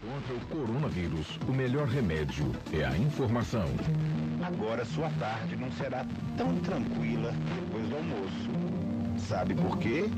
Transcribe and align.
Contra 0.00 0.34
o 0.34 0.40
coronavírus, 0.46 1.38
o 1.46 1.52
melhor 1.52 1.86
remédio 1.86 2.50
é 2.72 2.86
a 2.86 2.96
informação. 2.96 3.66
Agora 4.42 4.82
sua 4.82 5.10
tarde 5.10 5.56
não 5.56 5.70
será 5.72 6.06
tão 6.38 6.56
tranquila 6.60 7.34
depois 7.54 7.86
do 7.86 7.96
almoço. 7.96 8.50
Sabe 9.18 9.54
por 9.54 9.76
quê? 9.76 10.08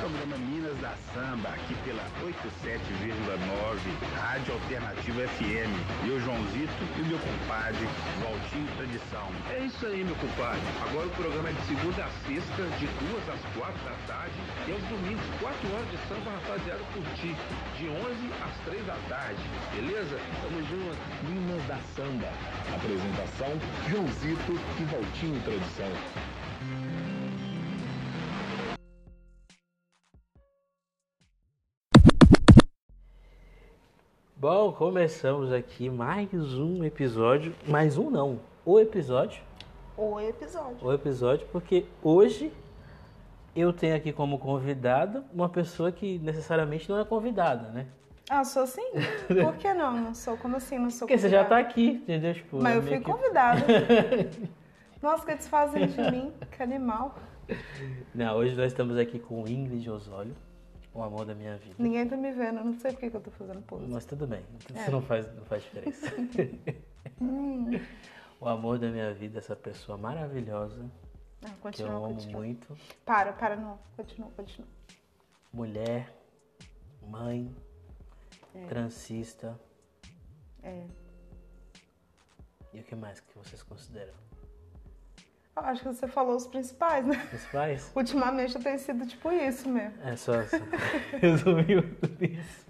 Programa 0.00 0.36
Minas 0.36 0.76
da 0.80 0.94
Samba, 1.12 1.48
aqui 1.48 1.74
pela 1.84 2.02
87,9, 2.20 3.80
Rádio 4.14 4.54
Alternativa 4.54 5.26
FM. 5.28 5.72
Eu, 6.06 6.20
Joãozito, 6.20 6.84
e 6.98 7.02
meu 7.02 7.18
compadre, 7.18 7.88
Valtinho 8.20 8.68
Tradição. 8.76 9.28
É 9.50 9.64
isso 9.64 9.86
aí, 9.86 10.04
meu 10.04 10.14
compadre. 10.16 10.60
Agora 10.84 11.06
o 11.06 11.10
programa 11.10 11.48
é 11.48 11.52
de 11.52 11.66
segunda 11.66 12.04
a 12.04 12.10
sexta, 12.28 12.62
de 12.78 12.86
duas 12.86 13.24
às 13.28 13.40
quatro 13.56 13.82
da 13.84 13.96
tarde, 14.06 14.36
e 14.68 14.72
aos 14.72 14.82
domingos, 14.84 15.24
quatro 15.40 15.66
horas 15.72 15.90
de 15.90 15.98
samba, 16.08 16.30
rapaziada, 16.30 16.82
curtir. 16.92 17.34
De 17.78 17.88
11 17.88 18.32
às 18.44 18.56
três 18.64 18.86
da 18.86 18.96
tarde, 19.08 19.42
beleza? 19.74 20.18
Tamo 20.42 20.60
junto. 20.68 20.96
Minas 21.24 21.62
da 21.66 21.78
Samba. 21.96 22.28
Apresentação: 22.74 23.52
Joãozito 23.88 24.52
e 24.78 24.84
Valtinho 24.84 25.40
Tradição. 25.42 25.92
Bom, 34.36 34.72
começamos 34.72 35.52
aqui 35.52 35.88
mais 35.88 36.28
um 36.58 36.84
episódio. 36.84 37.54
Mais 37.66 37.96
um 37.96 38.10
não, 38.10 38.38
o 38.64 38.78
episódio. 38.78 39.42
O 39.96 40.20
episódio. 40.20 40.76
O 40.86 40.92
episódio, 40.92 41.46
porque 41.50 41.86
hoje 42.02 42.52
eu 43.54 43.72
tenho 43.72 43.96
aqui 43.96 44.12
como 44.12 44.38
convidada 44.38 45.24
uma 45.32 45.48
pessoa 45.48 45.90
que 45.90 46.18
necessariamente 46.18 46.88
não 46.88 47.00
é 47.00 47.04
convidada, 47.04 47.70
né? 47.70 47.86
Ah, 48.28 48.44
sou 48.44 48.64
assim? 48.64 48.84
Por 49.42 49.54
que 49.56 49.72
não? 49.72 49.96
Não 49.96 50.14
sou 50.14 50.36
como 50.36 50.56
assim? 50.56 50.78
Não 50.78 50.90
sou 50.90 51.06
Porque 51.06 51.16
você 51.18 51.28
já 51.30 51.44
tá 51.44 51.62
convidada? 51.62 51.70
aqui, 51.70 51.86
entendeu? 51.88 52.34
Tipo, 52.34 52.60
Mas 52.60 52.76
eu 52.76 52.82
fui 52.82 52.98
que- 52.98 53.04
convidada. 53.04 53.64
Nossa, 55.00 55.24
que 55.24 55.34
desfazem 55.34 55.86
de 55.86 56.10
mim. 56.10 56.32
Que 56.50 56.62
animal. 56.62 57.14
Não, 58.14 58.34
hoje 58.36 58.56
nós 58.56 58.66
estamos 58.72 58.98
aqui 58.98 59.18
com 59.20 59.46
Ingrid 59.46 59.88
Osório, 59.88 60.34
o 60.96 61.02
amor 61.02 61.24
da 61.26 61.34
minha 61.34 61.56
vida. 61.58 61.74
Ninguém 61.78 62.08
tá 62.08 62.16
me 62.16 62.32
vendo. 62.32 62.58
Eu 62.58 62.64
não 62.64 62.78
sei 62.78 62.92
por 62.92 63.00
que 63.00 63.14
eu 63.16 63.20
tô 63.20 63.30
fazendo 63.30 63.62
pose. 63.62 63.86
Mas 63.88 64.04
tudo 64.06 64.26
bem, 64.26 64.42
É. 64.74 64.80
isso 64.80 64.90
não 64.90 65.02
faz, 65.02 65.32
não 65.34 65.44
faz 65.44 65.62
diferença. 65.62 66.06
Hum. 67.20 67.70
o 68.40 68.48
amor 68.48 68.78
da 68.78 68.88
minha 68.90 69.12
vida, 69.14 69.38
essa 69.38 69.54
pessoa 69.54 69.96
maravilhosa, 69.98 70.90
Ah, 71.42 71.46
que 71.46 71.52
eu 71.52 71.56
continua, 71.60 71.94
amo 71.96 72.14
continua. 72.14 72.40
muito. 72.40 72.76
Para, 73.04 73.32
para, 73.32 73.56
não. 73.56 73.78
Continua, 73.96 74.30
continua. 74.30 74.68
Mulher, 75.52 76.12
mãe, 77.02 77.54
transista. 78.68 79.58
É. 80.62 80.86
E 82.72 82.80
o 82.80 82.84
que 82.84 82.94
mais 82.94 83.20
que 83.20 83.36
vocês 83.38 83.62
consideram? 83.62 84.12
Acho 85.56 85.82
que 85.82 85.88
você 85.88 86.06
falou 86.06 86.36
os 86.36 86.46
principais, 86.46 87.04
né? 87.06 87.16
Principais? 87.30 87.90
Ultimamente 87.96 88.54
eu 88.56 88.62
tenho 88.62 88.78
sido 88.78 89.06
tipo 89.06 89.32
isso 89.32 89.66
mesmo. 89.68 89.94
É 90.04 90.14
só, 90.14 90.42
só 90.44 90.56
resumiu 91.18 91.82
tudo 91.98 92.24
isso. 92.24 92.66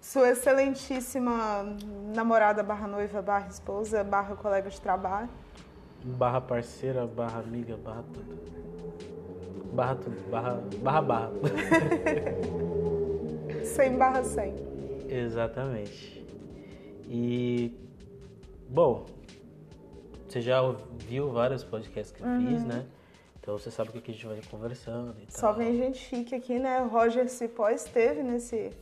Sua 0.00 0.30
excelentíssima 0.30 1.76
namorada 2.14 2.62
barra 2.62 2.88
noiva 2.88 3.20
barra 3.20 3.48
esposa 3.48 4.02
barra 4.02 4.34
colega 4.36 4.70
de 4.70 4.80
trabalho. 4.80 5.28
Barra 6.02 6.40
parceira, 6.40 7.06
barra 7.06 7.40
amiga, 7.40 7.76
barra 7.76 8.04
tudo. 8.12 8.38
Barra 9.72 9.96
tudo, 9.96 10.30
barra, 10.30 10.62
barra, 10.82 11.02
barra. 11.02 11.30
100 13.64 13.96
barra 13.96 14.24
100. 14.24 14.54
Exatamente. 15.08 16.24
E, 17.08 17.72
bom, 18.68 19.06
você 20.34 20.40
já 20.40 20.60
ouviu 20.62 21.30
vários 21.30 21.62
podcasts 21.62 22.10
que 22.10 22.20
eu 22.20 22.26
fiz, 22.40 22.64
né? 22.64 22.84
Então 23.40 23.56
você 23.56 23.70
sabe 23.70 23.90
o 23.90 23.92
que 23.92 24.00
que 24.00 24.10
a 24.10 24.14
gente 24.14 24.26
vai 24.26 24.40
conversando 24.50 25.14
e 25.20 25.30
Só 25.32 25.48
tal. 25.48 25.54
vem 25.56 25.76
gente 25.76 25.96
chique 25.98 26.34
aqui, 26.34 26.58
né? 26.58 26.80
O 26.82 26.88
Roger 26.88 27.28
Cipó 27.28 27.68
esteve 27.68 28.20
nesse 28.20 28.72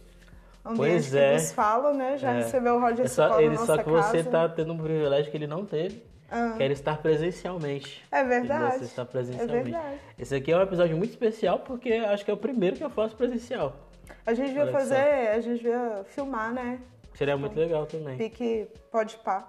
ambiente 0.64 0.76
Pois 0.78 1.10
que 1.10 1.18
é. 1.18 1.32
nos 1.34 1.52
fala, 1.52 1.92
né? 1.92 2.16
Já 2.16 2.30
É. 2.32 2.36
recebeu 2.38 2.76
o 2.76 2.80
Roger 2.80 3.04
É 3.04 3.08
só, 3.08 3.28
Cipó 3.28 3.40
ele, 3.40 3.54
na 3.56 3.66
só 3.66 3.76
que 3.76 3.90
você 3.90 4.18
casa. 4.18 4.30
tá 4.30 4.48
tendo 4.48 4.72
um 4.72 4.78
privilégio 4.78 5.30
que 5.30 5.36
ele 5.36 5.46
não 5.46 5.66
teve, 5.66 6.02
Ah. 6.30 6.54
que 6.56 6.62
era 6.62 6.72
estar 6.72 6.96
presencialmente. 7.02 8.02
É 8.10 8.24
verdade. 8.24 8.78
Você 8.78 8.84
está 8.84 9.02
É 9.02 9.04
presencialmente. 9.04 9.70
verdade. 9.72 9.98
Esse 10.18 10.34
aqui 10.36 10.52
é 10.52 10.56
um 10.56 10.62
episódio 10.62 10.96
muito 10.96 11.10
especial 11.10 11.58
porque 11.58 11.92
acho 11.92 12.24
que 12.24 12.30
é 12.30 12.34
o 12.34 12.38
primeiro 12.38 12.76
que 12.76 12.84
eu 12.84 12.88
faço 12.90 13.14
presencial. 13.14 13.76
A 14.24 14.32
gente 14.32 14.48
devia 14.48 14.66
só. 14.66 14.72
fazer, 14.72 15.28
a 15.28 15.40
gente 15.40 15.58
devia 15.62 16.02
filmar, 16.06 16.50
né? 16.54 16.80
Seria 17.12 17.36
muito 17.36 17.58
legal 17.60 17.84
também. 17.84 18.16
Pique 18.16 18.66
pode 18.90 19.16
pá. 19.18 19.46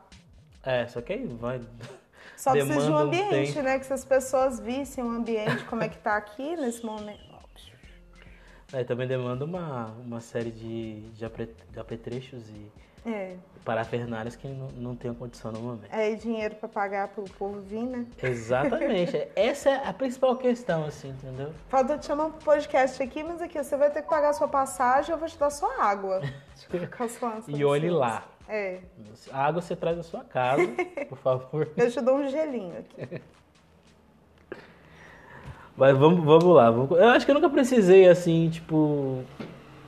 É, 0.65 0.87
só 0.87 1.01
que 1.01 1.11
aí 1.13 1.25
vai. 1.39 1.61
Só 2.37 2.51
precisa 2.51 2.73
de 2.73 2.79
um 2.79 2.85
Demanda 2.85 3.03
um 3.03 3.07
ambiente, 3.07 3.53
tempo. 3.53 3.65
né? 3.65 3.79
Que 3.79 3.85
se 3.85 3.93
as 3.93 4.05
pessoas 4.05 4.59
vissem 4.59 5.03
o 5.03 5.09
ambiente, 5.09 5.63
como 5.65 5.83
é 5.83 5.89
que 5.89 5.97
tá 5.97 6.15
aqui 6.17 6.55
nesse 6.55 6.85
momento. 6.85 7.33
Aí 8.71 8.83
também 8.83 9.07
demanda 9.07 9.45
uma, 9.45 9.93
uma 10.03 10.19
série 10.19 10.49
de, 10.49 11.01
de, 11.11 11.23
apetrechos 11.79 12.41
e 12.49 12.71
É, 13.05 13.35
parafernálias 13.63 14.35
que 14.35 14.47
não, 14.47 14.67
não 14.69 14.95
tenho 14.95 15.13
condição 15.13 15.51
no 15.51 15.59
momento. 15.59 15.85
é 15.91 16.15
dinheiro 16.15 16.55
pra 16.55 16.67
pagar 16.67 17.09
pro 17.09 17.23
povo 17.37 17.61
vir, 17.61 17.83
né? 17.83 18.07
Exatamente. 18.21 19.27
Essa 19.35 19.69
é 19.69 19.87
a 19.87 19.93
principal 19.93 20.35
questão, 20.37 20.85
assim, 20.85 21.09
entendeu? 21.09 21.53
Falta 21.69 21.99
te 21.99 22.07
chamar 22.07 22.31
pro 22.31 22.43
podcast 22.43 23.03
aqui, 23.03 23.23
mas 23.23 23.43
aqui 23.43 23.61
você 23.63 23.77
vai 23.77 23.91
ter 23.91 24.01
que 24.01 24.09
pagar 24.09 24.29
a 24.29 24.33
sua 24.33 24.47
passagem, 24.47 25.11
eu 25.11 25.19
vou 25.19 25.27
te 25.27 25.37
dar 25.37 25.51
sua 25.51 25.83
água. 25.83 26.21
E 27.47 27.63
olhe 27.65 27.89
lá. 27.89 28.23
É. 28.53 28.81
A 29.31 29.47
água 29.47 29.63
você 29.63 29.75
traz 29.75 29.97
da 29.97 30.03
sua 30.03 30.23
casa, 30.23 30.61
por 31.09 31.17
favor. 31.17 31.69
Eu 31.75 31.89
te 31.89 31.99
dou 32.01 32.17
um 32.17 32.29
gelinho 32.29 32.73
aqui. 32.77 33.19
Mas 35.75 35.97
vamos, 35.97 36.23
vamos 36.23 36.55
lá. 36.55 36.67
Eu 36.67 37.09
acho 37.09 37.25
que 37.25 37.31
eu 37.31 37.35
nunca 37.35 37.49
precisei, 37.49 38.07
assim, 38.07 38.51
tipo, 38.51 39.23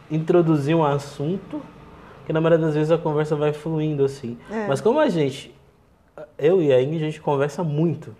introduzir 0.10 0.76
um 0.76 0.84
assunto, 0.84 1.62
que 2.26 2.34
na 2.34 2.42
maioria 2.42 2.66
das 2.66 2.74
vezes 2.74 2.92
a 2.92 2.98
conversa 2.98 3.36
vai 3.36 3.54
fluindo, 3.54 4.04
assim. 4.04 4.36
É. 4.50 4.66
Mas 4.68 4.82
como 4.82 5.00
a 5.00 5.10
gente, 5.10 5.54
eu 6.36 6.60
e 6.60 6.74
a 6.74 6.82
Ingrid, 6.82 7.04
a 7.04 7.06
gente 7.06 7.22
conversa 7.22 7.64
muito. 7.64 8.16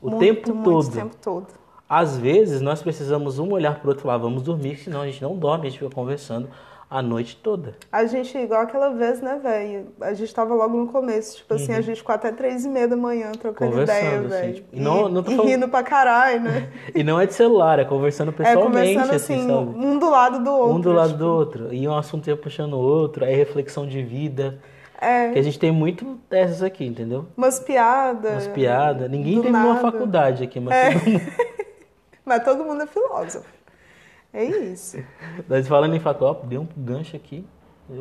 O 0.00 0.10
Muito, 0.10 0.20
tempo 0.20 0.54
muito, 0.54 0.70
todo. 0.70 0.86
O 0.86 0.92
tempo 0.92 1.16
todo. 1.16 1.46
Às 1.88 2.16
vezes 2.16 2.60
nós 2.60 2.80
precisamos 2.80 3.40
um 3.40 3.50
olhar 3.50 3.80
pro 3.80 3.88
outro 3.88 4.06
lá, 4.06 4.16
vamos 4.16 4.44
dormir, 4.44 4.76
senão 4.76 5.00
a 5.00 5.06
gente 5.06 5.20
não 5.20 5.36
dorme, 5.36 5.66
a 5.66 5.70
gente 5.70 5.80
fica 5.80 5.92
conversando 5.92 6.48
a 6.96 7.02
noite 7.02 7.36
toda. 7.42 7.74
A 7.90 8.04
gente, 8.06 8.38
igual 8.38 8.60
aquela 8.60 8.90
vez, 8.90 9.20
né, 9.20 9.40
velho? 9.42 9.88
A 10.00 10.14
gente 10.14 10.32
tava 10.32 10.54
logo 10.54 10.76
no 10.76 10.86
começo, 10.86 11.38
tipo 11.38 11.52
assim, 11.54 11.72
a 11.74 11.80
gente 11.80 11.96
ficou 11.98 12.14
até 12.14 12.30
três 12.30 12.64
e 12.64 12.68
meia 12.68 12.86
da 12.86 12.96
manhã 12.96 13.32
trocando 13.32 13.76
Uhum. 13.76 13.82
Ideia, 13.82 14.18
assim, 14.20 14.28
velho. 14.28 14.54
tipo, 14.54 14.68
e 14.72 14.80
não- 14.80 15.08
não 15.08 15.22
tô 15.22 15.32
falando- 15.32 15.48
rindo 15.48 15.68
pra 15.68 15.82
caralho, 15.82 16.40
né? 16.42 16.68
E 16.94 17.02
não 17.02 17.18
é 17.20 17.26
de 17.26 17.34
celular, 17.34 17.80
é 17.80 17.84
conversando 17.84 18.28
É, 18.30 18.32
pessoalmente, 18.34 18.92
conversando 18.94 19.14
assim, 19.16 19.34
assim, 19.34 19.52
um 19.52 19.98
do 19.98 20.08
lado 20.08 20.38
do 20.44 20.50
outro. 20.52 20.74
Um 20.76 20.80
do 20.80 20.92
lado 20.92 21.08
tipo, 21.08 21.18
do 21.18 21.26
outro. 21.34 21.74
E 21.74 21.88
um 21.88 21.96
assunto 21.96 22.28
ia 22.28 22.36
puxando 22.36 22.74
o 22.74 22.78
outro, 22.78 23.24
aí 23.24 23.34
reflexão 23.34 23.86
de 23.86 24.00
vida. 24.02 24.60
É, 25.00 25.30
Que 25.32 25.38
a 25.40 25.42
gente 25.42 25.58
tem 25.58 25.72
muito 25.72 26.16
dessas 26.30 26.62
aqui, 26.62 26.86
entendeu? 26.86 27.26
umas 27.36 27.58
piadas. 27.58 28.32
Umas 28.32 28.46
piadas. 28.48 29.10
Ninguém 29.10 29.34
do 29.34 29.42
terminou 29.42 29.70
a 29.72 29.74
nada. 29.74 29.90
faculdade 29.90 30.44
aqui, 30.44 30.60
mas 30.60 30.74
É. 30.74 30.92
todo 30.92 31.10
mundo. 31.10 31.20
Mas 32.24 32.42
todo 32.42 32.64
mundo 32.64 32.82
é 32.82 32.86
filósofo. 32.86 33.44
É 34.34 34.44
isso. 34.44 34.98
Nós 35.48 35.68
falando 35.68 35.94
em 35.94 36.00
faculdade, 36.00 36.46
deu 36.48 36.62
um 36.62 36.68
gancho 36.76 37.14
aqui. 37.14 37.46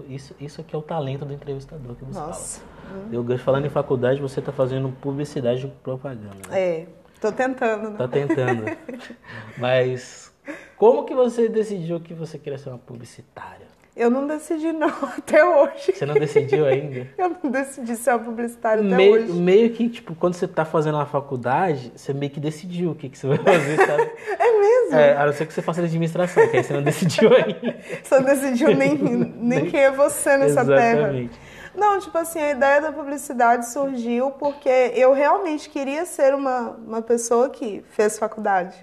Isso, 0.08 0.36
isso 0.40 0.62
aqui 0.62 0.76
é 0.76 0.78
o 0.78 0.82
talento 0.82 1.26
do 1.26 1.34
entrevistador 1.34 1.96
que 1.96 2.04
você 2.04 2.20
Nossa. 2.20 2.62
fala. 2.62 3.04
Deu 3.10 3.24
gancho 3.24 3.44
falando 3.44 3.66
em 3.66 3.70
faculdade, 3.70 4.20
você 4.20 4.42
tá 4.42 4.52
fazendo 4.52 4.90
publicidade 5.00 5.66
e 5.66 5.70
propaganda. 5.70 6.36
Né? 6.50 6.60
É, 6.60 6.88
tô 7.22 7.32
tentando, 7.32 7.92
né? 7.92 7.98
Tá 7.98 8.08
tentando. 8.08 8.66
Mas 9.60 10.34
como 10.76 11.06
que 11.06 11.14
você 11.14 11.48
decidiu 11.48 12.00
que 12.00 12.14
você 12.14 12.40
queria 12.40 12.58
ser 12.58 12.70
uma 12.70 12.80
publicitária? 12.80 13.68
Eu 13.96 14.10
não 14.10 14.26
decidi 14.26 14.72
não 14.72 14.90
até 15.18 15.46
hoje. 15.46 15.94
Você 15.94 16.06
não 16.06 16.16
decidiu 16.16 16.66
ainda? 16.66 17.08
Eu 17.18 17.38
não 17.44 17.52
decidi 17.52 17.96
ser 17.96 18.12
uma 18.12 18.20
publicitária 18.20 18.84
até 18.84 18.96
meio, 18.96 19.14
hoje. 19.14 19.32
meio 19.34 19.70
que, 19.72 19.88
tipo, 19.88 20.16
quando 20.16 20.34
você 20.34 20.48
tá 20.48 20.66
fazendo 20.66 20.98
a 20.98 21.06
faculdade, 21.06 21.92
você 21.96 22.12
meio 22.14 22.32
que 22.32 22.40
decidiu 22.40 22.92
o 22.92 22.96
que, 22.96 23.08
que 23.10 23.18
você 23.18 23.28
vai 23.28 23.38
fazer, 23.38 23.78
sabe? 23.78 24.12
É 24.40 24.60
mesmo? 24.60 24.96
É, 24.98 25.18
a 25.18 25.26
não 25.26 25.34
ser 25.34 25.46
que 25.46 25.54
você 25.54 25.62
faça 25.62 25.82
administração, 25.82 26.48
que 26.50 26.58
aí 26.58 26.64
você 26.64 26.74
não 26.74 26.82
decidiu 26.82 27.30
ainda. 27.34 27.78
Você 28.04 28.16
não 28.16 28.24
decidiu 28.24 28.76
nem, 28.76 28.96
nem 28.96 29.66
quem 29.70 29.80
é 29.80 29.92
você 29.92 30.38
nessa 30.38 30.66
terra. 30.66 31.00
Exatamente. 31.00 31.40
Não, 31.76 32.00
tipo 32.00 32.18
assim, 32.18 32.40
a 32.40 32.52
ideia 32.52 32.82
da 32.82 32.92
publicidade 32.92 33.70
surgiu 33.72 34.32
porque 34.32 34.92
eu 34.96 35.14
realmente 35.14 35.70
queria 35.70 36.06
ser 36.06 36.34
uma, 36.34 36.72
uma 36.72 37.02
pessoa 37.02 37.50
que 37.50 37.84
fez 37.92 38.18
faculdade. 38.20 38.76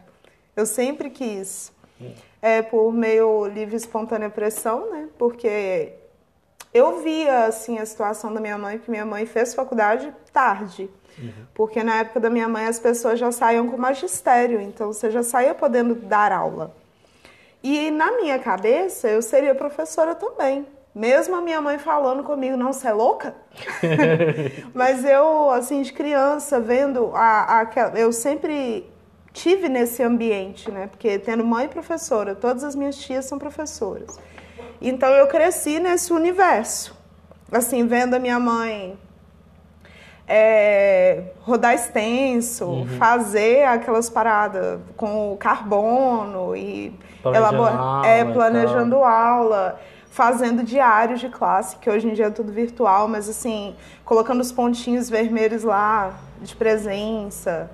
Eu 0.56 0.66
sempre 0.66 1.10
quis. 1.10 1.72
É, 2.42 2.62
por 2.62 2.92
meio 2.92 3.46
livre 3.46 3.74
e 3.74 3.76
espontânea 3.76 4.30
pressão, 4.30 4.90
né? 4.90 5.08
Porque 5.18 5.92
eu 6.72 7.02
via, 7.02 7.46
assim, 7.46 7.78
a 7.78 7.84
situação 7.84 8.32
da 8.32 8.40
minha 8.40 8.56
mãe, 8.56 8.78
que 8.78 8.90
minha 8.90 9.04
mãe 9.04 9.26
fez 9.26 9.54
faculdade 9.54 10.12
tarde. 10.32 10.88
Porque 11.54 11.82
na 11.82 12.00
época 12.00 12.20
da 12.20 12.30
minha 12.30 12.48
mãe 12.48 12.66
as 12.66 12.78
pessoas 12.78 13.18
já 13.18 13.30
saíam 13.30 13.68
com 13.68 13.76
magistério, 13.76 14.60
então 14.60 14.92
você 14.92 15.10
já 15.10 15.22
saía 15.22 15.54
podendo 15.54 15.94
dar 15.94 16.32
aula. 16.32 16.74
E 17.62 17.90
na 17.90 18.12
minha 18.12 18.38
cabeça, 18.38 19.08
eu 19.08 19.20
seria 19.20 19.54
professora 19.54 20.14
também. 20.14 20.66
Mesmo 20.94 21.36
a 21.36 21.40
minha 21.40 21.60
mãe 21.60 21.78
falando 21.78 22.24
comigo, 22.24 22.56
não, 22.56 22.72
você 22.72 22.88
é 22.88 22.92
louca? 22.92 23.34
Mas 24.74 25.04
eu, 25.04 25.50
assim, 25.50 25.82
de 25.82 25.92
criança, 25.92 26.58
vendo, 26.58 27.12
a, 27.14 27.60
a, 27.60 27.98
eu 27.98 28.12
sempre 28.12 28.90
tive 29.32 29.68
nesse 29.68 30.02
ambiente, 30.02 30.70
né? 30.70 30.86
Porque 30.86 31.18
tendo 31.18 31.44
mãe 31.44 31.68
professora, 31.68 32.34
todas 32.34 32.64
as 32.64 32.74
minhas 32.74 32.96
tias 32.96 33.24
são 33.24 33.38
professoras. 33.38 34.18
Então 34.80 35.10
eu 35.10 35.26
cresci 35.26 35.78
nesse 35.78 36.12
universo. 36.12 36.98
Assim, 37.52 37.86
vendo 37.86 38.14
a 38.14 38.18
minha 38.18 38.38
mãe 38.38 38.96
é, 40.26 41.24
rodar 41.40 41.74
extenso, 41.74 42.64
uhum. 42.64 42.86
fazer 42.98 43.64
aquelas 43.64 44.08
paradas 44.08 44.78
com 44.96 45.36
carbono 45.38 46.54
e 46.54 46.96
planejando, 47.20 48.06
é, 48.06 48.24
planejando 48.24 48.96
aula, 48.96 49.80
fazendo 50.08 50.62
diários 50.62 51.18
de 51.18 51.28
classe, 51.28 51.76
que 51.76 51.90
hoje 51.90 52.08
em 52.08 52.14
dia 52.14 52.26
é 52.26 52.30
tudo 52.30 52.52
virtual, 52.52 53.08
mas 53.08 53.28
assim, 53.28 53.74
colocando 54.04 54.40
os 54.40 54.52
pontinhos 54.52 55.10
vermelhos 55.10 55.64
lá 55.64 56.14
de 56.40 56.54
presença 56.54 57.68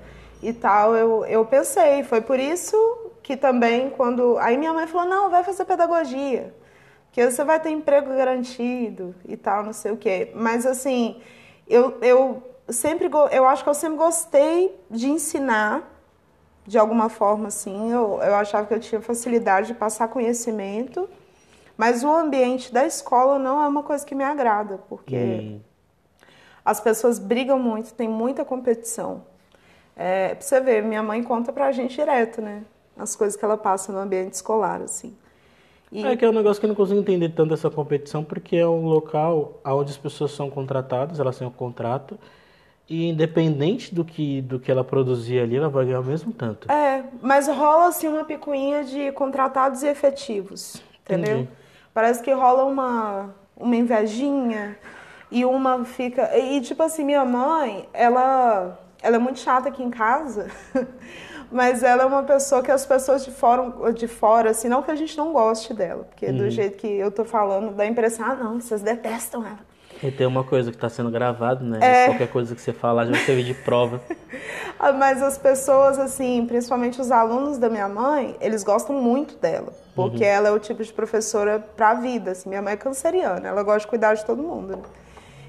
e 0.47 0.53
tal, 0.53 0.95
eu, 0.95 1.25
eu 1.25 1.43
pensei, 1.43 2.03
foi 2.03 2.21
por 2.21 2.39
isso 2.39 2.77
que 3.21 3.35
também 3.35 3.89
quando. 3.89 4.37
Aí 4.37 4.57
minha 4.57 4.71
mãe 4.71 4.87
falou, 4.87 5.05
não, 5.05 5.29
vai 5.29 5.43
fazer 5.43 5.65
pedagogia. 5.65 6.55
Que 7.11 7.29
você 7.29 7.43
vai 7.43 7.59
ter 7.59 7.69
emprego 7.69 8.15
garantido 8.15 9.13
e 9.27 9.35
tal, 9.35 9.61
não 9.61 9.73
sei 9.73 9.91
o 9.91 9.97
quê. 9.97 10.31
Mas 10.33 10.65
assim, 10.65 11.21
eu, 11.67 11.97
eu 12.01 12.41
sempre 12.69 13.09
eu 13.31 13.45
acho 13.45 13.61
que 13.61 13.69
eu 13.69 13.73
sempre 13.73 13.97
gostei 13.97 14.73
de 14.89 15.09
ensinar 15.09 15.83
de 16.65 16.77
alguma 16.77 17.09
forma 17.09 17.47
assim 17.47 17.91
eu, 17.91 18.19
eu 18.21 18.35
achava 18.35 18.67
que 18.67 18.73
eu 18.73 18.79
tinha 18.79 19.01
facilidade 19.01 19.67
de 19.67 19.73
passar 19.73 20.09
conhecimento 20.09 21.09
mas 21.77 22.03
o 22.03 22.11
ambiente 22.11 22.73
da 22.73 22.85
escola 22.85 23.39
não 23.39 23.63
é 23.63 23.67
uma 23.69 23.83
coisa 23.83 24.05
que 24.05 24.13
me 24.13 24.23
agrada 24.25 24.79
porque 24.89 25.15
hum. 25.15 25.61
as 26.65 26.81
pessoas 26.81 27.19
brigam 27.19 27.57
muito 27.57 27.93
tem 27.93 28.09
muita 28.09 28.43
competição 28.43 29.23
é, 29.97 30.35
pra 30.35 30.41
você 30.41 30.61
ver 30.61 30.83
minha 30.83 31.03
mãe 31.03 31.21
conta 31.23 31.51
pra 31.51 31.71
gente 31.71 31.95
direto 31.95 32.41
né 32.41 32.63
as 32.95 33.15
coisas 33.15 33.35
que 33.35 33.43
ela 33.43 33.57
passa 33.57 33.91
no 33.91 33.99
ambiente 33.99 34.33
escolar 34.33 34.81
assim 34.81 35.15
e... 35.91 36.05
É 36.05 36.15
que 36.15 36.25
é 36.25 36.29
um 36.29 36.33
negócio 36.33 36.59
que 36.59 36.65
eu 36.65 36.69
não 36.69 36.75
consigo 36.75 36.99
entender 36.99 37.29
tanto 37.29 37.53
essa 37.53 37.69
competição, 37.69 38.23
porque 38.23 38.57
é 38.57 38.67
um 38.67 38.85
local 38.87 39.61
onde 39.63 39.91
as 39.91 39.97
pessoas 39.97 40.31
são 40.31 40.49
contratadas, 40.49 41.19
elas 41.19 41.37
têm 41.37 41.47
um 41.47 41.51
contrato, 41.51 42.19
e 42.89 43.09
independente 43.09 43.93
do 43.93 44.05
que, 44.05 44.41
do 44.41 44.59
que 44.59 44.71
ela 44.71 44.83
produzir 44.83 45.39
ali, 45.39 45.57
ela 45.57 45.69
vai 45.69 45.85
ganhar 45.85 45.99
o 45.99 46.03
mesmo 46.03 46.31
tanto. 46.31 46.71
É, 46.71 47.03
mas 47.21 47.47
rola 47.47 47.87
assim 47.87 48.07
uma 48.07 48.23
picuinha 48.23 48.83
de 48.83 49.11
contratados 49.11 49.83
e 49.83 49.87
efetivos, 49.87 50.81
entendeu? 51.01 51.39
Entendi. 51.39 51.49
Parece 51.93 52.21
que 52.21 52.31
rola 52.31 52.63
uma, 52.63 53.35
uma 53.57 53.75
invejinha 53.75 54.77
e 55.29 55.43
uma 55.43 55.83
fica. 55.83 56.37
E 56.37 56.61
tipo 56.61 56.81
assim, 56.81 57.03
minha 57.03 57.25
mãe, 57.25 57.89
ela, 57.93 58.79
ela 59.01 59.15
é 59.15 59.19
muito 59.19 59.39
chata 59.39 59.69
aqui 59.69 59.83
em 59.83 59.89
casa. 59.89 60.47
mas 61.51 61.83
ela 61.83 62.03
é 62.03 62.05
uma 62.05 62.23
pessoa 62.23 62.61
que 62.61 62.71
as 62.71 62.85
pessoas 62.85 63.23
de 63.23 63.31
fora, 63.31 63.93
de 63.93 64.07
fora, 64.07 64.49
assim, 64.49 64.67
não 64.67 64.83
que 64.83 64.91
a 64.91 64.95
gente 64.95 65.17
não 65.17 65.31
goste 65.31 65.73
dela, 65.73 66.03
porque 66.03 66.25
uhum. 66.25 66.37
do 66.37 66.49
jeito 66.49 66.77
que 66.77 66.87
eu 66.87 67.09
tô 67.09 67.23
falando, 67.23 67.73
dá 67.73 67.83
a 67.83 67.87
impressão, 67.87 68.25
ah, 68.25 68.35
não, 68.35 68.59
vocês 68.59 68.81
detestam 68.81 69.45
ela. 69.45 69.59
E 70.03 70.11
tem 70.11 70.27
uma 70.27 70.43
coisa 70.43 70.69
que 70.69 70.77
está 70.77 70.89
sendo 70.89 71.09
gravado, 71.09 71.65
né? 71.65 71.79
É... 71.81 72.05
Qualquer 72.05 72.27
coisa 72.27 72.53
que 72.53 72.61
você 72.61 72.71
falar 72.71 73.05
já 73.05 73.13
vai 73.13 73.21
servir 73.21 73.43
de 73.43 73.53
prova. 73.53 74.01
Ah, 74.79 74.91
mas 74.91 75.23
as 75.23 75.39
pessoas, 75.39 75.97
assim, 75.97 76.45
principalmente 76.45 77.01
os 77.01 77.09
alunos 77.09 77.57
da 77.57 77.67
minha 77.67 77.89
mãe, 77.89 78.35
eles 78.39 78.63
gostam 78.63 78.95
muito 78.95 79.35
dela. 79.37 79.73
Porque 79.95 80.23
uhum. 80.23 80.29
ela 80.29 80.49
é 80.49 80.51
o 80.51 80.59
tipo 80.59 80.83
de 80.83 80.93
professora 80.93 81.57
para 81.75 81.89
a 81.89 81.93
vida. 81.95 82.29
Assim. 82.29 82.47
Minha 82.47 82.61
mãe 82.61 82.73
é 82.73 82.77
canceriana, 82.77 83.47
ela 83.47 83.63
gosta 83.63 83.79
de 83.79 83.87
cuidar 83.87 84.13
de 84.13 84.23
todo 84.23 84.43
mundo. 84.43 84.75
Né? 84.75 84.83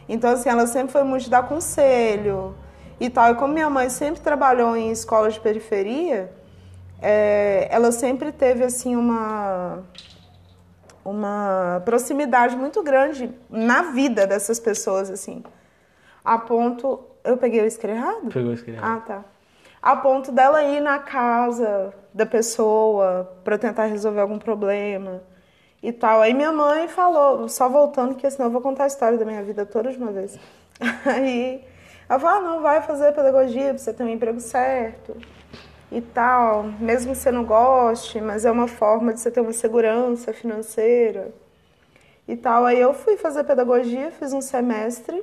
Então, 0.08 0.30
assim, 0.30 0.48
ela 0.48 0.66
sempre 0.66 0.92
foi 0.92 1.02
muito 1.02 1.24
de 1.24 1.30
dar 1.30 1.46
conselho 1.46 2.54
e 3.00 3.10
tal. 3.10 3.32
E 3.32 3.34
como 3.34 3.52
minha 3.52 3.70
mãe 3.70 3.88
sempre 3.88 4.20
trabalhou 4.20 4.76
em 4.76 4.90
escolas 4.90 5.34
de 5.34 5.40
periferia, 5.40 6.30
é, 7.00 7.68
ela 7.70 7.92
sempre 7.92 8.32
teve, 8.32 8.64
assim, 8.64 8.96
uma 8.96 9.82
uma 11.08 11.80
proximidade 11.84 12.54
muito 12.54 12.82
grande 12.82 13.32
na 13.48 13.82
vida 13.92 14.26
dessas 14.26 14.60
pessoas, 14.60 15.10
assim. 15.10 15.42
A 16.24 16.38
ponto. 16.38 17.00
Eu 17.24 17.36
peguei 17.36 17.62
o 17.62 17.66
isqueiro 17.66 17.96
errado? 17.96 18.28
Pegou 18.32 18.50
o 18.50 18.54
isqueiro 18.54 18.78
errado. 18.78 18.96
Ah, 18.96 19.00
tá. 19.00 19.24
A 19.80 19.96
ponto 19.96 20.32
dela 20.32 20.62
ir 20.62 20.80
na 20.80 20.98
casa 20.98 21.94
da 22.12 22.26
pessoa 22.26 23.38
para 23.44 23.56
tentar 23.56 23.86
resolver 23.86 24.20
algum 24.20 24.38
problema 24.38 25.22
e 25.82 25.92
tal. 25.92 26.20
Aí 26.20 26.34
minha 26.34 26.52
mãe 26.52 26.88
falou, 26.88 27.48
só 27.48 27.68
voltando, 27.68 28.14
que 28.14 28.28
senão 28.28 28.48
eu 28.48 28.52
vou 28.52 28.60
contar 28.60 28.84
a 28.84 28.86
história 28.88 29.16
da 29.16 29.24
minha 29.24 29.42
vida 29.42 29.64
toda 29.64 29.90
de 29.90 29.98
uma 29.98 30.10
vez. 30.10 30.38
Aí 31.06 31.64
ela 32.08 32.18
falou: 32.18 32.36
ah, 32.36 32.40
não, 32.40 32.62
vai 32.62 32.82
fazer 32.82 33.12
pedagogia 33.12 33.76
você 33.76 33.92
ter 33.92 34.02
um 34.02 34.08
emprego 34.08 34.40
certo 34.40 35.16
e 35.90 36.00
tal, 36.00 36.64
mesmo 36.80 37.12
que 37.12 37.18
você 37.18 37.30
não 37.30 37.44
goste, 37.44 38.20
mas 38.20 38.44
é 38.44 38.50
uma 38.50 38.68
forma 38.68 39.12
de 39.12 39.20
você 39.20 39.30
ter 39.30 39.40
uma 39.40 39.52
segurança 39.52 40.32
financeira 40.32 41.32
e 42.26 42.36
tal. 42.36 42.64
Aí 42.64 42.78
eu 42.78 42.92
fui 42.94 43.16
fazer 43.16 43.44
pedagogia, 43.44 44.10
fiz 44.10 44.32
um 44.32 44.40
semestre. 44.40 45.22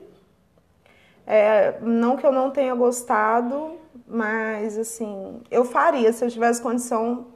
É, 1.28 1.80
não 1.82 2.18
que 2.18 2.26
eu 2.26 2.32
não 2.32 2.52
tenha 2.52 2.76
gostado, 2.76 3.78
mas 4.08 4.78
assim, 4.78 5.42
eu 5.50 5.66
faria, 5.66 6.14
se 6.14 6.24
eu 6.24 6.30
tivesse 6.30 6.62
condição, 6.62 7.28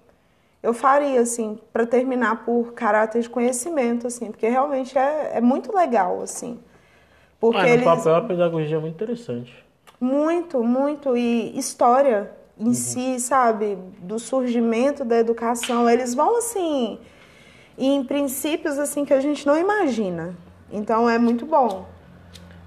eu 0.62 0.74
faria, 0.74 1.22
assim, 1.22 1.60
para 1.72 1.86
terminar 1.86 2.44
por 2.44 2.74
caráter 2.74 3.22
de 3.22 3.30
conhecimento, 3.30 4.08
assim, 4.08 4.30
porque 4.30 4.48
realmente 4.48 4.98
é, 4.98 5.38
é 5.38 5.42
muito 5.42 5.74
legal, 5.76 6.22
assim. 6.22 6.60
Porque 7.40 7.58
ah, 7.58 7.64
no 7.64 7.70
eles... 7.70 7.86
papel 7.86 8.16
a 8.16 8.22
pedagogia 8.22 8.78
é 8.78 8.80
muito 8.80 8.96
interessante. 8.96 9.54
Muito, 10.00 10.64
muito. 10.64 11.16
E 11.16 11.58
história 11.58 12.32
em 12.58 12.68
uhum. 12.68 12.74
si, 12.74 13.20
sabe, 13.20 13.78
do 14.00 14.20
surgimento 14.20 15.06
da 15.06 15.18
educação, 15.18 15.90
eles 15.90 16.14
vão 16.14 16.38
assim 16.38 17.00
em 17.78 18.04
princípios 18.04 18.78
assim 18.78 19.06
que 19.06 19.14
a 19.14 19.22
gente 19.22 19.48
não 19.48 19.58
imagina. 19.58 20.36
Então 20.72 21.10
é 21.10 21.18
muito 21.18 21.46
bom. 21.46 21.86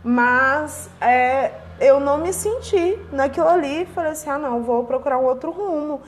Mas 0.02 0.90
é, 1.00 1.52
eu 1.78 2.00
não 2.00 2.19
me 2.19 2.32
senti 2.32 2.98
naquilo 3.12 3.48
ali. 3.48 3.86
Falei 3.94 4.12
assim, 4.12 4.30
ah 4.30 4.38
não, 4.38 4.62
vou 4.62 4.84
procurar 4.84 5.19
um 5.19 5.24
outro 5.24 5.50
rumo. 5.50 6.00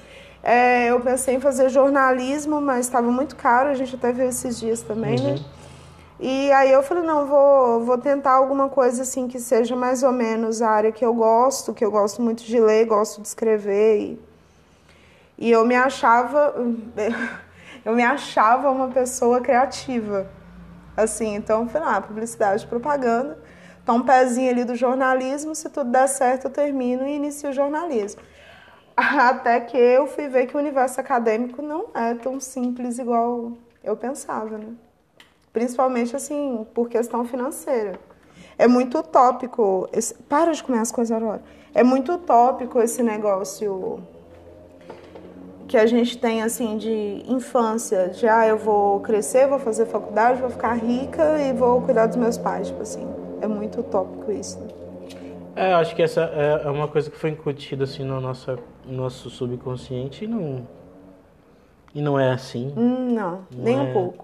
É, 0.43 0.91
eu 0.91 1.01
pensei 1.01 1.37
em 1.37 1.41
fazer 1.41 1.69
jornalismo, 1.69 2.61
mas 2.61 2.87
estava 2.87 3.11
muito 3.11 3.37
caro. 3.37 3.69
A 3.69 3.75
gente 3.75 3.95
até 3.95 4.13
viu 4.13 4.29
esses 4.29 4.59
dias 4.59 4.83
também, 4.83 5.19
né? 5.21 5.31
uhum. 5.31 5.35
né? 5.35 5.45
E 6.19 6.53
aí 6.53 6.71
eu 6.71 6.83
falei, 6.83 7.03
não, 7.03 7.27
vou, 7.27 7.85
vou 7.85 7.99
tentar 7.99 8.33
alguma 8.33 8.69
coisa 8.69 9.03
assim 9.03 9.27
que 9.27 9.41
seja 9.41 9.75
mais 9.75 10.03
ou 10.03 10.13
menos 10.13 10.63
a 10.63 10.71
área 10.71 10.93
que 10.93 11.05
eu 11.05 11.13
gosto, 11.13 11.75
que 11.75 11.85
eu 11.85 11.91
gosto 11.91 12.23
muito 12.23 12.45
de 12.45 12.61
ler, 12.61 12.87
gosto 12.87 13.21
de 13.21 13.27
escrever. 13.27 13.99
E, 13.99 14.21
e 15.39 15.51
eu 15.51 15.67
me 15.67 15.75
achava, 15.75 16.55
eu 17.85 17.95
me 17.95 18.03
achava 18.05 18.71
uma 18.71 18.89
pessoa 18.89 19.41
criativa. 19.41 20.31
Assim, 20.97 21.35
então 21.35 21.63
eu 21.63 21.69
falei, 21.69 21.89
ah, 21.89 22.01
publicidade, 22.01 22.65
propaganda. 22.67 23.39
Então, 23.83 23.97
um 23.97 24.03
pezinho 24.03 24.51
ali 24.51 24.65
do 24.65 24.77
jornalismo, 24.77 25.55
se 25.55 25.69
tudo 25.69 25.91
der 25.91 26.07
certo, 26.09 26.45
eu 26.45 26.51
termino 26.51 27.07
e 27.07 27.17
inicio 27.17 27.51
o 27.51 27.53
jornalismo. 27.53 28.23
Até 28.97 29.61
que 29.61 29.77
eu 29.77 30.07
fui 30.07 30.29
ver 30.29 30.47
que 30.47 30.57
o 30.57 30.61
universo 30.61 31.01
acadêmico 31.01 31.61
não 31.61 31.87
é 31.93 32.15
tão 32.15 32.39
simples 32.41 32.99
igual 32.99 33.53
eu 33.83 33.97
pensava, 33.97 34.57
né? 34.57 34.69
Principalmente, 35.55 36.17
assim, 36.17 36.67
por 36.75 36.89
questão 36.89 37.25
financeira. 37.25 37.93
É 38.59 38.67
muito 38.67 38.99
utópico. 38.99 39.89
Esse... 39.93 40.13
Para 40.25 40.53
de 40.53 40.63
comer 40.63 40.81
as 40.81 40.91
coisas, 40.91 41.13
Aurora. 41.13 41.43
É 41.73 41.85
muito 41.85 42.13
utópico 42.13 42.81
esse 42.81 43.05
negócio 43.05 44.03
que 45.69 45.77
a 45.77 45.87
gente 45.87 46.19
tem, 46.19 46.43
assim, 46.43 46.77
de 46.77 47.23
infância. 47.29 48.09
De, 48.09 48.27
ah, 48.27 48.47
eu 48.49 48.59
vou 48.59 48.99
crescer, 48.99 49.47
vou 49.47 49.61
fazer 49.61 49.87
faculdade, 49.87 50.41
vou 50.41 50.51
ficar 50.51 50.75
rica 50.75 51.39
e 51.39 51.53
vou 51.53 51.81
cuidar 51.81 52.07
dos 52.07 52.17
meus 52.17 52.37
pais. 52.37 52.67
Tipo 52.67 52.83
assim, 52.83 53.07
é 53.41 53.47
muito 53.47 53.79
utópico 53.79 54.33
isso. 54.33 54.59
Né? 54.59 54.69
É, 55.55 55.75
acho 55.75 55.95
que 55.95 56.03
essa 56.03 56.33
é, 56.35 56.67
é 56.67 56.71
uma 56.71 56.89
coisa 56.89 57.09
que 57.09 57.17
foi 57.17 57.31
incutida, 57.31 57.85
assim, 57.85 58.03
no 58.03 58.21
nosso, 58.21 58.59
no 58.85 58.93
nosso 58.93 59.31
subconsciente 59.31 60.25
e 60.25 60.27
não... 60.27 60.67
E 61.95 62.03
não 62.03 62.19
é 62.19 62.33
assim. 62.33 62.75
Hum, 62.77 63.15
não, 63.15 63.31
não, 63.31 63.47
nem 63.57 63.79
é... 63.79 63.81
um 63.81 63.93
pouco. 63.93 64.24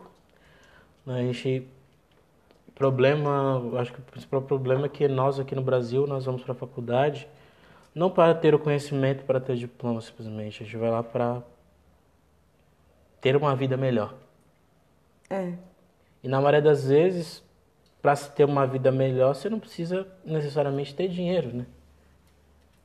A 1.06 1.22
gente 1.22 1.66
problema, 2.74 3.62
acho 3.78 3.92
que 3.92 4.00
o 4.00 4.02
principal 4.02 4.42
problema 4.42 4.86
é 4.86 4.88
que 4.88 5.06
nós 5.08 5.38
aqui 5.38 5.54
no 5.54 5.62
Brasil, 5.62 6.06
nós 6.06 6.24
vamos 6.24 6.42
para 6.42 6.52
a 6.52 6.54
faculdade 6.56 7.28
não 7.94 8.10
para 8.10 8.34
ter 8.34 8.54
o 8.54 8.58
conhecimento, 8.58 9.24
para 9.24 9.40
ter 9.40 9.56
diploma 9.56 10.00
simplesmente, 10.00 10.62
a 10.62 10.66
gente 10.66 10.76
vai 10.76 10.90
lá 10.90 11.02
para 11.02 11.42
ter 13.20 13.36
uma 13.36 13.54
vida 13.54 13.76
melhor. 13.76 14.14
É. 15.28 15.54
E 16.22 16.28
na 16.28 16.38
maioria 16.38 16.62
das 16.62 16.88
vezes, 16.88 17.42
para 18.00 18.14
se 18.14 18.30
ter 18.32 18.44
uma 18.44 18.66
vida 18.66 18.90
melhor, 18.92 19.34
você 19.34 19.48
não 19.48 19.58
precisa 19.58 20.06
necessariamente 20.24 20.94
ter 20.94 21.08
dinheiro, 21.08 21.52
né? 21.52 21.66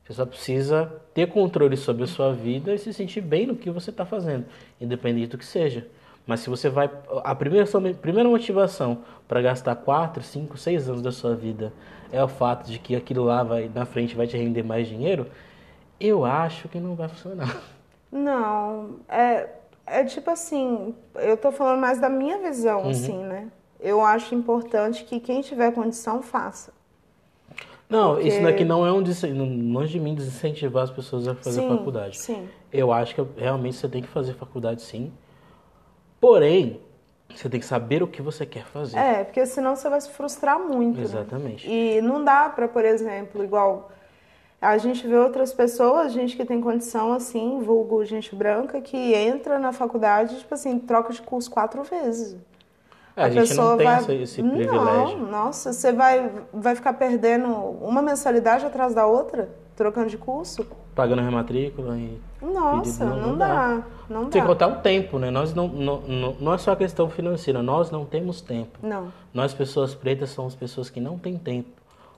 Você 0.03 0.13
só 0.13 0.25
precisa 0.25 1.01
ter 1.13 1.27
controle 1.27 1.75
sobre 1.75 2.03
a 2.03 2.07
sua 2.07 2.31
vida 2.31 2.73
e 2.73 2.77
se 2.77 2.93
sentir 2.93 3.21
bem 3.21 3.47
no 3.47 3.55
que 3.55 3.71
você 3.71 3.89
está 3.89 4.05
fazendo, 4.05 4.45
independente 4.79 5.29
do 5.29 5.37
que 5.37 5.45
seja. 5.45 5.87
Mas 6.27 6.39
se 6.39 6.49
você 6.49 6.69
vai. 6.69 6.89
A 7.23 7.35
primeira, 7.35 7.67
primeira 8.01 8.27
motivação 8.27 8.99
para 9.27 9.41
gastar 9.41 9.75
4, 9.75 10.23
5, 10.23 10.57
6 10.57 10.89
anos 10.89 11.01
da 11.01 11.11
sua 11.11 11.35
vida 11.35 11.71
é 12.11 12.23
o 12.23 12.27
fato 12.27 12.65
de 12.69 12.79
que 12.79 12.95
aquilo 12.95 13.23
lá 13.23 13.43
vai, 13.43 13.69
na 13.73 13.85
frente 13.85 14.15
vai 14.15 14.25
te 14.25 14.35
render 14.37 14.63
mais 14.63 14.87
dinheiro, 14.87 15.27
eu 15.99 16.25
acho 16.25 16.67
que 16.67 16.79
não 16.79 16.95
vai 16.95 17.07
funcionar. 17.07 17.61
Não, 18.11 18.97
é, 19.09 19.49
é 19.85 20.03
tipo 20.03 20.29
assim, 20.29 20.95
eu 21.15 21.35
tô 21.37 21.51
falando 21.51 21.79
mais 21.81 21.99
da 21.99 22.09
minha 22.09 22.37
visão, 22.39 22.83
Uhum. 22.83 22.89
assim, 22.89 23.17
né? 23.23 23.47
Eu 23.79 24.01
acho 24.03 24.33
importante 24.33 25.03
que 25.03 25.19
quem 25.19 25.41
tiver 25.41 25.71
condição 25.73 26.21
faça. 26.21 26.73
Não, 27.87 28.13
Porque- 28.15 28.29
isso 28.29 28.41
daqui 28.41 28.65
não 28.65 28.85
é 28.85 28.91
um 28.91 29.03
longe 29.71 29.91
de 29.91 29.99
mim 29.99 30.15
desincentivar 30.15 30.83
as 30.83 30.89
pessoas 30.91 31.27
a 31.27 31.35
fazer 31.35 31.61
sim, 31.61 31.67
faculdade. 31.69 32.17
Sim. 32.17 32.47
Eu 32.73 32.91
acho 32.91 33.13
que 33.13 33.21
realmente 33.37 33.75
você 33.75 33.87
tem 33.87 34.01
que 34.01 34.07
fazer 34.07 34.33
faculdade 34.33 34.81
sim. 34.81 35.11
Porém, 36.19 36.81
você 37.33 37.49
tem 37.49 37.59
que 37.59 37.65
saber 37.65 38.01
o 38.01 38.07
que 38.07 38.21
você 38.21 38.45
quer 38.45 38.65
fazer. 38.65 38.97
É, 38.97 39.23
porque 39.23 39.45
senão 39.45 39.75
você 39.75 39.89
vai 39.89 39.99
se 40.01 40.09
frustrar 40.09 40.59
muito. 40.59 40.97
né? 40.97 41.03
Exatamente. 41.03 41.69
E 41.69 42.01
não 42.01 42.23
dá 42.23 42.49
pra, 42.49 42.67
por 42.67 42.85
exemplo, 42.85 43.43
igual 43.43 43.91
a 44.61 44.77
gente 44.77 45.05
vê 45.05 45.15
outras 45.15 45.53
pessoas, 45.53 46.11
gente 46.11 46.35
que 46.35 46.45
tem 46.45 46.59
condição 46.61 47.13
assim, 47.13 47.59
vulgo 47.61 48.03
gente 48.05 48.35
branca, 48.35 48.81
que 48.81 49.13
entra 49.13 49.59
na 49.59 49.71
faculdade, 49.71 50.39
tipo 50.39 50.53
assim, 50.53 50.79
troca 50.79 51.13
de 51.13 51.21
curso 51.21 51.51
quatro 51.51 51.83
vezes. 51.83 52.35
É, 53.15 53.23
a, 53.23 53.29
gente 53.29 53.53
não 53.53 53.77
tem 53.77 53.85
vai... 53.85 53.99
esse, 53.99 54.13
esse 54.13 54.41
Não, 54.41 54.51
privilégio. 54.55 55.17
nossa, 55.19 55.71
você 55.71 55.91
vai, 55.91 56.31
vai 56.53 56.75
ficar 56.75 56.93
perdendo 56.93 57.47
uma 57.47 58.01
mensalidade 58.01 58.65
atrás 58.65 58.93
da 58.93 59.05
outra, 59.05 59.49
trocando 59.75 60.09
de 60.09 60.17
curso? 60.17 60.65
Pagando 60.95 61.21
rematrícula 61.21 61.97
e. 61.97 62.19
Nossa, 62.41 63.03
Não- 63.05 63.15
não, 63.17 63.27
não 63.29 63.37
dá. 63.37 63.83
Não 64.09 64.21
Tem 64.29 64.41
que 64.41 64.41
dá. 64.41 64.45
contar 64.45 64.67
o 64.67 64.75
tempo, 64.81 65.19
né? 65.19 65.29
Nós 65.31 65.53
não, 65.53 65.67
não, 65.67 66.01
não, 66.01 66.33
não 66.39 66.53
é 66.53 66.57
só 66.57 66.71
a 66.71 66.75
questão 66.75 67.09
financeira, 67.09 67.61
nós 67.61 67.91
não 67.91 68.05
temos 68.05 68.39
tempo. 68.41 68.79
Não. 68.81 69.11
Nós, 69.33 69.53
pessoas 69.53 69.93
pretas, 69.95 70.29
somos 70.29 70.55
pessoas 70.55 70.89
que 70.89 70.99
não 71.01 71.17
têm 71.17 71.37
tempo. 71.37 71.69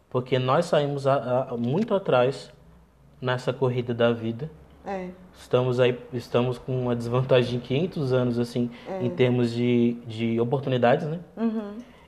Porque 0.10 0.38
nós 0.40 0.66
saímos 0.66 1.08
a- 1.08 1.48
a- 1.52 1.58
muito 1.58 1.94
atrás 1.96 2.52
nessa 3.22 3.52
corrida 3.52 3.94
da 3.94 4.12
vida. 4.12 4.50
É. 4.86 5.10
Estamos 5.38 5.80
aí, 5.80 6.00
estamos 6.14 6.58
com 6.58 6.80
uma 6.80 6.96
desvantagem 6.96 7.60
de 7.60 7.66
500 7.66 8.14
anos, 8.14 8.40
assim, 8.40 8.70
em 9.02 9.10
termos 9.10 9.52
de, 9.52 9.98
de 10.08 10.40
oportunidades, 10.40 11.08
né? 11.08 11.20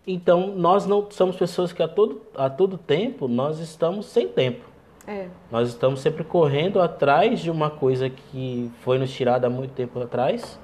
Então, 0.08 0.56
nós 0.56 0.86
não 0.86 1.06
somos 1.12 1.36
pessoas 1.36 1.72
que 1.74 1.84
a 1.84 1.88
todo, 1.88 2.22
a 2.36 2.50
todo 2.50 2.78
tempo, 2.78 3.28
nós 3.28 3.60
estamos 3.60 4.06
sem 4.08 4.28
tempo. 4.28 4.62
É. 5.10 5.28
Nós 5.52 5.70
estamos 5.70 6.02
sempre 6.02 6.24
correndo 6.24 6.80
atrás 6.80 7.40
de 7.40 7.50
uma 7.50 7.70
coisa 7.70 8.10
que 8.10 8.72
foi 8.82 9.00
nos 9.00 9.12
tirada 9.12 9.48
há 9.48 9.50
muito 9.50 9.72
tempo 9.74 10.00
atrás, 10.02 10.60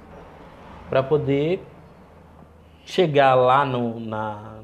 para 0.90 1.02
poder 1.02 1.66
chegar 2.86 3.34
lá 3.36 3.66
no, 3.66 4.00
na, 4.00 4.60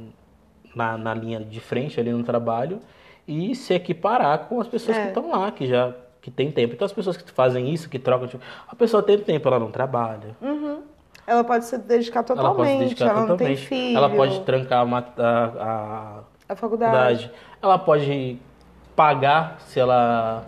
na, 0.75 0.97
na 0.97 1.13
linha 1.13 1.39
de 1.39 1.59
frente, 1.59 1.99
ali 1.99 2.11
no 2.11 2.23
trabalho, 2.23 2.79
e 3.27 3.55
se 3.55 3.73
equiparar 3.73 4.39
com 4.47 4.61
as 4.61 4.67
pessoas 4.67 4.97
É. 4.97 5.01
que 5.01 5.07
estão 5.07 5.31
lá, 5.31 5.51
que 5.51 5.65
já 5.65 5.93
que 6.21 6.29
tem 6.29 6.51
tempo. 6.51 6.75
Então, 6.75 6.85
as 6.85 6.93
pessoas 6.93 7.17
que 7.17 7.31
fazem 7.31 7.73
isso, 7.73 7.89
que 7.89 7.97
trocam, 7.97 8.27
tipo, 8.27 8.43
a 8.67 8.75
pessoa 8.75 9.01
tem 9.01 9.17
tempo, 9.17 9.47
ela 9.47 9.57
não 9.57 9.71
trabalha. 9.71 10.35
Ela 11.25 11.43
pode 11.43 11.65
se 11.65 11.79
dedicar 11.79 12.19
ela 12.19 12.25
totalmente, 12.27 12.55
pode 12.57 12.69
se 12.69 12.77
dedicar 12.83 13.05
ela 13.09 13.19
não 13.21 13.27
tem 13.29 13.37
totalmente. 13.55 13.65
filho. 13.67 13.97
Ela 13.97 14.09
pode 14.11 14.39
trancar 14.41 14.81
a, 14.81 14.85
mat- 14.85 15.19
a, 15.19 15.43
a 15.45 16.53
A 16.53 16.55
faculdade. 16.55 17.23
faculdade. 17.25 17.31
Ela 17.59 17.79
pode 17.79 18.39
pagar 19.01 19.57
se 19.67 19.79
ela 19.79 20.45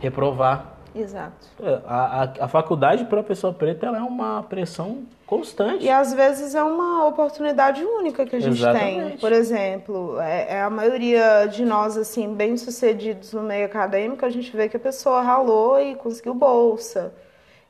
reprovar. 0.00 0.72
Exato. 0.94 1.46
É, 1.62 1.80
A, 1.86 2.22
a, 2.22 2.44
a 2.44 2.48
faculdade 2.48 3.04
para 3.04 3.20
a 3.20 3.22
pessoa 3.22 3.52
preta 3.52 3.84
ela 3.86 3.98
é 3.98 4.02
uma 4.02 4.42
pressão 4.44 5.02
constante. 5.26 5.84
E 5.84 5.90
às 5.90 6.14
vezes 6.14 6.54
é 6.54 6.62
uma 6.62 7.06
oportunidade 7.06 7.84
única 7.84 8.24
que 8.24 8.36
a 8.36 8.40
gente 8.40 8.58
tem. 8.58 8.98
Exatamente. 8.98 9.18
Por 9.18 9.32
exemplo, 9.32 10.18
é, 10.20 10.54
é 10.54 10.62
a 10.62 10.70
maioria 10.70 11.46
de 11.46 11.62
nós, 11.64 11.98
assim, 11.98 12.32
bem-sucedidos 12.32 13.34
no 13.34 13.42
meio 13.42 13.66
acadêmico, 13.66 14.24
a 14.24 14.30
gente 14.30 14.56
vê 14.56 14.66
que 14.66 14.78
a 14.78 14.80
pessoa 14.80 15.20
ralou 15.20 15.78
e 15.78 15.94
conseguiu 15.94 16.32
bolsa. 16.32 17.12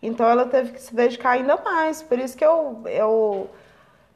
Então 0.00 0.28
ela 0.28 0.44
teve 0.44 0.70
que 0.72 0.80
se 0.80 0.94
dedicar 0.94 1.30
ainda 1.30 1.56
mais. 1.56 2.02
Por 2.02 2.18
isso 2.20 2.36
que 2.36 2.44
eu, 2.44 2.82
eu 2.86 3.48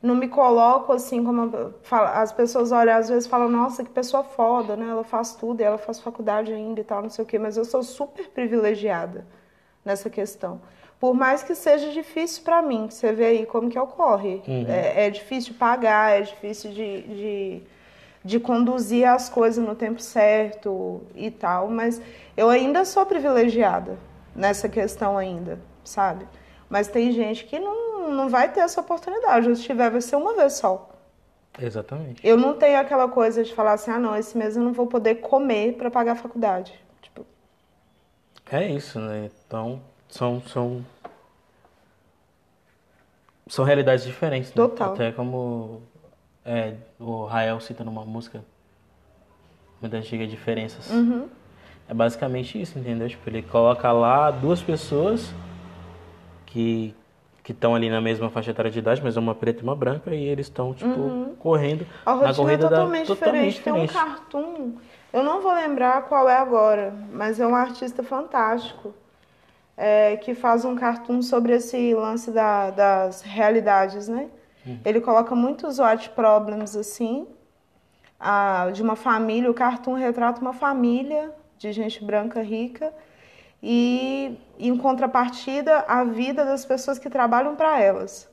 não 0.01 0.15
me 0.15 0.29
coloco 0.29 0.93
assim 0.93 1.25
como 1.25 1.73
as 1.91 2.33
pessoas 2.33 2.71
olham 2.71 2.97
às 2.97 3.09
vezes 3.09 3.27
falam 3.27 3.49
nossa 3.49 3.83
que 3.83 3.91
pessoa 3.91 4.23
foda 4.23 4.77
né? 4.77 4.89
Ela 4.89 5.05
faz 5.05 5.35
tudo 5.35 5.61
e 5.61 5.65
ela 5.65 5.79
faz 5.79 6.01
faculdade 6.01 6.53
ainda 6.53 6.81
e 6.81 6.85
tal 6.85 7.03
não 7.03 7.11
sei 7.11 7.25
o 7.25 7.27
quê. 7.27 7.39
Mas 7.39 7.57
eu 7.57 7.65
sou 7.65 7.83
super 7.83 8.29
privilegiada 8.29 9.27
nessa 9.85 10.09
questão. 10.09 10.61
Por 11.01 11.15
mais 11.15 11.43
que 11.43 11.55
seja 11.55 11.91
difícil 11.91 12.45
para 12.45 12.63
mim 12.63 12.89
você 12.89 13.13
vê 13.13 13.27
aí 13.27 13.47
como 13.47 13.69
que 13.69 13.79
ocorre. 13.79 14.43
É, 14.69 15.07
é 15.07 15.11
difícil 15.11 15.53
de 15.53 15.59
pagar 15.59 16.13
é 16.13 16.23
difícil 16.23 16.73
de, 16.73 17.03
de 17.03 17.63
de 18.25 18.41
conduzir 18.41 19.09
as 19.09 19.29
coisas 19.29 19.65
no 19.65 19.75
tempo 19.75 20.03
certo 20.03 21.01
e 21.15 21.31
tal 21.31 21.69
mas 21.69 22.01
eu 22.37 22.51
ainda 22.51 22.85
sou 22.85 23.07
privilegiada 23.07 23.97
nessa 24.35 24.69
questão 24.69 25.17
ainda 25.17 25.59
sabe 25.85 26.27
mas 26.69 26.89
tem 26.89 27.13
gente 27.13 27.45
que 27.45 27.59
não, 27.59 28.11
não 28.11 28.29
vai 28.29 28.53
ter 28.53 28.61
essa 28.61 28.81
oportunidade. 28.81 29.55
Se 29.57 29.63
tiver, 29.63 29.91
vai 29.91 30.01
ser 30.01 30.17
uma 30.17 30.35
vez 30.35 30.55
só. 30.55 30.89
Exatamente. 31.61 32.25
Eu 32.27 32.37
não 32.37 32.55
tenho 32.55 32.79
aquela 32.79 33.09
coisa 33.09 33.43
de 33.43 33.53
falar 33.55 33.73
assim, 33.73 33.91
ah, 33.91 33.99
não, 33.99 34.17
esse 34.17 34.37
mês 34.37 34.57
eu 34.57 34.63
não 34.63 34.73
vou 34.73 34.87
poder 34.87 35.17
comer 35.17 35.75
para 35.75 35.91
pagar 35.91 36.13
a 36.13 36.17
faculdade. 36.17 36.73
Tipo, 37.03 37.27
É 38.51 38.67
isso, 38.69 39.01
né? 39.01 39.31
Então, 39.47 39.81
são, 40.09 40.41
são, 40.43 40.85
são 43.49 43.65
realidades 43.65 44.05
diferentes. 44.05 44.51
Né? 44.51 44.57
Total. 44.57 44.93
Até 44.93 45.11
como 45.11 45.83
é, 46.45 46.75
o 46.99 47.25
Rael 47.25 47.59
cita 47.61 47.83
numa 47.83 48.05
música 48.05 48.45
muito 49.81 49.95
antiga, 49.95 50.27
Diferenças. 50.27 50.91
Uhum. 50.91 51.29
É 51.89 51.95
basicamente 51.95 52.61
isso, 52.61 52.79
entendeu? 52.79 53.09
Tipo, 53.09 53.31
ele 53.31 53.43
coloca 53.43 53.91
lá 53.91 54.31
duas 54.31 54.63
pessoas 54.63 55.33
que 56.53 56.95
que 57.45 57.53
estão 57.53 57.75
ali 57.75 57.89
na 57.89 57.99
mesma 57.99 58.29
faixa 58.29 58.51
etária 58.51 58.71
de 58.71 58.79
idade, 58.79 59.01
mas 59.03 59.17
é 59.17 59.21
uma 59.21 59.35
preta 59.35 59.61
e 59.61 59.63
uma 59.63 59.75
branca, 59.75 60.15
e 60.15 60.23
eles 60.23 60.49
estão, 60.49 60.75
tipo, 60.75 61.35
correndo 61.39 61.81
Uhum. 61.81 61.87
a 62.13 62.17
na 62.17 62.29
é 62.29 62.35
corrida 62.35 62.69
totalmente, 62.69 63.09
da... 63.09 63.15
diferente. 63.15 63.61
Tem 63.63 63.73
um 63.73 63.87
cartoon, 63.87 64.73
eu 65.15 65.23
não 65.25 65.41
vou 65.41 65.55
lembrar 65.55 66.03
qual 66.03 66.29
é 66.29 66.37
agora, 66.37 66.93
mas 67.11 67.41
é 67.41 67.47
um 67.47 67.55
artista 67.55 68.03
fantástico. 68.03 68.93
é, 69.81 70.17
que 70.17 70.35
faz 70.35 70.65
um 70.65 70.75
cartoon 70.75 71.23
sobre 71.23 71.53
esse 71.55 71.95
lance 71.95 72.33
da- 72.33 72.71
das 72.71 73.23
realidades, 73.23 74.09
né? 74.09 74.29
Ele 74.85 75.01
coloca 75.01 75.35
muitos 75.37 75.79
white 75.79 76.11
problems 76.11 76.75
assim, 76.77 77.29
a- 78.19 78.71
de 78.73 78.83
uma 78.83 78.97
família. 78.97 79.49
O 79.51 79.55
cartoon 79.55 79.95
retrata 79.95 80.41
uma 80.41 80.53
família 80.53 81.31
de 81.57 81.73
gente 81.73 82.05
branca 82.05 82.43
rica 82.43 82.93
e, 83.63 84.39
em 84.59 84.77
contrapartida, 84.77 85.85
a 85.89 86.05
vida 86.05 86.45
das 86.45 86.65
pessoas 86.65 86.99
que 86.99 87.11
trabalham 87.11 87.57
para 87.57 87.81
elas. 87.81 88.29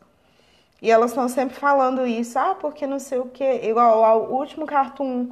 E 0.81 0.91
elas 0.91 1.11
estão 1.11 1.27
sempre 1.27 1.55
falando 1.55 2.05
isso, 2.05 2.37
ah, 2.37 2.55
porque 2.59 2.85
não 2.85 2.99
sei 2.99 3.17
o 3.17 3.25
quê. 3.25 3.61
Igual 3.63 4.03
ao 4.03 4.31
último 4.31 4.65
cartoon 4.65 5.29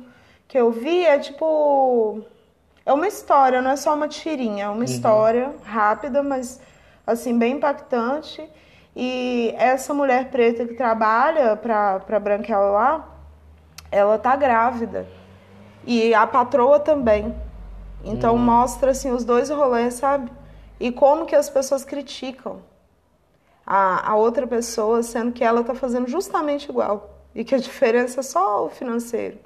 que 0.48 0.58
eu 0.58 0.72
vi 0.72 1.06
é 1.06 1.20
tipo. 1.20 2.22
É 2.86 2.92
uma 2.92 3.08
história, 3.08 3.62
não 3.62 3.72
é 3.72 3.76
só 3.76 3.94
uma 3.94 4.08
tirinha, 4.08 4.66
é 4.66 4.70
uma 4.70 4.84
história 4.84 5.54
rápida, 5.64 6.22
mas 6.22 6.60
assim, 7.08 7.38
bem 7.38 7.54
impactante. 7.54 8.48
E 8.96 9.54
essa 9.58 9.94
mulher 9.94 10.30
preta 10.30 10.66
que 10.66 10.74
trabalha 10.76 11.56
pra, 11.56 12.00
pra 12.00 12.20
Branquela 12.20 12.72
lá, 12.72 13.10
ela 13.92 14.18
tá 14.18 14.36
grávida. 14.36 15.08
E 15.86 16.14
a 16.14 16.26
patroa 16.28 16.80
também. 16.80 17.34
Então 18.04 18.38
mostra 18.38 18.92
assim 18.92 19.12
os 19.12 19.24
dois 19.24 19.50
rolês, 19.50 19.96
sabe? 19.96 20.32
E 20.80 20.92
como 20.92 21.26
que 21.26 21.36
as 21.36 21.50
pessoas 21.50 21.86
criticam 21.86 22.62
a, 23.66 24.12
a 24.12 24.16
outra 24.16 24.46
pessoa, 24.46 25.02
sendo 25.02 25.32
que 25.32 25.44
ela 25.44 25.64
tá 25.64 25.74
fazendo 25.74 26.08
justamente 26.08 26.70
igual. 26.70 27.10
E 27.34 27.44
que 27.44 27.56
a 27.56 27.58
diferença 27.60 28.20
é 28.20 28.24
só 28.24 28.66
o 28.66 28.70
financeiro. 28.70 29.38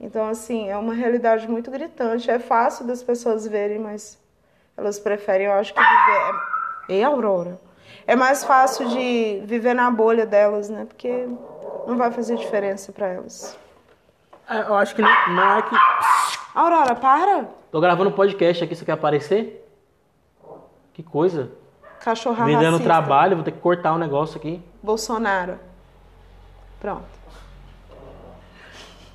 Então, 0.00 0.28
assim, 0.28 0.68
é 0.68 0.76
uma 0.76 0.94
realidade 0.94 1.48
muito 1.48 1.70
gritante. 1.70 2.30
É 2.30 2.38
fácil 2.38 2.86
das 2.86 3.02
pessoas 3.02 3.46
verem, 3.46 3.78
mas 3.78 4.18
elas 4.76 4.98
preferem, 4.98 5.46
eu 5.46 5.52
acho 5.52 5.74
que 5.74 5.80
viver. 5.80 6.40
Ei, 6.88 7.02
Aurora! 7.02 7.58
É 8.06 8.16
mais 8.16 8.44
fácil 8.44 8.88
de 8.88 9.42
viver 9.44 9.74
na 9.74 9.90
bolha 9.90 10.24
delas, 10.24 10.70
né? 10.70 10.86
Porque 10.86 11.28
não 11.86 11.96
vai 11.96 12.10
fazer 12.10 12.36
diferença 12.36 12.92
pra 12.92 13.08
elas. 13.08 13.58
É, 14.48 14.60
eu 14.60 14.74
acho 14.74 14.94
que 14.94 15.02
não, 15.02 15.10
não 15.28 15.58
é 15.58 15.62
que... 15.62 15.74
Aurora, 16.54 16.94
para! 16.94 17.57
Tô 17.70 17.80
gravando 17.80 18.10
podcast 18.12 18.64
aqui, 18.64 18.74
você 18.74 18.84
quer 18.84 18.92
aparecer? 18.92 19.68
Que 20.94 21.02
coisa. 21.02 21.50
Cachorra 22.00 22.46
Vendendo 22.46 22.64
racista. 22.72 22.84
trabalho, 22.84 23.36
vou 23.36 23.44
ter 23.44 23.52
que 23.52 23.60
cortar 23.60 23.92
um 23.94 23.98
negócio 23.98 24.38
aqui. 24.38 24.62
Bolsonaro. 24.82 25.58
Pronto. 26.80 27.04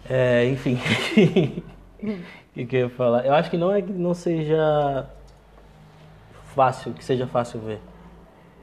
É, 0.09 0.45
enfim. 0.45 0.77
O 2.03 2.53
que, 2.53 2.65
que 2.67 2.75
eu 2.75 2.79
ia 2.81 2.89
falar? 2.89 3.25
Eu 3.25 3.33
acho 3.33 3.49
que 3.49 3.57
não 3.57 3.71
é 3.71 3.81
que 3.81 3.91
não 3.91 4.13
seja 4.13 5.09
fácil, 6.53 6.93
que 6.93 7.03
seja 7.03 7.25
fácil 7.25 7.59
ver. 7.61 7.79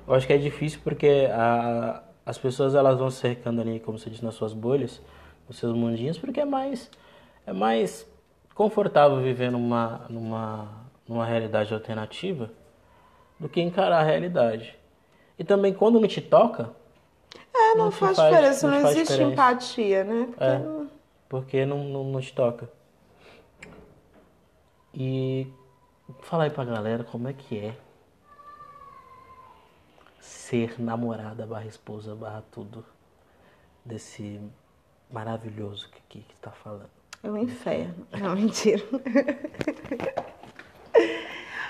Eu 0.07 0.15
acho 0.15 0.27
que 0.27 0.33
é 0.33 0.39
difícil 0.39 0.79
porque 0.85 1.27
a, 1.33 2.03
as 2.25 2.39
pessoas 2.39 2.75
elas 2.77 2.99
vão 2.99 3.11
se 3.11 3.17
cercando 3.17 3.61
ali, 3.63 3.81
como 3.81 3.99
você 3.99 4.09
disse, 4.09 4.25
nas 4.25 4.35
suas 4.35 4.53
bolhas, 4.53 5.01
nos 5.49 5.59
seus 5.59 5.75
mundinhos, 5.75 6.19
porque 6.19 6.39
é 6.39 6.45
mais, 6.45 6.89
é 7.47 7.53
mais 7.53 8.07
confortável 8.61 9.23
viver 9.23 9.51
numa, 9.51 10.05
numa, 10.11 10.69
numa 11.09 11.25
realidade 11.25 11.73
alternativa 11.73 12.51
do 13.39 13.49
que 13.49 13.59
encarar 13.59 14.01
a 14.01 14.03
realidade. 14.03 14.77
E 15.39 15.43
também 15.43 15.73
quando 15.73 15.99
não 15.99 16.07
te 16.07 16.21
toca, 16.21 16.69
É, 17.55 17.75
não, 17.75 17.87
Não 17.87 17.91
faz, 17.91 18.17
faz- 18.19 18.29
diferença, 18.31 18.67
não 18.69 18.75
não, 18.75 18.83
faz 18.83 18.97
existe 18.97 19.13
diferença. 19.13 19.33
empatia, 19.33 20.05
né? 20.05 20.27
Porque 20.27 20.45
É. 20.45 20.59
não- 20.59 20.91
porque 21.27 21.65
não, 21.67 21.85
não, 21.85 22.05
não 22.05 22.21
te 22.21 22.35
toca. 22.35 22.69
E 24.93 25.51
fala 26.21 26.45
aí 26.45 26.51
pra 26.51 26.63
galera 26.65 27.03
como 27.03 27.29
é 27.29 27.33
que 27.33 27.59
é 27.59 27.75
ser 30.21 30.79
namorada 30.79 31.47
barra 31.47 31.65
esposa 31.65 32.15
barra 32.15 32.43
tudo 32.53 32.85
desse 33.85 34.39
maravilhoso 35.11 35.89
que, 35.89 36.01
que, 36.11 36.21
que 36.21 36.37
tá 36.41 36.51
falando. 36.51 37.00
É 37.23 37.31
um 37.31 37.37
inferno. 37.37 38.07
Não, 38.19 38.35
mentira. 38.35 38.83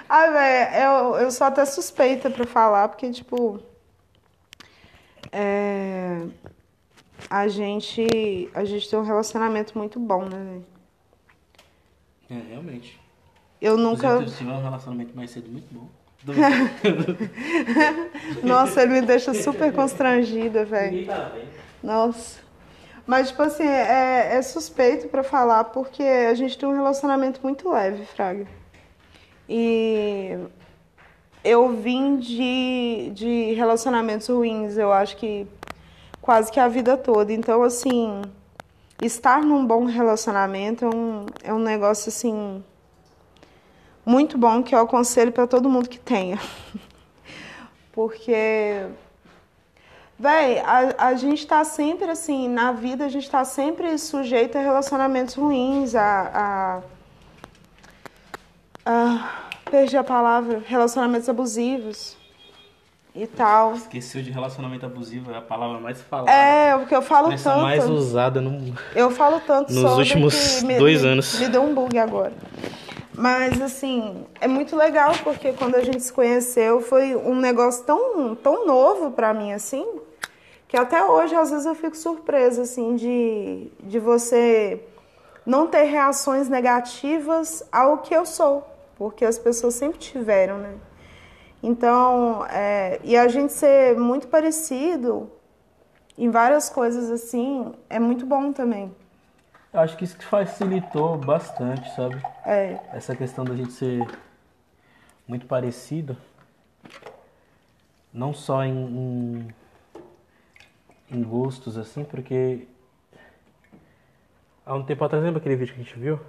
ah, 0.09 0.31
velho, 0.31 0.77
eu, 0.77 1.17
eu 1.17 1.31
sou 1.31 1.47
até 1.47 1.65
suspeita 1.65 2.31
pra 2.31 2.47
falar, 2.47 2.89
porque, 2.89 3.11
tipo. 3.11 3.61
é, 5.33 6.25
a 7.29 7.49
gente. 7.49 8.49
A 8.55 8.65
gente 8.65 8.89
tem 8.89 8.99
um 8.99 9.03
relacionamento 9.03 9.77
muito 9.77 9.99
bom, 9.99 10.25
né, 10.25 10.39
velho? 10.39 10.67
É, 12.31 12.35
realmente. 12.49 13.01
Eu 13.61 13.77
nunca. 13.77 14.25
Se 14.29 14.39
tiver 14.39 14.53
um 14.53 14.63
relacionamento 14.63 15.17
mais 15.17 15.31
cedo, 15.31 15.51
muito 15.51 15.67
bom. 15.75 15.89
Nossa, 18.47 18.83
ele 18.83 19.01
me 19.01 19.03
deixa 19.03 19.35
super 19.35 19.73
constrangida, 19.73 20.65
velho. 20.65 21.09
Nossa. 21.83 22.39
Mas, 23.07 23.29
tipo 23.29 23.43
assim, 23.43 23.67
é, 23.67 24.37
é 24.37 24.43
suspeito 24.43 25.09
pra 25.09 25.23
falar 25.23 25.65
porque 25.65 26.03
a 26.03 26.35
gente 26.35 26.57
tem 26.57 26.69
um 26.69 26.75
relacionamento 26.75 27.41
muito 27.43 27.71
leve, 27.71 28.05
Fraga. 28.07 28.47
E 29.49 30.39
eu 31.43 31.71
vim 31.71 32.19
de, 32.19 33.11
de 33.15 33.53
relacionamentos 33.55 34.29
ruins, 34.29 34.77
eu 34.77 34.93
acho 34.93 35.17
que 35.17 35.47
quase 36.21 36.53
que 36.53 36.61
a 36.61 36.69
vida 36.69 36.97
toda. 36.97 37.33
Então, 37.33 37.63
assim, 37.63 38.23
estar 39.03 39.43
num 39.43 39.67
bom 39.67 39.85
relacionamento 39.87 40.85
é 40.85 40.89
um, 40.89 41.27
é 41.43 41.53
um 41.53 41.59
negócio, 41.59 42.09
assim, 42.09 42.63
muito 44.05 44.39
bom 44.39 44.63
que 44.63 44.75
eu 44.75 44.81
aconselho 44.81 45.33
pra 45.33 45.47
todo 45.47 45.69
mundo 45.69 45.89
que 45.89 45.99
tenha. 45.99 46.39
Porque 47.93 48.87
Véi, 50.21 50.59
a, 50.59 51.07
a 51.09 51.15
gente 51.15 51.47
tá 51.47 51.65
sempre 51.65 52.11
assim, 52.11 52.47
na 52.47 52.73
vida 52.73 53.07
a 53.07 53.09
gente 53.09 53.31
tá 53.31 53.43
sempre 53.43 53.97
sujeito 53.97 54.59
a 54.59 54.61
relacionamentos 54.61 55.35
ruins, 55.35 55.95
a. 55.95 56.83
a, 58.85 58.91
a 58.93 59.41
perdi 59.71 59.97
a 59.97 60.05
palavra, 60.05 60.63
relacionamentos 60.67 61.27
abusivos 61.27 62.19
e 63.15 63.27
tal. 63.27 63.73
Esqueceu 63.75 64.23
de 64.23 64.31
relacionamento 64.31 64.85
abusivo, 64.85 65.31
é 65.33 65.39
a 65.39 65.41
palavra 65.41 65.79
mais 65.81 66.03
falada. 66.03 66.31
É, 66.31 66.77
porque 66.77 66.95
eu 66.95 67.01
falo 67.01 67.29
expressão 67.29 67.53
tanto. 67.55 67.63
mais 67.63 67.89
usada 67.89 68.43
no. 68.43 68.75
Eu 68.95 69.11
falo 69.11 69.41
tanto 69.41 69.73
Nos 69.73 69.81
sobre 69.83 70.03
últimos 70.03 70.59
que 70.61 70.67
me- 70.67 70.79
dois 70.79 71.03
me- 71.03 71.09
anos. 71.09 71.39
Me 71.41 71.49
deu 71.49 71.63
um 71.63 71.73
bug 71.75 71.97
agora. 71.99 72.33
Mas, 73.15 73.61
assim, 73.63 74.27
é 74.41 74.47
muito 74.49 74.77
legal 74.77 75.13
porque 75.25 75.53
quando 75.53 75.77
a 75.77 75.83
gente 75.85 76.03
se 76.03 76.13
conheceu 76.13 76.81
foi 76.83 77.15
um 77.17 77.35
negócio 77.37 77.85
tão, 77.85 78.35
tão 78.35 78.67
novo 78.67 79.11
pra 79.13 79.33
mim, 79.35 79.53
assim, 79.53 79.87
que 80.71 80.77
até 80.77 81.05
hoje, 81.05 81.35
às 81.35 81.51
vezes, 81.51 81.67
eu 81.67 81.75
fico 81.75 81.97
surpresa, 81.97 82.63
assim, 82.63 82.95
de, 82.95 83.73
de 83.83 83.99
você 83.99 84.81
não 85.45 85.67
ter 85.67 85.83
reações 85.83 86.49
negativas 86.49 87.67
ao 87.73 87.99
que 87.99 88.15
eu 88.15 88.25
sou, 88.25 88.65
porque 88.97 89.25
as 89.25 89.37
pessoas 89.37 89.75
sempre 89.75 89.99
tiveram, 89.99 90.59
né? 90.59 90.77
Então, 91.61 92.47
é, 92.47 93.01
e 93.03 93.17
a 93.17 93.27
gente 93.27 93.53
ser 93.53 93.99
muito 93.99 94.29
parecido 94.29 95.29
em 96.17 96.31
várias 96.31 96.71
coisas 96.71 97.11
assim 97.11 97.75
é 97.89 97.99
muito 97.99 98.25
bom 98.25 98.53
também. 98.53 98.95
Eu 99.73 99.81
acho 99.81 99.97
que 99.97 100.05
isso 100.05 100.17
que 100.17 100.25
facilitou 100.25 101.19
bastante, 101.19 101.93
sabe? 101.97 102.23
É, 102.47 102.79
Essa 102.93 103.17
questão 103.17 103.45
da 103.45 103.57
gente 103.57 103.73
ser 103.73 104.07
muito 105.27 105.47
parecido. 105.47 106.17
Não 108.13 108.33
só 108.33 108.63
em, 108.63 108.71
em, 108.73 109.55
em 111.11 111.23
gostos, 111.23 111.77
assim, 111.77 112.05
porque. 112.05 112.67
Há 114.65 114.75
um 114.75 114.83
tempo 114.85 115.05
atrás, 115.05 115.23
lembra 115.25 115.41
aquele 115.41 115.57
vídeo 115.57 115.75
que 115.75 115.81
a 115.81 115.85
gente 115.85 115.99
viu? 115.99 116.21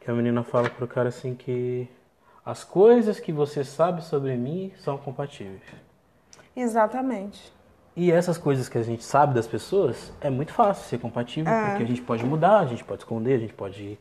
Que 0.00 0.10
a 0.10 0.14
menina 0.14 0.42
fala 0.42 0.70
pro 0.70 0.86
cara 0.86 1.08
assim 1.08 1.34
que. 1.34 1.88
As 2.44 2.62
coisas 2.62 3.18
que 3.18 3.32
você 3.32 3.64
sabe 3.64 4.04
sobre 4.04 4.36
mim 4.36 4.72
são 4.78 4.98
compatíveis. 4.98 5.62
exatamente. 6.54 7.52
E 7.96 8.10
essas 8.10 8.36
coisas 8.36 8.68
que 8.68 8.76
a 8.76 8.82
gente 8.82 9.04
sabe 9.04 9.34
das 9.34 9.46
pessoas 9.46 10.12
é 10.20 10.28
muito 10.28 10.52
fácil 10.52 10.84
ser 10.88 10.98
compatível, 10.98 11.52
É. 11.52 11.68
porque 11.70 11.84
a 11.84 11.86
gente 11.86 12.02
pode 12.02 12.24
mudar, 12.24 12.58
a 12.58 12.66
gente 12.66 12.82
pode 12.82 13.02
esconder, 13.02 13.34
a 13.34 13.38
gente 13.38 13.52
pode 13.54 13.96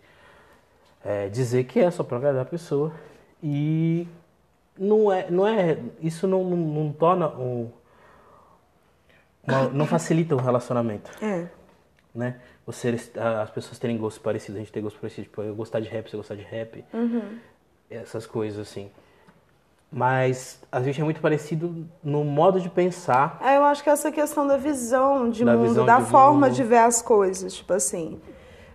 é, 1.06 1.30
dizer 1.30 1.66
que 1.66 1.80
é 1.80 1.92
só 1.92 2.04
pra 2.04 2.18
agradar 2.18 2.42
a 2.42 2.46
pessoa. 2.46 2.92
E 3.42 4.08
não 4.78 5.12
é, 5.12 5.30
não 5.30 5.46
é 5.48 5.78
isso 6.02 6.28
não, 6.28 6.44
não, 6.44 6.58
não 6.58 6.92
torna 6.92 7.28
um, 7.30 7.70
uma- 9.48 9.68
não 9.70 9.86
facilita 9.86 10.36
o 10.36 10.40
relacionamento, 10.40 11.12
É. 11.22 11.46
né? 12.14 12.36
Você, 12.66 12.90
as 13.44 13.50
pessoas 13.50 13.78
terem 13.78 13.98
gostos 13.98 14.22
parecidos, 14.24 14.56
a 14.56 14.60
gente 14.60 14.72
ter 14.72 14.82
gostos 14.82 15.00
parecidos, 15.02 15.26
tipo, 15.30 15.42
eu 15.42 15.54
gostar 15.56 15.80
de 15.82 15.90
rap, 15.90 16.10
você 16.10 16.16
gostar 16.18 16.36
de 16.36 16.44
rap, 16.44 16.84
essas 17.90 18.26
coisas 18.26 18.60
assim. 18.60 18.90
Mas 19.92 20.60
a 20.72 20.82
gente 20.82 21.00
é 21.00 21.04
muito 21.04 21.22
parecido 21.22 21.86
no 22.04 22.24
modo 22.24 22.60
de 22.60 22.68
pensar 22.68 23.38
É, 23.40 23.58
eu 23.58 23.64
acho 23.64 23.84
que 23.84 23.90
essa 23.92 24.12
questão 24.12 24.48
da 24.48 24.58
visão 24.58 25.30
de 25.30 25.46
Da 25.46 25.54
mundo, 25.56 25.68
visão 25.68 25.86
da 25.86 26.00
de 26.00 26.06
forma 26.10 26.48
mundo. 26.48 26.56
de 26.56 26.64
ver 26.64 26.80
as 26.80 27.02
coisas, 27.02 27.54
tipo 27.54 27.74
assim. 27.74 28.20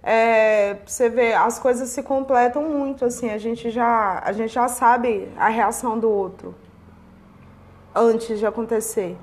É, 0.00 0.76
você 0.86 1.08
vê, 1.08 1.32
as 1.34 1.58
coisas 1.58 1.88
se 1.88 2.04
completam 2.04 2.62
muito, 2.62 3.04
assim, 3.04 3.30
a 3.30 3.38
gente 3.38 3.68
já, 3.68 4.22
a 4.24 4.32
gente 4.32 4.52
já 4.54 4.68
sabe 4.68 5.28
a 5.36 5.48
reação 5.48 5.98
do 5.98 6.08
outro 6.08 6.54
antes 7.94 8.38
de 8.38 8.46
acontecer. 8.46 9.16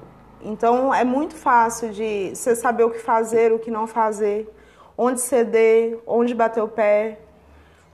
Então 0.46 0.94
é 0.94 1.04
muito 1.04 1.36
fácil 1.36 1.92
de 1.92 2.36
você 2.36 2.56
saber 2.56 2.84
o 2.84 2.92
que 2.92 3.00
fazer, 3.00 3.52
o 3.52 3.60
que 3.60 3.72
não 3.72 3.88
fazer, 3.88 4.50
onde 4.98 5.20
ceder, 5.22 6.00
onde 6.08 6.34
bater 6.34 6.62
o 6.64 6.68
pé. 6.68 7.20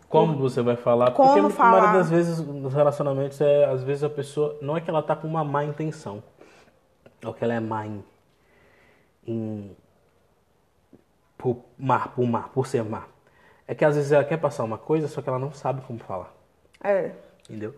Como 0.10 0.38
você 0.38 0.62
vai 0.62 0.76
falar? 0.76 1.12
Como 1.12 1.30
Porque 1.34 1.40
a 1.40 1.50
falar. 1.50 1.72
maioria 1.72 1.90
das 1.92 2.10
vezes 2.10 2.40
nos 2.40 2.74
relacionamentos 2.74 3.40
é 3.42 3.66
às 3.66 3.84
vezes 3.84 4.04
a 4.04 4.10
pessoa 4.10 4.58
não 4.62 4.76
é 4.78 4.82
que 4.82 4.90
ela 4.90 5.02
tá 5.02 5.16
com 5.16 5.28
uma 5.28 5.44
má 5.44 5.64
intenção, 5.64 6.22
ou 7.26 7.34
que 7.34 7.44
ela 7.44 7.54
é 7.54 7.60
má 7.60 7.86
em, 7.88 8.04
em 9.26 9.76
por 11.38 11.58
má, 11.78 12.08
por 12.10 12.26
má, 12.28 12.42
por 12.50 12.68
ser 12.68 12.84
má. 12.84 13.06
É 13.68 13.74
que 13.76 13.86
às 13.86 13.96
vezes 13.96 14.12
ela 14.12 14.24
quer 14.24 14.38
passar 14.38 14.64
uma 14.64 14.78
coisa, 14.78 15.08
só 15.08 15.22
que 15.22 15.30
ela 15.30 15.40
não 15.40 15.54
sabe 15.54 15.82
como 15.82 16.00
falar, 16.00 16.34
É, 16.84 17.12
entendeu? 17.50 17.74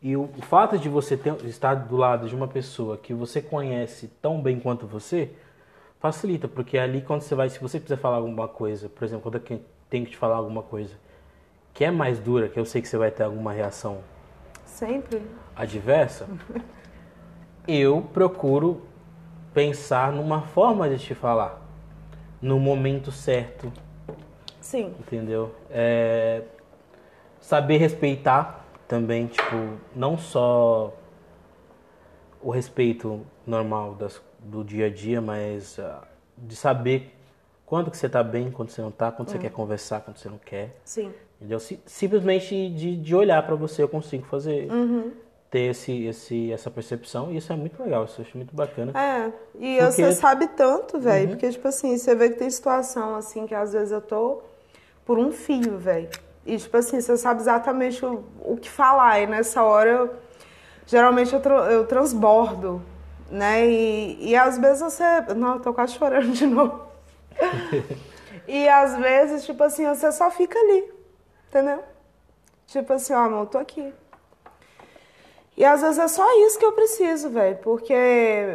E 0.00 0.16
o, 0.16 0.22
o 0.22 0.42
fato 0.42 0.78
de 0.78 0.88
você 0.88 1.16
ter, 1.16 1.34
estar 1.44 1.74
do 1.74 1.96
lado 1.96 2.28
de 2.28 2.34
uma 2.34 2.46
pessoa 2.46 2.96
que 2.96 3.12
você 3.12 3.42
conhece 3.42 4.08
tão 4.22 4.40
bem 4.40 4.60
quanto 4.60 4.86
você 4.86 5.30
facilita, 5.98 6.46
porque 6.46 6.78
ali 6.78 7.02
quando 7.02 7.22
você 7.22 7.34
vai, 7.34 7.48
se 7.48 7.58
você 7.58 7.80
quiser 7.80 7.98
falar 7.98 8.16
alguma 8.16 8.46
coisa, 8.46 8.88
por 8.88 9.04
exemplo, 9.04 9.22
quando 9.22 9.34
eu 9.36 9.60
tenho 9.90 10.04
que 10.04 10.12
te 10.12 10.16
falar 10.16 10.36
alguma 10.36 10.62
coisa 10.62 10.94
que 11.74 11.84
é 11.84 11.90
mais 11.90 12.18
dura, 12.18 12.48
que 12.48 12.58
eu 12.58 12.64
sei 12.64 12.80
que 12.80 12.88
você 12.88 12.96
vai 12.96 13.10
ter 13.10 13.24
alguma 13.24 13.52
reação 13.52 13.98
sempre. 14.64 15.22
adversa, 15.56 16.28
eu 17.66 18.02
procuro 18.12 18.82
pensar 19.52 20.12
numa 20.12 20.42
forma 20.42 20.88
de 20.88 20.98
te 20.98 21.14
falar, 21.14 21.60
no 22.40 22.60
momento 22.60 23.10
certo, 23.10 23.72
Sim. 24.60 24.94
entendeu? 25.00 25.54
É, 25.70 26.42
saber 27.40 27.78
respeitar 27.78 28.67
também, 28.88 29.26
tipo, 29.26 29.54
não 29.94 30.16
só 30.18 30.92
o 32.42 32.50
respeito 32.50 33.20
normal 33.46 33.94
das, 33.94 34.20
do 34.40 34.64
dia 34.64 34.86
a 34.86 34.90
dia, 34.90 35.20
mas 35.20 35.78
ah, 35.78 36.02
de 36.36 36.56
saber 36.56 37.14
quando 37.66 37.90
que 37.90 37.96
você 37.98 38.08
tá 38.08 38.22
bem, 38.22 38.50
quando 38.50 38.70
você 38.70 38.80
não 38.80 38.90
tá, 38.90 39.12
quando 39.12 39.28
você 39.28 39.38
quer 39.38 39.50
conversar, 39.50 40.00
quando 40.00 40.16
você 40.16 40.28
não 40.28 40.38
quer. 40.38 40.76
Sim. 40.84 41.12
Entendeu? 41.36 41.60
Si- 41.60 41.80
Simplesmente 41.84 42.70
de, 42.70 42.96
de 42.96 43.14
olhar 43.14 43.44
pra 43.44 43.54
você 43.54 43.82
eu 43.82 43.88
consigo 43.88 44.24
fazer, 44.26 44.68
ter 45.50 45.70
esse, 45.70 46.06
esse, 46.06 46.50
essa 46.52 46.70
percepção 46.70 47.30
e 47.30 47.36
isso 47.36 47.52
é 47.52 47.56
muito 47.56 47.82
legal, 47.82 48.04
isso 48.04 48.20
eu 48.20 48.24
acho 48.26 48.36
muito 48.36 48.54
bacana. 48.56 48.92
É, 48.98 49.26
e 49.58 49.78
Porque- 49.78 49.92
você 50.02 50.12
sabe 50.12 50.46
tanto, 50.48 50.98
velho, 50.98 51.28
porque, 51.30 51.50
tipo 51.50 51.68
assim, 51.68 51.96
você 51.98 52.14
vê 52.14 52.30
que 52.30 52.36
tem 52.38 52.48
situação, 52.50 53.14
assim, 53.16 53.46
que 53.46 53.54
às 53.54 53.72
vezes 53.72 53.92
eu 53.92 54.00
tô 54.00 54.40
por 55.04 55.18
um 55.18 55.30
fio, 55.32 55.78
velho. 55.78 56.08
E, 56.48 56.56
tipo 56.56 56.74
assim, 56.78 56.98
você 56.98 57.14
sabe 57.18 57.42
exatamente 57.42 58.02
o, 58.06 58.24
o 58.40 58.56
que 58.56 58.70
falar. 58.70 59.20
E 59.20 59.26
nessa 59.26 59.62
hora, 59.62 59.90
eu, 59.90 60.14
geralmente 60.86 61.34
eu, 61.34 61.40
eu 61.40 61.86
transbordo, 61.86 62.80
né? 63.30 63.68
E, 63.68 64.30
e 64.30 64.34
às 64.34 64.56
vezes 64.56 64.80
você. 64.80 65.04
Não, 65.36 65.56
eu 65.56 65.60
tô 65.60 65.74
quase 65.74 65.92
chorando 65.92 66.32
de 66.32 66.46
novo. 66.46 66.86
e 68.48 68.66
às 68.66 68.96
vezes, 68.96 69.44
tipo 69.44 69.62
assim, 69.62 69.86
você 69.86 70.10
só 70.10 70.30
fica 70.30 70.58
ali, 70.58 70.90
entendeu? 71.48 71.84
Tipo 72.66 72.94
assim, 72.94 73.12
ó, 73.12 73.18
amor, 73.18 73.40
eu 73.40 73.46
tô 73.46 73.58
aqui. 73.58 73.92
E 75.54 75.66
às 75.66 75.82
vezes 75.82 75.98
é 75.98 76.08
só 76.08 76.46
isso 76.46 76.58
que 76.58 76.64
eu 76.64 76.72
preciso, 76.72 77.28
velho, 77.28 77.58
porque 77.58 77.92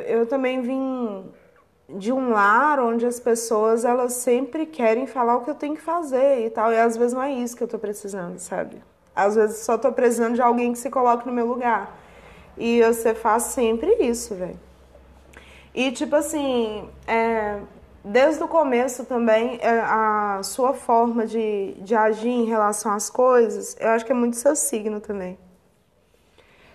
eu 0.08 0.26
também 0.26 0.62
vim 0.62 1.32
de 1.90 2.12
um 2.12 2.32
lar 2.32 2.80
onde 2.80 3.06
as 3.06 3.20
pessoas 3.20 3.86
elas 3.86 4.14
sempre 4.14 4.66
querem 4.66 5.06
falar 5.06 5.38
o 5.38 5.42
que 5.42 5.50
eu 5.50 5.56
tenho 5.56 5.76
que 5.76 5.82
fazer 5.82 6.46
e 6.46 6.50
tal, 6.50 6.72
e 6.72 6.78
às 6.80 6.96
vezes 6.98 7.14
não 7.14 7.22
é 7.22 7.32
isso 7.32 7.56
que 7.56 7.64
eu 7.64 7.68
tô 7.68 7.78
precisando, 7.78 8.40
sabe? 8.40 8.82
Às 9.16 9.36
vezes 9.36 9.58
só 9.58 9.78
tô 9.78 9.92
precisando 9.92 10.36
de 10.36 10.42
alguém 10.42 10.74
que 10.74 10.80
se 10.80 10.90
coloque 10.90 11.28
no 11.28 11.34
meu 11.34 11.46
lugar. 11.46 12.00
E 12.58 12.82
você 12.84 13.14
faz 13.14 13.44
sempre 13.44 13.92
isso, 14.00 14.36
velho. 14.36 14.60
E 15.74 15.92
tipo 15.92 16.16
assim, 16.16 16.88
é, 17.08 17.60
desde 18.04 18.44
o 18.44 18.48
começo 18.48 19.06
também, 19.06 19.60
é, 19.62 19.82
a 19.82 20.42
sua 20.44 20.74
forma 20.74 21.26
de, 21.26 21.76
de 21.80 21.96
agir 21.96 22.30
em 22.30 22.46
relação 22.46 22.92
às 22.92 23.10
coisas, 23.10 23.76
eu 23.80 23.90
acho 23.90 24.06
que 24.06 24.12
é 24.12 24.16
muito 24.16 24.36
seu 24.38 24.56
signo 24.56 25.00
também 25.00 25.38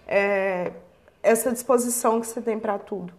é, 0.09 0.73
essa 1.23 1.53
disposição 1.53 2.21
que 2.21 2.27
você 2.27 2.41
tem 2.41 2.59
para 2.59 2.79
tudo, 2.79 3.13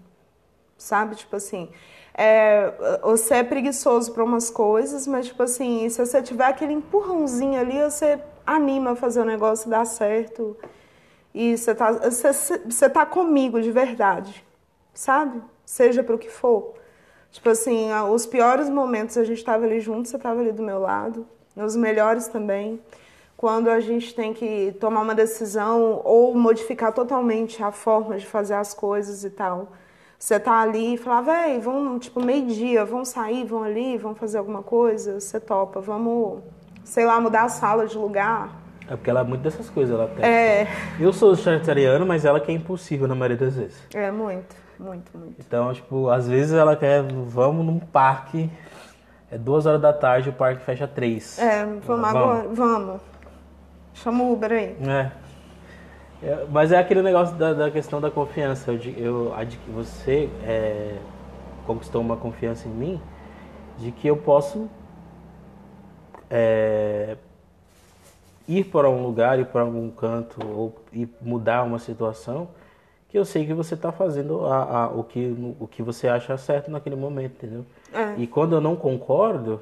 sabe? 0.79 1.15
Tipo 1.15 1.35
assim, 1.35 1.69
é, 2.15 2.73
você 3.03 3.35
é 3.35 3.43
preguiçoso 3.43 4.11
para 4.13 4.23
umas 4.23 4.49
coisas, 4.49 5.05
mas 5.05 5.27
tipo 5.27 5.43
assim, 5.43 5.87
se 5.89 6.03
você 6.03 6.21
tiver 6.21 6.45
aquele 6.45 6.73
empurrãozinho 6.73 7.59
ali, 7.59 7.79
você 7.83 8.19
anima 8.45 8.91
a 8.91 8.95
fazer 8.95 9.21
o 9.21 9.25
negócio 9.25 9.69
dar 9.69 9.85
certo 9.85 10.57
e 11.33 11.55
você 11.55 11.75
tá, 11.75 11.91
você, 11.91 12.31
você 12.65 12.89
tá 12.89 13.05
comigo 13.05 13.61
de 13.61 13.71
verdade, 13.71 14.43
sabe? 14.93 15.41
Seja 15.63 16.03
para 16.03 16.15
o 16.15 16.19
que 16.19 16.29
for. 16.29 16.73
Tipo 17.31 17.49
assim, 17.49 17.89
os 18.11 18.25
piores 18.25 18.69
momentos 18.69 19.15
a 19.17 19.23
gente 19.23 19.37
estava 19.37 19.65
ali 19.65 19.79
junto, 19.79 20.09
você 20.09 20.15
estava 20.15 20.39
ali 20.41 20.51
do 20.51 20.63
meu 20.63 20.79
lado, 20.79 21.27
os 21.55 21.75
melhores 21.75 22.27
também 22.27 22.81
quando 23.39 23.69
a 23.69 23.79
gente 23.79 24.13
tem 24.13 24.33
que 24.33 24.75
tomar 24.81 24.99
uma 24.99 25.15
decisão 25.15 26.01
ou 26.03 26.35
modificar 26.35 26.91
totalmente 26.91 27.63
a 27.63 27.71
forma 27.71 28.17
de 28.17 28.25
fazer 28.25 28.55
as 28.55 28.73
coisas 28.73 29.23
e 29.23 29.29
tal. 29.29 29.69
Você 30.19 30.37
tá 30.37 30.59
ali 30.59 30.95
e 30.95 30.97
fala, 30.97 31.21
véi, 31.21 31.59
vamos, 31.61 32.03
tipo, 32.05 32.21
meio-dia, 32.21 32.83
vão 32.83 33.05
sair, 33.05 33.45
vão 33.45 33.63
ali, 33.63 33.97
vão 33.97 34.13
fazer 34.13 34.37
alguma 34.37 34.61
coisa, 34.61 35.17
você 35.17 35.39
topa, 35.39 35.79
vamos, 35.79 36.39
sei 36.83 37.05
lá, 37.05 37.21
mudar 37.21 37.43
a 37.43 37.49
sala 37.49 37.87
de 37.87 37.97
lugar. 37.97 38.49
É 38.85 38.97
porque 38.97 39.09
ela 39.09 39.21
é 39.21 39.23
muito 39.23 39.41
dessas 39.41 39.69
coisas, 39.69 39.95
ela 39.97 40.09
tem. 40.09 40.25
É, 40.25 40.67
Eu 40.99 41.13
sou 41.13 41.33
sagitariano, 41.37 42.05
mas 42.05 42.25
ela 42.25 42.39
que 42.41 42.51
é 42.51 42.53
impossível 42.53 43.07
na 43.07 43.15
maioria 43.15 43.37
das 43.37 43.55
vezes. 43.55 43.81
é 43.93 44.11
muito, 44.11 44.55
muito, 44.77 45.17
muito. 45.17 45.35
Então, 45.39 45.71
tipo, 45.73 46.09
às 46.09 46.27
vezes 46.27 46.51
ela 46.53 46.75
quer, 46.75 47.01
vamos 47.03 47.65
num 47.65 47.79
parque, 47.79 48.49
é 49.31 49.37
duas 49.37 49.65
horas 49.65 49.79
da 49.79 49.93
tarde, 49.93 50.29
o 50.29 50.33
parque 50.33 50.65
fecha 50.65 50.85
três. 50.85 51.39
É, 51.39 51.63
vamos, 51.63 51.85
Vamos. 51.85 52.09
agora, 52.09 52.47
vamos. 52.51 53.01
Chama 53.93 54.23
o 54.23 54.33
Uber 54.33 54.51
aí. 54.51 54.75
É. 54.85 55.11
É, 56.21 56.45
mas 56.51 56.71
é 56.71 56.77
aquele 56.77 57.01
negócio 57.01 57.35
da, 57.37 57.53
da 57.53 57.71
questão 57.71 58.01
da 58.01 58.11
confiança. 58.11 58.71
Eu, 58.71 58.79
eu, 58.97 59.33
você 59.73 60.29
é, 60.43 60.97
conquistou 61.65 62.01
uma 62.01 62.17
confiança 62.17 62.67
em 62.67 62.71
mim 62.71 63.01
de 63.77 63.91
que 63.91 64.07
eu 64.07 64.17
posso 64.17 64.69
é, 66.29 67.15
ir 68.47 68.65
para 68.65 68.89
um 68.89 69.03
lugar, 69.03 69.39
ir 69.39 69.45
para 69.45 69.61
algum 69.61 69.89
canto 69.91 70.39
ou 70.45 70.75
ir 70.91 71.07
mudar 71.21 71.63
uma 71.63 71.79
situação 71.79 72.47
que 73.09 73.17
eu 73.17 73.25
sei 73.25 73.43
que 73.45 73.53
você 73.55 73.73
está 73.73 73.91
fazendo 73.91 74.45
a, 74.45 74.83
a- 74.83 74.87
o, 74.91 75.03
que, 75.03 75.55
o 75.59 75.65
que 75.67 75.81
você 75.81 76.07
acha 76.07 76.37
certo 76.37 76.69
naquele 76.69 76.95
momento, 76.95 77.33
entendeu? 77.43 77.65
É. 77.91 78.13
E 78.17 78.27
quando 78.27 78.53
eu 78.55 78.61
não 78.61 78.75
concordo, 78.75 79.59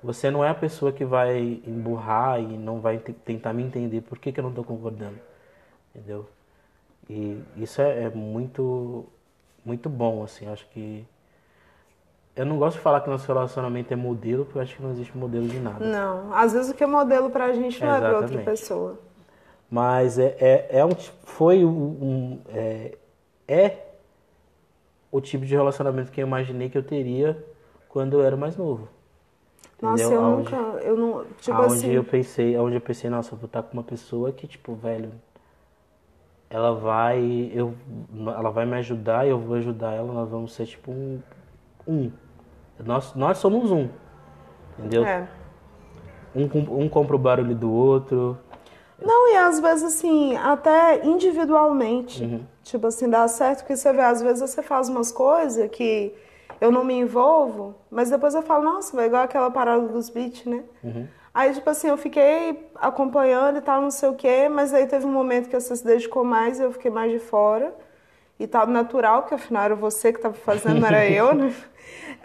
você 0.00 0.30
não 0.30 0.44
é 0.44 0.50
a 0.50 0.54
pessoa 0.54 0.92
que 0.92 1.04
vai 1.04 1.60
emburrar 1.66 2.40
e 2.40 2.56
não 2.56 2.78
vai 2.80 2.98
te- 2.98 3.12
tentar 3.12 3.52
me 3.52 3.64
entender 3.64 4.00
por 4.02 4.16
que, 4.18 4.30
que 4.30 4.38
eu 4.38 4.42
não 4.42 4.50
estou 4.50 4.62
concordando, 4.62 5.16
entendeu? 5.94 6.26
E 7.08 7.42
isso 7.56 7.80
é, 7.80 8.04
é 8.04 8.10
muito, 8.10 9.04
muito 9.64 9.88
bom, 9.88 10.22
assim, 10.24 10.46
acho 10.48 10.66
que... 10.70 11.04
Eu 12.36 12.44
não 12.44 12.58
gosto 12.58 12.76
de 12.78 12.82
falar 12.82 13.00
que 13.00 13.08
nosso 13.08 13.26
relacionamento 13.28 13.92
é 13.92 13.96
modelo, 13.96 14.44
porque 14.44 14.58
eu 14.58 14.62
acho 14.62 14.74
que 14.74 14.82
não 14.82 14.90
existe 14.90 15.16
modelo 15.16 15.46
de 15.46 15.58
nada. 15.60 15.84
Não, 15.84 16.34
às 16.34 16.52
vezes 16.52 16.72
o 16.72 16.74
que 16.74 16.82
é 16.82 16.86
modelo 16.86 17.30
pra 17.30 17.52
gente 17.52 17.80
não 17.80 17.94
é 17.94 17.98
pra 18.00 18.08
outra 18.08 18.24
Exatamente. 18.26 18.44
pessoa. 18.44 18.98
Mas 19.70 20.18
é, 20.18 20.36
é, 20.40 20.78
é 20.78 20.84
um, 20.84 20.94
foi 21.22 21.64
um, 21.64 21.70
um- 21.70 22.40
é, 22.48 22.96
é 23.46 23.78
o 25.12 25.20
tipo 25.20 25.46
de 25.46 25.54
relacionamento 25.54 26.10
que 26.10 26.20
eu 26.20 26.26
imaginei 26.26 26.68
que 26.68 26.76
eu 26.76 26.82
teria 26.82 27.40
quando 27.88 28.14
eu 28.14 28.24
era 28.24 28.36
mais 28.36 28.56
novo. 28.56 28.88
Nossa, 29.80 30.02
Entendeu? 30.02 30.12
eu 30.20 30.24
Aonde- 30.24 30.50
nunca, 30.50 30.56
eu 30.82 30.96
não, 30.96 31.24
tipo 31.40 31.56
aonde 31.56 31.74
assim, 31.74 31.90
eu 31.92 32.02
pensei, 32.02 32.56
aonde 32.56 32.74
eu 32.76 32.80
pensei, 32.80 33.08
nossa, 33.08 33.32
eu 33.34 33.38
vou 33.38 33.46
estar 33.46 33.62
com 33.62 33.74
uma 33.74 33.82
pessoa 33.84 34.32
que, 34.32 34.46
tipo, 34.48 34.74
velho, 34.74 35.12
ela 36.48 36.74
vai, 36.74 37.50
eu, 37.52 37.74
ela 38.26 38.50
vai 38.50 38.64
me 38.64 38.76
ajudar, 38.76 39.26
eu 39.26 39.38
vou 39.38 39.56
ajudar 39.56 39.92
ela, 39.92 40.12
nós 40.12 40.30
vamos 40.30 40.52
ser 40.54 40.66
tipo 40.66 40.90
um, 40.90 41.20
um. 41.86 42.10
Nós, 42.84 43.14
nós 43.14 43.38
somos 43.38 43.70
um, 43.70 43.88
entendeu? 44.78 45.04
é. 45.04 45.28
Um, 46.34 46.82
um 46.82 46.88
compra 46.88 47.14
o 47.14 47.18
barulho 47.18 47.54
do 47.54 47.72
outro. 47.72 48.36
Não, 49.00 49.32
e 49.32 49.36
às 49.36 49.60
vezes 49.60 49.84
assim, 49.84 50.36
até 50.36 51.04
individualmente. 51.04 52.22
Uhum. 52.22 52.44
Tipo 52.62 52.86
assim, 52.86 53.08
dá 53.08 53.26
certo, 53.28 53.60
porque 53.60 53.76
você 53.76 53.92
vê, 53.92 54.02
às 54.02 54.22
vezes 54.22 54.50
você 54.50 54.62
faz 54.62 54.88
umas 54.88 55.12
coisas 55.12 55.68
que 55.70 56.14
eu 56.60 56.70
não 56.70 56.84
me 56.84 56.94
envolvo, 56.94 57.74
mas 57.90 58.10
depois 58.10 58.34
eu 58.34 58.42
falo, 58.42 58.64
nossa, 58.64 58.96
vai 58.96 59.06
igual 59.06 59.22
aquela 59.22 59.50
parada 59.50 59.86
dos 59.86 60.08
beats, 60.08 60.44
né? 60.46 60.64
Uhum. 60.82 61.06
Aí, 61.32 61.52
tipo 61.52 61.68
assim, 61.68 61.88
eu 61.88 61.96
fiquei 61.96 62.68
acompanhando 62.88 63.58
e 63.58 63.60
tal, 63.60 63.80
não 63.80 63.90
sei 63.90 64.08
o 64.08 64.14
quê, 64.14 64.48
mas 64.48 64.72
aí 64.74 64.86
teve 64.86 65.06
um 65.06 65.10
momento 65.12 65.48
que 65.48 65.58
você 65.58 65.74
se 65.74 65.84
dedicou 65.84 66.24
mais 66.24 66.58
e 66.58 66.62
eu 66.62 66.72
fiquei 66.72 66.90
mais 66.90 67.10
de 67.10 67.18
fora. 67.18 67.74
E 68.38 68.46
tal, 68.48 68.66
natural, 68.66 69.22
porque 69.22 69.34
afinal 69.34 69.62
era 69.64 69.74
você 69.76 70.12
que 70.12 70.18
tava 70.20 70.34
fazendo, 70.34 70.80
não 70.80 70.88
era 70.88 71.06
eu, 71.08 71.32
né? 71.34 71.54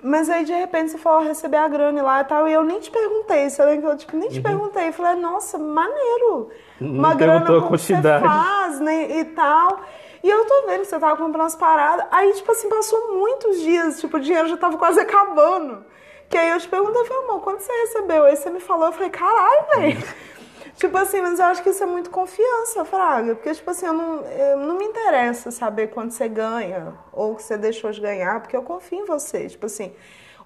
Mas 0.02 0.30
aí, 0.30 0.44
de 0.44 0.54
repente, 0.54 0.92
você 0.92 0.98
falou, 0.98 1.22
receber 1.28 1.58
a 1.58 1.68
grana 1.68 2.02
lá 2.02 2.22
e 2.22 2.24
tal, 2.24 2.48
e 2.48 2.54
eu 2.54 2.64
nem 2.64 2.80
te 2.80 2.90
perguntei, 2.90 3.50
você 3.50 3.64
lembra 3.64 3.82
que 3.82 3.88
eu 3.88 3.98
tipo, 3.98 4.18
nem 4.18 4.30
te 4.30 4.42
perguntei. 4.42 4.88
Eu 4.88 4.94
falei, 4.94 5.22
nossa, 5.22 5.58
maneiro. 5.58 6.50
Não 6.80 7.00
Uma 7.00 7.14
grana 7.14 7.42
perguntou 7.42 7.58
a 7.58 7.62
como 7.64 7.78
você 7.78 7.94
quantidade. 7.94 8.26
faz, 8.26 8.80
né, 8.80 9.20
e 9.20 9.26
tal. 9.26 9.82
E 10.24 10.30
eu 10.30 10.46
tô 10.46 10.66
vendo 10.68 10.82
que 10.82 10.88
você 10.88 11.00
tava 11.00 11.16
comprando 11.16 11.46
as 11.46 11.56
paradas. 11.56 12.06
Aí, 12.12 12.34
tipo 12.34 12.52
assim, 12.52 12.68
passou 12.70 13.14
muitos 13.14 13.60
dias, 13.62 14.00
tipo, 14.00 14.18
o 14.18 14.20
dinheiro 14.20 14.48
já 14.48 14.58
tava 14.58 14.78
quase 14.78 15.00
acabando. 15.00 15.86
Que 16.30 16.38
aí 16.38 16.50
eu 16.50 16.60
te 16.60 16.68
perguntei, 16.68 17.02
eu 17.02 17.06
falei, 17.06 17.24
amor, 17.26 17.42
quando 17.42 17.60
você 17.60 17.72
recebeu? 17.72 18.26
Aí 18.26 18.36
você 18.36 18.50
me 18.50 18.60
falou, 18.60 18.88
eu 18.88 18.92
falei, 18.94 19.10
caralho, 19.10 19.66
velho. 19.76 20.04
tipo 20.80 20.98
assim, 20.98 21.22
mas 21.22 21.38
eu 21.40 21.46
acho 21.46 21.62
que 21.62 21.70
isso 21.70 21.84
é 21.84 21.86
muito 21.86 22.10
confiança, 22.10 22.84
Fraga. 22.86 23.36
Porque, 23.36 23.54
tipo 23.54 23.70
assim, 23.70 23.86
eu 23.86 23.94
não, 23.94 24.22
eu 24.26 24.58
não 24.58 24.78
me 24.78 24.86
interessa 24.86 25.52
saber 25.52 25.88
quanto 25.88 26.14
você 26.14 26.28
ganha 26.28 26.94
ou 27.12 27.36
que 27.36 27.44
você 27.44 27.58
deixou 27.58 27.92
de 27.92 28.02
ganhar, 28.02 28.40
porque 28.40 28.56
eu 28.56 28.64
confio 28.64 29.00
em 29.00 29.06
você. 29.06 29.48
Tipo 29.48 29.66
assim, 29.68 29.94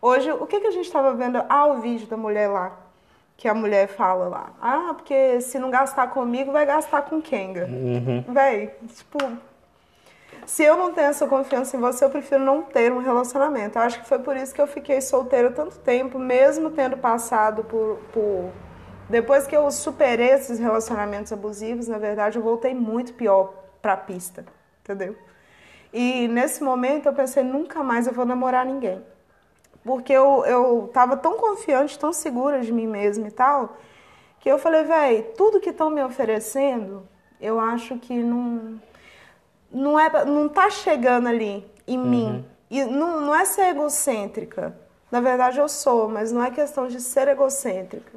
hoje, 0.02 0.32
o 0.32 0.46
que, 0.46 0.60
que 0.60 0.68
a 0.68 0.72
gente 0.72 0.92
tava 0.92 1.14
vendo? 1.14 1.42
Ah, 1.48 1.68
o 1.68 1.80
vídeo 1.80 2.08
da 2.08 2.18
mulher 2.18 2.50
lá. 2.50 2.78
Que 3.38 3.48
a 3.48 3.54
mulher 3.54 3.88
fala 3.88 4.28
lá. 4.28 4.52
Ah, 4.62 4.94
porque 4.96 5.40
se 5.40 5.58
não 5.58 5.70
gastar 5.70 6.08
comigo, 6.08 6.52
vai 6.52 6.66
gastar 6.66 7.04
com 7.04 7.22
Kenga. 7.22 7.68
Véi, 8.28 8.74
tipo, 8.88 9.18
se 10.46 10.64
eu 10.64 10.76
não 10.76 10.92
tenho 10.94 11.08
essa 11.08 11.28
confiança 11.28 11.78
em 11.78 11.80
você, 11.80 12.04
eu 12.04 12.10
prefiro 12.10 12.44
não 12.44 12.62
ter 12.62 12.92
um 12.92 13.00
relacionamento. 13.00 13.78
Eu 13.78 13.84
acho 13.84 14.02
que 14.02 14.08
foi 14.08 14.20
por 14.20 14.36
isso 14.36 14.54
que 14.54 14.62
eu 14.62 14.68
fiquei 14.68 15.00
solteira 15.02 15.52
tanto 15.52 15.78
tempo, 15.80 16.20
mesmo 16.20 16.70
tendo 16.70 16.98
passado 16.98 17.64
por. 17.64 18.00
por... 18.12 18.52
Depois 19.10 19.46
que 19.46 19.56
eu 19.56 19.70
superei 19.70 20.30
esses 20.30 20.60
relacionamentos 20.60 21.32
abusivos, 21.32 21.88
na 21.88 21.98
verdade, 21.98 22.38
eu 22.38 22.44
voltei 22.44 22.74
muito 22.74 23.14
pior 23.14 23.54
pra 23.82 23.98
pista, 23.98 24.46
entendeu? 24.82 25.16
E 25.92 26.28
nesse 26.28 26.64
momento 26.64 27.08
eu 27.08 27.14
pensei, 27.14 27.44
nunca 27.44 27.84
mais 27.84 28.08
eu 28.08 28.14
vou 28.14 28.26
namorar 28.26 28.66
ninguém. 28.66 29.04
Porque 29.84 30.14
eu, 30.14 30.46
eu 30.46 30.90
tava 30.94 31.18
tão 31.18 31.38
confiante, 31.38 32.00
tão 32.00 32.14
segura 32.14 32.62
de 32.62 32.72
mim 32.72 32.88
mesma 32.88 33.28
e 33.28 33.32
tal, 33.32 33.78
que 34.40 34.50
eu 34.50 34.58
falei, 34.58 34.84
véi, 34.84 35.22
tudo 35.38 35.60
que 35.60 35.70
estão 35.70 35.90
me 35.90 36.04
oferecendo, 36.04 37.08
eu 37.40 37.60
acho 37.60 37.98
que 38.00 38.24
não 38.24 38.82
não 39.70 40.00
é 40.00 40.26
não 40.26 40.48
tá 40.48 40.70
chegando 40.70 41.28
ali 41.28 41.66
em 41.88 41.98
mim 41.98 42.46
e 42.70 42.86
não, 42.86 43.20
não 43.20 43.36
é 43.36 43.44
ser 43.44 43.70
egocêntrica 43.70 44.78
na 45.12 45.20
verdade 45.20 45.58
eu 45.60 45.68
sou 45.68 46.08
mas 46.08 46.32
não 46.32 46.44
é 46.44 46.52
questão 46.52 46.88
de 46.88 47.02
ser 47.02 47.28
egocêntrica 47.28 48.12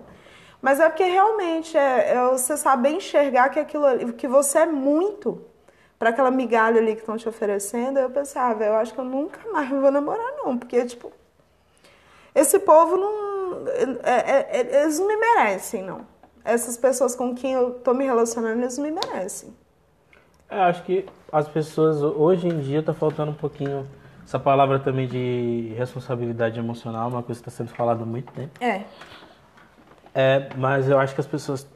mas 0.66 0.80
é 0.80 0.88
porque 0.88 1.04
realmente 1.04 1.76
é, 1.76 2.14
é 2.14 2.28
você 2.28 2.56
saber 2.56 2.90
enxergar 2.90 3.48
que 3.50 3.60
aquilo 3.60 3.86
ali, 3.86 4.12
que 4.12 4.26
você 4.26 4.58
é 4.58 4.66
muito 4.66 5.40
para 5.98 6.10
aquela 6.10 6.30
migalha 6.30 6.80
ali 6.80 6.94
que 6.94 7.00
estão 7.00 7.16
te 7.16 7.28
oferecendo 7.28 7.98
eu 7.98 8.10
pensava 8.10 8.64
eu 8.64 8.74
acho 8.74 8.92
que 8.92 8.98
eu 8.98 9.04
nunca 9.04 9.40
mais 9.52 9.68
vou 9.68 9.90
namorar 9.90 10.32
não 10.42 10.58
porque 10.58 10.84
tipo 10.84 11.12
esse 12.34 12.58
povo 12.58 12.96
não 12.96 13.36
é, 14.02 14.12
é, 14.12 14.60
é, 14.60 14.82
eles 14.82 14.98
não 14.98 15.08
me 15.08 15.16
merecem, 15.16 15.82
não. 15.82 16.02
Essas 16.44 16.76
pessoas 16.76 17.16
com 17.16 17.34
quem 17.34 17.52
eu 17.52 17.72
tô 17.72 17.92
me 17.94 18.04
relacionando, 18.04 18.60
eles 18.60 18.78
não 18.78 18.84
me 18.84 18.92
merecem. 18.92 19.54
Eu 20.50 20.62
acho 20.62 20.84
que 20.84 21.06
as 21.32 21.48
pessoas, 21.48 22.02
hoje 22.02 22.46
em 22.46 22.60
dia, 22.60 22.82
tá 22.82 22.94
faltando 22.94 23.32
um 23.32 23.34
pouquinho 23.34 23.86
essa 24.24 24.38
palavra 24.38 24.78
também 24.78 25.08
de 25.08 25.72
responsabilidade 25.76 26.58
emocional, 26.58 27.08
uma 27.08 27.22
coisa 27.22 27.40
que 27.40 27.48
está 27.48 27.64
sendo 27.64 27.74
falada 27.74 28.02
há 28.02 28.06
muito 28.06 28.32
tempo. 28.32 28.52
É. 28.62 28.84
É, 30.18 30.48
mas 30.56 30.88
eu 30.88 30.98
acho 30.98 31.14
que 31.14 31.20
as 31.20 31.26
pessoas 31.26 31.68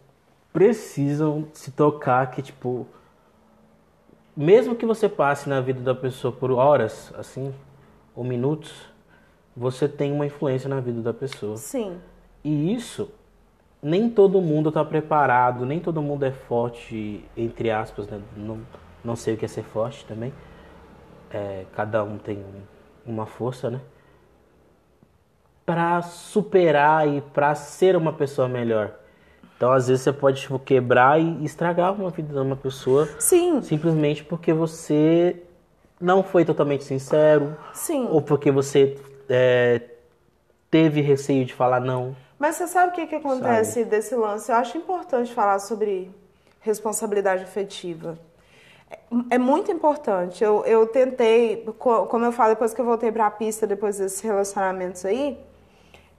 precisam 0.50 1.46
se 1.52 1.70
tocar 1.72 2.30
que, 2.30 2.40
tipo, 2.40 2.86
mesmo 4.34 4.74
que 4.74 4.86
você 4.86 5.10
passe 5.10 5.46
na 5.46 5.60
vida 5.60 5.82
da 5.82 5.94
pessoa 5.94 6.32
por 6.32 6.50
horas, 6.50 7.12
assim, 7.18 7.54
ou 8.16 8.24
minutos, 8.24 8.72
você 9.54 9.86
tem 9.86 10.10
uma 10.10 10.24
influência 10.24 10.70
na 10.70 10.80
vida 10.80 11.02
da 11.02 11.12
pessoa. 11.12 11.58
Sim. 11.58 12.00
E 12.42 12.72
isso, 12.72 13.10
nem 13.82 14.08
todo 14.08 14.40
mundo 14.40 14.70
está 14.70 14.82
preparado, 14.82 15.66
nem 15.66 15.78
todo 15.78 16.00
mundo 16.00 16.24
é 16.24 16.32
forte, 16.32 17.22
entre 17.36 17.70
aspas, 17.70 18.08
né? 18.08 18.22
Não, 18.34 18.60
não 19.04 19.16
sei 19.16 19.34
o 19.34 19.36
que 19.36 19.44
é 19.44 19.48
ser 19.48 19.64
forte 19.64 20.06
também. 20.06 20.32
É, 21.30 21.66
cada 21.76 22.02
um 22.02 22.16
tem 22.16 22.42
uma 23.04 23.26
força, 23.26 23.68
né? 23.68 23.82
Para 25.70 26.02
superar 26.02 27.06
e 27.06 27.20
para 27.20 27.54
ser 27.54 27.94
uma 27.94 28.12
pessoa 28.12 28.48
melhor. 28.48 28.90
Então, 29.56 29.70
às 29.70 29.86
vezes, 29.86 30.02
você 30.02 30.12
pode 30.12 30.40
tipo, 30.40 30.58
quebrar 30.58 31.20
e 31.20 31.44
estragar 31.44 31.92
uma 31.92 32.10
vida 32.10 32.32
de 32.32 32.40
uma 32.40 32.56
pessoa 32.56 33.08
Sim. 33.20 33.62
simplesmente 33.62 34.24
porque 34.24 34.52
você 34.52 35.40
não 36.00 36.24
foi 36.24 36.44
totalmente 36.44 36.82
sincero 36.82 37.56
Sim. 37.72 38.08
ou 38.10 38.20
porque 38.20 38.50
você 38.50 38.98
é, 39.28 39.80
teve 40.68 41.00
receio 41.02 41.44
de 41.44 41.54
falar 41.54 41.78
não. 41.78 42.16
Mas 42.36 42.56
você 42.56 42.66
sabe 42.66 42.90
o 42.90 42.94
que, 42.96 43.06
que 43.06 43.14
acontece 43.14 43.84
desse 43.84 44.16
lance? 44.16 44.50
Eu 44.50 44.56
acho 44.56 44.76
importante 44.76 45.32
falar 45.32 45.60
sobre 45.60 46.10
responsabilidade 46.62 47.44
afetiva. 47.44 48.18
É, 48.90 48.98
é 49.36 49.38
muito 49.38 49.70
importante. 49.70 50.42
Eu, 50.42 50.64
eu 50.64 50.84
tentei, 50.88 51.64
co- 51.78 52.06
como 52.06 52.24
eu 52.24 52.32
falo, 52.32 52.50
depois 52.54 52.74
que 52.74 52.80
eu 52.80 52.84
voltei 52.84 53.12
para 53.12 53.26
a 53.28 53.30
pista, 53.30 53.68
depois 53.68 53.98
desses 53.98 54.20
relacionamentos 54.20 55.04
aí, 55.04 55.38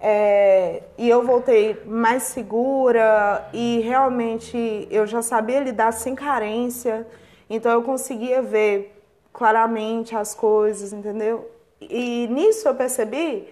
é, 0.01 0.81
e 0.97 1.07
eu 1.07 1.23
voltei 1.23 1.79
mais 1.85 2.23
segura 2.23 3.47
e 3.53 3.79
realmente 3.81 4.87
eu 4.89 5.05
já 5.05 5.21
sabia 5.21 5.59
lidar 5.59 5.91
sem 5.91 6.15
carência, 6.15 7.07
então 7.49 7.71
eu 7.71 7.83
conseguia 7.83 8.41
ver 8.41 8.99
claramente 9.31 10.15
as 10.15 10.33
coisas, 10.33 10.91
entendeu? 10.91 11.49
E 11.79 12.27
nisso 12.27 12.67
eu 12.67 12.73
percebi 12.73 13.47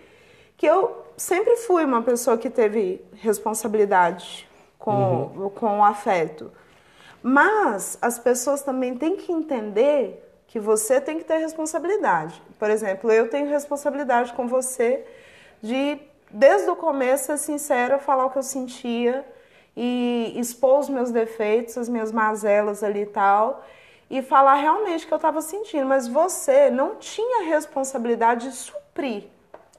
que 0.58 0.66
eu 0.66 1.06
sempre 1.16 1.56
fui 1.58 1.86
uma 1.86 2.02
pessoa 2.02 2.38
que 2.38 2.50
teve 2.50 3.06
responsabilidade 3.14 4.50
com, 4.78 5.52
com 5.54 5.80
o 5.80 5.84
afeto. 5.84 6.52
Mas 7.22 7.98
as 8.02 8.18
pessoas 8.18 8.62
também 8.62 8.96
têm 8.96 9.18
que 9.18 9.32
entender 9.32 10.26
que 10.48 10.60
você 10.60 11.00
tem 11.00 11.18
que 11.18 11.24
ter 11.24 11.38
responsabilidade. 11.38 12.42
Por 12.58 12.70
exemplo, 12.72 13.12
eu 13.12 13.30
tenho 13.30 13.50
responsabilidade 13.50 14.34
com 14.34 14.48
você 14.48 15.06
de, 15.62 16.00
desde 16.30 16.70
o 16.70 16.76
começo, 16.76 17.26
ser 17.26 17.38
sincera, 17.38 18.00
falar 18.00 18.26
o 18.26 18.30
que 18.30 18.38
eu 18.38 18.44
sentia 18.44 19.26
e 19.76 20.34
expor 20.36 20.80
os 20.80 20.90
meus 20.90 21.12
defeitos, 21.12 21.78
as 21.78 21.88
minhas 21.88 22.12
mazelas 22.12 22.84
ali 22.84 23.02
e 23.02 23.06
tal, 23.06 23.64
e 24.10 24.22
falar 24.22 24.56
realmente 24.56 25.06
o 25.06 25.08
que 25.08 25.14
eu 25.14 25.18
estava 25.18 25.42
sentindo. 25.42 25.86
Mas 25.86 26.08
você 26.08 26.70
não 26.70 26.96
tinha 26.96 27.46
responsabilidade 27.46 28.50
de 28.50 28.56
suprir 28.56 29.24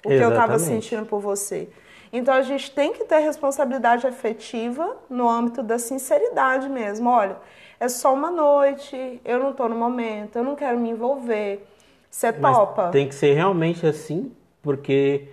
o 0.05 0.09
que 0.09 0.15
eu 0.15 0.31
estava 0.31 0.55
Exatamente. 0.55 0.63
sentindo 0.63 1.07
por 1.07 1.21
você. 1.21 1.69
Então 2.13 2.35
a 2.35 2.43
gente 2.43 2.71
tem 2.73 2.93
que 2.93 3.05
ter 3.05 3.19
responsabilidade 3.19 4.07
afetiva 4.07 4.97
no 5.09 5.29
âmbito 5.29 5.63
da 5.63 5.79
sinceridade 5.79 6.69
mesmo. 6.69 7.09
Olha, 7.09 7.37
é 7.79 7.89
só 7.89 8.13
uma 8.13 8.31
noite, 8.31 9.21
eu 9.25 9.39
não 9.39 9.53
tô 9.53 9.69
no 9.69 9.77
momento, 9.77 10.37
eu 10.37 10.43
não 10.43 10.57
quero 10.57 10.79
me 10.79 10.91
envolver. 10.91 11.67
Você 12.11 12.33
Mas 12.33 12.57
topa? 12.57 12.89
tem 12.89 13.09
que 13.09 13.15
ser 13.15 13.35
realmente 13.35 13.87
assim, 13.87 14.35
porque 14.61 15.29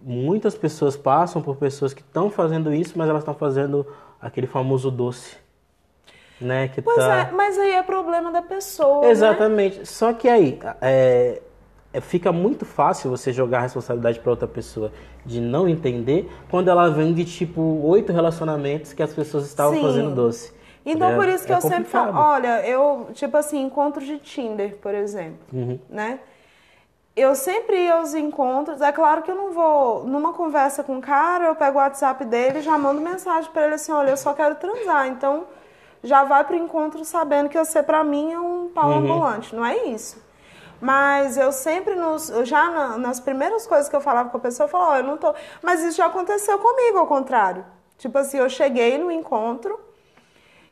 muitas 0.00 0.54
pessoas 0.54 0.96
passam 0.96 1.40
por 1.42 1.56
pessoas 1.56 1.92
que 1.94 2.00
estão 2.02 2.30
fazendo 2.30 2.72
isso, 2.72 2.94
mas 2.96 3.08
elas 3.08 3.22
estão 3.22 3.34
fazendo 3.34 3.86
aquele 4.20 4.46
famoso 4.46 4.90
doce. 4.90 5.36
Né? 6.40 6.68
Que 6.68 6.82
Pois 6.82 6.96
tá... 6.98 7.16
é, 7.28 7.32
mas 7.32 7.58
aí 7.58 7.72
é 7.72 7.82
problema 7.82 8.30
da 8.30 8.42
pessoa. 8.42 9.02
né? 9.02 9.10
Exatamente. 9.10 9.86
Só 9.86 10.12
que 10.12 10.28
aí 10.28 10.58
é, 10.82 11.40
é- 11.94 12.00
fica 12.02 12.30
muito 12.30 12.66
fácil 12.66 13.08
você 13.10 13.32
jogar 13.32 13.58
a 13.58 13.62
responsabilidade 13.62 14.20
para 14.20 14.30
outra 14.30 14.46
pessoa 14.46 14.92
de 15.24 15.40
não 15.40 15.66
entender 15.66 16.30
quando 16.50 16.68
ela 16.68 16.90
vem 16.90 17.14
de 17.14 17.24
tipo 17.24 17.62
oito 17.84 18.12
relacionamentos 18.12 18.92
que 18.92 19.02
as 19.02 19.14
pessoas 19.14 19.46
estavam 19.46 19.76
Sim. 19.76 19.82
fazendo 19.82 20.14
doce. 20.14 20.52
Então, 20.84 21.10
É- 21.10 21.16
por 21.16 21.26
isso 21.26 21.46
que 21.46 21.52
é 21.52 21.56
eu 21.56 21.60
sempre 21.62 21.84
falo, 21.84 22.12
complicado. 22.12 22.32
olha, 22.34 22.68
eu, 22.68 23.08
tipo 23.14 23.36
assim, 23.36 23.62
encontros 23.62 24.06
de 24.06 24.18
Tinder, 24.18 24.76
por 24.76 24.94
exemplo, 24.94 25.38
Uhum. 25.52 25.78
né? 25.88 26.20
Eu 27.16 27.34
sempre 27.34 27.84
ia 27.84 27.94
aos 27.94 28.12
encontros, 28.14 28.82
é 28.82 28.92
claro 28.92 29.22
que 29.22 29.30
eu 29.30 29.34
não 29.34 29.50
vou, 29.50 30.04
numa 30.04 30.34
conversa 30.34 30.84
com 30.84 30.98
o 30.98 31.00
cara, 31.00 31.46
eu 31.46 31.56
pego 31.56 31.78
o 31.78 31.80
WhatsApp 31.80 32.22
dele 32.26 32.58
e 32.58 32.62
já 32.62 32.76
mando 32.76 33.00
mensagem 33.00 33.50
pra 33.50 33.64
ele 33.64 33.74
assim, 33.74 33.90
olha, 33.90 34.10
eu 34.10 34.16
só 34.18 34.34
quero 34.34 34.56
transar, 34.56 35.06
então 35.08 35.44
já 36.04 36.24
vai 36.24 36.44
pro 36.44 36.54
encontro 36.56 37.02
sabendo 37.06 37.48
que 37.48 37.58
você 37.58 37.82
pra 37.82 38.04
mim 38.04 38.32
é 38.34 38.38
um 38.38 38.68
pau 38.68 38.90
Uhum. 38.90 38.98
ambulante, 38.98 39.56
não 39.56 39.64
é 39.64 39.76
isso. 39.86 40.22
Mas 40.78 41.38
eu 41.38 41.52
sempre, 41.52 41.94
nos, 41.94 42.28
já 42.44 42.70
na- 42.70 42.98
nas 42.98 43.18
primeiras 43.18 43.66
coisas 43.66 43.88
que 43.88 43.96
eu 43.96 44.00
falava 44.02 44.28
com 44.28 44.36
a 44.36 44.40
pessoa, 44.40 44.66
eu 44.66 44.70
falava, 44.70 44.90
ó, 44.92 44.96
eu 44.98 45.04
não 45.04 45.16
tô... 45.16 45.34
Mas 45.62 45.82
isso 45.82 45.96
já 45.96 46.06
aconteceu 46.06 46.58
comigo, 46.58 46.98
ao 46.98 47.06
contrário. 47.06 47.64
Tipo 47.96 48.18
assim, 48.18 48.36
eu 48.38 48.50
cheguei 48.50 48.98
no 48.98 49.10
encontro, 49.10 49.80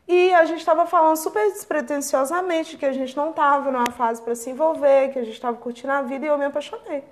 e 0.06 0.34
a 0.34 0.44
gente 0.44 0.58
estava 0.58 0.86
falando 0.86 1.16
super 1.16 1.50
despretensiosamente 1.52 2.76
que 2.76 2.84
a 2.86 2.92
gente 2.92 3.16
não 3.16 3.30
estava 3.30 3.70
numa 3.70 3.90
fase 3.90 4.20
para 4.20 4.34
se 4.34 4.50
envolver, 4.50 5.08
que 5.12 5.18
a 5.18 5.24
gente 5.24 5.34
estava 5.34 5.56
curtindo 5.56 5.92
a 5.92 6.02
vida 6.02 6.26
e 6.26 6.28
eu 6.28 6.36
me 6.36 6.44
apaixonei. 6.44 7.02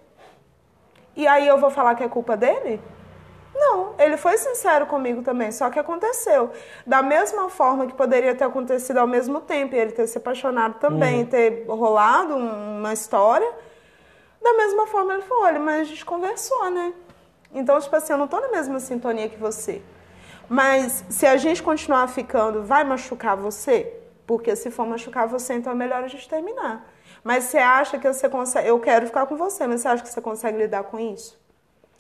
E 1.17 1.27
aí 1.27 1.47
eu 1.47 1.59
vou 1.59 1.71
falar 1.71 1.95
que 1.95 2.05
é 2.05 2.09
culpa 2.09 2.37
dele? 2.37 2.81
Não, 3.55 3.95
ele 3.99 4.17
foi 4.17 4.37
sincero 4.39 4.87
comigo 4.87 5.23
também, 5.23 5.53
só 5.53 5.69
que 5.69 5.79
aconteceu. 5.79 6.51
Da 6.87 7.03
mesma 7.03 7.49
forma 7.51 7.87
que 7.87 7.93
poderia 7.95 8.35
ter 8.35 8.45
acontecido 8.45 8.97
ao 8.99 9.07
mesmo 9.07 9.41
tempo, 9.41 9.75
e 9.75 9.79
ele 9.79 9.93
ter 9.93 10.07
se 10.07 10.19
apaixonado 10.19 10.79
também, 10.79 11.25
ter 11.27 11.65
rolado 11.69 12.35
um- 12.35 12.79
uma 12.79 12.93
história, 12.93 13.51
da 14.43 14.53
mesma 14.55 14.87
forma 14.87 15.13
ele 15.15 15.23
falou, 15.23 15.45
olha, 15.45 15.61
mas 15.61 15.83
a 15.83 15.85
gente 15.85 16.05
conversou, 16.05 16.71
né? 16.71 16.93
Então, 17.55 17.79
tipo 17.79 17.95
assim, 17.95 18.13
eu 18.13 18.19
não 18.19 18.27
tô 18.27 18.41
na 18.41 18.49
mesma 18.49 18.81
sintonia 18.81 19.29
que 19.29 19.37
você. 19.37 19.83
Mas 20.49 21.05
se 21.09 21.27
a 21.27 21.37
gente 21.37 21.63
continuar 21.63 22.07
ficando, 22.09 22.63
vai 22.63 22.85
machucar 22.85 23.37
você? 23.37 23.93
Porque 24.27 24.55
se 24.57 24.71
for 24.71 24.87
machucar 24.87 25.27
você, 25.27 25.55
então 25.55 25.73
é 25.73 25.75
melhor 25.75 26.03
a 26.05 26.09
gente 26.09 26.29
terminar. 26.29 26.89
Mas 27.25 27.45
você 27.45 27.59
acha 27.59 27.99
que 27.99 28.13
você 28.13 28.29
consegue. 28.29 28.69
Eu 28.69 28.81
quero 28.81 29.07
ficar 29.07 29.27
com 29.27 29.37
você, 29.37 29.67
mas 29.67 29.81
você 29.81 29.89
acha 29.89 30.03
que 30.03 30.09
você 30.09 30.21
consegue 30.21 30.59
lidar 30.59 30.85
com 30.85 30.99
isso? 30.99 31.41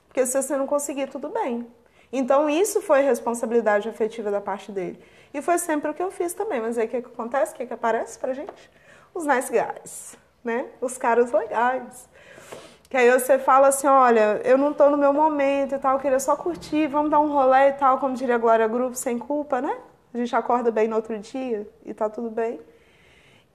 Porque 0.08 0.26
se 0.26 0.40
você 0.40 0.56
não 0.56 0.66
conseguir, 0.66 1.08
tudo 1.08 1.28
bem. 1.28 1.66
Então 2.12 2.50
isso 2.50 2.80
foi 2.82 3.00
responsabilidade 3.00 3.88
afetiva 3.88 4.30
da 4.30 4.40
parte 4.40 4.70
dele. 4.70 5.02
E 5.32 5.40
foi 5.40 5.58
sempre 5.58 5.90
o 5.90 5.94
que 5.94 6.02
eu 6.02 6.10
fiz 6.10 6.34
também. 6.34 6.60
Mas 6.60 6.76
aí 6.76 6.86
o 6.86 6.88
que, 6.88 7.00
que 7.02 7.08
acontece? 7.08 7.54
O 7.54 7.56
que, 7.56 7.66
que 7.66 7.72
aparece 7.72 8.18
pra 8.18 8.34
gente? 8.34 8.70
Os 9.14 9.24
nice 9.24 9.50
guys, 9.50 10.18
né? 10.44 10.66
Os 10.80 10.98
caras 10.98 11.32
legais. 11.32 12.08
Que 12.92 12.98
aí 12.98 13.10
você 13.10 13.38
fala 13.38 13.68
assim, 13.68 13.86
olha, 13.86 14.42
eu 14.44 14.58
não 14.58 14.74
tô 14.74 14.90
no 14.90 14.98
meu 14.98 15.14
momento 15.14 15.74
e 15.74 15.78
tal, 15.78 15.94
eu 15.94 15.98
queria 15.98 16.20
só 16.20 16.36
curtir, 16.36 16.88
vamos 16.88 17.10
dar 17.10 17.20
um 17.20 17.32
rolê 17.32 17.70
e 17.70 17.72
tal, 17.72 17.96
como 17.98 18.14
diria 18.14 18.36
Glória 18.36 18.68
Grupo, 18.68 18.94
sem 18.94 19.18
culpa, 19.18 19.62
né? 19.62 19.78
A 20.12 20.18
gente 20.18 20.36
acorda 20.36 20.70
bem 20.70 20.88
no 20.88 20.96
outro 20.96 21.18
dia 21.18 21.66
e 21.86 21.94
tá 21.94 22.10
tudo 22.10 22.28
bem. 22.28 22.60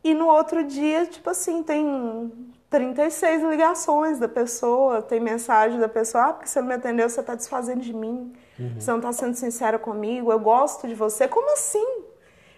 E 0.03 0.15
no 0.15 0.25
outro 0.25 0.63
dia, 0.63 1.05
tipo 1.05 1.29
assim, 1.29 1.61
tem 1.61 2.33
36 2.67 3.43
ligações 3.43 4.17
da 4.17 4.27
pessoa, 4.27 5.03
tem 5.03 5.19
mensagem 5.19 5.79
da 5.79 5.87
pessoa, 5.87 6.23
ah, 6.23 6.33
porque 6.33 6.49
você 6.49 6.59
não 6.59 6.69
me 6.69 6.73
atendeu, 6.73 7.07
você 7.07 7.21
tá 7.21 7.35
desfazendo 7.35 7.81
de 7.81 7.93
mim, 7.93 8.33
você 8.75 8.89
não 8.89 8.99
tá 8.99 9.13
sendo 9.13 9.35
sincera 9.35 9.77
comigo, 9.77 10.31
eu 10.31 10.39
gosto 10.39 10.87
de 10.87 10.95
você. 10.95 11.27
Como 11.27 11.53
assim? 11.53 12.05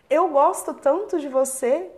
Eu 0.09 0.29
gosto 0.29 0.73
tanto 0.73 1.19
de 1.19 1.27
você, 1.27 1.91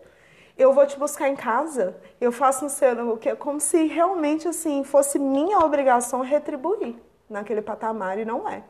eu 0.61 0.73
vou 0.73 0.85
te 0.85 0.97
buscar 0.97 1.27
em 1.27 1.35
casa, 1.35 1.95
eu 2.19 2.31
faço 2.31 2.63
no 2.63 2.69
seu, 2.69 3.17
que 3.17 3.29
é 3.29 3.35
como 3.35 3.59
se 3.59 3.87
realmente 3.87 4.47
assim 4.47 4.83
fosse 4.83 5.17
minha 5.17 5.57
obrigação 5.59 6.21
retribuir 6.21 6.95
naquele 7.27 7.61
patamar 7.61 8.19
e 8.19 8.25
não 8.25 8.47
é. 8.47 8.61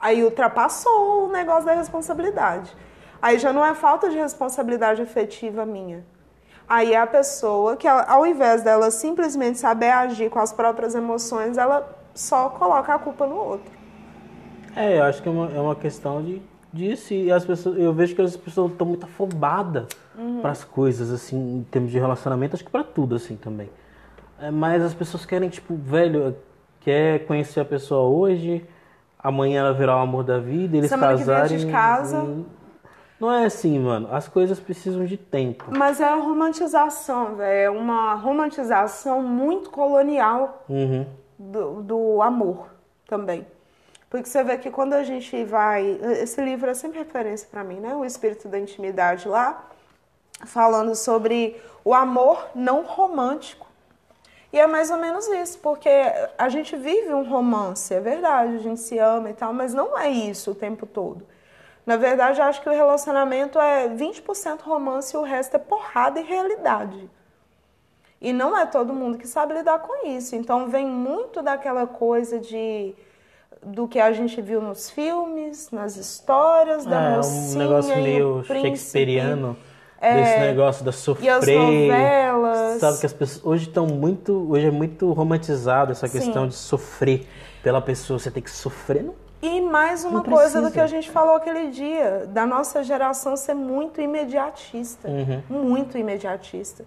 Aí 0.00 0.24
ultrapassou 0.24 1.26
o 1.26 1.28
negócio 1.28 1.66
da 1.66 1.74
responsabilidade. 1.74 2.74
Aí 3.20 3.38
já 3.38 3.52
não 3.52 3.64
é 3.64 3.74
falta 3.74 4.08
de 4.08 4.16
responsabilidade 4.16 5.02
afetiva 5.02 5.66
minha. 5.66 6.04
Aí 6.68 6.94
é 6.94 6.98
a 6.98 7.06
pessoa 7.06 7.76
que, 7.76 7.86
ao 7.86 8.26
invés 8.26 8.62
dela 8.62 8.90
simplesmente 8.90 9.58
saber 9.58 9.90
agir 9.90 10.30
com 10.30 10.38
as 10.38 10.52
próprias 10.52 10.94
emoções, 10.94 11.58
ela 11.58 11.88
só 12.14 12.48
coloca 12.48 12.94
a 12.94 12.98
culpa 12.98 13.26
no 13.26 13.36
outro. 13.36 13.72
É, 14.74 14.98
eu 14.98 15.04
acho 15.04 15.22
que 15.22 15.28
é 15.28 15.32
uma, 15.32 15.50
é 15.54 15.60
uma 15.60 15.76
questão 15.76 16.22
de, 16.22 16.42
disso. 16.76 17.12
E 17.14 17.32
as 17.32 17.44
pessoas, 17.44 17.78
eu 17.78 17.92
vejo 17.92 18.14
que 18.14 18.22
as 18.22 18.36
pessoas 18.36 18.70
estão 18.72 18.86
muito 18.86 19.04
afobadas 19.04 19.86
para 20.40 20.50
as 20.50 20.62
coisas, 20.64 21.10
assim, 21.10 21.36
em 21.58 21.62
termos 21.64 21.90
de 21.90 21.98
relacionamento, 21.98 22.54
acho 22.54 22.64
que 22.64 22.70
para 22.70 22.84
tudo, 22.84 23.16
assim, 23.16 23.36
também. 23.36 23.68
É, 24.40 24.50
mas 24.50 24.82
as 24.82 24.94
pessoas 24.94 25.24
querem, 25.26 25.48
tipo, 25.48 25.74
velho, 25.74 26.36
quer 26.80 27.26
conhecer 27.26 27.60
a 27.60 27.64
pessoa 27.64 28.02
hoje, 28.08 28.64
amanhã 29.18 29.60
ela 29.60 29.72
virar 29.72 29.96
o 29.96 30.00
amor 30.00 30.22
da 30.24 30.38
vida, 30.38 30.76
eles 30.76 30.88
Semana 30.90 31.16
casarem. 31.18 31.58
gente 31.58 31.70
casa. 31.72 32.22
e- 32.22 32.44
Não 33.18 33.32
é 33.32 33.46
assim, 33.46 33.78
mano. 33.78 34.08
As 34.12 34.28
coisas 34.28 34.60
precisam 34.60 35.04
de 35.06 35.16
tempo. 35.16 35.64
Mas 35.74 36.00
é 36.02 36.04
a 36.08 36.16
romantização, 36.16 37.34
velho. 37.36 37.58
É 37.64 37.70
uma 37.70 38.14
romantização 38.14 39.22
muito 39.22 39.70
colonial 39.70 40.64
Uhum. 40.68 41.06
do, 41.38 41.82
do 41.82 42.22
amor 42.22 42.68
também. 43.08 43.46
Porque 44.08 44.28
você 44.28 44.42
vê 44.44 44.56
que 44.56 44.70
quando 44.70 44.94
a 44.94 45.02
gente 45.02 45.44
vai. 45.44 45.98
Esse 46.20 46.40
livro 46.40 46.70
é 46.70 46.74
sempre 46.74 46.98
referência 46.98 47.48
pra 47.50 47.64
mim, 47.64 47.80
né? 47.80 47.94
O 47.94 48.04
Espírito 48.04 48.48
da 48.48 48.58
Intimidade 48.58 49.28
lá, 49.28 49.68
falando 50.44 50.94
sobre 50.94 51.60
o 51.84 51.92
amor 51.92 52.48
não 52.54 52.82
romântico. 52.82 53.66
E 54.52 54.58
é 54.58 54.66
mais 54.66 54.90
ou 54.90 54.96
menos 54.96 55.26
isso, 55.26 55.58
porque 55.58 55.90
a 56.38 56.48
gente 56.48 56.76
vive 56.76 57.12
um 57.12 57.28
romance, 57.28 57.92
é 57.92 58.00
verdade, 58.00 58.54
a 58.54 58.58
gente 58.58 58.80
se 58.80 58.96
ama 58.98 59.30
e 59.30 59.34
tal, 59.34 59.52
mas 59.52 59.74
não 59.74 59.98
é 59.98 60.08
isso 60.08 60.52
o 60.52 60.54
tempo 60.54 60.86
todo. 60.86 61.26
Na 61.84 61.96
verdade, 61.96 62.40
acho 62.40 62.62
que 62.62 62.68
o 62.68 62.72
relacionamento 62.72 63.60
é 63.60 63.88
20% 63.88 64.62
romance 64.62 65.14
e 65.14 65.18
o 65.18 65.22
resto 65.22 65.56
é 65.56 65.58
porrada 65.58 66.18
e 66.18 66.22
realidade. 66.22 67.10
E 68.20 68.32
não 68.32 68.56
é 68.56 68.64
todo 68.66 68.94
mundo 68.94 69.18
que 69.18 69.28
sabe 69.28 69.54
lidar 69.54 69.80
com 69.80 70.06
isso. 70.06 70.34
Então 70.34 70.68
vem 70.68 70.86
muito 70.86 71.42
daquela 71.42 71.86
coisa 71.86 72.38
de 72.40 72.94
do 73.66 73.88
que 73.88 73.98
a 73.98 74.12
gente 74.12 74.40
viu 74.40 74.62
nos 74.62 74.88
filmes, 74.88 75.70
nas 75.72 75.96
histórias, 75.96 76.84
da 76.86 77.02
É, 77.02 77.16
mocinha 77.16 77.56
um 77.56 77.68
negócio 77.68 77.90
e 77.92 78.00
o 78.00 78.02
meio 78.02 78.44
shakespeariano. 78.44 79.56
É, 79.98 80.14
desse 80.14 80.38
negócio 80.40 80.84
da 80.84 80.90
E 80.90 80.92
as 80.92 80.96
sofrer. 80.96 81.58
novelas. 81.58 82.80
Sabe 82.80 82.98
que 83.00 83.06
as 83.06 83.12
pessoas 83.14 83.44
hoje 83.46 83.66
estão 83.68 83.86
muito. 83.86 84.46
Hoje 84.50 84.66
é 84.66 84.70
muito 84.70 85.10
romantizado 85.12 85.90
essa 85.90 86.06
Sim. 86.06 86.18
questão 86.18 86.46
de 86.46 86.54
sofrer 86.54 87.26
pela 87.62 87.80
pessoa. 87.80 88.18
Você 88.18 88.30
tem 88.30 88.42
que 88.42 88.50
sofrer. 88.50 89.02
Não. 89.02 89.14
E 89.42 89.60
mais 89.60 90.04
uma 90.04 90.18
Não 90.18 90.22
coisa 90.22 90.60
do 90.60 90.64
precisa. 90.64 90.70
que 90.72 90.80
a 90.80 90.86
gente 90.86 91.10
falou 91.10 91.34
aquele 91.36 91.68
dia, 91.70 92.26
da 92.28 92.46
nossa 92.46 92.84
geração 92.84 93.36
ser 93.36 93.54
muito 93.54 94.00
imediatista. 94.00 95.08
Uhum. 95.08 95.42
Muito 95.48 95.96
imediatista. 95.98 96.84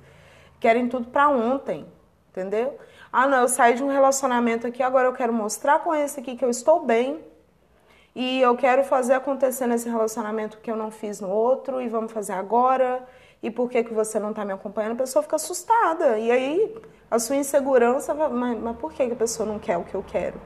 Querem 0.59 0.87
tudo 0.87 1.07
pra 1.07 1.29
ontem, 1.29 1.85
entendeu? 2.31 2.77
Ah, 3.11 3.27
não, 3.27 3.39
eu 3.39 3.47
saí 3.47 3.73
de 3.73 3.83
um 3.83 3.87
relacionamento 3.87 4.67
aqui, 4.67 4.83
agora 4.83 5.07
eu 5.07 5.13
quero 5.13 5.33
mostrar 5.33 5.79
com 5.79 5.93
esse 5.93 6.19
aqui 6.19 6.35
que 6.35 6.45
eu 6.45 6.49
estou 6.49 6.85
bem. 6.85 7.19
E 8.15 8.41
eu 8.41 8.55
quero 8.55 8.83
fazer 8.83 9.13
acontecer 9.13 9.67
nesse 9.67 9.87
relacionamento 9.87 10.57
que 10.57 10.69
eu 10.69 10.75
não 10.75 10.91
fiz 10.91 11.19
no 11.19 11.29
outro, 11.29 11.81
e 11.81 11.87
vamos 11.87 12.11
fazer 12.11 12.33
agora. 12.33 13.03
E 13.41 13.49
por 13.49 13.69
que, 13.69 13.83
que 13.83 13.93
você 13.93 14.19
não 14.19 14.31
está 14.31 14.43
me 14.43 14.51
acompanhando? 14.51 14.93
A 14.93 14.95
pessoa 14.95 15.23
fica 15.23 15.37
assustada. 15.37 16.19
E 16.19 16.29
aí 16.29 16.75
a 17.09 17.17
sua 17.17 17.35
insegurança 17.37 18.13
vai, 18.13 18.29
mas, 18.29 18.59
mas 18.59 18.77
por 18.77 18.91
que, 18.91 19.07
que 19.07 19.13
a 19.13 19.15
pessoa 19.15 19.47
não 19.47 19.57
quer 19.57 19.77
o 19.77 19.83
que 19.83 19.95
eu 19.95 20.03
quero? 20.03 20.39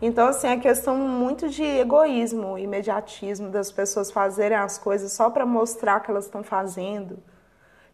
Então, 0.00 0.26
assim, 0.26 0.48
é 0.48 0.56
questão 0.56 0.96
muito 0.96 1.48
de 1.48 1.62
egoísmo, 1.62 2.58
imediatismo, 2.58 3.50
das 3.50 3.70
pessoas 3.70 4.10
fazerem 4.10 4.58
as 4.58 4.76
coisas 4.76 5.12
só 5.12 5.30
para 5.30 5.46
mostrar 5.46 6.00
que 6.00 6.10
elas 6.10 6.24
estão 6.24 6.42
fazendo. 6.42 7.18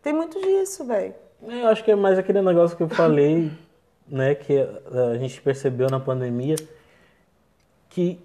Tem 0.02 0.14
muito 0.14 0.40
disso, 0.40 0.86
velho. 0.86 1.14
Eu 1.42 1.68
acho 1.68 1.84
que 1.84 1.90
é 1.90 1.94
mais 1.94 2.18
aquele 2.18 2.40
negócio 2.40 2.74
que 2.74 2.82
eu 2.82 2.88
falei, 2.88 3.52
né? 4.10 4.34
Que 4.34 4.58
a 4.58 5.10
a 5.12 5.18
gente 5.18 5.40
percebeu 5.40 5.88
na 5.90 6.00
pandemia. 6.00 6.56
Que 7.88 8.18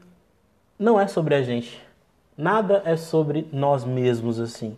não 0.77 0.99
é 0.99 1.07
sobre 1.07 1.35
a 1.35 1.41
gente. 1.41 1.81
Nada 2.37 2.81
é 2.85 2.95
sobre 2.95 3.47
nós 3.51 3.85
mesmos, 3.85 4.39
assim. 4.39 4.75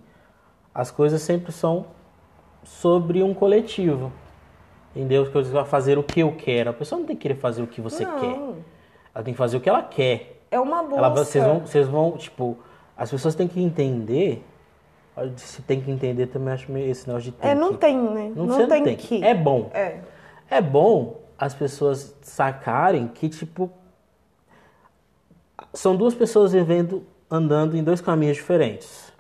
As 0.74 0.92
coisas 0.92 1.22
sempre 1.22 1.52
são 1.52 1.86
sobre 2.64 3.24
um 3.24 3.34
coletivo. 3.34 4.12
Entendeu? 4.96 5.24
As 5.24 5.30
coisas 5.30 5.52
vão 5.52 5.66
fazer 5.66 5.98
o 5.98 6.04
que 6.04 6.20
eu 6.22 6.34
quero. 6.38 6.70
A 6.70 6.74
pessoa 6.74 7.00
não 7.00 7.06
tem 7.06 7.16
que 7.16 7.24
querer 7.24 7.36
fazer 7.36 7.62
o 7.62 7.68
que 7.68 7.82
você 7.82 8.06
Não. 8.06 8.20
quer. 8.20 8.40
Ela 9.14 9.24
tem 9.24 9.34
que 9.34 9.38
fazer 9.38 9.58
o 9.58 9.62
que 9.62 9.70
ela 9.70 9.84
quer. 9.84 10.42
É 10.52 10.60
uma 10.60 10.84
busca. 10.84 10.98
Ela, 10.98 11.10
vocês, 11.10 11.44
vão, 11.44 11.60
vocês 11.60 11.88
vão, 11.88 12.12
tipo, 12.18 12.58
as 12.96 13.12
pessoas 13.12 13.36
têm 13.36 13.48
que 13.48 13.62
entender. 13.62 14.44
Se 15.38 15.62
tem 15.62 15.80
que 15.82 15.90
entender 15.90 16.28
também, 16.28 16.54
acho 16.54 16.70
meio 16.72 16.90
esse 16.92 17.08
negócio 17.08 17.32
de 17.32 17.38
tem 17.38 17.52
É, 17.52 17.56
não 17.56 17.72
que. 17.74 17.78
tem, 17.80 17.98
né? 17.98 18.32
Não, 18.36 18.46
Não, 18.46 18.68
tem, 18.68 18.84
tem 18.84 18.96
que. 18.96 19.24
É 19.24 19.34
bom. 19.34 19.70
É. 19.74 20.00
É 20.50 20.62
bom 20.62 21.22
as 21.38 21.54
pessoas 21.54 22.16
sacarem 22.22 23.08
que, 23.08 23.28
tipo, 23.30 23.72
são 25.74 25.96
duas 25.96 26.14
pessoas 26.14 26.54
vivendo, 26.54 27.04
andando 27.30 27.76
em 27.76 27.84
dois 27.84 28.02
caminhos 28.02 28.38
diferentes. 28.38 29.12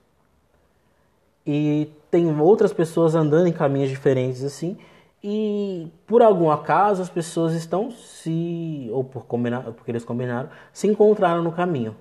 E 1.45 1.89
tem 2.09 2.39
outras 2.39 2.73
pessoas 2.73 3.13
andando 3.13 3.47
em 3.47 3.53
caminhos 3.53 3.89
diferentes, 3.89 4.43
assim. 4.43 4.77
E 5.23 5.91
por 6.05 6.21
algum 6.21 6.51
acaso 6.51 7.01
as 7.01 7.09
pessoas 7.09 7.53
estão 7.53 7.91
se, 7.91 8.87
ou 8.91 9.03
por 9.03 9.25
combinar, 9.25 9.63
porque 9.73 9.91
eles 9.91 10.05
combinaram, 10.05 10.49
se 10.71 10.87
encontraram 10.87 11.43
no 11.43 11.51
caminho. 11.51 11.95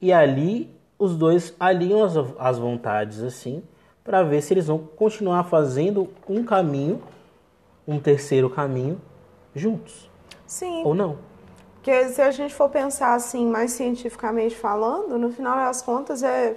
E 0.00 0.12
ali 0.12 0.70
os 0.98 1.16
dois 1.16 1.54
alinham 1.58 2.02
as, 2.04 2.14
as 2.38 2.58
vontades 2.58 3.22
assim, 3.22 3.62
para 4.02 4.22
ver 4.22 4.42
se 4.42 4.52
eles 4.52 4.66
vão 4.66 4.78
continuar 4.78 5.44
fazendo 5.44 6.08
um 6.28 6.44
caminho, 6.44 7.00
um 7.86 7.98
terceiro 7.98 8.48
caminho 8.50 9.00
juntos 9.54 10.10
Sim. 10.46 10.82
ou 10.84 10.94
não. 10.94 11.18
Porque 11.74 12.08
se 12.08 12.22
a 12.22 12.30
gente 12.30 12.54
for 12.54 12.70
pensar 12.70 13.14
assim, 13.14 13.46
mais 13.46 13.72
cientificamente 13.72 14.56
falando, 14.56 15.18
no 15.18 15.30
final 15.30 15.56
das 15.56 15.82
contas 15.82 16.22
é, 16.22 16.56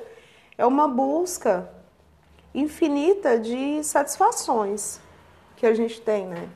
é 0.58 0.66
uma 0.66 0.88
busca 0.88 1.70
infinita 2.56 3.38
de 3.38 3.84
satisfações 3.84 5.02
que 5.58 5.66
a 5.66 5.74
gente 5.74 6.00
tem, 6.00 6.26
né? 6.26 6.48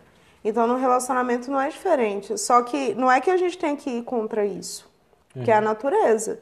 Então 0.43 0.65
no 0.65 0.77
relacionamento 0.77 1.51
não 1.51 1.59
é 1.59 1.69
diferente. 1.69 2.37
Só 2.37 2.63
que 2.63 2.95
não 2.95 3.11
é 3.11 3.19
que 3.19 3.29
a 3.29 3.37
gente 3.37 3.57
tem 3.57 3.75
que 3.75 3.89
ir 3.89 4.03
contra 4.03 4.45
isso, 4.45 4.89
que 5.43 5.51
é 5.51 5.55
a 5.55 5.61
natureza. 5.61 6.41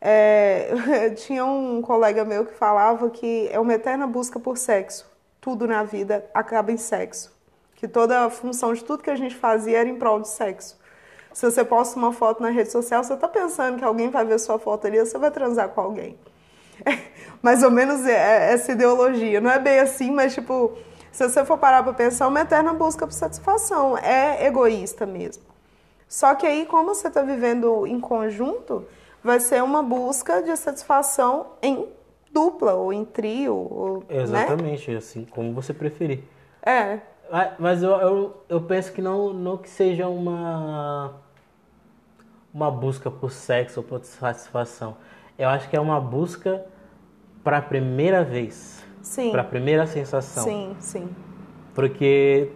É, 0.00 1.10
tinha 1.16 1.44
um 1.44 1.82
colega 1.82 2.24
meu 2.24 2.46
que 2.46 2.54
falava 2.54 3.10
que 3.10 3.48
é 3.52 3.60
uma 3.60 3.74
eterna 3.74 4.06
busca 4.06 4.40
por 4.40 4.56
sexo. 4.56 5.06
Tudo 5.40 5.66
na 5.66 5.82
vida 5.82 6.28
acaba 6.34 6.72
em 6.72 6.76
sexo. 6.76 7.37
Que 7.78 7.86
toda 7.86 8.24
a 8.24 8.28
função 8.28 8.74
de 8.74 8.82
tudo 8.82 9.04
que 9.04 9.10
a 9.10 9.14
gente 9.14 9.36
fazia 9.36 9.78
era 9.78 9.88
em 9.88 9.94
prol 9.94 10.20
de 10.20 10.26
sexo. 10.28 10.76
Se 11.32 11.48
você 11.48 11.64
posta 11.64 11.96
uma 11.96 12.12
foto 12.12 12.42
na 12.42 12.50
rede 12.50 12.72
social, 12.72 13.04
você 13.04 13.14
está 13.14 13.28
pensando 13.28 13.78
que 13.78 13.84
alguém 13.84 14.10
vai 14.10 14.24
ver 14.24 14.40
sua 14.40 14.58
foto 14.58 14.88
ali, 14.88 14.98
você 14.98 15.16
vai 15.16 15.30
transar 15.30 15.68
com 15.68 15.80
alguém. 15.80 16.18
Mais 17.40 17.62
ou 17.62 17.70
menos 17.70 18.04
é 18.04 18.52
essa 18.52 18.72
ideologia. 18.72 19.40
Não 19.40 19.48
é 19.48 19.60
bem 19.60 19.78
assim, 19.78 20.10
mas 20.10 20.34
tipo, 20.34 20.76
se 21.12 21.28
você 21.28 21.44
for 21.44 21.56
parar 21.56 21.84
para 21.84 21.92
pensar, 21.92 22.24
é 22.24 22.28
uma 22.28 22.40
eterna 22.40 22.72
busca 22.72 23.06
por 23.06 23.12
satisfação. 23.12 23.96
É 23.96 24.44
egoísta 24.44 25.06
mesmo. 25.06 25.44
Só 26.08 26.34
que 26.34 26.48
aí, 26.48 26.66
como 26.66 26.92
você 26.92 27.06
está 27.06 27.22
vivendo 27.22 27.86
em 27.86 28.00
conjunto, 28.00 28.84
vai 29.22 29.38
ser 29.38 29.62
uma 29.62 29.84
busca 29.84 30.42
de 30.42 30.56
satisfação 30.56 31.52
em 31.62 31.86
dupla 32.32 32.74
ou 32.74 32.92
em 32.92 33.04
trio, 33.04 33.54
ou, 33.54 34.04
né? 34.08 34.22
Exatamente, 34.22 34.90
assim, 34.90 35.24
como 35.24 35.52
você 35.52 35.72
preferir. 35.72 36.24
É, 36.60 36.98
Mas 37.58 37.82
eu, 37.82 37.90
eu, 37.90 38.44
eu 38.48 38.60
penso 38.62 38.92
que 38.92 39.02
não, 39.02 39.32
não 39.32 39.56
que 39.56 39.68
seja 39.68 40.08
uma 40.08 41.14
uma 42.52 42.70
busca 42.70 43.10
por 43.10 43.30
sexo 43.30 43.80
ou 43.80 43.84
por 43.84 44.02
satisfação. 44.04 44.96
Eu 45.38 45.48
acho 45.48 45.68
que 45.68 45.76
é 45.76 45.80
uma 45.80 46.00
busca 46.00 46.64
para 47.44 47.58
a 47.58 47.62
primeira 47.62 48.24
vez, 48.24 48.84
sim. 49.02 49.30
para 49.30 49.42
a 49.42 49.44
primeira 49.44 49.86
sensação. 49.86 50.44
Sim, 50.44 50.76
sim. 50.80 51.08
Porque 51.74 52.50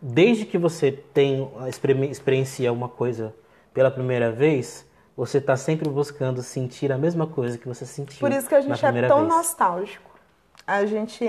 desde 0.00 0.44
que 0.44 0.56
você 0.56 0.92
tem 0.92 1.50
experi- 1.68 2.10
experiencia 2.10 2.72
uma 2.72 2.88
coisa 2.88 3.34
pela 3.74 3.90
primeira 3.90 4.30
vez, 4.30 4.88
você 5.16 5.38
está 5.38 5.56
sempre 5.56 5.88
buscando 5.88 6.42
sentir 6.42 6.92
a 6.92 6.98
mesma 6.98 7.26
coisa 7.26 7.58
que 7.58 7.66
você 7.66 7.84
sentiu. 7.84 8.20
Por 8.20 8.30
isso 8.30 8.48
que 8.48 8.54
a 8.54 8.60
gente 8.60 8.84
é 8.84 9.08
tão 9.08 9.20
vez. 9.20 9.28
nostálgico. 9.28 10.10
A 10.66 10.84
gente 10.84 11.24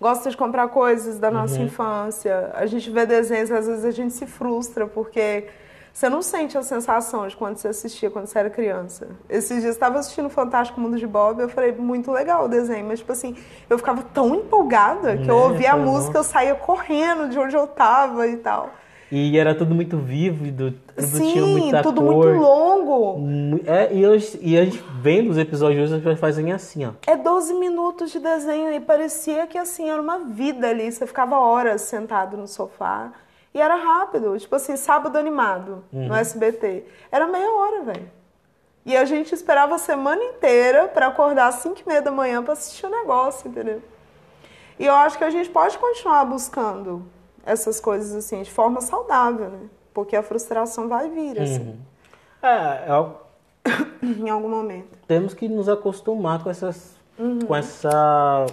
gosta 0.00 0.30
de 0.30 0.36
comprar 0.36 0.68
coisas 0.68 1.18
da 1.18 1.28
Uhum. 1.28 1.34
nossa 1.34 1.58
infância. 1.60 2.50
A 2.54 2.66
gente 2.66 2.88
vê 2.90 3.04
desenhos, 3.06 3.50
às 3.50 3.66
vezes 3.66 3.84
a 3.84 3.90
gente 3.90 4.12
se 4.14 4.26
frustra 4.26 4.86
porque 4.86 5.46
você 5.92 6.08
não 6.08 6.22
sente 6.22 6.56
a 6.56 6.62
sensação 6.62 7.26
de 7.26 7.36
quando 7.36 7.56
você 7.56 7.68
assistia 7.68 8.08
quando 8.08 8.26
você 8.26 8.38
era 8.38 8.48
criança. 8.50 9.08
Esses 9.28 9.48
dias 9.50 9.64
eu 9.64 9.70
estava 9.72 9.98
assistindo 9.98 10.30
Fantástico 10.30 10.80
Mundo 10.80 10.96
de 10.96 11.06
Bob, 11.06 11.40
eu 11.40 11.48
falei, 11.48 11.72
muito 11.72 12.12
legal 12.12 12.44
o 12.44 12.48
desenho, 12.48 12.86
mas 12.86 13.00
tipo 13.00 13.10
assim, 13.10 13.36
eu 13.68 13.76
ficava 13.76 14.02
tão 14.14 14.32
empolgada 14.36 15.16
que 15.16 15.28
eu 15.28 15.34
Né? 15.36 15.42
ouvia 15.42 15.72
a 15.72 15.76
música, 15.76 16.16
eu 16.18 16.22
saía 16.22 16.54
correndo 16.54 17.28
de 17.28 17.36
onde 17.38 17.56
eu 17.56 17.66
tava 17.66 18.28
e 18.28 18.36
tal. 18.36 18.70
E 19.10 19.38
era 19.38 19.54
tudo 19.54 19.74
muito 19.74 19.96
vívido, 19.96 20.74
tudo 20.94 21.18
tinha 21.18 21.42
Sim, 21.42 21.58
muita 21.58 21.82
tudo 21.82 22.02
cor. 22.02 22.26
muito 22.26 22.40
longo. 22.40 23.60
É, 23.66 23.92
e, 23.92 24.06
hoje, 24.06 24.38
e 24.42 24.58
a 24.58 24.64
gente 24.64 24.84
vendo 25.00 25.30
os 25.30 25.38
episódios 25.38 25.84
hoje, 25.84 25.94
as 25.94 26.00
pessoas 26.00 26.20
fazem 26.20 26.52
assim, 26.52 26.84
ó. 26.84 26.90
É 27.06 27.16
12 27.16 27.54
minutos 27.54 28.10
de 28.10 28.18
desenho 28.18 28.70
e 28.72 28.80
parecia 28.80 29.46
que 29.46 29.56
assim 29.56 29.88
era 29.88 30.00
uma 30.00 30.18
vida 30.18 30.68
ali. 30.68 30.92
Você 30.92 31.06
ficava 31.06 31.38
horas 31.38 31.82
sentado 31.82 32.36
no 32.36 32.46
sofá 32.46 33.12
e 33.54 33.60
era 33.60 33.76
rápido, 33.76 34.38
tipo 34.38 34.54
assim, 34.54 34.76
sábado 34.76 35.16
animado 35.16 35.82
no 35.90 36.14
SBT. 36.14 36.84
Era 37.10 37.26
meia 37.26 37.50
hora, 37.50 37.82
velho. 37.84 38.10
E 38.84 38.96
a 38.96 39.04
gente 39.06 39.34
esperava 39.34 39.74
a 39.74 39.78
semana 39.78 40.22
inteira 40.22 40.88
pra 40.88 41.06
acordar 41.08 41.48
às 41.48 41.56
5 41.56 41.80
e 41.80 41.88
meia 41.88 42.02
da 42.02 42.10
manhã 42.10 42.42
pra 42.42 42.52
assistir 42.52 42.86
o 42.86 42.90
negócio, 42.90 43.48
entendeu? 43.48 43.82
E 44.78 44.86
eu 44.86 44.94
acho 44.94 45.16
que 45.18 45.24
a 45.24 45.30
gente 45.30 45.48
pode 45.50 45.76
continuar 45.78 46.24
buscando 46.24 47.04
essas 47.48 47.80
coisas 47.80 48.14
assim 48.14 48.42
de 48.42 48.50
forma 48.50 48.80
saudável, 48.80 49.48
né? 49.50 49.68
porque 49.94 50.14
a 50.14 50.22
frustração 50.22 50.88
vai 50.88 51.08
vir, 51.10 51.40
assim, 51.40 51.60
Uhum. 51.60 51.76
É, 52.42 52.84
é 52.86 52.90
algo- 52.90 53.16
em 54.02 54.28
algum 54.30 54.48
momento. 54.48 54.96
temos 55.08 55.34
que 55.34 55.48
nos 55.48 55.68
acostumar 55.68 56.42
com 56.42 56.50
essas 56.50 56.96
Uhum. 57.18 57.40
com 57.40 57.56
essa 57.56 58.46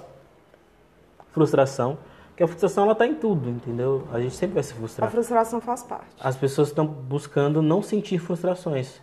frustração, 1.31 1.97
que 2.35 2.43
a 2.43 2.47
frustração 2.47 2.85
ela 2.85 2.95
tá 2.95 3.05
em 3.05 3.13
tudo, 3.15 3.49
entendeu? 3.49 4.07
A 4.11 4.19
gente 4.19 4.35
sempre 4.35 4.55
vai 4.55 4.63
se 4.63 4.73
A 4.73 4.75
frustrar. 4.75 5.11
frustração 5.11 5.61
faz 5.61 5.83
parte. 5.83 6.15
As 6.19 6.35
pessoas 6.35 6.69
estão 6.69 6.85
buscando 6.85 7.61
não 7.61 7.81
sentir 7.81 8.17
frustrações. 8.19 9.01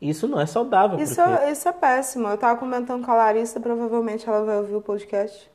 Isso 0.00 0.26
não 0.26 0.40
é 0.40 0.46
saudável, 0.46 0.98
Isso, 0.98 1.14
porque 1.16 1.30
é, 1.44 1.52
isso 1.52 1.68
é 1.68 1.72
péssimo. 1.72 2.26
Eu 2.28 2.38
tava 2.38 2.58
comentando 2.58 3.04
com 3.04 3.12
a 3.12 3.14
Larissa, 3.14 3.60
provavelmente 3.60 4.26
ela 4.28 4.44
vai 4.44 4.56
ouvir 4.56 4.74
o 4.74 4.80
podcast. 4.80 5.50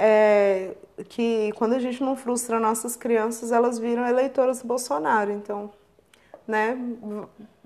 É, 0.00 0.76
que 1.08 1.50
quando 1.56 1.72
a 1.74 1.80
gente 1.80 2.00
não 2.04 2.14
frustra 2.14 2.60
nossas 2.60 2.94
crianças, 2.94 3.50
elas 3.50 3.80
viram 3.80 4.06
eleitoras 4.06 4.62
do 4.62 4.68
Bolsonaro. 4.68 5.32
Então, 5.32 5.70
né, 6.46 6.78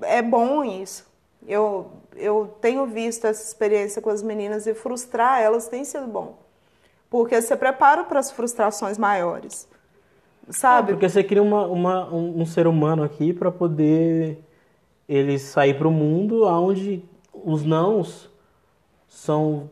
é 0.01 0.23
bom 0.23 0.65
isso. 0.65 1.07
Eu, 1.47 1.91
eu 2.17 2.57
tenho 2.61 2.87
visto 2.87 3.27
essa 3.27 3.45
experiência 3.45 4.01
com 4.01 4.09
as 4.09 4.23
meninas 4.23 4.67
e 4.67 4.73
frustrar 4.73 5.41
elas 5.43 5.69
tem 5.69 5.85
sido 5.85 6.07
bom. 6.07 6.39
Porque 7.11 7.39
você 7.41 7.55
prepara 7.55 8.05
para 8.05 8.19
as 8.19 8.31
frustrações 8.33 8.97
maiores. 8.97 9.69
Sabe? 10.49 10.93
porque 10.93 11.09
você 11.09 11.23
cria 11.23 11.43
uma, 11.43 11.67
uma- 11.67 12.13
um, 12.13 12.41
um 12.41 12.47
ser 12.47 12.67
humano 12.67 13.03
aqui 13.03 13.33
para 13.33 13.51
poder 13.53 14.43
ele 15.09 15.39
sair 15.39 15.75
para 15.77 15.87
o 15.87 15.91
mundo 15.91 16.45
onde 16.47 17.05
os 17.33 17.63
nãos 17.65 18.31
são 19.07 19.71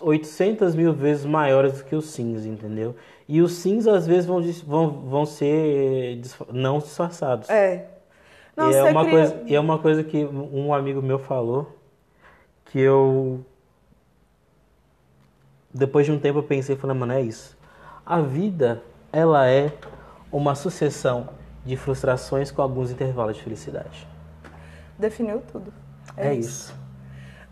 800 0.00 0.74
mil 0.74 0.92
vezes 0.92 1.24
maiores 1.24 1.78
do 1.78 1.84
que 1.84 1.94
os 1.94 2.06
sims, 2.10 2.46
entendeu? 2.46 2.94
E 3.28 3.40
os 3.40 3.52
sims 3.52 3.86
às 3.86 4.06
vezes 4.06 4.26
vão, 4.26 4.42
vão, 4.66 4.90
vão 5.08 5.26
ser 5.26 6.20
não 6.52 6.78
disfarçados. 6.78 7.48
É. 7.48 7.86
Não, 8.56 8.70
e, 8.70 8.74
é 8.74 8.82
uma 8.84 9.04
cria- 9.04 9.10
coisa, 9.12 9.42
e 9.46 9.54
é 9.54 9.60
uma 9.60 9.78
coisa 9.78 10.02
que 10.04 10.24
um 10.24 10.74
amigo 10.74 11.00
meu 11.00 11.18
falou 11.18 11.76
que 12.64 12.78
eu. 12.78 13.44
Depois 15.72 16.04
de 16.06 16.12
um 16.12 16.18
tempo 16.18 16.38
eu 16.40 16.42
pensei 16.42 16.74
e 16.74 16.78
falei, 16.78 16.96
mano, 16.96 17.12
é 17.12 17.22
isso. 17.22 17.56
A 18.04 18.20
vida, 18.20 18.82
ela 19.12 19.46
é 19.48 19.72
uma 20.32 20.54
sucessão 20.54 21.28
de 21.64 21.76
frustrações 21.76 22.50
com 22.50 22.60
alguns 22.62 22.90
intervalos 22.90 23.36
de 23.36 23.42
felicidade. 23.42 24.06
Definiu 24.98 25.42
tudo. 25.52 25.72
É, 26.16 26.34
isso. 26.34 26.74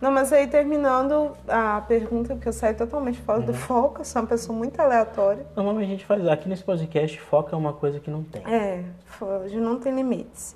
Não, 0.01 0.13
mas 0.13 0.33
aí 0.33 0.47
terminando 0.47 1.33
a 1.49 1.81
pergunta, 1.81 2.35
porque 2.35 2.49
eu 2.49 2.53
saí 2.53 2.73
totalmente 2.73 3.21
fora 3.21 3.41
Uhum. 3.41 3.47
do 3.47 3.55
foco, 3.55 4.05
sou 4.05 4.23
uma 4.23 4.29
pessoa 4.29 4.57
muito 4.57 4.79
aleatória. 4.81 5.45
Normalmente 5.57 5.87
a 5.89 5.91
gente 5.91 6.07
faz. 6.07 6.27
Aqui 6.29 6.49
nesse 6.49 6.63
podcast, 6.63 7.21
foca 7.21 7.57
é 7.57 7.59
uma 7.59 7.73
coisa 7.73 7.99
que 7.99 8.09
não 8.11 8.23
tem. 8.23 8.43
É, 8.47 8.85
hoje 9.21 9.57
não 9.59 9.81
tem 9.81 9.95
limites. 9.95 10.55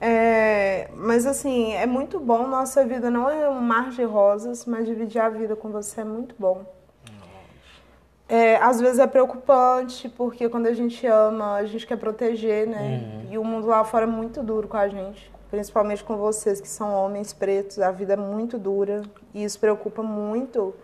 É, 0.00 0.88
mas 0.94 1.26
assim, 1.26 1.72
é 1.72 1.86
muito 1.86 2.20
bom, 2.20 2.46
nossa 2.46 2.84
vida 2.84 3.10
não 3.10 3.28
é 3.28 3.48
um 3.48 3.60
mar 3.60 3.90
de 3.90 4.04
rosas, 4.04 4.64
mas 4.66 4.86
dividir 4.86 5.20
a 5.20 5.28
vida 5.28 5.56
com 5.56 5.70
você 5.70 6.02
é 6.02 6.04
muito 6.04 6.34
bom. 6.38 6.62
É, 8.28 8.56
às 8.56 8.78
vezes 8.78 8.98
é 8.98 9.06
preocupante, 9.06 10.06
porque 10.10 10.48
quando 10.50 10.66
a 10.66 10.72
gente 10.74 11.06
ama, 11.06 11.54
a 11.54 11.64
gente 11.64 11.86
quer 11.86 11.96
proteger, 11.96 12.66
né? 12.66 13.24
E 13.30 13.38
o 13.38 13.42
mundo 13.44 13.66
lá 13.66 13.82
fora 13.84 14.04
é 14.04 14.06
muito 14.06 14.42
duro 14.42 14.68
com 14.68 14.76
a 14.76 14.86
gente. 14.86 15.32
Principalmente 15.50 16.04
com 16.04 16.16
vocês 16.16 16.60
que 16.60 16.68
são 16.68 16.92
homens 16.92 17.32
pretos, 17.32 17.78
a 17.78 17.90
vida 17.90 18.12
é 18.14 18.16
muito 18.16 18.58
dura. 18.58 19.02
E 19.32 19.44
isso 19.44 19.58
preocupa 19.58 20.02
muito 20.02 20.74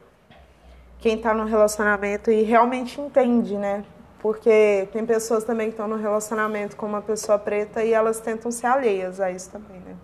quem 0.98 1.18
tá 1.18 1.34
no 1.34 1.44
relacionamento 1.44 2.30
e 2.30 2.42
realmente 2.42 3.00
entende, 3.00 3.58
né? 3.58 3.84
Porque 4.20 4.88
tem 4.90 5.04
pessoas 5.04 5.44
também 5.44 5.66
que 5.66 5.74
estão 5.74 5.86
no 5.86 5.96
relacionamento 5.96 6.76
com 6.76 6.86
uma 6.86 7.02
pessoa 7.02 7.38
preta 7.38 7.84
e 7.84 7.92
elas 7.92 8.20
tentam 8.20 8.50
ser 8.50 8.66
alheias 8.66 9.20
a 9.20 9.30
isso 9.30 9.50
também, 9.50 9.80
né? 9.80 9.94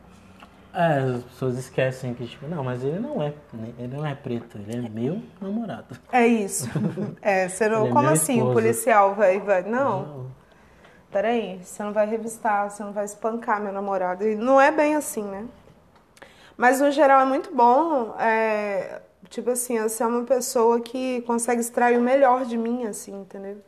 É, 0.73 0.99
as 0.99 1.25
pessoas 1.25 1.59
esquecem 1.59 2.15
que, 2.15 2.27
tipo, 2.27 2.47
não, 2.47 2.63
mas 2.63 2.85
ele 2.85 3.01
não 3.01 3.21
é, 3.23 3.33
ele 3.79 3.97
não 3.97 4.07
é 4.07 4.15
preto, 4.15 4.57
ele 4.59 4.87
é 4.87 4.89
meu 4.89 5.21
namorado. 5.41 5.97
É 6.13 6.27
isso. 6.27 6.69
É, 7.23 7.49
você 7.49 7.69
não, 7.69 7.87
é 7.87 7.91
como 7.91 8.09
assim, 8.09 8.41
o 8.41 8.53
policial 8.53 9.15
vai, 9.15 9.41
vai. 9.41 9.63
Não, 9.63 10.27
peraí, 11.11 11.61
você 11.63 11.83
não 11.83 11.93
vai 11.93 12.07
revistar, 12.07 12.71
você 12.71 12.83
não 12.83 12.93
vai 12.93 13.05
espancar 13.05 13.61
meu 13.61 13.73
namorado. 13.73 14.27
E 14.27 14.35
não 14.35 14.61
é 14.61 14.71
bem 14.71 14.95
assim, 14.95 15.25
né? 15.25 15.47
Mas 16.57 16.81
no 16.81 16.91
geral 16.91 17.23
é 17.23 17.25
muito 17.25 17.55
bom, 17.55 18.15
é, 18.19 19.01
tipo 19.29 19.51
assim, 19.51 19.81
você 19.81 20.03
é 20.03 20.07
uma 20.07 20.25
pessoa 20.25 20.81
que 20.81 21.23
consegue 21.23 21.61
extrair 21.61 21.99
o 21.99 22.03
melhor 22.03 22.45
de 22.45 22.57
mim, 22.57 22.87
assim, 22.87 23.19
entendeu? 23.21 23.59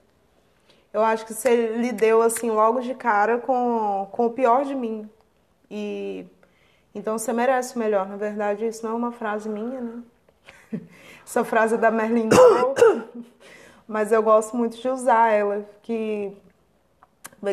Eu 0.93 1.03
acho 1.03 1.25
que 1.25 1.33
você 1.33 1.79
lidou, 1.79 2.21
assim, 2.21 2.51
logo 2.51 2.81
de 2.81 2.95
cara 2.95 3.39
com, 3.39 4.07
com 4.13 4.27
o 4.27 4.31
pior 4.31 4.65
de 4.65 4.75
mim. 4.75 5.09
E 5.71 6.27
então 6.95 7.19
você 7.19 7.33
merece 7.33 7.77
o 7.77 7.79
melhor. 7.79 8.07
Na 8.07 8.17
verdade, 8.17 8.67
isso 8.67 8.85
não 8.85 8.93
é 8.93 8.97
uma 8.97 9.13
frase 9.13 9.49
minha, 9.49 9.81
né? 9.81 10.03
Essa 11.25 11.45
frase 11.45 11.75
é 11.75 11.79
da 11.79 11.91
Merlin 11.91 12.29
mas 13.89 14.13
eu 14.13 14.23
gosto 14.23 14.57
muito 14.57 14.77
de 14.77 14.89
usar 14.89 15.31
ela, 15.31 15.67
que 15.83 16.37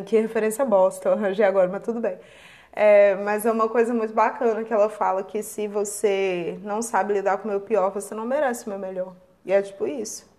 que 0.06 0.20
referência 0.20 0.64
bosta 0.66 1.10
eu 1.10 1.14
arranjei 1.14 1.46
agora, 1.46 1.68
mas 1.68 1.84
tudo 1.84 2.00
bem. 2.00 2.18
É, 2.72 3.16
mas 3.16 3.46
é 3.46 3.52
uma 3.52 3.68
coisa 3.68 3.94
muito 3.94 4.14
bacana 4.14 4.64
que 4.64 4.72
ela 4.74 4.90
fala 4.90 5.24
que 5.24 5.42
se 5.44 5.68
você 5.68 6.60
não 6.64 6.82
sabe 6.82 7.14
lidar 7.14 7.38
com 7.40 7.48
o 7.48 7.52
meu 7.52 7.60
pior, 7.60 7.92
você 7.92 8.14
não 8.16 8.26
merece 8.26 8.68
o 8.68 8.70
meu 8.70 8.80
melhor. 8.80 9.14
E 9.46 9.52
é 9.52 9.62
tipo 9.62 9.88
isso. 9.88 10.30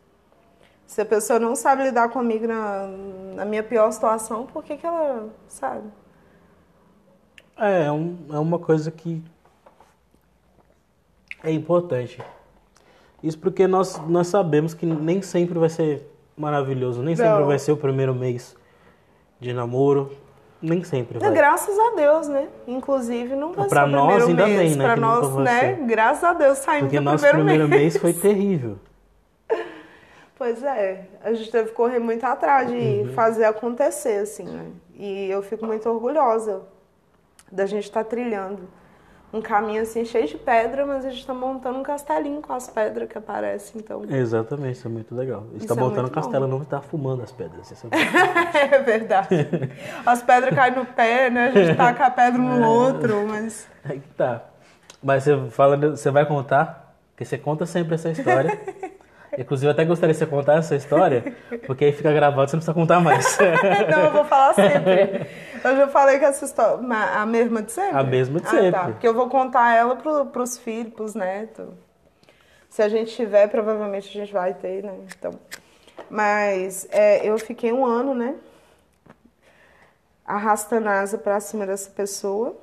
Se 0.87 1.01
a 1.01 1.05
pessoa 1.05 1.39
não 1.39 1.55
sabe 1.57 1.83
lidar 1.85 2.09
comigo 2.11 2.47
na, 2.47 2.87
na 3.35 3.45
minha 3.45 3.63
pior 3.63 3.91
situação, 3.93 4.47
por 4.47 4.63
que, 4.65 4.77
que 4.77 4.87
ela 4.87 5.29
sabe? 5.49 5.89
É, 7.57 7.87
é, 7.87 7.93
um- 7.93 8.17
é 8.33 8.39
uma 8.39 8.59
coisa 8.59 8.91
que 8.91 9.23
é 11.43 11.51
importante. 11.51 12.21
Isso 13.23 13.39
porque 13.39 13.67
nós, 13.67 13.99
nós 14.09 14.29
sabemos 14.29 14.73
que 14.75 14.87
nem 14.87 15.21
sempre 15.23 15.59
vai 15.59 15.69
ser 15.69 16.07
maravilhoso, 16.37 17.03
nem 17.03 17.15
sempre 17.15 17.41
Não. 17.41 17.47
vai 17.47 17.59
ser 17.59 17.73
o 17.73 17.77
primeiro 17.77 18.15
mês 18.15 18.57
de 19.41 19.53
namoro, 19.53 20.13
nem 20.63 20.85
sempre 20.85 21.19
vai. 21.19 21.33
Graças 21.33 21.77
a 21.79 21.95
Deus, 21.97 22.29
né? 22.29 22.49
Inclusive, 22.67 23.35
não 23.35 23.53
vai 23.53 23.69
Pra 23.69 23.83
ser 23.85 23.89
o 23.89 23.91
nós 23.93 24.25
primeiro 24.25 24.27
ainda 24.29 24.47
mês. 24.47 24.59
bem, 24.71 24.77
né, 24.79 24.85
Pra 24.85 24.97
nós, 24.97 25.35
né? 25.37 25.73
Graças 25.87 26.25
a 26.25 26.33
Deus 26.35 26.59
saímos 26.59 26.83
Porque 26.85 26.99
do 26.99 27.03
nosso 27.05 27.25
primeiro, 27.27 27.49
primeiro 27.49 27.69
mês. 27.69 27.81
mês 27.95 27.97
foi 27.97 28.13
terrível. 28.13 28.77
Pois 30.37 30.63
é, 30.63 31.05
a 31.23 31.35
gente 31.35 31.51
teve 31.51 31.69
que 31.69 31.75
correr 31.75 31.99
muito 31.99 32.25
atrás 32.25 32.67
de 32.69 32.75
Uhum. 32.77 33.13
fazer 33.13 33.45
acontecer, 33.45 34.23
assim, 34.23 34.45
né? 34.45 34.67
E 34.95 35.29
eu 35.31 35.43
fico 35.43 35.67
muito 35.67 35.87
orgulhosa 35.89 36.63
da 37.53 37.67
gente 37.67 37.85
estar 37.85 38.05
trilhando 38.05 38.63
um 39.33 39.41
caminho 39.41 39.83
assim 39.83 40.05
cheio 40.05 40.27
de 40.27 40.37
pedra, 40.37 40.85
mas 40.85 41.05
a 41.05 41.11
gente 41.11 41.21
está 41.21 41.33
montando 41.33 41.79
um 41.79 41.83
castelinho 41.83 42.43
com 42.43 42.53
as 42.53 42.69
pedras 42.69 43.09
que 43.09 43.17
aparecem, 43.17 43.81
então. 43.81 44.03
Exatamente, 44.09 44.77
isso 44.77 44.89
é 44.89 44.91
muito 44.91 45.15
legal. 45.15 45.45
Você 45.53 45.59
Isso 45.59 45.67
tá 45.69 45.75
é 45.75 45.79
montando 45.79 46.03
muito 46.03 46.15
castelo, 46.15 46.49
bom. 46.49 46.59
não 46.59 46.65
tá 46.65 46.81
fumando 46.81 47.23
as 47.23 47.31
pedras. 47.31 47.71
Isso 47.71 47.87
é 47.87 48.67
É 48.75 48.79
verdade. 48.81 49.29
As 50.05 50.23
pedras 50.23 50.55
caem 50.55 50.75
no 50.75 50.85
pé, 50.85 51.31
né? 51.31 51.49
A 51.49 51.51
gente 51.53 51.77
taca 51.77 52.07
a 52.07 52.11
pedra 52.11 52.41
no 52.41 52.67
outro, 52.69 53.27
mas. 53.29 53.69
Aí 53.85 54.01
que 54.01 54.09
tá. 54.11 54.43
Mas 55.03 55.25
você 55.25 55.49
fala, 55.51 55.77
você 55.77 56.11
vai 56.11 56.27
contar, 56.27 56.95
porque 57.13 57.25
você 57.25 57.39
conta 57.39 57.65
sempre 57.67 57.95
essa 57.95 58.11
história. 58.11 58.61
Inclusive, 59.39 59.67
eu 59.69 59.71
até 59.73 59.85
gostaria 59.85 60.13
que 60.13 60.19
você 60.19 60.27
contasse 60.27 60.59
essa 60.75 60.77
história, 60.77 61.35
porque 61.67 61.85
aí 61.85 61.93
fica 61.93 62.13
gravado, 62.13 62.51
você 62.51 62.57
não 62.57 62.61
precisa 62.61 62.75
contar 62.75 63.01
mais. 63.01 63.39
Não, 63.91 64.01
eu 64.07 64.13
vou 64.13 64.25
falar 64.25 64.55
sempre. 64.55 65.27
Eu 65.63 65.77
já 65.77 65.89
falei 65.89 66.19
que 66.19 66.25
essa 66.25 66.45
história. 66.45 66.79
A 67.15 67.25
mesma 67.27 67.63
de 67.63 67.71
sempre? 67.71 67.97
A 67.99 68.03
mesma 68.03 68.41
de 68.41 68.47
Ah, 68.47 68.51
sempre. 68.51 68.71
tá. 68.73 68.85
Porque 68.87 69.07
eu 69.07 69.15
vou 69.15 69.29
contar 69.29 69.77
ela 69.77 69.95
pro, 69.97 70.27
pros 70.27 70.59
filhos, 70.59 70.93
pros 70.95 71.15
netos. 71.15 71.69
Se 72.69 72.83
a 72.83 72.89
gente 72.89 73.15
tiver, 73.15 73.47
provavelmente 73.49 74.09
a 74.09 74.21
gente 74.21 74.33
vai 74.33 74.53
ter, 74.55 74.83
né? 74.83 74.95
Então. 75.17 75.33
Mas 76.09 76.89
é, 76.91 77.25
eu 77.29 77.39
fiquei 77.39 77.73
um 77.73 77.85
ano, 77.87 78.15
né? 78.15 78.35
Arrastando 80.25 80.89
a 80.89 81.01
asa 81.01 81.19
pra 81.19 81.41
cima 81.41 81.67
dessa 81.67 81.91
pessoa. 81.91 82.57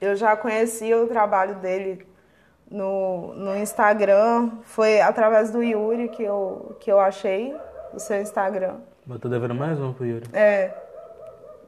Eu 0.00 0.14
já 0.16 0.36
conhecia 0.36 0.98
o 0.98 1.06
trabalho 1.06 1.56
dele 1.56 2.06
no, 2.72 3.34
no 3.34 3.56
Instagram. 3.56 4.50
Foi 4.62 5.00
através 5.00 5.50
do 5.50 5.62
Yuri 5.62 6.08
que 6.08 6.22
eu, 6.22 6.76
que 6.80 6.90
eu 6.90 6.98
achei 6.98 7.54
o 7.92 7.98
seu 8.00 8.20
Instagram. 8.20 8.76
Eu 9.08 9.18
tô 9.18 9.28
devendo 9.28 9.54
mais 9.54 9.78
um 9.80 9.92
pro 9.92 10.04
Yuri. 10.06 10.26
É. 10.32 10.70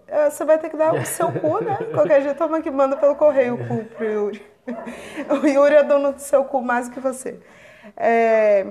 É, 0.06 0.30
Você 0.30 0.44
vai 0.44 0.58
ter 0.58 0.68
que 0.70 0.76
dar 0.76 0.94
o 0.94 1.04
seu 1.06 1.30
cu, 1.32 1.62
né? 1.62 1.78
Qualquer 1.92 2.22
jeito, 2.22 2.36
toma 2.38 2.60
que 2.60 2.70
manda 2.70 2.96
pelo 2.96 3.14
correio 3.16 3.54
o 3.54 3.66
cu 3.68 3.84
pro 3.84 4.04
Yuri. 4.04 4.54
O 5.42 5.46
Yuri 5.46 5.74
é 5.74 5.82
dono 5.82 6.12
do 6.12 6.20
seu 6.20 6.44
cu 6.44 6.62
mais 6.62 6.88
que 6.88 6.98
você. 7.00 7.38
É, 7.96 8.66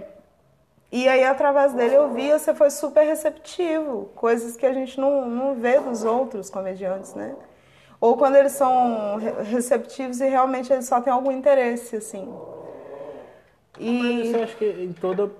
E 0.91 1.07
aí, 1.07 1.23
através 1.23 1.73
dele, 1.73 1.95
eu 1.95 2.11
vi, 2.13 2.31
você 2.31 2.53
foi 2.53 2.69
super 2.69 3.03
receptivo. 3.03 4.09
Coisas 4.15 4.55
que 4.57 4.65
a 4.65 4.73
gente 4.73 4.99
não, 4.99 5.27
não 5.27 5.55
vê 5.55 5.79
dos 5.79 6.03
outros 6.03 6.49
comediantes, 6.49 7.13
né? 7.15 7.35
Ou 8.03 8.17
quando 8.17 8.35
eles 8.35 8.51
são 8.51 9.15
re- 9.15 9.43
receptivos 9.43 10.19
e 10.19 10.27
realmente 10.27 10.73
eles 10.73 10.85
só 10.85 10.99
têm 10.99 11.13
algum 11.13 11.31
interesse, 11.31 11.95
assim. 11.95 12.27
Mas 13.79 13.87
E... 13.87 14.21
isso 14.23 14.35
eu 14.35 14.43
acho 14.43 14.57
que 14.57 14.65
em 14.65 14.91
toda 14.91 15.31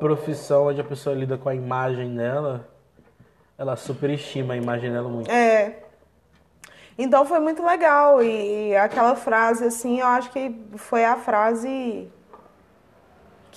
profissão 0.00 0.66
onde 0.66 0.80
a 0.80 0.84
pessoa 0.84 1.14
lida 1.14 1.38
com 1.38 1.48
a 1.48 1.54
imagem 1.54 2.16
dela, 2.16 2.68
ela 3.56 3.76
superestima 3.76 4.54
a 4.54 4.56
imagem 4.56 4.90
dela 4.90 5.08
muito. 5.08 5.30
É. 5.30 5.84
Então 6.98 7.24
foi 7.24 7.38
muito 7.38 7.64
legal. 7.64 8.20
E, 8.20 8.70
e 8.70 8.76
aquela 8.76 9.14
frase, 9.14 9.66
assim, 9.66 10.00
eu 10.00 10.06
acho 10.08 10.32
que 10.32 10.52
foi 10.74 11.04
a 11.04 11.14
frase 11.14 12.10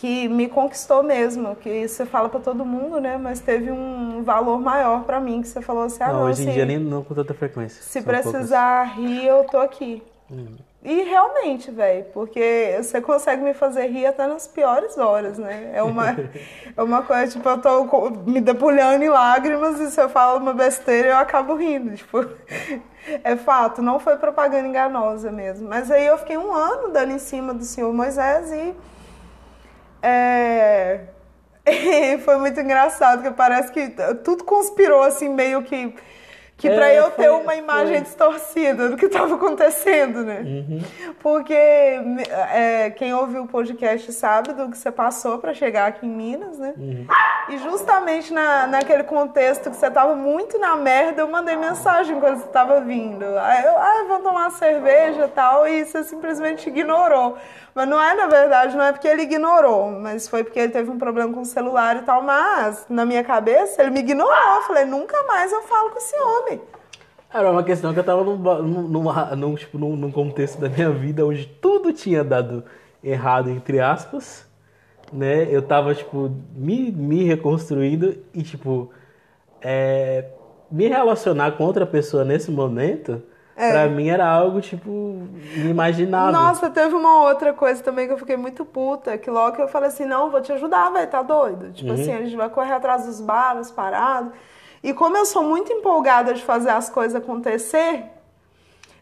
que 0.01 0.27
me 0.27 0.49
conquistou 0.49 1.03
mesmo. 1.03 1.55
Que 1.55 1.87
você 1.87 2.07
fala 2.07 2.27
pra 2.27 2.39
todo 2.39 2.65
mundo, 2.65 2.99
né? 2.99 3.17
Mas 3.17 3.39
teve 3.39 3.69
um 3.71 4.23
valor 4.23 4.59
maior 4.59 5.03
pra 5.03 5.19
mim, 5.19 5.43
que 5.43 5.47
você 5.47 5.61
falou 5.61 5.83
assim, 5.83 6.01
ah, 6.01 6.07
não, 6.07 6.21
não, 6.21 6.25
hoje 6.25 6.41
em 6.41 6.45
assim, 6.45 6.53
dia 6.55 6.65
nem 6.65 6.79
não 6.79 7.03
com 7.03 7.13
tanta 7.13 7.35
frequência. 7.35 7.83
se 7.83 8.01
poucas. 8.01 8.23
precisar 8.23 8.83
rir, 8.95 9.27
eu 9.27 9.43
tô 9.43 9.59
aqui. 9.59 10.01
Hum. 10.31 10.55
E 10.83 11.03
realmente, 11.03 11.69
velho, 11.69 12.05
porque 12.11 12.79
você 12.81 12.99
consegue 12.99 13.43
me 13.43 13.53
fazer 13.53 13.85
rir 13.85 14.07
até 14.07 14.25
nas 14.25 14.47
piores 14.47 14.97
horas, 14.97 15.37
né? 15.37 15.69
É 15.71 15.83
uma, 15.83 16.07
é 16.75 16.81
uma 16.81 17.03
coisa, 17.03 17.31
tipo, 17.31 17.47
eu 17.47 17.59
tô 17.59 18.09
me 18.25 18.41
debulhando 18.41 19.03
em 19.03 19.09
lágrimas 19.09 19.79
e 19.79 19.91
você 19.91 20.09
fala 20.09 20.39
uma 20.39 20.53
besteira 20.53 21.09
e 21.09 21.11
eu 21.11 21.17
acabo 21.17 21.53
rindo. 21.53 21.95
Tipo, 21.95 22.25
é 23.23 23.35
fato, 23.35 23.83
não 23.83 23.99
foi 23.99 24.15
propaganda 24.15 24.67
enganosa 24.67 25.31
mesmo. 25.31 25.69
Mas 25.69 25.91
aí 25.91 26.07
eu 26.07 26.17
fiquei 26.17 26.39
um 26.39 26.51
ano 26.51 26.89
dando 26.89 27.11
em 27.11 27.19
cima 27.19 27.53
do 27.53 27.63
senhor 27.63 27.93
Moisés 27.93 28.51
e. 28.51 28.73
É, 30.01 31.01
foi 32.23 32.37
muito 32.37 32.59
engraçado, 32.59 33.21
porque 33.21 33.35
parece 33.35 33.71
que 33.71 33.93
tudo 34.23 34.43
conspirou 34.43 35.03
assim, 35.03 35.29
meio 35.29 35.63
que. 35.63 35.93
Que 36.61 36.67
É, 36.69 36.75
pra 36.75 36.93
eu 36.93 37.09
ter 37.09 37.27
foi- 37.27 37.41
uma 37.41 37.55
imagem 37.55 37.95
foi. 37.95 38.01
distorcida 38.01 38.89
do 38.89 38.95
que 38.95 39.07
estava 39.07 39.33
acontecendo, 39.33 40.23
né? 40.23 40.43
Porque 41.19 41.53
é, 41.53 42.91
quem 42.95 43.13
ouviu 43.15 43.43
o 43.43 43.47
podcast 43.47 44.11
sabe 44.13 44.53
do 44.53 44.69
que 44.69 44.77
você 44.77 44.91
passou 44.91 45.39
para 45.39 45.53
chegar 45.55 45.87
aqui 45.87 46.05
em 46.05 46.09
Minas, 46.09 46.59
né? 46.59 46.73
E 47.49 47.57
justamente 47.57 48.31
na, 48.31 48.67
naquele 48.67 49.03
contexto 49.03 49.71
que 49.71 49.75
você 49.75 49.89
tava 49.89 50.15
muito 50.15 50.59
na 50.59 50.75
merda, 50.75 51.21
eu 51.23 51.27
mandei 51.27 51.55
mensagem 51.55 52.19
quando 52.19 52.37
você 52.39 52.47
tava 52.49 52.79
vindo. 52.81 53.25
Aí 53.39 53.65
eu, 53.65 53.77
ah, 53.77 54.05
vamos 54.07 54.23
tomar 54.23 54.41
uma 54.41 54.51
cerveja 54.51 55.25
e 55.25 55.29
tal, 55.29 55.67
e 55.67 55.83
você 55.83 56.03
simplesmente 56.03 56.69
ignorou. 56.69 57.37
Mas 57.73 57.87
não 57.87 58.01
é, 58.01 58.13
na 58.13 58.27
verdade, 58.27 58.75
não 58.75 58.83
é 58.83 58.91
porque 58.91 59.07
ele 59.07 59.21
ignorou, 59.21 59.91
mas 59.91 60.27
foi 60.27 60.43
porque 60.43 60.59
ele 60.59 60.73
teve 60.73 60.91
um 60.91 60.99
problema 60.99 61.33
com 61.33 61.39
o 61.39 61.45
celular 61.45 61.95
e 61.95 62.01
tal. 62.01 62.21
Mas, 62.21 62.85
na 62.89 63.05
minha 63.05 63.23
cabeça, 63.23 63.81
ele 63.81 63.91
me 63.91 64.01
ignorou. 64.01 64.55
Eu 64.55 64.61
falei, 64.63 64.83
nunca 64.83 65.23
mais 65.23 65.51
eu 65.53 65.61
falo 65.63 65.89
com 65.89 65.97
esse 65.97 66.15
homem. 66.19 66.50
Era 67.33 67.49
uma 67.49 67.63
questão 67.63 67.93
que 67.93 67.99
eu 67.99 68.03
tava 68.03 68.23
num, 68.23 68.35
num, 68.35 69.55
tipo, 69.55 69.77
num, 69.77 69.95
num 69.95 70.11
contexto 70.11 70.59
da 70.59 70.67
minha 70.67 70.89
vida 70.91 71.25
onde 71.25 71.45
tudo 71.45 71.93
tinha 71.93 72.23
dado 72.23 72.63
errado, 73.01 73.49
entre 73.49 73.79
aspas, 73.79 74.45
né? 75.13 75.47
Eu 75.49 75.61
tava, 75.61 75.95
tipo, 75.95 76.29
me, 76.53 76.91
me 76.91 77.23
reconstruindo 77.23 78.17
e, 78.33 78.43
tipo, 78.43 78.91
é, 79.61 80.25
me 80.69 80.87
relacionar 80.87 81.51
com 81.53 81.63
outra 81.63 81.85
pessoa 81.85 82.25
nesse 82.25 82.51
momento, 82.51 83.23
pra 83.55 83.87
mim 83.87 84.09
era 84.09 84.27
algo, 84.27 84.59
tipo, 84.59 85.21
inimaginável. 85.55 86.33
Nossa, 86.33 86.69
teve 86.69 86.93
uma 86.95 87.29
outra 87.29 87.53
coisa 87.53 87.81
também 87.81 88.07
que 88.07 88.13
eu 88.13 88.17
fiquei 88.17 88.35
muito 88.35 88.65
puta, 88.65 89.17
que 89.17 89.29
logo 89.29 89.55
eu 89.61 89.69
falei 89.69 89.87
assim, 89.87 90.05
não, 90.05 90.29
vou 90.29 90.41
te 90.41 90.51
ajudar, 90.51 90.91
velho, 90.91 91.07
tá 91.07 91.21
doido? 91.23 91.71
Tipo 91.71 91.93
assim, 91.93 92.11
a 92.13 92.21
gente 92.21 92.35
vai 92.35 92.49
correr 92.49 92.73
atrás 92.73 93.05
dos 93.05 93.21
bares, 93.21 93.71
parados. 93.71 94.33
E 94.83 94.93
como 94.93 95.15
eu 95.15 95.25
sou 95.25 95.43
muito 95.43 95.71
empolgada 95.71 96.33
de 96.33 96.43
fazer 96.43 96.71
as 96.71 96.89
coisas 96.89 97.15
acontecer, 97.15 98.03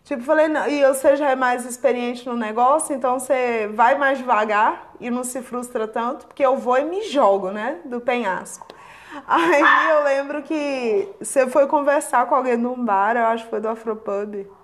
tipo, 0.03 0.23
falei, 0.23 0.47
não, 0.47 0.67
e 0.67 0.85
você 0.85 1.15
já 1.15 1.29
é 1.29 1.35
mais 1.35 1.65
experiente 1.65 2.27
no 2.27 2.35
negócio, 2.35 2.93
então 2.93 3.19
você 3.19 3.69
vai 3.73 3.97
mais 3.97 4.17
devagar 4.17 4.93
e 4.99 5.09
não 5.09 5.23
se 5.23 5.41
frustra 5.41 5.87
tanto, 5.87 6.27
porque 6.27 6.45
eu 6.45 6.57
vou 6.57 6.77
e 6.77 6.83
me 6.83 7.03
jogo, 7.03 7.51
né, 7.51 7.79
do 7.85 8.01
penhasco. 8.01 8.67
Aí 9.25 9.89
eu 9.89 10.03
lembro 10.03 10.43
que 10.43 11.07
você 11.19 11.47
foi 11.47 11.65
conversar 11.67 12.25
com 12.27 12.35
alguém 12.35 12.57
num 12.57 12.83
bar, 12.83 13.15
eu 13.15 13.25
acho 13.25 13.45
que 13.45 13.49
foi 13.49 13.61
do 13.61 13.69
Afropub. 13.69 14.58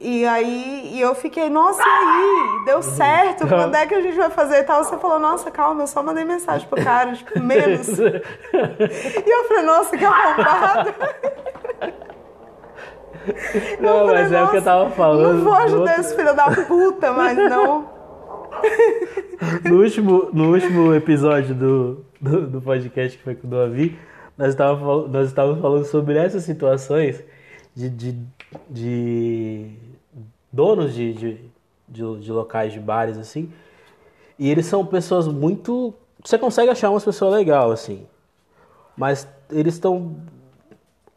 E 0.00 0.26
aí 0.26 0.90
e 0.94 1.00
eu 1.00 1.14
fiquei, 1.14 1.50
nossa, 1.50 1.82
e 1.82 1.84
aí? 1.84 2.64
Deu 2.64 2.82
certo? 2.82 3.46
Quando 3.46 3.74
é 3.74 3.86
que 3.86 3.94
a 3.94 4.00
gente 4.00 4.16
vai 4.16 4.30
fazer 4.30 4.60
e 4.60 4.64
tal? 4.64 4.82
Você 4.82 4.96
falou, 4.96 5.18
nossa, 5.18 5.50
calma, 5.50 5.82
eu 5.82 5.86
só 5.86 6.02
mandei 6.02 6.24
mensagem 6.24 6.66
pro 6.68 6.82
cara, 6.82 7.12
tipo, 7.12 7.38
menos. 7.40 7.88
E 7.98 9.30
eu 9.30 9.44
falei, 9.48 9.62
nossa, 9.62 9.96
que 9.96 10.04
arrombado. 10.04 10.94
Não, 13.80 14.06
falei, 14.06 14.22
mas 14.22 14.32
é 14.32 14.42
o 14.42 14.50
que 14.50 14.56
eu 14.56 14.60
"Nossa, 14.60 14.62
tava 14.62 14.90
falando. 14.90 15.34
Não 15.34 15.44
vou 15.44 15.54
ajudar 15.54 15.98
esse 15.98 16.14
filho 16.14 16.34
da 16.34 16.50
puta, 16.50 17.12
mas 17.12 17.36
não. 17.36 17.88
No 19.64 19.82
último, 19.82 20.30
no 20.32 20.52
último 20.52 20.94
episódio 20.94 21.54
do, 21.54 22.04
do, 22.20 22.46
do 22.46 22.62
podcast 22.62 23.18
que 23.18 23.24
foi 23.24 23.34
com 23.34 23.46
o 23.46 23.50
Davi, 23.50 23.98
nós 24.38 24.48
estávamos, 24.48 25.10
nós 25.10 25.26
estávamos 25.28 25.60
falando 25.60 25.84
sobre 25.84 26.16
essas 26.16 26.44
situações 26.44 27.22
de, 27.74 27.90
de, 27.90 28.12
de 28.68 29.70
donos 30.52 30.94
de, 30.94 31.12
de, 31.12 31.40
de, 31.88 32.20
de 32.20 32.32
locais 32.32 32.72
de 32.72 32.80
bares, 32.80 33.18
assim. 33.18 33.52
E 34.38 34.50
eles 34.50 34.66
são 34.66 34.84
pessoas 34.84 35.26
muito. 35.26 35.94
Você 36.24 36.38
consegue 36.38 36.70
achar 36.70 36.90
umas 36.90 37.04
pessoas 37.04 37.34
legais, 37.34 37.70
assim. 37.70 38.06
Mas 38.96 39.28
eles 39.50 39.74
estão. 39.74 40.16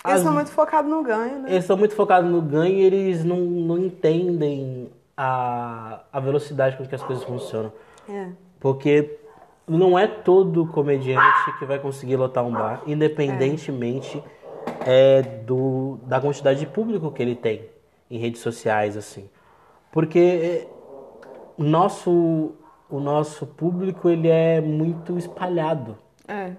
Eles 0.05 0.17
As- 0.17 0.21
são 0.23 0.33
muito 0.33 0.51
focados 0.51 0.89
no 0.89 1.03
ganho, 1.03 1.39
né? 1.39 1.49
eles 1.49 1.63
estão 1.63 1.75
muito 1.75 1.93
focados 1.93 2.29
no 2.29 2.41
ganho 2.41 2.73
e 2.75 2.81
eles 2.81 3.25
não, 3.25 3.37
não 3.37 3.77
entendem 3.77 4.89
a, 5.17 5.99
a 6.13 6.19
velocidade 6.21 6.77
com 6.77 6.85
que 6.85 6.95
as 6.95 7.03
coisas 7.03 7.23
funcionam. 7.25 7.71
É. 8.07 8.29
Porque 8.61 9.19
não 9.67 9.99
é 9.99 10.07
todo 10.07 10.65
comediante 10.67 11.57
que 11.59 11.65
vai 11.65 11.77
conseguir 11.79 12.15
lotar 12.15 12.45
um 12.45 12.51
bar, 12.51 12.81
independentemente 12.87 14.17
é, 14.17 14.21
do, 15.45 15.99
da 16.03 16.19
quantidade 16.19 16.59
de 16.59 16.65
público 16.65 17.11
que 17.11 17.21
ele 17.21 17.35
tem 17.35 17.69
em 18.09 18.17
redes 18.17 18.41
sociais, 18.41 18.97
assim. 18.97 19.29
Porque 19.91 20.19
é, 20.19 20.67
o 21.57 21.63
nosso, 21.63 22.55
o 22.89 22.99
nosso 22.99 23.45
público 23.45 24.09
ele 24.09 24.27
é 24.27 24.61
muito 24.61 25.17
espalhado. 25.17 25.97
É. 26.27 26.51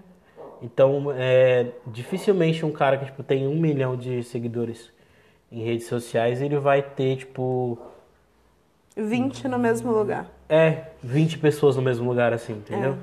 Então, 0.63 1.07
é, 1.17 1.69
dificilmente 1.87 2.65
um 2.67 2.73
cara 2.73 2.99
que 2.99 3.07
tipo, 3.07 3.23
tem 3.23 3.47
um 3.47 3.59
milhão 3.59 3.97
de 3.97 4.23
seguidores 4.23 4.93
em 5.51 5.65
redes 5.65 5.87
sociais, 5.87 6.41
ele 6.41 6.59
vai 6.59 6.83
ter, 6.83 7.17
tipo, 7.17 7.79
20 8.97 9.49
no 9.49 9.59
mesmo 9.59 9.91
lugar. 9.91 10.27
é, 10.49 10.91
20 11.03 11.39
pessoas 11.39 11.77
no 11.77 11.83
mesmo 11.83 12.09
lugar, 12.09 12.33
assim, 12.33 12.53
entendeu? 12.53 12.97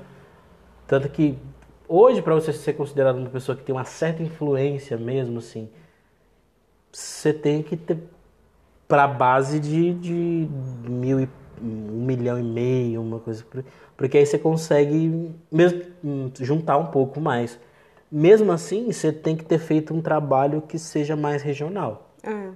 Tanto 0.86 1.08
que 1.10 1.36
hoje, 1.88 2.22
pra 2.22 2.34
você 2.34 2.52
ser 2.52 2.74
considerado 2.74 3.16
uma 3.16 3.30
pessoa 3.30 3.56
que 3.56 3.64
tem 3.64 3.74
uma 3.74 3.84
certa 3.84 4.22
influência 4.22 4.96
mesmo, 4.96 5.38
assim, 5.38 5.68
você 6.92 7.32
tem 7.32 7.62
que 7.62 7.76
ter 7.76 7.98
pra 8.86 9.06
base 9.06 9.58
de, 9.58 9.94
de 9.94 10.48
mil 10.88 11.20
e, 11.20 11.28
um 11.60 12.04
milhão 12.04 12.38
e 12.38 12.42
meio, 12.42 13.02
uma 13.02 13.18
coisa 13.18 13.44
por 13.44 13.64
porque 13.96 14.16
aí 14.16 14.24
você 14.24 14.38
consegue 14.38 15.34
mesmo 15.50 15.82
hum, 16.04 16.30
juntar 16.38 16.76
um 16.76 16.86
pouco 16.86 17.20
mais. 17.20 17.58
Mesmo 18.10 18.52
assim, 18.52 18.92
você 18.92 19.12
tem 19.12 19.36
que 19.36 19.44
ter 19.44 19.58
feito 19.58 19.92
um 19.92 20.00
trabalho 20.00 20.62
que 20.62 20.78
seja 20.78 21.16
mais 21.16 21.42
regional. 21.42 22.14
É. 22.22 22.50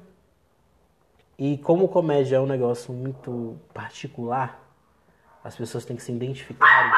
E 1.36 1.58
como 1.58 1.88
comédia 1.88 2.36
é 2.36 2.40
um 2.40 2.46
negócio 2.46 2.94
muito 2.94 3.56
particular, 3.74 4.62
as 5.42 5.56
pessoas 5.56 5.84
têm 5.84 5.96
que 5.96 6.02
se 6.02 6.12
identificar. 6.12 6.92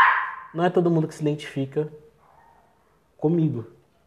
Não 0.52 0.62
é 0.62 0.68
todo 0.68 0.90
mundo 0.90 1.08
que 1.08 1.14
se 1.14 1.22
identifica 1.22 1.90
comigo. 3.28 3.64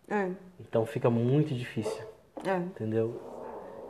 É. 0.07 0.29
Então 0.59 0.85
fica 0.85 1.09
muito 1.09 1.55
difícil, 1.55 2.03
É. 2.45 2.55
entendeu? 2.57 3.19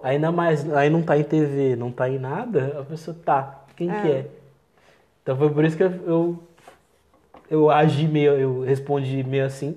Ainda 0.01 0.31
mais, 0.31 0.71
aí 0.73 0.89
não 0.89 1.01
tá 1.03 1.17
em 1.17 1.23
TV, 1.23 1.75
não 1.75 1.91
tá 1.91 2.07
em 2.09 2.17
nada, 2.17 2.77
a 2.79 2.83
pessoa 2.85 3.15
tá. 3.25 3.65
Quem 3.75 3.89
que 3.89 4.09
é? 4.09 4.27
Então 5.21 5.35
foi 5.37 5.49
por 5.49 5.65
isso 5.65 5.75
que 5.75 5.83
eu, 5.83 5.91
eu, 6.07 6.39
eu 7.49 7.69
agi 7.69 8.07
meio, 8.07 8.31
eu 8.39 8.61
respondi 8.61 9.21
meio 9.23 9.45
assim. 9.45 9.75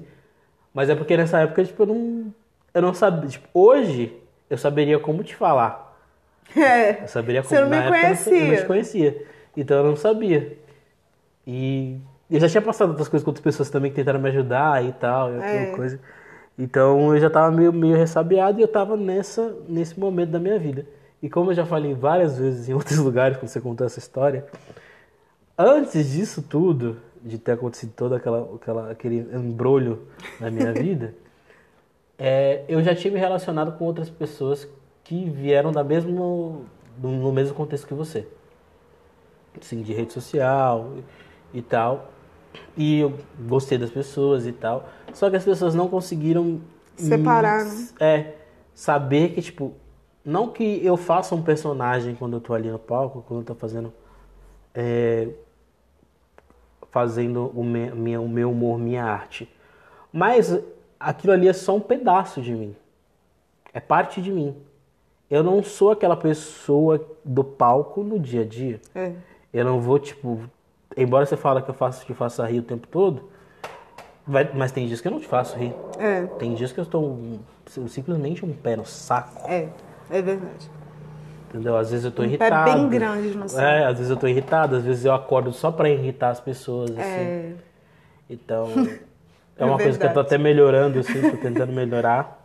Mas 0.72 0.88
é 0.88 0.94
porque 0.94 1.16
nessa 1.16 1.40
época, 1.40 1.64
tipo, 1.64 1.82
eu 1.82 1.86
não, 1.86 2.34
eu 2.72 2.82
não 2.82 2.94
sabia. 2.94 3.28
Tipo, 3.28 3.48
hoje 3.53 4.16
eu 4.48 4.57
saberia 4.57 5.01
como 5.01 5.24
te 5.24 5.34
falar. 5.34 5.88
É. 6.57 7.03
Eu 7.03 7.09
saberia 7.09 7.42
Você 7.42 7.57
como. 7.57 7.70
não 7.70 7.70
me 7.70 7.76
época, 7.76 7.96
eu 7.96 8.03
não- 8.03 8.09
Eu 8.09 8.12
não 8.12 8.14
conhecia. 8.46 8.57
te 8.61 8.66
conhecia. 8.66 9.26
Então 9.57 9.76
eu 9.78 9.84
não 9.84 9.96
sabia. 9.96 10.57
E 11.46 11.98
eu 12.31 12.41
já 12.41 12.49
tinha 12.49 12.62
passado 12.62 12.91
outras 12.91 13.09
coisas 13.09 13.24
com 13.24 13.31
outras 13.31 13.43
pessoas 13.43 13.70
também 13.70 13.91
que 13.91 13.97
tentaram 13.97 14.20
me 14.20 14.28
ajudar 14.28 14.85
e 14.85 14.93
tal, 14.93 15.33
e 15.33 15.39
aquela 15.39 15.62
É. 15.62 15.76
coisa. 15.76 16.01
Então 16.59 17.14
eu 17.14 17.20
já 17.20 17.31
tava 17.31 17.51
meio, 17.55 17.72
meio 17.72 17.97
ressabiado 17.97 18.59
e 18.59 18.62
eu 18.62 18.68
tava 18.68 18.97
nessa, 18.97 19.57
nesse 19.68 19.99
momento 19.99 20.31
da 20.31 20.39
minha 20.39 20.59
vida. 20.59 20.85
E 21.22 21.28
como 21.28 21.51
eu 21.51 21.55
já 21.55 21.64
falei 21.66 21.95
várias 21.95 22.39
vezes 22.39 22.68
em 22.68 22.74
outros 22.74 22.99
lugares 22.99 23.37
quando 23.37 23.49
você 23.49 23.61
contou 23.61 23.87
essa 23.87 23.99
história, 23.99 24.45
antes 25.59 26.11
disso 26.12 26.43
tudo, 26.43 26.97
de 27.22 27.39
ter 27.39 27.53
acontecido 27.53 27.93
todo 27.97 28.14
aquela, 28.14 28.55
aquela, 28.55 28.91
aquele 28.91 29.18
embrulho 29.35 30.03
na 30.39 30.51
minha 30.51 30.72
vida, 30.74 31.14
é, 32.18 32.64
eu 32.68 32.83
já 32.83 32.95
tinha 32.95 33.12
me 33.12 33.18
relacionado 33.18 33.72
com 33.78 33.85
outras 33.85 34.11
pessoas 34.11 34.68
que 35.05 35.28
vieram 35.31 35.72
da 35.72 35.83
mesmo, 35.83 36.64
do- 36.97 37.09
no 37.09 37.33
mesmo 37.33 37.55
contexto 37.55 37.87
que 37.87 37.95
você. 37.95 38.26
Assim, 39.61 39.83
de 39.83 39.93
rede 39.93 40.12
social 40.12 40.93
e 41.53 41.61
tal. 41.62 42.11
E 42.76 43.01
eu 43.01 43.14
gostei 43.48 43.78
das 43.78 43.90
pessoas 43.90 44.46
e 44.46 44.53
tal. 44.53 44.88
Só 45.12 45.28
que 45.30 45.36
as 45.36 45.44
pessoas 45.44 45.74
não 45.74 45.88
conseguiram 45.88 46.61
Separar, 46.96 47.64
né? 47.64 47.88
É, 47.98 48.34
saber 48.74 49.30
que, 49.32 49.40
tipo, 49.42 49.72
não 50.24 50.48
que 50.51 50.84
eu 50.84 50.96
faça 50.96 51.34
um 51.34 51.42
personagem 51.42 52.14
quando 52.14 52.34
eu 52.34 52.40
tô 52.40 52.53
ali 52.53 52.70
no 52.70 52.78
palco, 52.78 53.24
quando 53.26 53.40
eu 53.40 53.46
tô 53.46 53.55
fazendo. 53.55 53.92
é, 54.74 55.28
fazendo 56.90 57.53
o, 57.55 57.62
me- 57.62 57.90
minha- 57.92 58.20
o 58.20 58.28
meu 58.28 58.51
humor, 58.51 58.78
minha 58.78 59.05
arte. 59.05 59.48
Mas 60.12 60.59
aquilo 60.98 61.32
ali 61.32 61.48
é 61.48 61.53
só 61.53 61.76
um 61.76 61.80
pedaço 61.80 62.40
de 62.42 62.53
mim. 62.53 62.74
É 63.72 63.78
parte 63.80 64.20
de 64.20 64.32
mim. 64.32 64.57
Eu 65.30 65.44
não 65.44 65.62
sou 65.62 65.92
aquela 65.92 66.16
pessoa 66.16 67.07
do 67.24 67.44
palco 67.44 68.03
no 68.03 68.18
dia 68.18 68.42
a 68.42 68.44
dia. 68.44 68.80
É. 68.94 69.12
Eu 69.53 69.64
não 69.64 69.80
vou, 69.80 69.98
tipo. 69.98 70.40
Embora 71.03 71.24
você 71.24 71.36
fale 71.36 71.62
que 71.62 71.70
eu 71.70 71.74
faço 71.74 72.05
te 72.05 72.12
faça 72.14 72.44
rir 72.46 72.59
o 72.59 72.62
tempo 72.62 72.86
todo, 72.86 73.30
vai- 74.26 74.51
mas 74.55 74.70
tem 74.70 74.86
dias 74.86 75.01
que 75.01 75.09
eu 75.09 75.12
não 75.12 75.20
te 75.20 75.26
faço 75.26 75.57
rir. 75.57 75.74
É, 75.98 76.26
Tem 76.38 76.55
dias 76.55 76.72
que 76.72 76.78
eu 76.80 76.84
estou 76.84 77.03
um- 77.05 77.38
simplesmente 77.88 78.44
um 78.44 78.53
pé 78.53 78.76
no 78.76 78.84
saco. 78.84 79.48
é, 79.51 79.68
é 80.11 80.20
verdade. 80.22 80.70
Entendeu? 81.48 81.76
Às 81.76 81.90
vezes 81.90 82.05
eu 82.05 82.12
tô 82.12 82.22
Um 82.22 82.26
pé 82.26 82.28
irritado. 82.28 82.70
bem 82.72 82.88
grande 82.88 83.28
no 83.36 83.48
saco. 83.48 83.62
É, 83.66 83.86
às 83.86 83.96
vezes 83.96 84.11
eu 84.11 84.16
tô 84.16 84.28
irritado, 84.28 84.76
às 84.76 84.84
vezes 84.84 85.05
eu 85.05 85.12
acordo 85.14 85.53
só 85.53 85.72
pra 85.72 85.88
irritar 85.88 86.30
as 86.30 86.40
pessoas, 86.40 86.90
assim. 86.90 87.01
É, 87.20 87.53
Então, 88.28 88.68
é 88.68 89.11
É 89.59 89.64
uma 89.64 89.76
coisa 89.76 89.98
que 89.98 90.05
eu 90.05 90.09
tô 90.09 90.14
verdade. 90.14 90.26
até 90.26 90.38
melhorando, 90.38 90.98
assim, 91.01 91.20
tô 91.30 91.36
tentando 91.38 91.72
melhorar. 91.72 92.38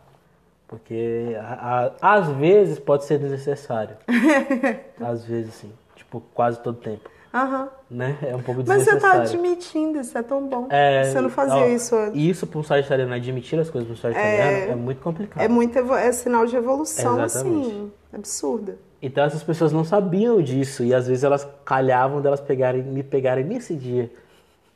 Porque 0.68 1.34
a- 1.40 1.92
a- 2.02 2.14
às 2.16 2.28
vezes 2.32 2.78
pode 2.78 3.04
ser 3.04 3.18
desnecessário. 3.18 3.96
às 5.00 5.24
vezes, 5.24 5.54
sim. 5.54 5.72
Tipo, 5.94 6.20
quase 6.34 6.58
todo 6.60 6.76
tempo. 6.78 7.08
Aham. 7.42 7.68
Né? 7.90 8.18
É 8.22 8.34
um 8.34 8.42
pouco 8.42 8.62
Mas 8.66 8.82
você 8.82 8.96
tá 8.98 9.22
admitindo, 9.22 10.00
isso 10.00 10.16
é 10.16 10.22
tão 10.22 10.46
bom. 10.46 10.66
É, 10.70 11.04
você 11.04 11.20
não 11.20 11.30
fazia 11.30 11.56
ó, 11.56 11.66
isso 11.66 11.94
antes. 11.94 12.20
Isso 12.20 12.46
para 12.46 12.58
um 12.58 12.62
sagitariano, 12.62 13.14
admitir 13.14 13.58
as 13.58 13.70
coisas 13.70 13.86
para 13.86 13.94
um 13.94 13.96
sagitariano 13.96 14.72
é, 14.72 14.74
muito 14.74 15.00
complicado. 15.00 15.42
É 15.42 15.48
muito 15.48 15.78
é 15.94 16.12
sinal 16.12 16.46
de 16.46 16.56
evolução, 16.56 17.22
Exatamente. 17.22 17.66
assim, 17.66 17.92
absurda. 18.12 18.78
Então 19.00 19.24
essas 19.24 19.42
pessoas 19.42 19.72
não 19.72 19.84
sabiam 19.84 20.40
disso 20.40 20.82
e 20.82 20.94
às 20.94 21.06
vezes 21.06 21.22
elas 21.22 21.46
calhavam 21.64 22.20
delas 22.20 22.40
pegarem, 22.40 22.82
me 22.82 23.02
pegarem 23.02 23.44
nesse 23.44 23.74
dia, 23.74 24.10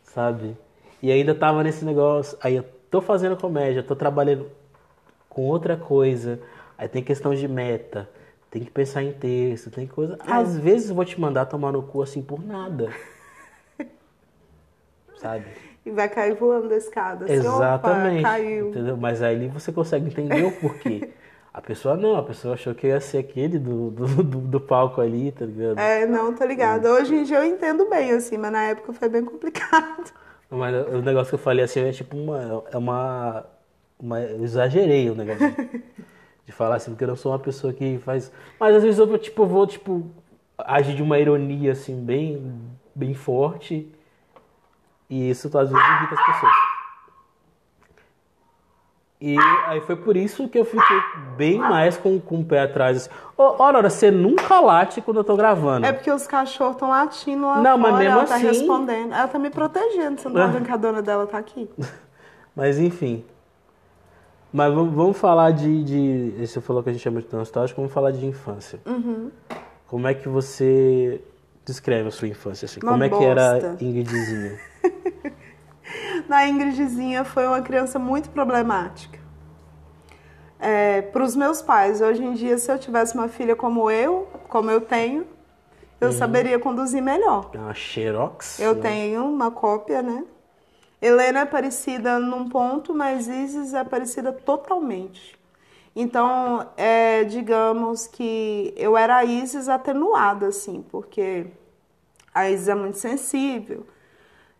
sabe? 0.04 0.56
E 1.02 1.11
ainda 1.11 1.34
tava 1.34 1.62
nesse 1.62 1.84
negócio, 1.84 2.36
aí 2.42 2.56
eu 2.56 2.64
tô 2.90 3.00
fazendo 3.00 3.36
comédia, 3.36 3.82
tô 3.82 3.96
trabalhando 3.96 4.46
com 5.28 5.46
outra 5.46 5.76
coisa, 5.76 6.38
aí 6.76 6.88
tem 6.88 7.02
questão 7.02 7.34
de 7.34 7.48
meta, 7.48 8.08
tem 8.51 8.64
que 8.64 8.70
pensar 8.70 9.03
em 9.03 9.12
texto, 9.12 9.70
tem 9.70 9.86
coisa. 9.86 10.18
Às 10.20 10.59
vezes 10.59 10.90
eu 10.90 10.96
vou 10.96 11.05
te 11.05 11.20
mandar 11.20 11.46
tomar 11.46 11.72
no 11.72 11.82
cu 11.82 12.03
assim 12.03 12.20
por 12.20 12.44
nada. 12.44 12.90
sabe? 15.20 15.44
E 15.84 15.90
vai 15.90 16.09
cair 16.09 16.34
voando 16.34 16.68
da 16.68 16.76
escada. 16.76 17.24
Assim, 17.24 17.34
Exatamente. 17.34 18.22
Caiu. 18.22 18.70
Entendeu? 18.70 18.96
Mas 18.96 19.22
aí 19.22 19.48
você 19.48 19.72
consegue 19.72 20.07
entender 20.07 20.44
o 20.44 20.53
porquê. 20.53 21.11
A 21.53 21.61
pessoa 21.61 21.96
não, 21.96 22.14
a 22.14 22.22
pessoa 22.22 22.55
achou 22.55 22.72
que 22.72 22.86
ia 22.86 23.01
ser 23.01 23.18
aquele 23.18 23.59
do, 23.59 23.90
do, 23.90 24.22
do, 24.22 24.38
do 24.38 24.61
palco 24.61 25.01
ali, 25.01 25.32
tá 25.32 25.44
ligado? 25.44 25.80
É, 25.80 26.07
não, 26.07 26.32
tô 26.32 26.44
ligada. 26.44 26.92
Hoje 26.92 27.12
em 27.12 27.24
dia 27.24 27.38
eu 27.38 27.44
entendo 27.44 27.90
bem, 27.90 28.12
assim, 28.12 28.38
mas 28.38 28.53
na 28.53 28.66
época 28.66 28.92
foi 28.92 29.09
bem 29.09 29.24
complicado. 29.24 30.12
Mas 30.48 30.74
o 30.88 31.01
negócio 31.01 31.28
que 31.28 31.36
eu 31.36 31.38
falei 31.38 31.64
assim 31.64 31.80
é 31.80 31.92
tipo 31.92 32.16
uma. 32.16 32.64
É 32.72 32.76
uma, 32.76 33.46
uma 34.01 34.20
eu 34.20 34.42
exagerei 34.42 35.09
o 35.09 35.14
negócio 35.14 35.55
de, 36.51 36.57
falar 36.57 36.76
assim, 36.76 36.90
porque 36.90 37.05
eu 37.05 37.09
não 37.09 37.16
sou 37.16 37.32
uma 37.32 37.38
pessoa 37.38 37.72
que 37.72 37.98
faz. 37.98 38.30
Mas 38.59 38.74
às 38.76 38.82
vezes 38.82 38.98
eu 38.98 39.18
tipo, 39.18 39.46
vou, 39.46 39.66
tipo, 39.66 40.07
agir 40.59 40.94
de 40.94 41.03
uma 41.03 41.18
ironia 41.18 41.72
assim, 41.72 42.05
bem, 42.05 42.61
bem 42.94 43.14
forte. 43.14 43.90
E 45.09 45.30
isso 45.30 45.46
às 45.57 45.70
vezes 45.70 45.86
irrita 45.86 46.14
as 46.14 46.26
pessoas. 46.26 46.53
E 49.22 49.36
aí 49.66 49.82
foi 49.82 49.96
por 49.96 50.16
isso 50.16 50.48
que 50.48 50.59
eu 50.59 50.64
fiquei 50.64 50.96
bem 51.36 51.59
mais 51.59 51.98
com, 51.98 52.18
com 52.18 52.40
o 52.40 52.44
pé 52.44 52.61
atrás. 52.62 52.96
Assim. 52.96 53.11
Ô, 53.36 53.62
Aurora, 53.62 53.90
você 53.90 54.11
nunca 54.11 54.59
late 54.61 55.03
quando 55.03 55.18
eu 55.18 55.24
tô 55.24 55.36
gravando. 55.36 55.84
É 55.84 55.92
porque 55.92 56.11
os 56.11 56.26
cachorros 56.26 56.74
estão 56.76 56.88
latindo 56.88 57.44
lá 57.44 57.61
Não, 57.61 57.76
mas 57.76 57.90
fora, 57.90 58.03
mesmo 58.03 58.18
ela 58.18 58.26
tá 58.26 58.36
assim- 58.36 58.46
respondendo. 58.46 59.12
Ela 59.12 59.28
tá 59.28 59.38
me 59.38 59.51
protegendo, 59.51 60.20
senão 60.20 60.40
a 60.40 60.44
Ah. 60.46 60.48
brincadona 60.48 61.03
dela 61.03 61.26
tá 61.26 61.36
aqui. 61.36 61.68
Mas 62.57 62.78
enfim. 62.78 63.22
Mas 64.53 64.74
vamos, 64.74 64.94
vamos 64.94 65.16
falar 65.16 65.53
de, 65.53 65.84
de. 65.84 66.46
Você 66.46 66.61
falou 66.61 66.82
que 66.82 66.90
a 66.90 66.92
gente 66.92 67.03
chama 67.03 67.22
de 67.22 67.32
nostálgico, 67.32 67.80
vamos 67.80 67.92
falar 67.92 68.11
de 68.11 68.24
infância. 68.26 68.80
Uhum. 68.84 69.30
Como 69.86 70.07
é 70.07 70.14
que 70.14 70.28
você 70.28 71.20
descreve 71.64 72.09
a 72.09 72.11
sua 72.11 72.28
infância? 72.28 72.66
Assim? 72.66 72.80
Uma 72.82 72.92
Como 72.92 73.05
é 73.05 73.09
que 73.09 73.24
era 73.24 73.53
bosta. 73.53 73.76
Ingridzinha? 73.84 74.59
Na 76.28 76.46
Ingridzinha 76.46 77.24
foi 77.24 77.46
uma 77.46 77.61
criança 77.62 77.98
muito 77.98 78.30
problemática. 78.30 79.18
É, 80.59 81.01
para 81.03 81.24
os 81.24 81.34
meus 81.34 81.62
pais, 81.62 82.01
hoje 82.01 82.22
em 82.22 82.34
dia, 82.34 82.59
se 82.59 82.70
eu 82.70 82.78
tivesse 82.78 83.14
uma 83.14 83.28
filha 83.28 83.57
como 83.57 83.90
eu, 83.90 84.28
como 84.48 84.70
eu 84.70 84.80
tenho, 84.80 85.26
eu 86.01 86.09
Uhum. 86.09 86.12
saberia 86.12 86.59
conduzir 86.59 87.03
melhor. 87.03 87.51
É 87.55 87.59
uma 87.59 87.74
Xerox? 87.74 88.59
Eu 88.61 88.74
né? 88.74 88.80
tenho 88.80 89.24
uma 89.24 89.51
cópia, 89.51 90.03
né? 90.03 90.24
Helena 91.01 91.40
é 91.40 91.44
parecida 91.46 92.18
num 92.18 92.48
ponto, 92.48 92.94
mas 92.94 93.26
Isis 93.26 93.72
é 93.72 93.82
parecida 93.82 94.32
totalmente. 94.32 95.38
Então, 95.96 96.68
é, 96.76 97.24
digamos 97.24 98.07
que 98.07 98.72
eu 98.76 98.96
era 98.96 99.16
a 99.16 99.24
Isis 99.24 99.68
atenuada, 99.68 100.48
assim, 100.48 100.84
porque 100.90 101.46
a 102.34 102.48
Isis 102.51 102.68
é 102.68 102.74
muito 102.74 102.98
sensível, 102.98 103.86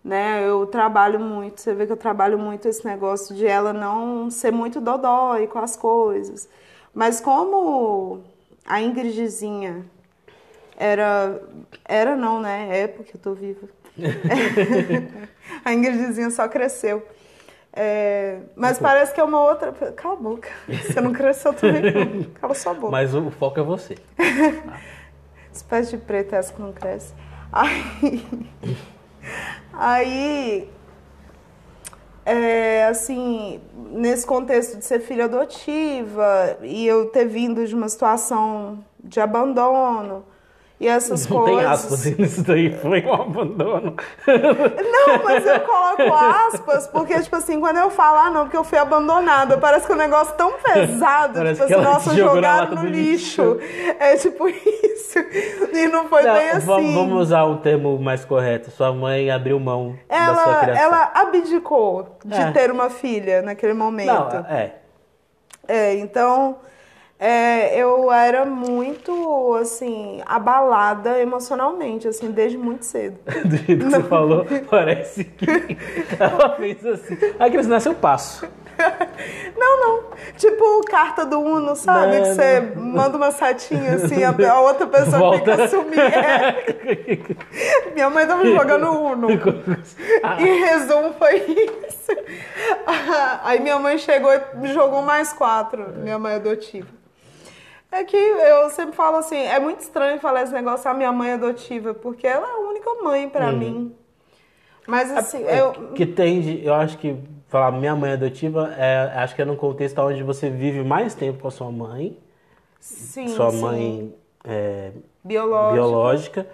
né? 0.03 0.49
Eu 0.49 0.66
trabalho 0.66 1.20
muito, 1.20 1.61
você 1.61 1.74
vê 1.74 1.86
que 1.86 1.93
eu 1.93 1.97
trabalho 1.97 2.38
muito 2.38 2.66
esse 2.66 2.84
negócio 2.84 3.34
de 3.34 3.47
ela 3.47 3.72
não 3.72 4.30
ser 4.30 4.51
muito 4.51 4.80
dodói 4.80 5.47
com 5.47 5.59
as 5.59 5.76
coisas. 5.76 6.49
Mas 6.95 7.20
como 7.20 8.20
a 8.66 8.80
Ingridzinha 8.80 9.84
era, 10.76 11.41
era 11.84 12.16
não, 12.16 12.41
né? 12.41 12.80
É 12.80 12.88
porque 12.88 13.16
eu 13.16 13.20
tô 13.20 13.34
viva. 13.34 13.68
a 15.64 15.72
Ingridzinha 15.72 16.30
só 16.30 16.48
cresceu. 16.48 17.07
É, 17.72 18.38
mas 18.57 18.78
parece 18.78 19.14
que 19.14 19.20
é 19.20 19.24
uma 19.24 19.40
outra. 19.40 19.72
Cala 19.92 20.14
a 20.14 20.16
boca. 20.16 20.48
Você 20.68 21.01
não 21.01 21.12
cresceu 21.12 21.53
também. 21.55 22.24
Cala 22.40 22.55
sua 22.55 22.74
boca. 22.74 22.90
Mas 22.90 23.14
o, 23.14 23.30
foco 23.30 23.61
é 23.61 23.62
você. 23.62 23.96
Espécie 25.53 25.96
de 25.96 25.98
preta 25.98 26.36
é 26.36 26.38
essa 26.40 26.53
que 26.53 26.61
não 26.61 26.72
cresce. 26.72 27.14
Aí. 27.53 28.26
Aí. 29.72 30.68
É, 32.24 32.84
assim, 32.86 33.61
nesse 33.74 34.26
contexto 34.26 34.76
de 34.76 34.84
ser 34.84 35.01
filha 35.01 35.24
adotiva 35.24 36.59
e 36.62 36.86
eu 36.86 37.07
ter 37.07 37.26
vindo 37.26 37.66
de 37.66 37.74
uma 37.74 37.88
situação 37.88 38.84
de 39.03 39.20
abandono 39.20 40.24
e 40.81 40.89
essas 40.89 41.28
Não 41.28 41.37
coisas. 41.43 41.61
tem 41.61 41.70
aspas 41.70 42.05
nisso 42.18 42.43
daí, 42.43 42.72
foi 42.72 43.05
um 43.05 43.12
abandono. 43.12 43.95
Não, 44.26 45.22
mas 45.22 45.47
eu 45.47 45.61
coloco 45.61 46.03
aspas, 46.14 46.87
porque, 46.87 47.20
tipo 47.20 47.37
assim, 47.37 47.61
quando 47.61 47.76
eu 47.76 47.91
falo, 47.91 48.18
ah, 48.18 48.31
não, 48.31 48.43
porque 48.45 48.57
eu 48.57 48.64
fui 48.64 48.78
abandonada, 48.78 49.59
parece 49.59 49.87
que 49.87 49.93
o 49.93 49.97
negócio 49.97 50.35
tão 50.37 50.55
pesado, 50.55 51.35
Parece 51.35 51.61
tipo 51.61 51.64
assim, 51.64 51.74
ela 51.74 51.83
nossa, 51.95 52.14
jogaram 52.14 52.74
no 52.76 52.85
lixo. 52.87 53.55
lixo. 53.61 53.95
É 53.99 54.16
tipo 54.16 54.49
isso. 54.49 55.18
E 55.72 55.87
não 55.89 56.09
foi 56.09 56.22
Não, 56.22 56.35
bem 56.35 56.51
assim. 56.51 56.66
Vamos 56.95 57.20
usar 57.22 57.45
um 57.45 57.59
termo 57.59 57.99
mais 57.99 58.24
correto. 58.24 58.70
Sua 58.70 58.93
mãe 58.93 59.31
abriu 59.31 59.61
mão 59.61 59.97
da 60.09 60.16
sua 60.35 60.43
ela, 60.53 60.61
criação. 60.62 60.85
ela 60.85 61.11
abdicou 61.14 62.16
de 62.24 62.41
É. 62.41 62.51
ter 62.53 62.70
uma 62.70 62.89
filha 62.89 63.43
naquele 63.43 63.74
momento. 63.74 64.07
Não, 64.09 64.47
é. 64.49 64.72
É, 65.68 65.95
então 65.97 66.57
é, 67.22 67.78
eu 67.78 68.10
era 68.10 68.46
muito 68.46 69.54
assim 69.60 70.22
abalada 70.24 71.20
emocionalmente, 71.20 72.08
assim, 72.08 72.30
desde 72.30 72.56
muito 72.56 72.86
cedo. 72.86 73.18
Do 73.44 73.56
jeito 73.58 73.84
que 73.84 73.90
você 73.90 74.02
falou, 74.04 74.46
parece 74.70 75.24
que 75.24 75.44
ela 76.18 76.56
fez 76.56 76.86
assim. 76.86 77.18
A 77.38 77.50
criança 77.50 77.68
nasceu, 77.68 77.92
eu 77.92 77.98
passo. 77.98 78.48
Não, 79.54 79.80
não. 79.80 80.04
Tipo 80.38 80.82
carta 80.86 81.26
do 81.26 81.38
Uno, 81.38 81.76
sabe? 81.76 82.16
Não, 82.16 82.22
que 82.22 82.34
você 82.34 82.60
não. 82.74 82.82
manda 82.82 83.18
uma 83.18 83.30
setinha 83.30 83.96
assim, 83.96 84.24
a, 84.24 84.60
outra 84.60 84.86
pessoa 84.86 85.18
Volta. 85.18 85.64
assumir. 85.64 85.98
É. 86.00 86.64
Minha 87.92 88.08
mãe 88.08 88.26
tava 88.26 88.46
jogando 88.46 88.90
Uno. 88.92 89.28
Em 89.30 90.60
resumo, 90.60 91.12
foi 91.18 91.36
isso. 91.36 92.12
Aí 93.44 93.60
minha 93.60 93.78
mãe 93.78 93.98
chegou 93.98 94.30
e 94.32 94.68
jogou 94.72 95.02
mais 95.02 95.34
quatro, 95.34 95.90
minha 95.98 96.18
mãe 96.18 96.36
adotiva. 96.36 96.99
É 97.93 98.05
que 98.05 98.16
eu 98.16 98.70
sempre 98.70 98.95
falo 98.95 99.16
assim, 99.16 99.36
é 99.36 99.59
muito 99.59 99.80
estranho 99.80 100.20
falar 100.20 100.43
esse 100.43 100.53
negócio, 100.53 100.88
a 100.88 100.95
minha 100.95 101.11
mãe 101.12 101.32
adotiva, 101.32 101.93
porque 101.93 102.26
ela 102.26 102.47
é 102.47 102.51
a 102.53 102.59
única 102.68 102.95
mãe 103.03 103.28
pra 103.28 103.51
mim. 103.51 103.93
Mas 104.86 105.11
assim, 105.11 105.43
É, 105.45 105.61
eu. 105.61 105.72
Que 105.95 106.07
tende, 106.07 106.64
eu 106.64 106.72
acho 106.74 106.97
que 106.99 107.16
falar 107.49 107.72
minha 107.72 107.97
mãe 107.97 108.12
adotiva, 108.12 108.72
é, 108.78 109.11
acho 109.16 109.34
que 109.34 109.43
é 109.43 109.45
num 109.45 109.57
contexto 109.57 109.99
onde 110.01 110.22
você 110.22 110.49
vive 110.49 110.82
mais 110.84 111.14
tempo 111.14 111.41
com 111.41 111.49
a 111.49 111.51
sua 111.51 111.70
mãe, 111.70 112.16
Sim, 112.78 113.26
sua 113.28 113.51
sim. 113.51 113.61
mãe 113.61 114.14
é, 114.45 114.93
biológica. 115.24 115.72
biológica, 115.74 116.47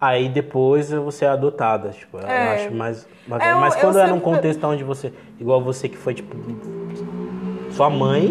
aí 0.00 0.28
depois 0.28 0.90
você 0.92 1.24
é 1.24 1.28
adotada. 1.28 1.90
Tipo, 1.90 2.18
eu 2.18 2.26
É. 2.28 2.54
acho 2.54 2.72
mais 2.72 3.06
bacana. 3.26 3.50
É, 3.50 3.54
eu- 3.54 3.60
Mas 3.60 3.74
eu 3.74 3.80
quando 3.80 3.98
é 3.98 4.06
num 4.06 4.20
contexto 4.20 4.64
onde 4.64 4.84
você, 4.84 5.12
igual 5.40 5.60
você 5.60 5.88
que 5.88 5.96
foi 5.96 6.14
tipo 6.14 6.34
sua 7.72 7.90
mãe, 7.90 8.30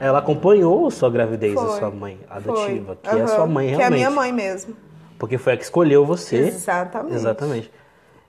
ela 0.00 0.18
acompanhou 0.18 0.86
a 0.86 0.90
sua 0.90 1.10
gravidez, 1.10 1.56
a 1.56 1.60
Foi. 1.66 1.78
sua 1.78 1.90
mãe 1.90 2.18
adotiva, 2.28 2.96
Foi. 3.02 3.12
que 3.12 3.18
é 3.20 3.22
a 3.22 3.26
sua 3.28 3.46
mãe 3.46 3.66
Que 3.66 3.72
é 3.72 3.74
a 3.74 3.78
realmente. 3.78 3.98
minha 3.98 4.10
mãe 4.10 4.32
mesmo. 4.32 4.74
Porque 5.18 5.36
foi 5.38 5.52
a 5.52 5.56
que 5.56 5.62
escolheu 5.64 6.04
você. 6.06 6.36
Exatamente. 6.38 7.14
Exatamente. 7.14 7.72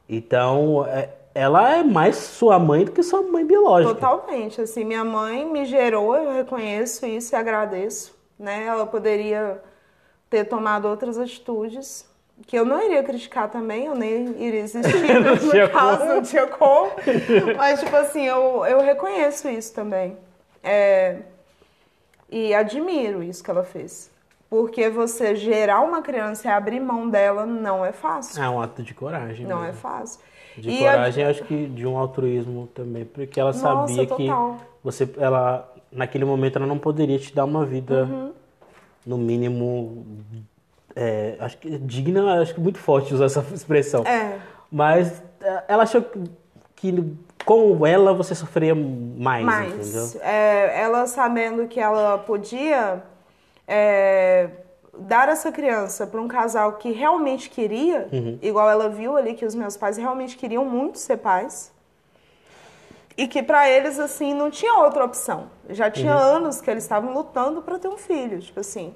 Então, 0.10 0.86
é- 0.88 1.10
ela 1.34 1.78
é 1.78 1.84
mais 1.84 2.18
sua 2.18 2.60
mãe 2.60 2.84
do 2.84 2.92
que 2.92 3.02
sua 3.02 3.22
mãe 3.22 3.46
biológica. 3.46 3.94
Totalmente, 3.96 4.60
assim, 4.62 4.84
minha 4.84 5.06
mãe 5.06 5.46
me 5.50 5.64
gerou, 5.66 6.14
eu 6.16 6.34
reconheço 6.34 7.06
isso 7.06 7.34
e 7.34 7.36
agradeço, 7.38 8.14
né? 8.38 8.66
Ela 8.66 8.86
poderia 8.86 9.62
ter 10.30 10.44
tomado 10.46 10.88
outras 10.90 11.18
atitudes, 11.18 12.06
que 12.46 12.58
eu 12.60 12.66
não 12.66 12.84
iria 12.84 13.02
criticar 13.04 13.50
também, 13.50 13.86
eu 13.86 13.96
nem 13.96 14.36
iria 14.44 14.60
existir, 14.60 14.92
Não 15.24 15.38
tinha 15.38 15.68
no 15.68 15.70
caso, 15.72 15.98
como. 16.00 16.14
não 16.16 16.22
tinha 16.24 16.48
como. 16.48 16.92
Mas, 17.56 17.80
tipo 17.80 17.96
assim, 17.96 18.26
eu, 18.26 18.66
eu 18.66 18.82
reconheço 18.82 19.48
isso 19.48 19.74
também. 19.74 20.18
É, 20.64 21.18
e 22.32 22.54
admiro 22.54 23.22
isso 23.22 23.44
que 23.44 23.52
ela 23.52 23.64
fez. 23.64 24.10
Porque 24.50 24.90
você 24.90 25.36
gerar 25.36 25.82
uma 25.82 26.02
criança 26.02 26.48
e 26.48 26.52
abrir 26.52 26.80
mão 26.80 27.10
dela 27.10 27.46
não 27.46 27.86
é 27.86 27.92
fácil. 27.92 28.42
É 28.42 28.50
um 28.50 28.62
ato 28.62 28.82
de 28.84 28.94
coragem. 28.94 29.46
Não 29.46 29.60
é 29.64 29.68
mesmo. 29.68 29.80
fácil. 29.82 30.20
De 30.58 30.70
E 30.70 30.86
a- 30.86 30.92
coragem, 30.92 31.24
acho 31.26 31.44
que 31.46 31.68
de 31.68 31.88
um 31.88 31.98
altruísmo 31.98 32.68
também, 32.74 33.06
porque 33.06 33.40
ela 33.40 33.52
Nossa, 33.54 33.62
sabia 33.62 34.06
que 34.06 34.28
você, 34.84 35.10
ela, 35.18 35.72
naquele 35.92 36.26
momento, 36.26 36.58
ela 36.58 36.66
não 36.68 36.78
poderia 36.78 37.18
te 37.18 37.34
dar 37.34 37.46
uma 37.46 37.66
vida, 37.66 38.04
Uhum. 38.04 38.34
no 39.06 39.18
mínimo, 39.18 40.06
é, 40.94 41.38
acho 41.40 41.58
que 41.58 41.78
digna, 41.80 42.42
acho 42.42 42.54
que 42.54 42.60
muito 42.60 42.78
forte 42.80 43.14
usar 43.14 43.26
essa 43.26 43.46
expressão. 43.56 44.04
É. 44.06 44.38
Mas 44.70 45.24
é, 45.42 45.64
ela 45.70 45.84
achou 45.84 46.04
que 46.76 47.16
com 47.46 47.86
ela 47.86 48.14
você 48.14 48.34
sofreria 48.36 48.76
mais, 48.76 49.46
entendeu? 49.74 50.02
Mas 50.02 50.16
é, 50.22 50.82
ela 50.82 51.08
sabendo 51.08 51.68
que 51.68 51.80
ela 51.80 52.18
podia 52.18 53.04
é, 53.68 54.50
dar 54.98 55.30
essa 55.30 55.52
criança 55.52 56.06
para 56.06 56.20
um 56.22 56.28
casal 56.28 56.74
que 56.74 56.92
realmente 56.92 57.50
queria, 57.50 58.08
Uhum. 58.12 58.38
igual 58.42 58.70
ela 58.70 58.90
viu 58.90 59.16
ali 59.18 59.34
que 59.34 59.46
os 59.46 59.56
meus 59.56 59.76
pais 59.78 59.98
realmente 59.98 60.38
queriam 60.38 60.66
muito 60.66 60.98
ser 61.00 61.18
pais. 61.18 61.72
E 63.18 63.28
que 63.28 63.44
para 63.44 63.70
eles 63.70 64.00
assim 64.00 64.34
não 64.34 64.50
tinha 64.50 64.74
outra 64.80 65.04
opção. 65.04 65.48
Já 65.70 65.92
tinha 65.92 66.14
Uhum. 66.16 66.22
anos 66.22 66.62
que 66.62 66.70
eles 66.72 66.84
estavam 66.84 67.14
lutando 67.14 67.62
para 67.62 67.78
ter 67.78 67.88
um 67.88 67.98
filho, 67.98 68.40
tipo 68.40 68.60
assim. 68.60 68.94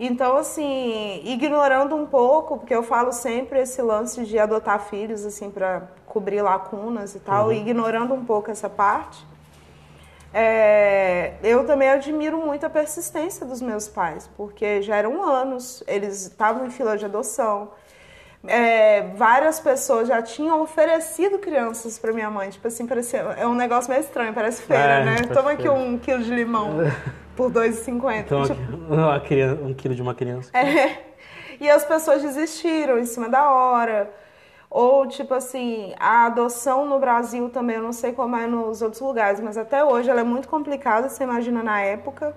Então, 0.00 0.36
assim, 0.36 1.22
ignorando 1.24 1.94
um 1.94 2.04
pouco, 2.06 2.58
porque 2.58 2.74
eu 2.74 2.82
falo 2.82 3.12
sempre 3.12 3.60
esse 3.60 3.80
lance 3.80 4.24
de 4.24 4.36
adotar 4.36 4.80
filhos, 4.80 5.24
assim, 5.24 5.48
para 5.50 5.82
cobrir 6.12 6.42
lacunas 6.42 7.14
e 7.14 7.20
tal, 7.20 7.50
ignorando 7.50 8.12
um 8.12 8.22
pouco 8.22 8.50
essa 8.50 8.68
parte, 8.68 9.24
é, 10.34 11.34
eu 11.42 11.64
também 11.66 11.88
admiro 11.88 12.36
muito 12.38 12.66
a 12.66 12.70
persistência 12.70 13.46
dos 13.46 13.62
meus 13.62 13.88
pais, 13.88 14.28
porque 14.36 14.82
já 14.82 14.96
eram 14.96 15.22
anos, 15.22 15.82
eles 15.86 16.22
estavam 16.26 16.66
em 16.66 16.70
fila 16.70 16.98
de 16.98 17.06
adoção. 17.06 17.70
É, 18.46 19.02
várias 19.14 19.58
pessoas 19.60 20.08
já 20.08 20.20
tinham 20.20 20.60
oferecido 20.60 21.38
crianças 21.38 21.98
para 21.98 22.12
minha 22.12 22.28
mãe. 22.28 22.50
Tipo 22.50 22.66
assim, 22.68 22.86
parecia, 22.86 23.20
é 23.38 23.46
um 23.46 23.54
negócio 23.54 23.88
meio 23.90 24.02
estranho, 24.02 24.34
parece 24.34 24.62
feira, 24.62 24.82
É, 24.82 25.04
né? 25.04 25.16
Toma 25.32 25.52
aqui 25.52 25.62
feira. 25.62 25.76
um 25.78 25.96
quilo 25.96 26.22
de 26.22 26.34
limão 26.34 26.70
por 27.36 27.50
R$ 27.52 27.70
2,50. 27.70 28.18
Então, 28.20 28.42
Tipo, 28.42 28.60
um 29.64 29.72
quilo 29.74 29.94
de 29.94 30.02
uma 30.02 30.14
criança. 30.14 30.50
é. 30.52 30.98
E 31.60 31.70
as 31.70 31.84
pessoas 31.84 32.20
desistiram 32.22 32.98
em 32.98 33.06
cima 33.06 33.28
da 33.28 33.48
hora. 33.48 34.10
Ou, 34.74 35.06
tipo 35.06 35.34
assim, 35.34 35.92
a 36.00 36.24
adoção 36.24 36.86
no 36.86 36.98
Brasil 36.98 37.50
também, 37.50 37.76
eu 37.76 37.82
não 37.82 37.92
sei 37.92 38.12
como 38.12 38.34
é 38.36 38.46
nos 38.46 38.80
outros 38.80 39.02
lugares, 39.02 39.38
mas 39.38 39.58
até 39.58 39.84
hoje 39.84 40.08
ela 40.08 40.22
é 40.22 40.24
muito 40.24 40.48
complicada, 40.48 41.10
você 41.10 41.24
imagina 41.24 41.62
na 41.62 41.82
época. 41.82 42.34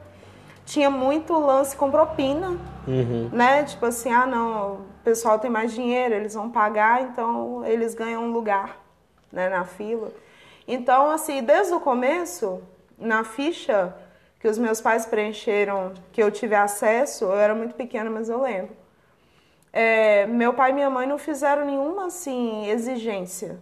Tinha 0.66 0.90
muito 0.90 1.32
lance 1.40 1.78
com 1.78 1.90
propina, 1.90 2.58
Uhum. 2.86 3.30
né? 3.32 3.64
Tipo 3.64 3.86
assim, 3.86 4.12
ah, 4.12 4.26
não, 4.26 4.74
o 4.74 4.80
pessoal 5.02 5.40
tem 5.40 5.50
mais 5.50 5.72
dinheiro, 5.72 6.14
eles 6.14 6.34
vão 6.34 6.50
pagar, 6.50 7.04
então 7.04 7.64
eles 7.66 7.96
ganham 7.96 8.26
um 8.26 8.32
lugar, 8.34 8.78
né, 9.32 9.48
na 9.48 9.64
fila. 9.64 10.12
Então, 10.68 11.10
assim, 11.12 11.42
desde 11.42 11.74
o 11.74 11.80
começo, 11.80 12.62
na 13.00 13.24
ficha 13.24 13.96
que 14.42 14.48
os 14.50 14.58
meus 14.58 14.82
pais 14.82 15.06
preencheram, 15.06 15.94
que 16.12 16.22
eu 16.22 16.30
tive 16.30 16.54
acesso, 16.54 17.24
eu 17.24 17.40
era 17.40 17.56
muito 17.56 17.76
pequena, 17.76 18.10
mas 18.10 18.28
eu 18.28 18.42
lembro. 18.42 18.76
É, 19.78 20.26
meu 20.28 20.54
pai 20.54 20.72
e 20.72 20.74
minha 20.74 20.90
mãe 20.90 21.06
não 21.06 21.18
fizeram 21.18 21.66
nenhuma, 21.66 22.06
assim, 22.06 22.66
exigência. 22.70 23.60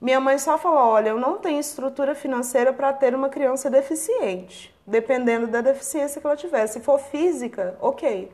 Minha 0.00 0.18
mãe 0.18 0.38
só 0.38 0.56
falou: 0.56 0.78
olha, 0.78 1.10
eu 1.10 1.20
não 1.20 1.36
tenho 1.36 1.60
estrutura 1.60 2.14
financeira 2.14 2.72
para 2.72 2.94
ter 2.94 3.14
uma 3.14 3.28
criança 3.28 3.68
deficiente, 3.68 4.74
dependendo 4.86 5.46
da 5.46 5.60
deficiência 5.60 6.18
que 6.18 6.26
ela 6.26 6.34
tiver. 6.34 6.66
Se 6.66 6.80
for 6.80 6.98
física, 6.98 7.76
ok, 7.78 8.32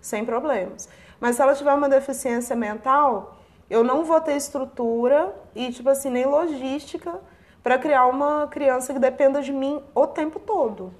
sem 0.00 0.24
problemas. 0.24 0.88
Mas 1.20 1.36
se 1.36 1.42
ela 1.42 1.54
tiver 1.54 1.72
uma 1.72 1.88
deficiência 1.88 2.56
mental, 2.56 3.38
eu 3.70 3.84
não 3.84 4.04
vou 4.04 4.20
ter 4.20 4.34
estrutura 4.34 5.32
e, 5.54 5.70
tipo 5.70 5.88
assim, 5.88 6.10
nem 6.10 6.24
logística 6.24 7.20
para 7.62 7.78
criar 7.78 8.06
uma 8.06 8.48
criança 8.48 8.92
que 8.92 8.98
dependa 8.98 9.40
de 9.42 9.52
mim 9.52 9.80
o 9.94 10.08
tempo 10.08 10.40
todo. 10.40 10.92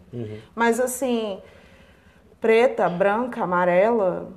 Mas, 0.55 0.79
assim, 0.79 1.43
preta, 2.41 2.89
branca, 2.89 3.43
amarela, 3.43 4.29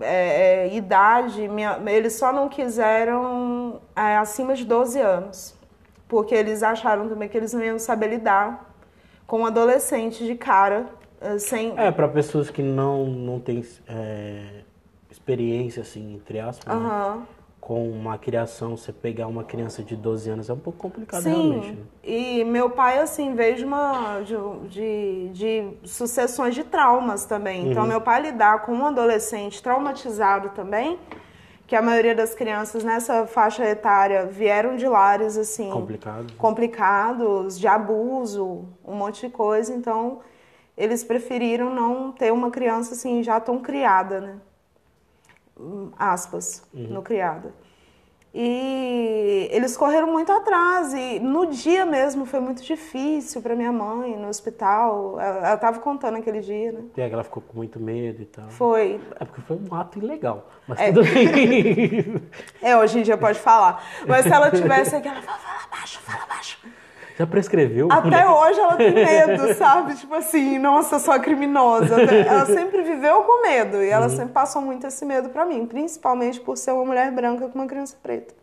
é, 0.00 0.66
é, 0.68 0.74
idade, 0.74 1.48
minha- 1.48 1.80
eles 1.86 2.14
só 2.14 2.32
não 2.32 2.48
quiseram 2.48 3.80
é, 3.96 4.16
acima 4.16 4.54
de 4.54 4.64
12 4.64 5.00
anos, 5.00 5.54
porque 6.08 6.34
eles 6.34 6.62
acharam 6.62 7.08
também 7.08 7.28
que 7.28 7.36
eles 7.36 7.52
não 7.52 7.62
iam 7.64 7.78
saber 7.78 8.08
lidar 8.08 8.70
com 9.26 9.40
um 9.40 9.46
adolescente 9.46 10.24
de 10.24 10.34
cara, 10.34 10.86
é, 11.20 11.38
sem... 11.38 11.72
É, 11.78 11.90
para 11.90 12.08
pessoas 12.08 12.50
que 12.50 12.62
não, 12.62 13.06
não 13.06 13.38
têm 13.40 13.64
é, 13.88 14.62
experiência, 15.10 15.82
assim, 15.82 16.14
entre 16.14 16.40
aspas, 16.40 16.74
né? 16.74 16.80
Com 17.70 17.88
uma 17.88 18.18
criação, 18.18 18.76
você 18.76 18.92
pegar 18.92 19.28
uma 19.28 19.44
criança 19.44 19.80
de 19.80 19.94
12 19.94 20.28
anos 20.28 20.50
é 20.50 20.52
um 20.52 20.58
pouco 20.58 20.76
complicado 20.76 21.22
Sim, 21.22 21.50
realmente. 21.50 21.70
né? 21.76 21.84
e 22.02 22.42
meu 22.42 22.68
pai, 22.68 22.98
assim, 22.98 23.32
veio 23.36 23.54
de, 23.54 23.64
uma, 23.64 24.22
de, 24.22 24.34
de, 24.68 25.28
de 25.28 25.88
sucessões 25.88 26.52
de 26.52 26.64
traumas 26.64 27.24
também. 27.26 27.62
Uhum. 27.62 27.70
Então, 27.70 27.86
meu 27.86 28.00
pai 28.00 28.22
lidar 28.22 28.62
com 28.62 28.72
um 28.72 28.84
adolescente 28.84 29.62
traumatizado 29.62 30.48
também, 30.48 30.98
que 31.64 31.76
a 31.76 31.80
maioria 31.80 32.12
das 32.12 32.34
crianças 32.34 32.82
nessa 32.82 33.24
faixa 33.24 33.64
etária 33.64 34.26
vieram 34.26 34.74
de 34.74 34.88
lares, 34.88 35.38
assim... 35.38 35.70
Complicado. 35.70 36.32
complicados, 36.36 37.56
de 37.56 37.68
abuso, 37.68 38.64
um 38.84 38.96
monte 38.96 39.28
de 39.28 39.32
coisa. 39.32 39.72
Então, 39.72 40.18
eles 40.76 41.04
preferiram 41.04 41.72
não 41.72 42.10
ter 42.10 42.32
uma 42.32 42.50
criança 42.50 42.94
assim 42.94 43.22
já 43.22 43.38
tão 43.38 43.60
criada, 43.60 44.20
né? 44.20 44.38
Hum, 45.60 45.90
Aspas, 45.98 46.62
no 46.72 47.02
criada. 47.02 47.52
E 48.32 49.48
eles 49.50 49.76
correram 49.76 50.06
muito 50.06 50.30
atrás 50.30 50.94
e 50.94 51.18
no 51.18 51.46
dia 51.46 51.84
mesmo 51.84 52.24
foi 52.24 52.38
muito 52.38 52.62
difícil 52.62 53.42
para 53.42 53.56
minha 53.56 53.72
mãe 53.72 54.16
no 54.16 54.28
hospital. 54.28 55.18
Ela, 55.20 55.48
ela 55.48 55.56
tava 55.56 55.80
contando 55.80 56.16
aquele 56.16 56.40
dia, 56.40 56.70
né? 56.70 56.84
E 56.96 57.00
ela 57.00 57.24
ficou 57.24 57.42
com 57.42 57.56
muito 57.56 57.80
medo 57.80 58.22
e 58.22 58.26
tal. 58.26 58.48
Foi. 58.50 59.00
É 59.18 59.24
porque 59.24 59.40
foi 59.40 59.56
um 59.56 59.74
ato 59.74 59.98
ilegal. 59.98 60.48
Mas 60.68 60.78
É. 60.78 60.92
tudo 60.92 61.02
bem. 61.12 62.22
É, 62.62 62.76
hoje 62.76 63.00
em 63.00 63.02
dia 63.02 63.18
pode 63.18 63.38
falar. 63.38 63.84
Mas 64.06 64.24
se 64.24 64.32
ela 64.32 64.48
tivesse 64.50 64.94
aqui, 64.94 65.08
ela 65.08 65.22
fala, 65.22 65.38
fala 65.38 65.66
baixo, 65.68 65.98
fala 66.00 66.26
baixo. 66.26 66.58
Já 67.20 67.26
prescreveu? 67.26 67.88
Até 67.92 68.26
hoje 68.26 68.58
ela 68.58 68.76
tem 68.76 68.92
medo, 68.94 69.52
sabe? 69.52 69.94
Tipo 69.94 70.14
assim, 70.14 70.58
nossa, 70.58 70.96
a 71.12 71.18
criminosa. 71.18 72.00
Ela 72.00 72.46
sempre 72.46 72.80
viveu 72.80 73.24
com 73.24 73.42
medo 73.42 73.76
e 73.82 73.90
ela 73.90 74.08
sempre 74.08 74.32
passou 74.32 74.62
muito 74.62 74.86
esse 74.86 75.04
medo 75.04 75.28
pra 75.28 75.44
mim, 75.44 75.66
principalmente 75.66 76.40
por 76.40 76.56
ser 76.56 76.72
uma 76.72 76.82
mulher 76.82 77.12
branca 77.12 77.46
com 77.46 77.58
uma 77.58 77.66
criança 77.66 77.94
preta. 78.02 78.34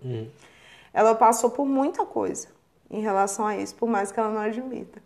Ela 0.94 1.16
passou 1.16 1.50
por 1.50 1.66
muita 1.66 2.06
coisa 2.06 2.50
em 2.92 3.02
relação 3.02 3.48
a 3.48 3.58
isso, 3.58 3.74
por 3.74 3.90
mais 3.90 4.12
que 4.12 4.20
ela 4.20 4.30
não 4.30 4.42
admita. 4.42 5.02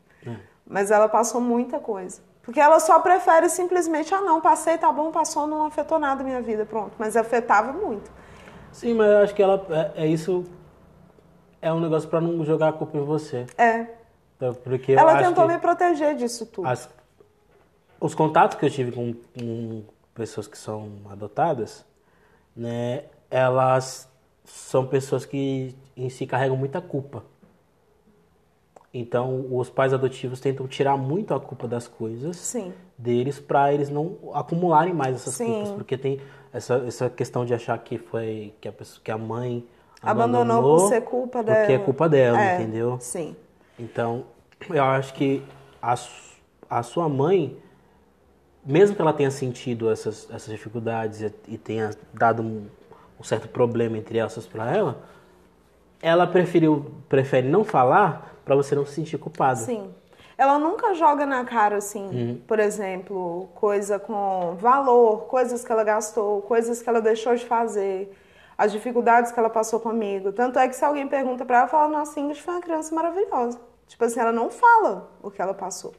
Mas 0.67 0.91
ela 0.91 1.07
passou 1.07 1.39
muita 1.39 1.79
coisa. 1.79 2.19
Porque 2.41 2.59
ela 2.59 2.77
só 2.77 2.99
prefere 2.99 3.47
simplesmente, 3.47 4.13
ah, 4.13 4.19
não, 4.19 4.41
passei, 4.41 4.77
tá 4.77 4.91
bom, 4.91 5.11
passou, 5.11 5.47
não 5.47 5.65
afetou 5.65 5.97
nada 5.97 6.19
a 6.23 6.25
minha 6.25 6.41
vida, 6.41 6.65
pronto. 6.65 6.91
Mas 6.99 7.15
afetava 7.15 7.71
muito. 7.71 8.11
Sim, 8.73 8.95
mas 8.95 9.09
eu 9.09 9.17
acho 9.19 9.33
que 9.33 9.41
ela 9.41 9.65
é, 9.95 10.03
é 10.03 10.07
isso. 10.07 10.43
É 11.61 11.71
um 11.71 11.79
negócio 11.79 12.09
pra 12.09 12.19
não 12.19 12.43
jogar 12.43 12.69
a 12.69 12.73
culpa 12.73 12.97
em 12.97 13.03
você. 13.03 13.45
É. 13.57 13.87
Então, 14.37 14.53
Porque 14.55 14.93
Ela 14.93 15.17
tentou 15.17 15.47
me 15.47 15.57
proteger 15.59 16.15
disso 16.15 16.45
tudo. 16.47 16.67
as- 16.67 16.89
os 17.99 18.15
contatos 18.15 18.57
que 18.57 18.65
eu 18.65 18.69
tive 18.69 18.91
com, 18.91 19.13
com 19.37 19.83
pessoas 20.15 20.47
que 20.47 20.57
são 20.57 20.89
adotadas, 21.09 21.85
né, 22.55 23.03
elas 23.29 24.09
são 24.43 24.87
pessoas 24.87 25.25
que 25.25 25.75
em 25.95 26.09
si 26.09 26.25
carregam 26.25 26.57
muita 26.57 26.81
culpa. 26.81 27.23
Então, 28.93 29.45
os 29.51 29.69
pais 29.69 29.93
adotivos 29.93 30.41
tentam 30.41 30.67
tirar 30.67 30.97
muito 30.97 31.33
a 31.33 31.39
culpa 31.39 31.65
das 31.67 31.87
coisas 31.87 32.35
Sim. 32.35 32.73
deles 32.97 33.39
para 33.39 33.71
eles 33.73 33.89
não 33.89 34.17
acumularem 34.33 34.93
mais 34.93 35.15
essas 35.15 35.35
Sim. 35.35 35.45
culpas, 35.45 35.69
porque 35.71 35.97
tem 35.97 36.19
essa, 36.51 36.75
essa 36.85 37.09
questão 37.09 37.45
de 37.45 37.53
achar 37.53 37.77
que 37.77 37.97
foi 37.97 38.53
que 38.59 38.67
a 38.67 38.71
pessoa, 38.71 38.99
que 39.01 39.09
a 39.11 39.17
mãe 39.17 39.65
Abandonou 40.01 40.61
por 40.79 40.89
ser 40.89 41.01
culpa 41.01 41.43
porque 41.43 41.51
é 41.59 41.67
dela. 41.67 41.83
culpa 41.83 42.09
dela, 42.09 42.41
É, 42.41 42.55
entendeu? 42.55 42.97
Sim. 42.99 43.35
Então, 43.79 44.25
Eu 44.69 44.83
acho 44.83 45.13
que 45.13 45.43
a, 45.81 45.95
a 46.69 46.83
sua 46.83 47.09
mãe, 47.09 47.57
mesmo 48.65 48.95
que 48.95 49.01
ela 49.01 49.13
tenha 49.13 49.31
sentido 49.31 49.89
essas, 49.89 50.27
essas 50.31 50.49
dificuldades 50.51 51.21
e, 51.21 51.33
e 51.47 51.57
tenha 51.57 51.91
dado 52.13 52.43
um, 52.43 52.67
um 53.19 53.23
certo 53.23 53.47
problema 53.47 53.97
entre 53.97 54.17
elas 54.19 54.45
para 54.45 54.75
ela, 54.75 55.01
ela 56.01 56.27
preferiu, 56.27 56.91
prefere 57.09 57.47
não 57.47 57.63
falar 57.63 58.35
para 58.45 58.55
você 58.55 58.75
não 58.75 58.85
se 58.85 58.93
sentir 58.93 59.17
culpado. 59.17 59.59
Sim. 59.59 59.89
Ela 60.37 60.57
nunca 60.57 60.95
joga 60.95 61.23
na 61.23 61.45
cara, 61.45 61.77
assim, 61.77 62.41
por 62.47 62.59
exemplo, 62.59 63.47
coisa 63.53 63.99
com 63.99 64.55
valor, 64.59 65.25
coisas 65.25 65.63
que 65.63 65.71
ela 65.71 65.83
gastou, 65.83 66.41
coisas 66.41 66.81
que 66.81 66.89
ela 66.89 66.99
deixou 66.99 67.35
de 67.35 67.45
fazer, 67.45 68.11
as 68.61 68.71
dificuldades 68.71 69.31
que 69.31 69.39
ela 69.39 69.49
passou 69.49 69.79
comigo. 69.79 70.31
Tanto 70.31 70.59
é 70.59 70.67
que 70.67 70.75
se 70.75 70.85
alguém 70.85 71.07
pergunta 71.07 71.43
pra 71.43 71.55
ela, 71.55 71.63
ela 71.63 71.71
fala, 71.71 71.87
nossa, 71.97 72.19
Ingrid 72.19 72.39
foi 72.39 72.53
uma 72.53 72.61
criança 72.61 72.93
maravilhosa. 72.93 73.59
Tipo 73.87 74.05
assim, 74.05 74.19
ela 74.19 74.31
não 74.31 74.51
fala 74.51 75.09
o 75.23 75.31
que 75.31 75.41
ela 75.41 75.55
passou. 75.55 75.95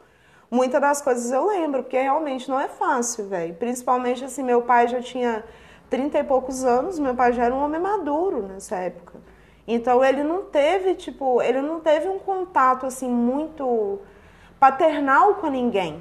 Muitas 0.49 0.81
das 0.81 1.03
coisas 1.03 1.33
eu 1.33 1.45
lembro, 1.45 1.83
porque 1.83 2.01
realmente 2.01 2.49
não 2.49 2.61
é 2.61 2.69
fácil, 2.69 3.27
velho. 3.27 3.53
Principalmente 3.57 4.25
assim, 4.25 4.45
meu 4.45 4.63
pai 4.63 4.87
já 4.87 5.03
tinha 5.03 5.45
30 5.91 6.21
e 6.21 6.23
poucos 6.23 6.63
anos, 6.63 7.01
meu 7.01 7.17
pai 7.17 7.33
já 7.33 7.47
era 7.47 7.55
um 7.55 7.65
homem 7.65 7.81
maduro 7.81 8.43
nessa 8.43 8.77
época. 8.77 9.19
Então 9.67 10.05
ele 10.05 10.23
não 10.23 10.45
teve, 10.45 10.95
tipo, 10.95 11.43
ele 11.43 11.61
não 11.61 11.81
teve 11.81 12.07
um 12.07 12.21
contato 12.21 12.87
assim 12.87 13.09
muito 13.09 13.99
paternal 14.61 15.35
com 15.35 15.49
ninguém. 15.49 16.01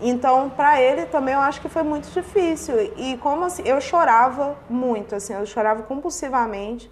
Então, 0.00 0.50
para 0.50 0.80
ele 0.80 1.06
também 1.06 1.34
eu 1.34 1.40
acho 1.40 1.60
que 1.60 1.68
foi 1.68 1.82
muito 1.82 2.08
difícil. 2.10 2.74
E 2.96 3.16
como 3.18 3.44
assim, 3.44 3.62
eu 3.66 3.80
chorava 3.80 4.56
muito, 4.68 5.14
assim, 5.14 5.34
eu 5.34 5.44
chorava 5.46 5.82
compulsivamente 5.82 6.90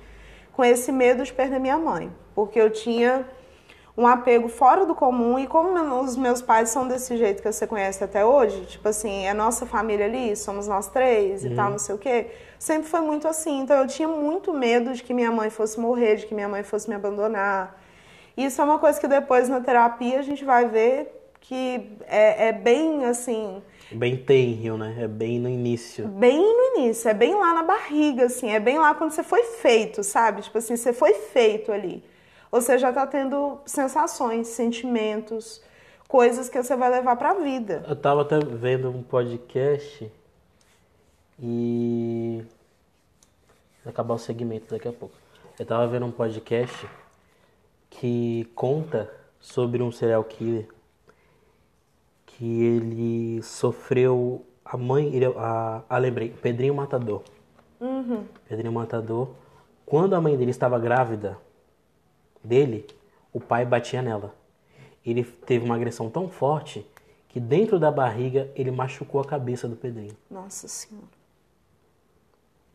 com 0.53 0.65
esse 0.65 0.93
medo 0.93 1.25
de 1.25 1.33
perder 1.33 1.59
minha 1.59 1.79
mãe, 1.79 2.13
porque 2.35 2.61
eu 2.61 2.71
tinha 2.71 3.27
um 3.97 4.07
apego 4.07 4.49
fora 4.49 4.87
do 4.87 4.95
comum 4.95 5.39
e 5.39 5.47
como 5.47 5.75
os 6.01 6.17
meus 6.17 6.41
pais 6.41 6.71
são 6.71 6.87
desse 6.87 7.17
jeito 7.17 7.43
que 7.43 7.53
você 7.53 7.67
conhece 7.67 8.03
até 8.03 8.25
hoje, 8.25 8.65
tipo 8.67 8.89
assim, 8.89 9.27
é 9.27 9.35
nossa 9.35 9.67
família 9.67 10.07
ali, 10.07 10.35
somos 10.37 10.67
nós 10.67 10.89
três 10.89 11.45
e 11.45 11.51
tal, 11.51 11.71
não 11.71 11.79
sei 11.79 11.95
o 11.95 11.99
quê, 11.99 12.29
sempre 12.59 12.89
foi 12.89 13.01
muito 13.01 13.29
assim. 13.29 13.61
Então 13.61 13.77
eu 13.77 13.87
tinha 13.87 14.09
muito 14.09 14.53
medo 14.53 14.93
de 14.95 15.03
que 15.03 15.13
minha 15.13 15.31
mãe 15.31 15.51
fosse 15.51 15.79
morrer, 15.79 16.17
de 16.17 16.27
que 16.27 16.35
minha 16.35 16.49
mãe 16.49 16.63
fosse 16.63 16.89
me 16.89 16.95
abandonar. 16.95 17.79
Isso 18.37 18.61
é 18.61 18.65
uma 18.65 18.79
coisa 18.79 18.99
que 18.99 19.09
depois 19.09 19.49
na 19.49 19.61
terapia 19.61 20.19
a 20.19 20.23
gente 20.23 20.45
vai 20.45 20.67
ver 20.67 21.20
que 21.41 21.97
é, 22.07 22.49
é 22.49 22.53
bem 22.53 23.05
assim, 23.05 23.63
Bem 23.93 24.17
tenrio, 24.17 24.77
né? 24.77 24.95
É 25.01 25.09
bem 25.09 25.41
no 25.41 25.49
início. 25.49 26.07
bem 26.07 26.39
no 26.39 26.79
início, 26.79 27.09
é 27.09 27.15
bem 27.15 27.35
lá 27.35 27.53
na 27.55 27.65
barriga, 27.65 28.27
assim, 28.27 28.49
é 28.51 28.61
bem 28.61 28.79
lá 28.79 28.95
quando 28.95 29.11
você 29.11 29.25
foi 29.25 29.43
feito, 29.43 30.05
sabe? 30.05 30.43
Tipo 30.43 30.59
assim, 30.59 30.77
você 30.77 30.93
foi 30.93 31.13
feito 31.15 31.73
ali. 31.73 32.05
Você 32.53 32.79
já 32.79 32.93
tá 32.93 33.05
tendo 33.07 33.59
sensações, 33.67 34.47
sentimentos, 34.49 35.61
coisas 36.07 36.49
que 36.49 36.63
você 36.63 36.77
vai 36.77 36.89
levar 36.91 37.17
pra 37.17 37.35
vida. 37.35 37.85
Eu 37.89 37.97
tava 37.97 38.23
até 38.23 38.39
vendo 38.39 38.91
um 38.91 39.03
podcast 39.03 40.11
e. 41.43 42.45
Vai 43.85 43.93
acabar 43.93 44.15
o 44.15 44.19
segmento 44.19 44.73
daqui 44.73 44.87
a 44.87 44.93
pouco. 44.93 45.15
Eu 45.59 45.67
tava 45.67 45.87
vendo 45.89 46.07
um 46.07 46.13
podcast 46.13 46.89
que 47.89 48.49
conta 48.55 49.11
sobre 49.41 49.83
um 49.83 49.91
serial 49.91 50.23
killer 50.23 50.69
que 52.41 52.63
ele 52.63 53.43
sofreu. 53.43 54.43
A 54.65 54.75
mãe. 54.75 55.15
Ele, 55.15 55.27
a, 55.27 55.83
ah, 55.87 55.99
lembrei, 55.99 56.31
Pedrinho 56.31 56.75
Matador. 56.75 57.23
Pedrinho 58.49 58.73
Matador. 58.73 59.29
Quando 59.85 60.15
a 60.15 60.21
mãe 60.21 60.37
dele 60.39 60.51
estava 60.51 60.79
grávida 60.79 61.37
dele, 62.43 62.87
o 63.31 63.41
pai 63.41 63.67
batia 63.67 64.01
nela. 64.01 64.35
Ele 65.05 65.23
teve 65.23 65.67
uma 65.67 65.75
agressão 65.75 66.09
tão 66.09 66.31
forte 66.31 66.87
que 67.29 67.39
dentro 67.39 67.79
da 67.79 67.91
barriga 67.91 68.49
ele 68.55 68.71
machucou 68.71 69.21
a 69.21 69.25
cabeça 69.25 69.69
do 69.69 69.77
Pedrinho. 69.77 70.17
Nossa 70.31 70.67
Senhora. 70.67 71.07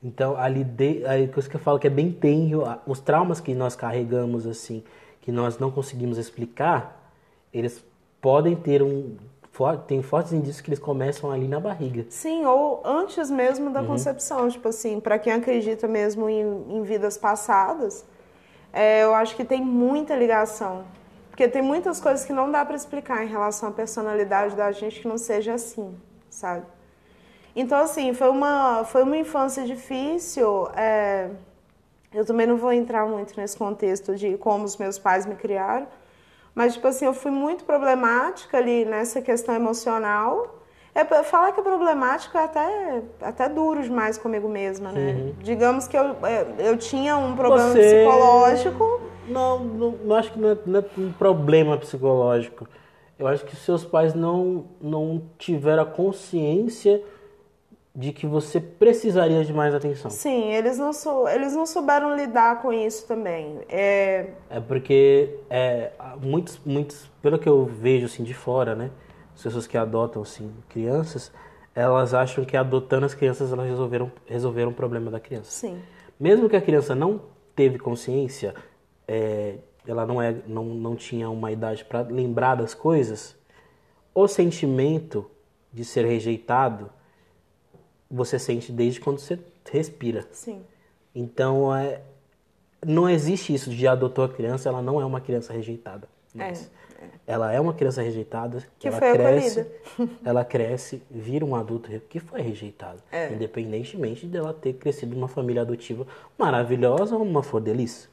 Então, 0.03 0.37
ali, 0.37 0.63
de, 0.63 1.03
aí, 1.07 1.27
coisa 1.27 1.49
que 1.49 1.55
eu 1.55 1.59
falo 1.59 1.79
que 1.79 1.87
é 1.87 1.89
bem 1.89 2.11
tenro, 2.11 2.65
a- 2.65 2.79
os 2.85 2.99
traumas 2.99 3.39
que 3.39 3.55
nós 3.55 3.75
carregamos, 3.75 4.45
assim, 4.45 4.83
que 5.21 5.31
nós 5.31 5.57
não 5.57 5.71
conseguimos 5.71 6.19
explicar, 6.19 7.11
eles 7.51 7.83
podem 8.21 8.55
ter 8.55 8.83
um. 8.83 9.15
For- 9.55 9.77
Tem 9.77 10.01
fortes 10.01 10.33
indícios 10.33 10.59
que 10.61 10.69
eles 10.69 10.79
começam 10.79 11.31
ali 11.31 11.47
na 11.47 11.59
barriga. 11.59 12.05
Sim, 12.09 12.45
ou 12.45 12.81
antes 12.83 13.29
mesmo 13.31 13.69
da 13.69 13.83
concepção, 13.83 14.49
tipo 14.49 14.67
assim, 14.67 14.99
pra 14.99 15.17
quem 15.17 15.31
acredita 15.33 15.87
mesmo 15.87 16.29
em, 16.29 16.41
em 16.75 16.83
vidas 16.83 17.17
passadas, 17.17 18.03
é, 18.73 19.03
eu 19.03 19.15
acho 19.15 19.35
que 19.35 19.45
tem 19.45 19.61
muita 19.61 20.13
ligação. 20.15 20.83
Porque 21.29 21.47
tem 21.47 21.61
muitas 21.61 21.99
coisas 21.99 22.25
que 22.25 22.33
não 22.33 22.51
dá 22.51 22.65
pra 22.65 22.75
explicar 22.75 23.23
em 23.23 23.27
relação 23.27 23.69
à 23.69 23.71
personalidade 23.71 24.55
da 24.55 24.71
gente 24.71 25.01
que 25.01 25.07
não 25.07 25.17
seja 25.17 25.53
assim, 25.53 25.95
sabe? 26.29 26.65
Então, 27.55 27.79
assim, 27.79 28.13
foi 28.13 28.29
uma, 28.29 28.83
foi 28.83 29.03
uma 29.03 29.17
infância 29.17 29.63
difícil. 29.65 30.67
é, 30.75 31.29
eu 32.13 32.25
também 32.25 32.45
não 32.47 32.57
vou 32.57 32.71
entrar 32.71 33.05
muito 33.05 33.33
nesse 33.39 33.57
contexto 33.57 34.15
de 34.15 34.37
como 34.37 34.63
os 34.65 34.75
meus 34.77 34.97
pais 34.99 35.25
me 35.25 35.35
criaram, 35.35 35.87
mas, 36.55 36.73
tipo 36.73 36.87
assim, 36.87 37.05
eu 37.05 37.13
fui 37.13 37.29
muito 37.31 37.65
problemática 37.65 38.57
ali 38.57 38.85
nessa 38.85 39.21
questão 39.21 39.53
emocional. 39.53 40.61
É, 40.95 41.03
falar 41.23 41.51
que 41.51 41.59
é 41.59 41.63
problemático 41.63 42.37
é 42.37 42.45
até, 42.45 43.01
até 43.21 43.49
duro 43.49 43.83
demais 43.83 44.17
comigo 44.17 44.47
mesma, 44.47 44.93
né? 44.93 45.33
Digamos 45.41 45.89
que 45.89 45.97
eu, 45.97 46.15
é, 46.25 46.45
eu 46.57 46.77
tinha 46.77 47.17
um 47.17 47.35
problema 47.35 47.67
Você- 47.67 47.81
psicológico. 47.81 49.01
Não, 49.27 49.59
não, 49.59 49.91
não 49.91 50.15
acho 50.15 50.31
que 50.31 50.39
não 50.39 50.51
é, 50.51 50.57
não 50.65 50.79
é 50.79 50.83
um 50.97 51.11
problema 51.11 51.77
psicológico. 51.77 52.65
Eu 53.19 53.27
acho 53.27 53.43
que 53.43 53.55
seus 53.57 53.83
pais 53.83 54.13
não, 54.13 54.65
não 54.79 55.21
tiveram 55.37 55.83
a 55.83 55.85
consciência 55.85 57.03
de 57.95 58.11
que 58.11 58.27
você 58.27 58.59
precisaria 58.59 59.43
de 59.45 59.53
mais 59.53 59.73
atenção. 59.73 60.11
Sim, 60.11 60.51
eles 60.51 60.77
não, 60.77 60.91
sou, 60.91 61.29
eles 61.29 61.53
não 61.53 61.65
souberam 61.65 62.13
lidar 62.13 62.61
com 62.61 62.73
isso 62.73 63.07
também. 63.07 63.59
É, 63.69 64.31
É 64.49 64.59
porque 64.59 65.39
é, 65.49 65.91
muitos, 66.21 66.59
muitos, 66.65 67.09
pelo 67.21 67.39
que 67.39 67.47
eu 67.47 67.65
vejo 67.65 68.07
assim 68.07 68.23
de 68.23 68.33
fora, 68.33 68.75
né, 68.75 68.91
as 69.33 69.41
pessoas 69.41 69.65
que 69.65 69.77
adotam 69.77 70.21
assim 70.21 70.51
crianças, 70.67 71.31
elas 71.73 72.13
acham 72.13 72.43
que 72.43 72.57
adotando 72.57 73.05
as 73.05 73.13
crianças 73.13 73.51
elas 73.51 73.67
resolveram 73.67 74.11
resolveram 74.25 74.71
o 74.71 74.73
problema 74.73 75.09
da 75.09 75.19
criança. 75.19 75.51
sim. 75.51 75.81
Mesmo 76.17 76.47
que 76.47 76.55
a 76.55 76.61
criança 76.61 76.95
não 76.95 77.21
teve 77.53 77.77
consciência, 77.77 78.55
é, 79.05 79.55
ela 79.85 80.05
não 80.05 80.21
é 80.21 80.35
não, 80.47 80.63
não 80.65 80.95
tinha 80.95 81.29
uma 81.29 81.51
idade 81.51 81.83
para 81.83 82.01
lembrar 82.01 82.55
das 82.55 82.73
coisas, 82.73 83.37
o 84.13 84.27
sentimento 84.27 85.29
de 85.73 85.83
ser 85.83 86.05
rejeitado 86.05 86.89
você 88.15 88.39
sente 88.39 88.71
desde 88.71 88.99
quando 88.99 89.19
você 89.19 89.37
respira. 89.71 90.25
Sim. 90.31 90.61
Então, 91.13 91.75
é, 91.75 92.01
não 92.85 93.09
existe 93.09 93.53
isso 93.53 93.69
de 93.69 93.87
adotou 93.87 94.23
a 94.23 94.29
criança, 94.29 94.69
ela 94.69 94.81
não 94.81 94.99
é 95.01 95.05
uma 95.05 95.21
criança 95.21 95.53
rejeitada. 95.53 96.07
Mas 96.33 96.69
Ela 97.27 97.53
é 97.53 97.59
uma 97.59 97.73
criança 97.73 98.01
rejeitada, 98.01 98.63
Que 98.79 98.87
ela 98.87 98.97
foi 98.97 99.13
cresce, 99.13 99.59
acolhida. 99.61 100.13
ela 100.25 100.45
cresce, 100.45 101.01
vira 101.09 101.45
um 101.45 101.55
adulto 101.55 101.89
que 102.09 102.19
foi 102.19 102.41
rejeitado, 102.41 103.01
É. 103.11 103.31
independentemente 103.33 104.25
dela 104.25 104.53
ter 104.53 104.73
crescido 104.73 105.15
numa 105.15 105.27
família 105.27 105.61
adotiva 105.61 106.05
maravilhosa 106.37 107.15
ou 107.15 107.23
uma 107.23 107.41
flor 107.43 107.61
de 107.61 107.73
lis, 107.73 108.09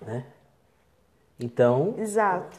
né? 0.00 0.24
Então, 1.40 1.94
Exato. 1.98 2.58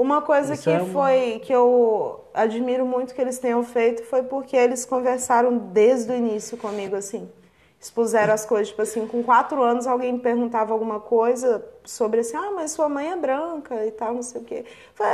Uma 0.00 0.22
coisa 0.22 0.54
Isso 0.54 0.62
que 0.62 0.70
é 0.70 0.80
uma- 0.80 0.86
foi 0.86 1.40
que 1.44 1.52
eu 1.52 2.24
admiro 2.32 2.86
muito 2.86 3.14
que 3.14 3.20
eles 3.20 3.38
tenham 3.38 3.62
feito 3.62 4.02
foi 4.04 4.22
porque 4.22 4.56
eles 4.56 4.86
conversaram 4.86 5.58
desde 5.58 6.10
o 6.10 6.14
início 6.14 6.56
comigo 6.56 6.96
assim. 6.96 7.30
Expuseram 7.78 8.32
as 8.32 8.46
coisas, 8.46 8.68
tipo 8.68 8.80
assim, 8.80 9.06
com 9.06 9.22
quatro 9.22 9.62
anos 9.62 9.86
alguém 9.86 10.14
me 10.14 10.18
perguntava 10.18 10.72
alguma 10.72 11.00
coisa 11.00 11.62
sobre 11.84 12.20
assim, 12.20 12.34
ah, 12.34 12.50
mas 12.54 12.70
sua 12.70 12.88
mãe 12.88 13.10
é 13.10 13.16
branca 13.16 13.84
e 13.84 13.90
tal, 13.90 14.14
não 14.14 14.22
sei 14.22 14.40
o 14.40 14.44
quê. 14.44 14.64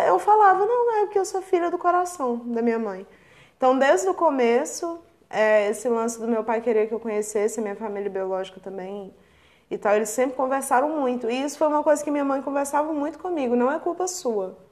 Eu 0.07 0.21
falava, 0.21 0.65
não, 0.65 0.99
é 0.99 1.01
porque 1.07 1.19
eu 1.19 1.25
sou 1.25 1.43
filha 1.43 1.69
do 1.69 1.79
coração 1.79 2.37
da 2.45 2.63
minha 2.63 2.79
mãe. 2.79 3.05
Então, 3.57 3.77
desde 3.77 4.09
o 4.09 4.15
começo, 4.15 5.01
é, 5.29 5.69
esse 5.69 5.89
lance 5.89 6.21
do 6.21 6.29
meu 6.29 6.45
pai 6.45 6.61
querer 6.61 6.87
que 6.87 6.95
eu 6.95 7.01
conhecesse 7.01 7.59
a 7.59 7.63
minha 7.63 7.75
família 7.75 8.09
biológica 8.09 8.61
também 8.61 9.13
e 9.69 9.77
tal, 9.77 9.97
eles 9.97 10.11
sempre 10.11 10.37
conversaram 10.37 10.91
muito. 10.91 11.29
E 11.29 11.43
isso 11.43 11.59
foi 11.59 11.67
uma 11.67 11.83
coisa 11.83 12.05
que 12.05 12.11
minha 12.13 12.25
mãe 12.25 12.41
conversava 12.41 12.93
muito 12.93 13.19
comigo, 13.19 13.57
não 13.57 13.71
é 13.73 13.81
culpa 13.81 14.07
sua. 14.07 14.65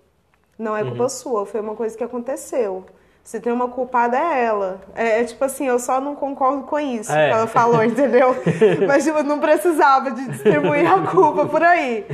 Não 0.59 0.77
é 0.77 0.83
Uhum. 0.83 0.91
culpa 0.91 1.09
sua, 1.09 1.47
foi 1.47 1.61
uma 1.61 1.75
coisa 1.75 1.97
que 1.97 2.05
aconteceu. 2.05 2.85
Se 3.23 3.41
tem 3.41 3.51
uma 3.51 3.69
culpada 3.69 4.19
é 4.19 4.45
ela. 4.45 4.83
É, 4.95 5.21
é 5.23 5.25
tipo 5.25 5.43
assim, 5.43 5.67
eu 5.67 5.79
só 5.79 5.99
não 5.99 6.15
concordo 6.15 6.65
com 6.65 6.79
isso 6.79 7.11
É. 7.11 7.29
que 7.29 7.35
ela 7.35 7.47
falou, 7.47 7.83
entendeu? 7.85 8.37
Mas 8.87 9.03
tipo, 9.05 9.23
não 9.23 9.41
precisava 9.41 10.11
de 10.11 10.29
distribuir 10.29 10.87
a 10.91 11.07
culpa 11.11 11.47
por 11.47 11.63
aí. 11.63 12.05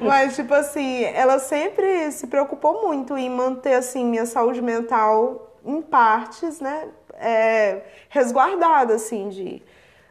Mas 0.00 0.36
tipo 0.36 0.54
assim, 0.54 1.02
ela 1.06 1.40
sempre 1.40 2.12
se 2.12 2.28
preocupou 2.28 2.86
muito 2.86 3.18
em 3.18 3.28
manter 3.28 3.74
assim 3.74 4.04
minha 4.04 4.24
saúde 4.26 4.62
mental 4.62 5.56
em 5.64 5.82
partes, 5.82 6.60
né, 6.60 6.88
é, 7.18 7.82
resguardada 8.08 8.94
assim 8.94 9.28
de 9.28 9.62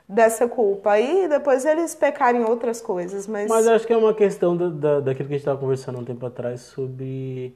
dessa 0.07 0.47
culpa. 0.47 0.91
Aí 0.91 1.27
depois 1.29 1.65
eles 1.65 1.95
pecarem 1.95 2.43
outras 2.43 2.81
coisas, 2.81 3.27
mas... 3.27 3.47
Mas 3.49 3.65
acho 3.67 3.87
que 3.87 3.93
é 3.93 3.97
uma 3.97 4.13
questão 4.13 4.57
da, 4.57 4.67
da, 4.67 4.99
daquilo 4.99 5.27
que 5.29 5.33
a 5.35 5.37
gente 5.37 5.41
estava 5.41 5.57
conversando 5.59 5.99
um 5.99 6.03
tempo 6.03 6.25
atrás 6.25 6.61
sobre 6.61 7.55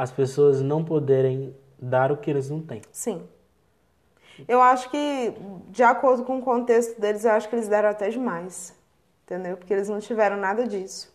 as 0.00 0.10
pessoas 0.10 0.62
não 0.62 0.82
poderem 0.82 1.54
dar 1.78 2.10
o 2.10 2.16
que 2.16 2.30
eles 2.30 2.48
não 2.48 2.62
têm. 2.62 2.80
Sim. 2.90 3.22
Eu 4.48 4.62
acho 4.62 4.88
que, 4.90 5.34
de 5.68 5.82
acordo 5.82 6.24
com 6.24 6.38
o 6.38 6.42
contexto 6.42 6.98
deles, 6.98 7.26
eu 7.26 7.32
acho 7.32 7.46
que 7.46 7.54
eles 7.54 7.68
deram 7.68 7.90
até 7.90 8.08
demais. 8.08 8.74
Entendeu? 9.26 9.58
Porque 9.58 9.74
eles 9.74 9.90
não 9.90 10.00
tiveram 10.00 10.38
nada 10.38 10.66
disso. 10.66 11.14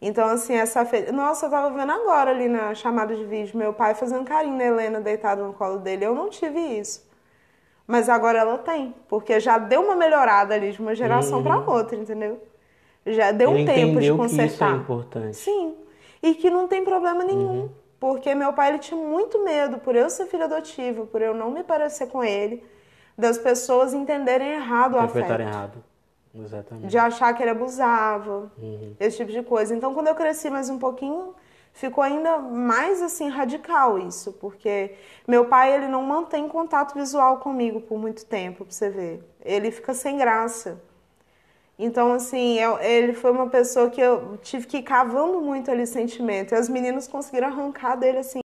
Então, 0.00 0.28
assim, 0.28 0.54
essa 0.54 0.84
fe... 0.84 1.10
Nossa, 1.10 1.46
eu 1.46 1.50
tava 1.50 1.74
vendo 1.76 1.90
agora 1.90 2.30
ali 2.30 2.48
na 2.48 2.74
chamada 2.76 3.16
de 3.16 3.24
vídeo, 3.24 3.58
meu 3.58 3.72
pai 3.72 3.92
fazendo 3.96 4.24
carinho 4.24 4.56
na 4.56 4.62
Helena 4.64 5.00
deitada 5.00 5.42
no 5.42 5.52
colo 5.52 5.78
dele. 5.80 6.04
Eu 6.06 6.14
não 6.14 6.30
tive 6.30 6.60
isso. 6.60 7.04
Mas 7.88 8.08
agora 8.08 8.38
ela 8.38 8.58
tem, 8.58 8.94
porque 9.08 9.40
já 9.40 9.58
deu 9.58 9.80
uma 9.82 9.96
melhorada 9.96 10.54
ali 10.54 10.70
de 10.70 10.80
uma 10.80 10.94
geração 10.94 11.38
Uhum. 11.38 11.44
para 11.44 11.58
outra, 11.58 11.96
entendeu? 11.96 12.40
Já 13.04 13.32
deu 13.32 13.50
Ele 13.50 13.62
um 13.62 13.66
tempo 13.66 13.80
de 13.80 13.90
entendeu 13.90 14.14
que 14.14 14.20
consertar. 14.22 14.46
isso 14.46 14.64
é 14.64 14.70
importante. 14.70 15.36
Sim. 15.36 15.74
E 16.22 16.34
que 16.34 16.48
não 16.50 16.68
tem 16.68 16.84
problema 16.84 17.24
nenhum. 17.24 17.62
Uhum. 17.62 17.70
Porque 18.06 18.36
meu 18.36 18.52
pai 18.52 18.68
ele 18.68 18.78
tinha 18.78 19.00
muito 19.00 19.42
medo, 19.42 19.78
por 19.78 19.96
eu 19.96 20.08
ser 20.08 20.26
filho 20.26 20.44
adotivo, 20.44 21.08
por 21.08 21.20
eu 21.20 21.34
não 21.34 21.50
me 21.50 21.64
parecer 21.64 22.06
com 22.06 22.22
ele, 22.22 22.64
das 23.18 23.36
pessoas 23.36 23.92
entenderem 23.92 24.48
errado 24.52 24.94
o 24.94 24.98
afeto. 25.00 25.40
Errado. 25.40 25.82
Exatamente. 26.32 26.86
De 26.86 26.96
achar 26.96 27.34
que 27.34 27.42
ele 27.42 27.50
abusava, 27.50 28.52
Uhum. 28.56 28.94
esse 29.00 29.16
tipo 29.16 29.32
de 29.32 29.42
coisa. 29.42 29.74
Então, 29.74 29.92
quando 29.92 30.06
eu 30.06 30.14
cresci 30.14 30.48
mais 30.48 30.70
um 30.70 30.78
pouquinho, 30.78 31.34
ficou 31.72 32.04
ainda 32.04 32.38
mais 32.38 33.02
assim 33.02 33.28
radical 33.28 33.98
isso, 33.98 34.34
porque 34.34 34.94
meu 35.26 35.46
pai 35.46 35.74
ele 35.74 35.88
não 35.88 36.04
mantém 36.04 36.46
contato 36.46 36.94
visual 36.94 37.38
comigo 37.38 37.80
por 37.80 37.98
muito 37.98 38.24
tempo, 38.24 38.64
pra 38.64 38.72
você 38.72 38.88
ver. 38.88 39.20
Ele 39.44 39.72
fica 39.72 39.92
sem 39.92 40.16
graça. 40.16 40.80
Então, 41.78 42.12
assim, 42.12 42.58
eu- 42.58 42.78
ele 42.80 43.12
foi 43.12 43.30
uma 43.30 43.48
pessoa 43.50 43.90
que 43.90 44.00
eu 44.00 44.38
tive 44.38 44.66
que 44.66 44.78
ir 44.78 44.82
cavando 44.82 45.40
muito 45.40 45.70
ali 45.70 45.86
sentimento. 45.86 46.52
E 46.52 46.54
as 46.56 46.68
meninas 46.68 47.06
conseguiram 47.06 47.48
arrancar 47.48 47.96
dele, 47.96 48.18
assim. 48.18 48.40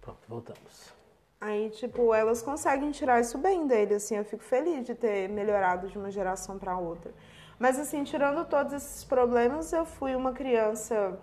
Pronto, 0.00 0.20
voltamos. 0.28 0.94
Aí, 1.40 1.68
tipo, 1.70 2.14
elas 2.14 2.40
conseguem 2.42 2.90
tirar 2.92 3.20
isso 3.20 3.36
bem 3.38 3.66
dele, 3.66 3.94
assim. 3.94 4.16
Eu 4.16 4.24
fico 4.24 4.42
feliz 4.44 4.84
de 4.86 4.94
ter 4.94 5.28
melhorado 5.28 5.88
de 5.88 5.98
uma 5.98 6.10
geração 6.10 6.58
para 6.58 6.78
outra. 6.78 7.12
Mas, 7.58 7.78
assim, 7.78 8.04
tirando 8.04 8.44
todos 8.46 8.72
esses 8.72 9.04
problemas, 9.04 9.72
eu 9.72 9.84
fui 9.84 10.14
uma 10.14 10.32
criança 10.32 11.18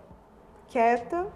quieta, 0.68 1.26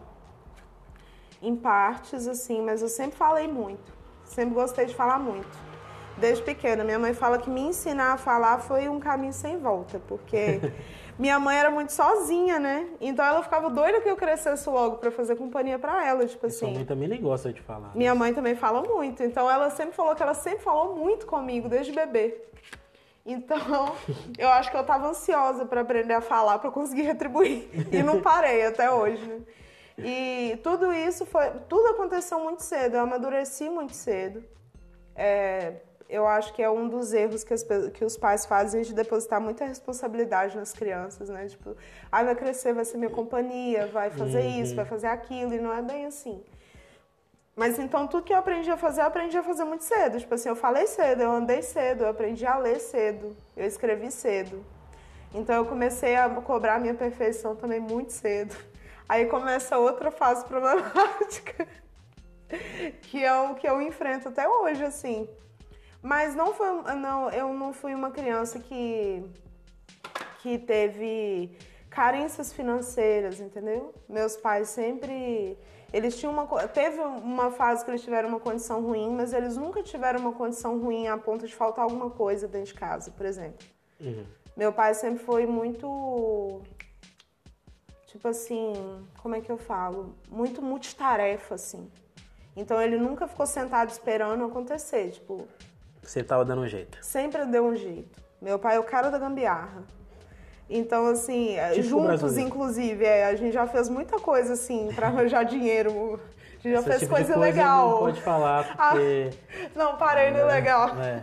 em 1.43 1.55
partes, 1.57 2.27
assim, 2.27 2.63
mas 2.63 2.83
eu 2.83 2.89
sempre 2.89 3.17
falei 3.17 3.49
muito. 3.49 3.93
Sempre 4.25 4.55
gostei 4.55 4.87
de 4.87 4.95
falar 4.95 5.19
muito. 5.19 5.76
Desde 6.19 6.43
pequena. 6.43 6.83
Minha 6.83 6.99
mãe 6.99 7.13
fala 7.13 7.39
que 7.39 7.51
me 7.51 7.61
ensinar 7.61 8.13
a 8.15 8.17
falar 8.17 8.59
foi 8.61 8.89
um 8.89 8.99
caminho 8.99 9.33
sem 9.33 9.59
volta, 9.59 10.01
porque 10.09 10.61
minha 11.19 11.39
mãe 11.39 11.59
era 11.59 11.71
muito 11.71 11.93
sozinha, 11.93 12.59
né? 12.59 12.87
Então 13.01 13.25
ela 13.25 13.43
ficava 13.43 13.69
doida 13.69 14.01
que 14.01 14.09
eu 14.09 14.17
crescesse 14.17 14.69
logo 14.69 14.97
para 14.97 15.11
fazer 15.11 15.37
companhia 15.37 15.79
para 15.79 16.07
ela, 16.07 16.27
tipo 16.27 16.49
Sua 16.51 16.69
assim. 16.69 16.75
mãe 16.77 16.85
também 16.87 17.09
nem 17.09 17.21
gosta 17.21 17.53
de 17.53 17.61
falar. 17.61 17.89
né? 17.89 17.93
Minha 17.95 18.15
mãe 18.15 18.33
também 18.33 18.55
fala 18.55 18.83
muito, 18.83 19.23
então 19.23 19.51
ela 19.51 19.69
sempre 19.71 19.95
falou 19.95 20.15
que 20.15 20.23
ela 20.23 20.35
sempre 20.35 20.61
falou 20.61 20.97
muito 20.97 21.27
comigo 21.27 21.69
desde 21.69 21.93
bebê. 21.93 22.41
Então, 23.25 23.93
eu 24.39 24.49
acho 24.51 24.71
que 24.71 24.77
eu 24.77 24.85
tava 24.85 25.09
ansiosa 25.09 25.67
para 25.67 25.81
aprender 25.83 26.15
a 26.15 26.21
falar 26.21 26.59
para 26.61 26.71
conseguir 26.71 27.03
retribuir 27.03 27.69
e 27.93 28.03
não 28.03 28.23
parei 28.23 28.65
até 28.65 28.91
hoje. 28.91 29.21
Né? 29.27 29.41
E 29.99 30.57
tudo 30.63 30.93
isso 30.93 31.27
foi, 31.27 31.51
tudo 31.69 31.89
aconteceu 31.89 32.39
muito 32.39 32.63
cedo, 32.63 32.95
eu 32.97 33.01
amadureci 33.03 33.69
muito 33.69 33.95
cedo. 33.95 34.45
É, 35.15 35.77
eu 36.09 36.27
acho 36.27 36.53
que 36.55 36.63
é 36.63 36.71
um 36.71 36.89
dos 36.89 37.13
erros 37.13 37.43
que, 37.43 37.53
as 37.53 37.65
que 37.95 38.05
os 38.05 38.17
pais 38.17 38.47
fazem 38.47 38.83
de 38.83 38.95
depositar 38.95 39.41
muita 39.41 39.65
responsabilidade 39.65 40.57
nas 40.57 40.73
crianças, 40.73 41.29
né? 41.29 41.47
Tipo, 41.47 41.77
ah, 42.11 42.23
vai 42.23 42.35
crescer, 42.35 42.73
vai 42.73 42.85
ser 42.85 42.97
minha 42.97 43.11
companhia, 43.11 43.87
vai 43.89 44.11
fazer 44.11 44.47
isso, 44.47 44.75
vai 44.75 44.85
fazer 44.85 45.09
aquilo, 45.09 45.55
e 45.55 45.59
não 45.59 45.73
é 45.73 45.83
bem 45.83 46.07
assim. 46.07 46.43
Mas 47.57 47.79
então 47.79 48.07
tudo 48.07 48.23
que 48.23 48.33
eu 48.35 48.37
aprendi 48.37 48.71
a 48.71 48.77
fazer, 48.77 49.01
eu 49.01 49.07
aprendi 49.07 49.37
a 49.37 49.43
fazer 49.43 49.65
muito 49.65 49.83
cedo. 49.83 50.21
Tipo 50.21 50.35
assim, 50.35 50.49
eu 50.49 50.57
falei 50.57 50.87
cedo, 50.87 51.23
eu 51.23 51.33
andei 51.33 51.63
cedo, 51.63 52.05
eu 52.05 52.11
aprendi 52.11 52.47
a 52.47 52.59
ler 52.59 52.79
cedo, 52.79 53.35
eu 53.57 53.67
escrevi 53.67 54.11
cedo. 54.11 54.63
Então 55.35 55.57
eu 55.57 55.65
comecei 55.65 56.17
a 56.17 56.29
cobrar 56.29 56.75
a 56.75 56.79
minha 56.79 56.95
perfeição 56.95 57.57
também 57.57 57.81
muito 57.81 58.13
cedo. 58.13 58.55
Aí 59.09 59.27
começa 59.27 59.79
outra 59.79 60.11
fase 60.11 60.45
problemática, 60.45 61.67
que 63.03 63.25
é 63.25 63.35
o 63.35 63.55
que 63.55 63.67
eu 63.67 63.81
enfrento 63.81 64.29
até 64.29 64.47
hoje, 64.49 64.85
assim. 64.85 65.29
Mas 66.03 66.35
não 66.35 66.55
foi, 66.55 66.95
não, 66.95 67.31
eu 67.31 67.53
não 67.53 67.73
fui 67.73 67.95
uma 67.95 68.11
criança 68.11 68.59
que 68.59 69.25
que 70.41 70.59
teve 70.59 71.57
carências 71.91 72.53
financeiras, 72.53 73.41
entendeu? 73.41 73.93
Meus 74.09 74.37
pais 74.37 74.69
sempre 74.69 75.59
eles 75.93 76.17
tinham 76.19 76.33
uma 76.33 76.47
teve 76.69 77.01
uma 77.01 77.51
fase 77.51 77.85
que 77.85 77.91
eles 77.91 78.03
tiveram 78.03 78.29
uma 78.29 78.41
condição 78.41 78.83
ruim, 78.83 79.11
mas 79.11 79.33
eles 79.33 79.57
nunca 79.57 79.83
tiveram 79.83 80.21
uma 80.21 80.33
condição 80.33 80.79
ruim 80.79 81.09
a 81.09 81.17
ponto 81.17 81.47
de 81.47 81.55
faltar 81.55 81.85
alguma 81.85 82.11
coisa 82.11 82.47
dentro 82.47 82.69
de 82.69 82.75
casa, 82.75 83.11
por 83.11 83.25
exemplo. 83.25 83.67
Uhum. 84.01 84.25
Meu 84.57 84.73
pai 84.73 84.95
sempre 84.95 85.25
foi 85.25 85.47
muito 85.47 86.63
tipo 88.07 88.29
assim, 88.29 88.73
como 89.23 89.35
é 89.35 89.41
que 89.41 89.51
eu 89.51 89.59
falo? 89.59 90.15
Muito 90.29 90.63
multitarefa 90.63 91.55
assim. 91.55 91.91
Então 92.57 92.81
ele 92.81 92.97
nunca 92.97 93.29
ficou 93.29 93.47
sentado 93.47 93.91
esperando 93.91 94.45
acontecer, 94.45 95.11
tipo, 95.11 95.47
Você 96.11 96.23
tava 96.23 96.45
dando 96.45 96.63
um 96.63 96.69
jeito. 96.69 96.99
sempre 97.03 97.45
deu 97.47 97.65
um 97.65 97.75
jeito. 97.77 98.23
Meu 98.41 98.59
pai 98.59 98.77
é 98.77 98.79
o 98.79 98.85
cara 98.85 99.11
da 99.11 99.19
gambiarra. 99.19 99.83
Então, 100.69 101.07
assim, 101.07 101.57
é, 101.57 101.71
Típico 101.71 101.89
juntos, 101.89 102.37
inclusive, 102.37 103.05
é, 103.05 103.27
a 103.27 103.35
gente 103.37 103.53
já 103.53 103.67
fez 103.67 103.89
muita 103.89 104.19
coisa, 104.19 104.55
assim, 104.55 104.91
pra 104.95 105.07
arranjar 105.09 105.45
dinheiro. 105.45 106.21
A 106.59 106.69
gente 106.69 106.73
já 106.73 106.79
Esse 106.81 106.89
fez 106.89 107.01
tipo 107.01 107.13
coisa, 107.13 107.35
coisa 107.35 107.41
legal. 107.41 107.91
Não 107.91 107.99
pode 107.99 108.21
falar 108.23 108.75
Ah, 108.77 108.91
porque. 108.91 109.31
Não, 109.77 109.97
parei 109.97 110.31
no 110.33 110.45
legal. 110.47 110.91
É. 110.99 111.23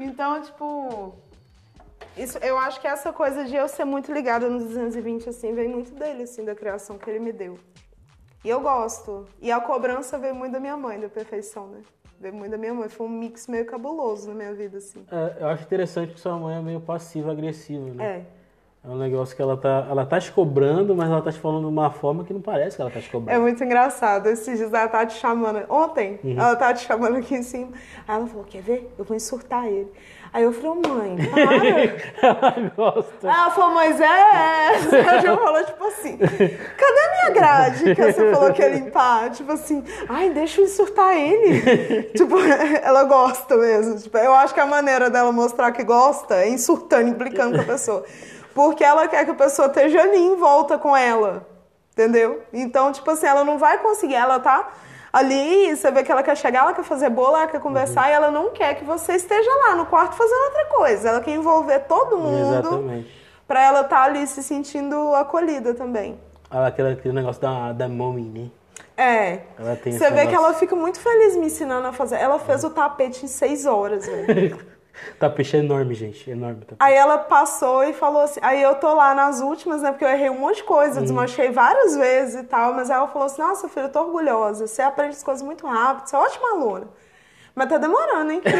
Então, 0.00 0.42
tipo, 0.42 1.14
isso, 2.16 2.38
eu 2.38 2.58
acho 2.58 2.80
que 2.80 2.86
essa 2.86 3.12
coisa 3.12 3.44
de 3.44 3.54
eu 3.54 3.68
ser 3.68 3.84
muito 3.84 4.12
ligada 4.12 4.48
no 4.48 4.58
220, 4.58 5.28
assim, 5.28 5.54
vem 5.54 5.68
muito 5.68 5.92
dele, 5.94 6.24
assim, 6.24 6.44
da 6.44 6.54
criação 6.54 6.98
que 6.98 7.08
ele 7.08 7.20
me 7.20 7.32
deu. 7.32 7.58
E 8.44 8.48
eu 8.48 8.60
gosto. 8.60 9.26
E 9.40 9.50
a 9.52 9.60
cobrança 9.60 10.18
veio 10.18 10.34
muito 10.34 10.52
da 10.52 10.60
minha 10.60 10.76
mãe, 10.76 10.98
da 10.98 11.08
perfeição, 11.08 11.68
né? 11.68 11.80
Veio 12.22 12.34
muito 12.34 12.52
da 12.52 12.56
minha 12.56 12.72
mãe. 12.72 12.88
Foi 12.88 13.04
um 13.04 13.10
mix 13.10 13.48
meio 13.48 13.66
cabuloso 13.66 14.28
na 14.28 14.34
minha 14.34 14.54
vida, 14.54 14.78
assim. 14.78 15.04
É, 15.10 15.42
eu 15.42 15.48
acho 15.48 15.64
interessante 15.64 16.14
que 16.14 16.20
sua 16.20 16.38
mãe 16.38 16.56
é 16.56 16.62
meio 16.62 16.80
passiva-agressiva, 16.80 17.92
né? 17.92 18.04
É. 18.04 18.26
É 18.84 18.88
um 18.88 18.98
negócio 18.98 19.36
que 19.36 19.40
ela 19.40 19.56
tá, 19.56 19.86
ela 19.88 20.04
tá 20.04 20.18
te 20.18 20.32
cobrando, 20.32 20.92
mas 20.96 21.08
ela 21.08 21.22
tá 21.22 21.30
te 21.30 21.38
falando 21.38 21.60
de 21.62 21.68
uma 21.68 21.88
forma 21.92 22.24
que 22.24 22.32
não 22.32 22.40
parece 22.40 22.74
que 22.74 22.82
ela 22.82 22.90
tá 22.90 22.98
te 22.98 23.08
É 23.08 23.12
cobrando. 23.12 23.40
muito 23.40 23.62
engraçado. 23.62 24.26
Esses 24.26 24.58
dias 24.58 24.72
ela 24.74 24.88
tá 24.88 25.06
te 25.06 25.14
chamando. 25.20 25.62
Ontem, 25.68 26.18
Uhum. 26.24 26.34
ela 26.36 26.56
tá 26.56 26.74
te 26.74 26.84
chamando 26.84 27.16
aqui 27.16 27.36
em 27.36 27.44
cima. 27.44 27.68
Aí 28.08 28.16
ela 28.16 28.26
falou: 28.26 28.42
Quer 28.44 28.60
ver? 28.60 28.92
Eu 28.98 29.04
vou 29.04 29.16
insultar 29.16 29.66
ele. 29.68 29.86
Aí 30.32 30.42
eu 30.42 30.52
falei: 30.52 30.70
"Ô, 30.70 30.74
Mãe, 30.88 31.16
para. 31.30 32.26
ela 32.58 32.72
gosta. 32.76 33.12
Ela 33.28 33.50
falou: 33.52 33.72
Mas 33.72 34.00
é. 34.00 34.98
Ela 34.98 35.20
já 35.20 35.36
falou 35.36 35.64
tipo 35.64 35.84
assim: 35.84 36.16
Cadê 36.16 36.40
a 36.40 37.10
minha 37.12 37.30
grade 37.34 37.94
que 37.94 38.02
você 38.12 38.32
falou 38.32 38.52
que 38.52 38.62
ia 38.62 38.68
limpar? 38.68 39.30
Tipo 39.30 39.52
assim: 39.52 39.84
Ai, 40.08 40.30
deixa 40.30 40.60
eu 40.60 40.64
insultar 40.64 41.16
ele. 41.16 42.02
tipo, 42.18 42.34
ela 42.82 43.04
gosta 43.04 43.56
mesmo. 43.56 43.96
Tipo, 44.00 44.18
eu 44.18 44.32
acho 44.34 44.52
que 44.52 44.58
a 44.60 44.66
maneira 44.66 45.08
dela 45.08 45.30
mostrar 45.30 45.70
que 45.70 45.84
gosta 45.84 46.34
é 46.34 46.48
insultando, 46.48 47.08
implicando 47.10 47.54
com 47.54 47.60
a 47.62 47.64
pessoa. 47.64 48.04
Porque 48.54 48.84
ela 48.84 49.08
quer 49.08 49.24
que 49.24 49.30
a 49.30 49.34
pessoa 49.34 49.68
esteja 49.68 50.02
ali 50.02 50.18
em 50.18 50.36
volta 50.36 50.78
com 50.78 50.96
ela. 50.96 51.46
Entendeu? 51.92 52.42
Então, 52.52 52.90
tipo 52.92 53.10
assim, 53.10 53.26
ela 53.26 53.44
não 53.44 53.58
vai 53.58 53.78
conseguir. 53.78 54.14
Ela 54.14 54.40
tá 54.40 54.72
ali, 55.12 55.74
você 55.76 55.90
vê 55.90 56.02
que 56.02 56.10
ela 56.10 56.22
quer 56.22 56.36
chegar, 56.36 56.60
ela 56.60 56.72
quer 56.72 56.84
fazer 56.84 57.10
bola, 57.10 57.38
ela 57.38 57.46
quer 57.46 57.60
conversar 57.60 58.08
e 58.08 58.12
ela 58.12 58.30
não 58.30 58.50
quer 58.50 58.74
que 58.74 58.84
você 58.84 59.14
esteja 59.14 59.50
lá 59.66 59.76
no 59.76 59.84
quarto 59.86 60.14
fazendo 60.14 60.44
outra 60.44 60.64
coisa. 60.66 61.08
Ela 61.10 61.20
quer 61.20 61.32
envolver 61.32 61.80
todo 61.80 62.18
mundo 62.18 62.58
Exatamente. 62.58 63.22
pra 63.46 63.62
ela 63.62 63.80
estar 63.82 64.04
ali 64.04 64.26
se 64.26 64.42
sentindo 64.42 65.14
acolhida 65.14 65.74
também. 65.74 66.18
Ela, 66.50 66.68
aquele, 66.68 66.92
aquele 66.92 67.14
negócio 67.14 67.40
da, 67.40 67.72
da 67.72 67.88
mommy, 67.88 68.22
né? 68.22 68.50
É. 68.96 69.40
Você 69.58 70.10
vê 70.10 70.20
que 70.20 70.26
negócio. 70.26 70.34
ela 70.36 70.54
fica 70.54 70.76
muito 70.76 71.00
feliz 71.00 71.36
me 71.36 71.46
ensinando 71.46 71.86
a 71.88 71.92
fazer. 71.92 72.16
Ela 72.16 72.38
fez 72.38 72.62
o 72.64 72.70
tapete 72.70 73.24
em 73.24 73.28
seis 73.28 73.66
horas, 73.66 74.06
velho. 74.06 74.58
Tapete 75.18 75.56
é 75.56 75.60
enorme, 75.60 75.94
gente. 75.94 76.30
Enorme. 76.30 76.60
Tapete. 76.60 76.76
Aí 76.78 76.94
ela 76.94 77.18
passou 77.18 77.82
e 77.84 77.92
falou 77.92 78.22
assim. 78.22 78.40
Aí 78.42 78.60
eu 78.62 78.74
tô 78.76 78.92
lá 78.94 79.14
nas 79.14 79.40
últimas, 79.40 79.82
né? 79.82 79.90
Porque 79.90 80.04
eu 80.04 80.08
errei 80.08 80.30
um 80.30 80.38
monte 80.38 80.56
de 80.56 80.64
coisa, 80.64 80.96
Uhum. 80.96 81.02
desmanchei 81.02 81.50
várias 81.50 81.96
vezes 81.96 82.40
e 82.42 82.44
tal. 82.44 82.74
Mas 82.74 82.90
aí 82.90 82.96
ela 82.96 83.08
falou 83.08 83.26
assim: 83.26 83.40
Nossa, 83.42 83.68
filha, 83.68 83.84
eu 83.86 83.92
tô 83.92 84.00
orgulhosa. 84.00 84.66
Você 84.66 84.82
aprende 84.82 85.16
as 85.16 85.22
coisas 85.22 85.42
muito 85.42 85.66
rápido, 85.66 86.06
você 86.08 86.16
é 86.16 86.18
ótima 86.18 86.50
aluna. 86.52 86.88
Mas 87.54 87.68
tá 87.68 87.78
demorando, 87.78 88.32
hein? 88.32 88.42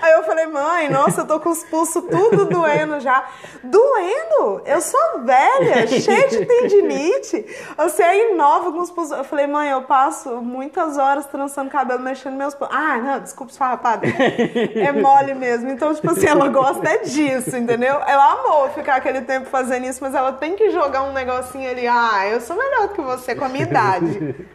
Aí 0.00 0.12
eu 0.12 0.22
falei, 0.24 0.46
mãe, 0.46 0.88
nossa, 0.88 1.20
eu 1.20 1.26
tô 1.26 1.38
com 1.38 1.50
os 1.50 1.62
pulsos 1.64 2.02
tudo 2.04 2.46
doendo 2.46 2.98
já. 3.00 3.28
Doendo? 3.62 4.62
Eu 4.64 4.80
sou 4.80 5.20
velha, 5.22 5.86
cheia 5.86 6.28
de 6.28 6.44
tendinite. 6.44 7.44
Você 7.76 8.02
aí 8.02 8.34
nova 8.34 8.72
com 8.72 8.80
os 8.80 8.90
pulsos. 8.90 9.16
Eu 9.16 9.24
falei, 9.24 9.46
mãe, 9.46 9.70
eu 9.70 9.82
passo 9.82 10.40
muitas 10.40 10.96
horas 10.96 11.26
trançando 11.26 11.70
cabelo, 11.70 12.00
mexendo 12.00 12.36
meus 12.36 12.54
pulsos. 12.54 12.76
Ah, 12.76 12.98
não, 12.98 13.20
desculpa, 13.20 13.52
esfarrapada. 13.52 14.06
É 14.06 14.92
mole 14.92 15.34
mesmo. 15.34 15.70
Então, 15.70 15.94
tipo 15.94 16.10
assim, 16.10 16.26
ela 16.26 16.48
gosta 16.48 16.88
é 16.88 16.98
disso, 16.98 17.56
entendeu? 17.56 18.00
Ela 18.06 18.32
amou 18.32 18.70
ficar 18.70 18.96
aquele 18.96 19.20
tempo 19.22 19.46
fazendo 19.48 19.86
isso, 19.86 19.98
mas 20.02 20.14
ela 20.14 20.32
tem 20.32 20.56
que 20.56 20.70
jogar 20.70 21.02
um 21.02 21.12
negocinho 21.12 21.68
ali. 21.70 21.86
Ah, 21.86 22.26
eu 22.28 22.40
sou 22.40 22.56
melhor 22.56 22.88
do 22.88 22.94
que 22.94 23.00
você 23.00 23.34
com 23.34 23.44
a 23.44 23.48
minha 23.48 23.64
idade. 23.64 24.48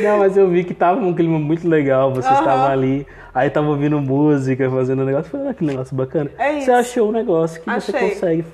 Não, 0.00 0.18
mas 0.18 0.36
eu 0.36 0.48
vi 0.48 0.64
que 0.64 0.74
tava 0.74 1.00
um 1.00 1.14
clima 1.14 1.38
muito 1.38 1.68
legal, 1.68 2.12
você 2.12 2.28
Aham. 2.28 2.38
estava 2.38 2.68
ali, 2.68 3.06
aí 3.34 3.48
tava 3.50 3.68
ouvindo 3.68 4.00
música, 4.00 4.70
fazendo 4.70 5.02
um 5.02 5.04
negócio, 5.04 5.30
falei, 5.30 5.48
ah, 5.48 5.54
que 5.54 5.64
negócio 5.64 5.94
bacana. 5.96 6.30
É 6.38 6.52
isso. 6.52 6.66
Você 6.66 6.72
achou 6.72 7.08
um 7.08 7.12
negócio 7.12 7.60
que 7.60 7.70
você 7.70 7.96
Achei. 7.96 8.10
consegue. 8.10 8.44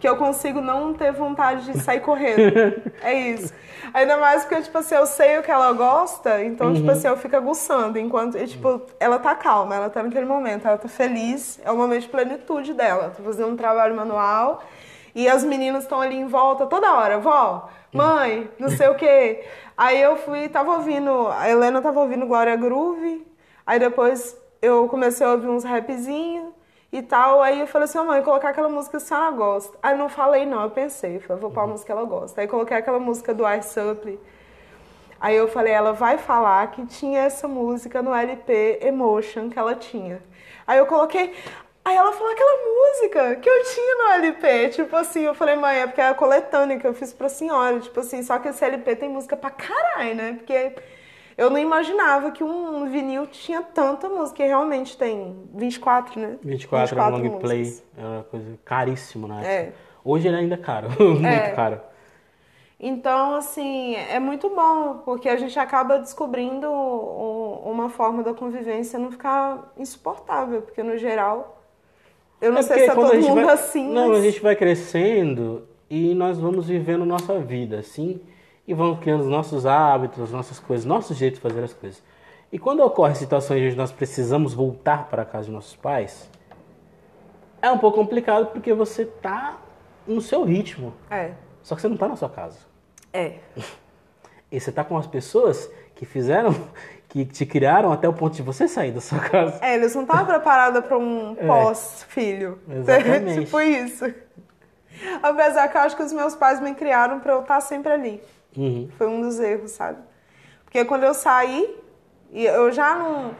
que 0.00 0.08
eu 0.08 0.16
consigo 0.16 0.60
não 0.60 0.92
ter 0.92 1.12
vontade 1.12 1.64
de 1.64 1.78
sair 1.80 2.00
correndo. 2.00 2.52
é 3.02 3.14
isso. 3.14 3.54
Ainda 3.94 4.18
mais 4.18 4.44
porque, 4.44 4.60
tipo 4.60 4.76
assim, 4.76 4.94
eu 4.94 5.06
sei 5.06 5.38
o 5.38 5.42
que 5.42 5.50
ela 5.50 5.72
gosta, 5.72 6.42
então, 6.44 6.74
tipo 6.74 6.90
assim, 6.90 7.08
eu 7.08 7.16
fico 7.16 7.34
aguçando. 7.36 7.98
Enquanto, 7.98 8.36
e, 8.36 8.46
tipo, 8.46 8.82
ela 9.00 9.18
tá 9.18 9.34
calma, 9.34 9.74
ela 9.74 9.88
tá 9.88 10.02
naquele 10.02 10.26
momento, 10.26 10.68
ela 10.68 10.76
tá 10.76 10.88
feliz, 10.88 11.58
é 11.64 11.70
o 11.70 11.76
momento 11.76 12.02
de 12.02 12.08
plenitude 12.08 12.74
dela. 12.74 13.14
Tô 13.16 13.22
fazendo 13.22 13.48
um 13.48 13.56
trabalho 13.56 13.94
manual 13.96 14.62
e 15.14 15.26
as 15.28 15.42
meninas 15.44 15.84
estão 15.84 16.00
ali 16.00 16.16
em 16.16 16.26
volta 16.26 16.66
toda 16.66 16.92
hora, 16.92 17.18
vó, 17.18 17.68
mãe, 17.92 18.50
não 18.58 18.68
sei 18.68 18.88
o 18.88 18.96
quê. 18.96 19.44
Aí 19.76 20.00
eu 20.00 20.16
fui, 20.16 20.48
tava 20.48 20.72
ouvindo, 20.76 21.28
a 21.28 21.48
Helena 21.48 21.82
tava 21.82 22.00
ouvindo 22.00 22.26
Glória 22.26 22.54
Groove, 22.56 23.26
aí 23.66 23.78
depois 23.78 24.36
eu 24.62 24.88
comecei 24.88 25.26
a 25.26 25.32
ouvir 25.32 25.48
uns 25.48 25.64
rapzinhos 25.64 26.52
e 26.92 27.02
tal. 27.02 27.42
Aí 27.42 27.60
eu 27.60 27.66
falei 27.66 27.84
assim, 27.86 27.98
"Ô, 27.98 28.04
mãe, 28.04 28.22
colocar 28.22 28.50
aquela 28.50 28.68
música 28.68 28.98
que 28.98 29.04
a 29.04 29.06
senhora 29.06 29.30
gosta. 29.32 29.76
Aí 29.82 29.96
não 29.98 30.08
falei 30.08 30.46
não, 30.46 30.62
eu 30.62 30.70
pensei, 30.70 31.18
falei, 31.18 31.40
vou 31.42 31.50
pôr 31.50 31.60
a 31.62 31.66
música 31.66 31.86
que 31.86 31.92
ela 31.92 32.04
gosta. 32.04 32.40
Aí 32.40 32.46
coloquei 32.48 32.76
aquela 32.76 33.00
música 33.00 33.34
do 33.34 33.44
Ice 33.52 33.70
Supply. 33.74 34.18
Aí 35.20 35.36
eu 35.36 35.48
falei, 35.48 35.72
ela 35.72 35.92
vai 35.92 36.18
falar 36.18 36.70
que 36.70 36.86
tinha 36.86 37.20
essa 37.20 37.48
música 37.48 38.02
no 38.02 38.14
LP 38.14 38.78
Emotion 38.82 39.48
que 39.50 39.58
ela 39.58 39.74
tinha. 39.74 40.22
Aí 40.66 40.78
eu 40.78 40.86
coloquei. 40.86 41.34
Aí 41.84 41.94
ela 41.96 42.12
falou 42.12 42.32
aquela 42.32 42.56
música 42.64 43.36
que 43.36 43.48
eu 43.48 43.62
tinha 43.64 43.94
no 43.96 44.12
LP. 44.24 44.68
Tipo 44.70 44.96
assim, 44.96 45.20
eu 45.22 45.34
falei, 45.34 45.54
mãe, 45.56 45.80
é 45.80 45.86
porque 45.86 46.00
é 46.00 46.08
a 46.08 46.14
coletânea 46.14 46.78
que 46.78 46.86
eu 46.86 46.94
fiz 46.94 47.12
pra 47.12 47.28
senhora. 47.28 47.78
Tipo 47.80 48.00
assim, 48.00 48.22
só 48.22 48.38
que 48.38 48.48
esse 48.48 48.64
LP 48.64 48.96
tem 48.96 49.08
música 49.08 49.36
pra 49.36 49.50
caralho, 49.50 50.14
né? 50.14 50.32
Porque 50.32 50.72
eu 51.36 51.50
não 51.50 51.58
imaginava 51.58 52.30
que 52.30 52.42
um 52.42 52.88
vinil 52.88 53.26
tinha 53.26 53.60
tanta 53.60 54.08
música. 54.08 54.42
E 54.42 54.46
realmente 54.46 54.96
tem 54.96 55.46
24, 55.52 56.18
né? 56.18 56.38
24, 56.42 56.98
era 56.98 57.06
um 57.06 57.10
long 57.10 57.18
músicas. 57.18 57.40
play, 57.42 57.82
era 57.98 58.08
uma 58.08 58.22
coisa 58.24 58.58
caríssimo 58.64 59.28
na 59.28 59.34
época. 59.42 59.50
É. 59.52 59.72
Hoje 60.02 60.28
ele 60.28 60.36
ainda 60.38 60.54
é 60.54 60.58
caro, 60.58 60.88
muito 60.98 61.26
É. 61.26 61.50
caro. 61.50 61.80
Então, 62.80 63.36
assim, 63.36 63.94
é 63.94 64.18
muito 64.18 64.48
bom, 64.50 65.02
porque 65.04 65.28
a 65.28 65.36
gente 65.36 65.58
acaba 65.58 65.98
descobrindo 65.98 66.70
um- 66.70 67.70
uma 67.70 67.88
forma 67.88 68.22
da 68.22 68.34
convivência 68.34 68.98
não 68.98 69.10
ficar 69.10 69.72
insuportável, 69.76 70.60
porque 70.62 70.82
no 70.82 70.96
geral, 70.98 71.53
eu 72.40 72.52
não 72.52 72.58
É 72.58 72.62
sei 72.62 72.78
se 72.80 72.84
é 72.90 72.94
todo 72.94 73.14
mundo 73.14 73.34
vai- 73.44 73.54
assim, 73.54 73.88
Não, 73.92 74.08
mas... 74.10 74.18
a 74.18 74.22
gente 74.22 74.40
vai 74.40 74.54
crescendo 74.56 75.66
e 75.88 76.14
nós 76.14 76.38
vamos 76.38 76.66
vivendo 76.66 77.04
nossa 77.04 77.38
vida, 77.38 77.78
assim, 77.78 78.20
e 78.66 78.74
vamos 78.74 78.98
criando 79.00 79.20
os 79.22 79.28
nossos 79.28 79.66
hábitos, 79.66 80.20
as 80.22 80.30
nossas 80.30 80.58
coisas, 80.58 80.84
nosso 80.86 81.14
jeito 81.14 81.34
de 81.34 81.40
fazer 81.40 81.62
as 81.62 81.72
coisas. 81.72 82.02
E 82.52 82.58
quando 82.58 82.80
ocorrem 82.80 83.14
situações 83.14 83.62
onde 83.66 83.76
nós 83.76 83.90
precisamos 83.92 84.54
voltar 84.54 85.08
para 85.08 85.22
a 85.22 85.24
casa 85.24 85.46
de 85.46 85.52
nossos 85.52 85.74
pais, 85.76 86.28
é 87.60 87.70
um 87.70 87.78
pouco 87.78 87.98
complicado 87.98 88.46
porque 88.52 88.72
você 88.72 89.04
tá 89.04 89.58
no 90.06 90.20
seu 90.20 90.44
ritmo, 90.44 90.92
É, 91.10 91.32
só 91.62 91.74
que 91.74 91.80
você 91.80 91.88
não 91.88 91.96
tá 91.96 92.08
na 92.08 92.16
sua 92.16 92.28
casa. 92.28 92.58
é. 93.12 93.34
E 94.52 94.60
você 94.60 94.70
tá 94.70 94.84
com 94.84 94.96
as 94.96 95.06
pessoas 95.08 95.68
que 95.96 96.04
fizeram, 96.06 96.54
que 97.14 97.24
te 97.24 97.46
criaram 97.46 97.92
até 97.92 98.08
o 98.08 98.12
ponto 98.12 98.34
de 98.34 98.42
você 98.42 98.66
sair 98.66 98.90
da 98.90 99.00
sua 99.00 99.20
casa. 99.20 99.64
É, 99.64 99.76
eles 99.76 99.94
não 99.94 100.02
estavam 100.02 100.26
preparados 100.26 100.84
para 100.84 100.98
um 100.98 101.36
pós-filho. 101.46 102.58
É. 102.68 102.78
Exatamente. 102.78 103.44
tipo 103.46 103.60
isso. 103.60 104.12
Apesar 105.22 105.68
que 105.68 105.76
eu 105.76 105.82
acho 105.82 105.94
que 105.94 106.02
os 106.02 106.12
meus 106.12 106.34
pais 106.34 106.60
me 106.60 106.74
criaram 106.74 107.20
para 107.20 107.34
eu 107.34 107.42
estar 107.42 107.60
sempre 107.60 107.92
ali. 107.92 108.22
Uhum. 108.56 108.88
Foi 108.98 109.06
um 109.06 109.20
dos 109.20 109.38
erros, 109.38 109.70
sabe? 109.70 109.98
Porque 110.64 110.84
quando 110.84 111.04
eu 111.04 111.14
saí, 111.14 111.80
eu 112.32 112.72
já 112.72 112.96
não, 112.96 113.30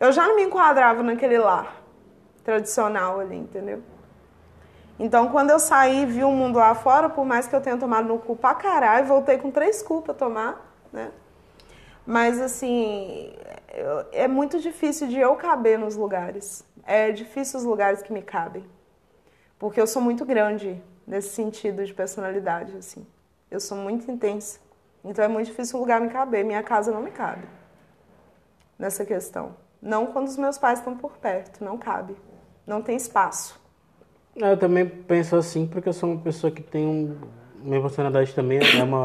eu 0.00 0.10
já 0.10 0.26
não 0.26 0.36
me 0.36 0.44
enquadrava 0.44 1.02
naquele 1.02 1.36
lar 1.36 1.82
tradicional 2.42 3.20
ali, 3.20 3.36
entendeu? 3.36 3.82
Então, 4.98 5.28
quando 5.28 5.50
eu 5.50 5.58
saí 5.58 6.04
e 6.04 6.06
vi 6.06 6.24
o 6.24 6.30
mundo 6.30 6.58
lá 6.58 6.74
fora, 6.74 7.10
por 7.10 7.26
mais 7.26 7.46
que 7.46 7.54
eu 7.54 7.60
tenha 7.60 7.76
tomado 7.76 8.08
no 8.08 8.18
cu 8.18 8.34
pra 8.34 8.54
caralho, 8.54 9.06
voltei 9.06 9.36
com 9.36 9.50
três 9.50 9.82
cu 9.82 10.00
pra 10.00 10.14
tomar, 10.14 10.74
né? 10.90 11.10
Mas, 12.08 12.40
assim, 12.40 13.34
é 14.12 14.26
muito 14.26 14.58
difícil 14.60 15.08
de 15.08 15.18
eu 15.18 15.36
caber 15.36 15.78
nos 15.78 15.94
lugares. 15.94 16.64
É 16.86 17.12
difícil 17.12 17.58
os 17.58 17.66
lugares 17.66 18.00
que 18.00 18.10
me 18.10 18.22
cabem. 18.22 18.64
Porque 19.58 19.78
eu 19.78 19.86
sou 19.86 20.00
muito 20.00 20.24
grande 20.24 20.82
nesse 21.06 21.28
sentido 21.34 21.84
de 21.84 21.92
personalidade, 21.92 22.74
assim. 22.78 23.06
Eu 23.50 23.60
sou 23.60 23.76
muito 23.76 24.10
intensa. 24.10 24.58
Então 25.04 25.22
é 25.22 25.28
muito 25.28 25.48
difícil 25.48 25.76
o 25.76 25.82
lugar 25.82 26.00
me 26.00 26.08
caber. 26.08 26.46
Minha 26.46 26.62
casa 26.62 26.90
não 26.90 27.02
me 27.02 27.10
cabe 27.10 27.46
nessa 28.78 29.04
questão. 29.04 29.54
Não 29.82 30.06
quando 30.06 30.28
os 30.28 30.38
meus 30.38 30.56
pais 30.56 30.78
estão 30.78 30.96
por 30.96 31.18
perto. 31.18 31.62
Não 31.62 31.76
cabe. 31.76 32.16
Não 32.66 32.80
tem 32.80 32.96
espaço. 32.96 33.60
Eu 34.34 34.56
também 34.56 34.88
penso 34.88 35.36
assim 35.36 35.66
porque 35.66 35.90
eu 35.90 35.92
sou 35.92 36.10
uma 36.10 36.22
pessoa 36.22 36.50
que 36.50 36.62
tem 36.62 36.86
um. 36.86 37.18
Minha 37.56 37.82
personalidade 37.82 38.34
também 38.34 38.60
é 38.60 38.82
uma. 38.82 39.04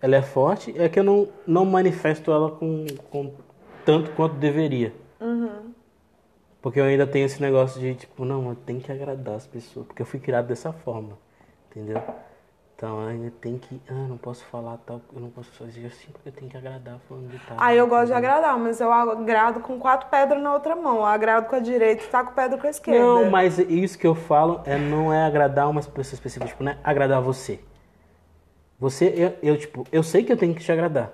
Ela 0.00 0.16
é 0.16 0.22
forte, 0.22 0.74
é 0.78 0.88
que 0.88 0.98
eu 0.98 1.04
não, 1.04 1.28
não 1.46 1.64
manifesto 1.64 2.30
ela 2.30 2.50
com, 2.50 2.86
com 3.10 3.32
tanto 3.84 4.10
quanto 4.12 4.34
deveria. 4.36 4.92
Porque 6.62 6.78
eu 6.78 6.84
ainda 6.84 7.06
tenho 7.06 7.24
esse 7.24 7.40
negócio 7.40 7.80
de, 7.80 7.94
tipo, 7.94 8.24
não, 8.24 8.50
eu 8.50 8.54
tenho 8.54 8.80
que 8.80 8.92
agradar 8.92 9.34
as 9.34 9.46
pessoas, 9.46 9.86
porque 9.86 10.02
eu 10.02 10.06
fui 10.06 10.20
criado 10.20 10.46
dessa 10.46 10.72
forma, 10.72 11.18
entendeu? 11.70 12.02
Então 12.76 13.02
eu 13.02 13.08
ainda 13.08 13.30
tem 13.42 13.58
que. 13.58 13.78
Ah, 13.90 14.06
não 14.08 14.16
posso 14.16 14.42
falar 14.46 14.78
tal, 14.86 15.02
eu 15.14 15.20
não 15.20 15.28
posso 15.28 15.50
fazer 15.52 15.84
assim 15.86 16.10
porque 16.12 16.30
eu 16.30 16.32
tenho 16.32 16.50
que 16.50 16.56
agradar 16.56 16.98
falando 17.06 17.28
de 17.28 17.38
tal. 17.38 17.58
Aí 17.60 17.76
eu 17.76 17.86
gosto 17.86 18.06
de 18.06 18.14
agradar, 18.14 18.58
mas 18.58 18.80
eu 18.80 18.90
agrado 18.90 19.60
com 19.60 19.78
quatro 19.78 20.08
pedras 20.08 20.42
na 20.42 20.54
outra 20.54 20.74
mão. 20.74 20.96
Eu 20.96 21.04
agrado 21.04 21.46
com 21.46 21.56
a 21.56 21.60
direita 21.60 22.04
e 22.04 22.06
taco 22.06 22.32
pedra 22.32 22.56
com 22.56 22.66
a 22.66 22.70
esquerda. 22.70 23.00
Não, 23.00 23.30
mas 23.30 23.58
isso 23.58 23.98
que 23.98 24.06
eu 24.06 24.14
falo 24.14 24.62
é, 24.64 24.78
não 24.78 25.12
é 25.12 25.26
agradar 25.26 25.68
uma 25.68 25.82
pessoa 25.82 26.14
específica, 26.14 26.46
tipo, 26.46 26.64
não 26.64 26.72
é 26.72 26.78
agradar 26.82 27.20
você. 27.20 27.60
Você, 28.80 29.12
eu, 29.14 29.50
eu, 29.52 29.58
tipo, 29.58 29.86
eu 29.92 30.02
sei 30.02 30.24
que 30.24 30.32
eu 30.32 30.36
tenho 30.36 30.54
que 30.54 30.62
te 30.64 30.72
agradar, 30.72 31.12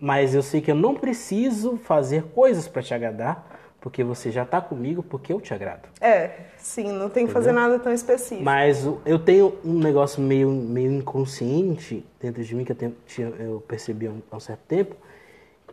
mas 0.00 0.34
eu 0.34 0.42
sei 0.42 0.60
que 0.60 0.70
eu 0.70 0.74
não 0.74 0.94
preciso 0.94 1.76
fazer 1.76 2.22
coisas 2.34 2.66
pra 2.66 2.82
te 2.82 2.94
agradar, 2.94 3.46
porque 3.80 4.02
você 4.02 4.30
já 4.32 4.44
tá 4.44 4.60
comigo, 4.60 5.02
porque 5.02 5.32
eu 5.32 5.40
te 5.40 5.52
agrado. 5.52 5.88
É, 6.00 6.30
sim, 6.56 6.90
não 6.90 7.08
tem 7.10 7.26
que 7.26 7.32
fazer 7.32 7.52
nada 7.52 7.78
tão 7.78 7.92
específico. 7.92 8.42
Mas 8.42 8.84
eu 9.04 9.18
tenho 9.18 9.54
um 9.64 9.78
negócio 9.78 10.20
meio, 10.22 10.50
meio 10.50 10.90
inconsciente 10.90 12.04
dentro 12.20 12.42
de 12.42 12.54
mim, 12.54 12.64
que 12.64 12.72
eu, 12.72 12.76
tenho- 12.76 12.96
eu 13.38 13.60
percebi 13.68 14.06
há 14.06 14.10
um, 14.10 14.22
há 14.30 14.36
um 14.36 14.40
certo 14.40 14.62
tempo, 14.66 14.96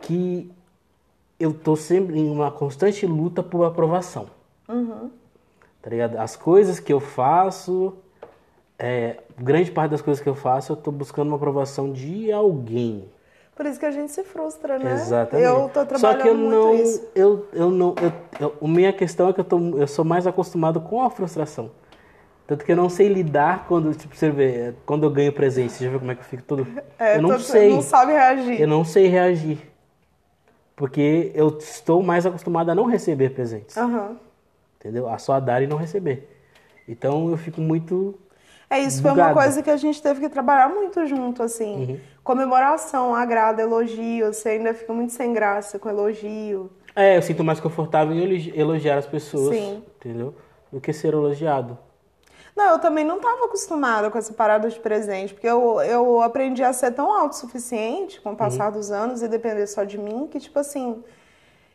que 0.02 0.50
eu 1.40 1.52
tô 1.54 1.74
sempre 1.74 2.18
em 2.18 2.28
uma 2.30 2.50
constante 2.50 3.06
luta 3.06 3.42
por 3.42 3.64
aprovação. 3.64 4.26
Tá 4.66 5.90
ligado? 5.90 6.16
As 6.18 6.36
coisas 6.36 6.78
que 6.80 6.92
eu 6.92 7.00
faço, 7.00 7.94
é, 8.78 9.18
grande 9.38 9.70
parte 9.70 9.92
das 9.92 10.02
coisas 10.02 10.22
que 10.22 10.28
eu 10.28 10.34
faço, 10.34 10.72
eu 10.72 10.76
tô 10.76 10.90
buscando 10.90 11.28
uma 11.28 11.36
aprovação 11.36 11.92
de 11.92 12.30
alguém. 12.32 13.08
Por 13.54 13.66
isso 13.66 13.78
que 13.78 13.86
a 13.86 13.90
gente 13.90 14.10
se 14.10 14.24
frustra, 14.24 14.78
né? 14.78 14.92
Exatamente. 14.92 15.48
Eu 15.48 15.68
tô 15.68 15.86
trabalhando 15.86 15.98
Só 16.00 16.14
que 16.14 16.28
eu 16.28 16.34
não, 16.34 16.74
isso. 16.74 17.08
eu, 17.14 17.48
eu 17.52 17.70
não, 17.70 17.94
eu, 18.02 18.12
eu- 18.40 18.54
a 18.60 18.68
minha 18.68 18.92
questão 18.92 19.28
é 19.28 19.32
que 19.32 19.40
eu, 19.40 19.44
tô, 19.44 19.58
eu 19.78 19.86
sou 19.86 20.04
mais 20.04 20.26
acostumado 20.26 20.80
com 20.80 21.00
a 21.02 21.08
frustração. 21.10 21.70
Tanto 22.46 22.64
que 22.64 22.72
eu 22.72 22.76
não 22.76 22.88
sei 22.90 23.08
lidar 23.08 23.66
quando, 23.68 23.94
tipo, 23.94 24.14
você 24.14 24.28
vê, 24.28 24.74
quando 24.84 25.04
eu 25.04 25.10
ganho 25.10 25.32
presente, 25.32 25.72
você 25.72 25.84
já 25.84 25.90
viu 25.90 25.98
como 26.00 26.10
é 26.10 26.14
que 26.14 26.20
eu 26.22 26.26
fico 26.26 26.42
todo... 26.42 26.66
É, 26.98 27.16
eu 27.18 27.22
não 27.22 27.30
tô- 27.30 27.38
sei, 27.38 27.70
Não 27.74 27.80
sabe 27.82 28.12
reagir. 28.12 28.60
eu 28.60 28.68
não 28.68 28.84
sei 28.84 29.06
reagir. 29.06 29.58
Porque 30.76 31.30
eu 31.34 31.56
estou 31.58 32.02
mais 32.02 32.26
acostumado 32.26 32.70
a 32.70 32.74
não 32.74 32.84
receber 32.86 33.30
presentes, 33.30 33.76
Aham. 33.76 34.16
entendeu? 34.80 35.08
A 35.08 35.18
só 35.18 35.38
dar 35.38 35.62
e 35.62 35.66
não 35.66 35.76
receber. 35.76 36.28
Então 36.88 37.30
eu 37.30 37.36
fico 37.36 37.60
muito... 37.60 38.18
É, 38.74 38.80
isso 38.80 39.00
foi 39.02 39.10
uma 39.12 39.32
coisa 39.32 39.62
que 39.62 39.70
a 39.70 39.76
gente 39.76 40.02
teve 40.02 40.20
que 40.20 40.28
trabalhar 40.28 40.68
muito 40.68 41.06
junto, 41.06 41.42
assim. 41.42 41.76
Uhum. 41.76 42.00
Comemoração, 42.22 43.14
agrado, 43.14 43.60
elogio. 43.60 44.32
Você 44.32 44.50
ainda 44.50 44.74
fica 44.74 44.92
muito 44.92 45.12
sem 45.12 45.32
graça 45.32 45.78
com 45.78 45.88
elogio. 45.88 46.70
É, 46.96 47.16
eu 47.16 47.22
sinto 47.22 47.42
mais 47.44 47.60
confortável 47.60 48.14
em 48.14 48.22
elogi- 48.24 48.52
elogiar 48.58 48.98
as 48.98 49.06
pessoas, 49.06 49.54
Sim. 49.56 49.82
entendeu? 49.96 50.34
Do 50.72 50.80
que 50.80 50.92
ser 50.92 51.12
elogiado. 51.14 51.78
Não, 52.56 52.70
eu 52.72 52.78
também 52.78 53.04
não 53.04 53.16
estava 53.16 53.46
acostumada 53.46 54.10
com 54.10 54.18
essa 54.18 54.32
parada 54.32 54.68
de 54.68 54.78
presente, 54.78 55.34
porque 55.34 55.46
eu, 55.46 55.80
eu 55.82 56.20
aprendi 56.20 56.62
a 56.62 56.72
ser 56.72 56.92
tão 56.92 57.12
autossuficiente 57.12 58.20
com 58.20 58.32
o 58.32 58.36
passar 58.36 58.66
Uhum. 58.66 58.78
dos 58.78 58.90
anos 58.90 59.22
e 59.22 59.28
depender 59.28 59.66
só 59.66 59.84
de 59.84 59.98
mim, 59.98 60.28
que, 60.30 60.38
tipo 60.40 60.58
assim, 60.58 61.02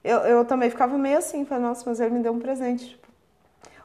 eu, 0.04 0.18
eu 0.20 0.46
também 0.46 0.70
ficava 0.70 0.98
meio 0.98 1.18
assim, 1.18 1.46
falei, 1.46 1.64
nossa, 1.64 1.84
mas 1.86 2.00
ele 2.00 2.12
me 2.16 2.20
deu 2.22 2.32
um 2.34 2.40
presente. 2.40 2.99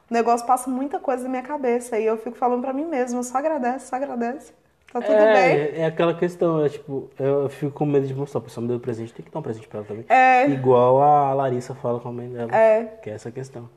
O 0.09 0.13
negócio 0.13 0.45
passa 0.45 0.69
muita 0.69 0.99
coisa 0.99 1.23
na 1.23 1.29
minha 1.29 1.41
cabeça. 1.41 1.97
E 1.97 2.05
eu 2.05 2.17
fico 2.17 2.35
falando 2.37 2.61
pra 2.61 2.73
mim 2.73 2.85
mesma, 2.85 3.23
só 3.23 3.37
agradece, 3.37 3.87
só 3.87 3.95
agradece. 3.95 4.53
Tá 4.93 5.01
tudo 5.01 5.13
é, 5.13 5.33
bem. 5.33 5.81
é 5.81 5.85
aquela 5.87 6.13
questão, 6.13 6.63
é 6.63 6.69
tipo, 6.69 7.09
eu 7.19 7.49
fico 7.49 7.71
com 7.73 7.85
medo 7.85 8.07
de 8.07 8.13
mostrar, 8.15 8.39
a 8.39 8.43
pessoa 8.43 8.61
me 8.61 8.69
deu 8.69 8.79
presente, 8.79 9.13
tem 9.13 9.25
que 9.25 9.31
dar 9.31 9.39
um 9.39 9.41
presente 9.41 9.67
pra 9.67 9.79
ela 9.79 9.87
também. 9.87 10.05
É. 10.07 10.47
Igual 10.49 11.01
a 11.01 11.33
Larissa 11.33 11.75
fala 11.75 11.99
com 11.99 12.07
a 12.07 12.11
mãe 12.13 12.29
dela. 12.29 12.55
É. 12.55 12.85
Que 13.01 13.09
é 13.09 13.13
essa 13.13 13.29
questão. 13.29 13.67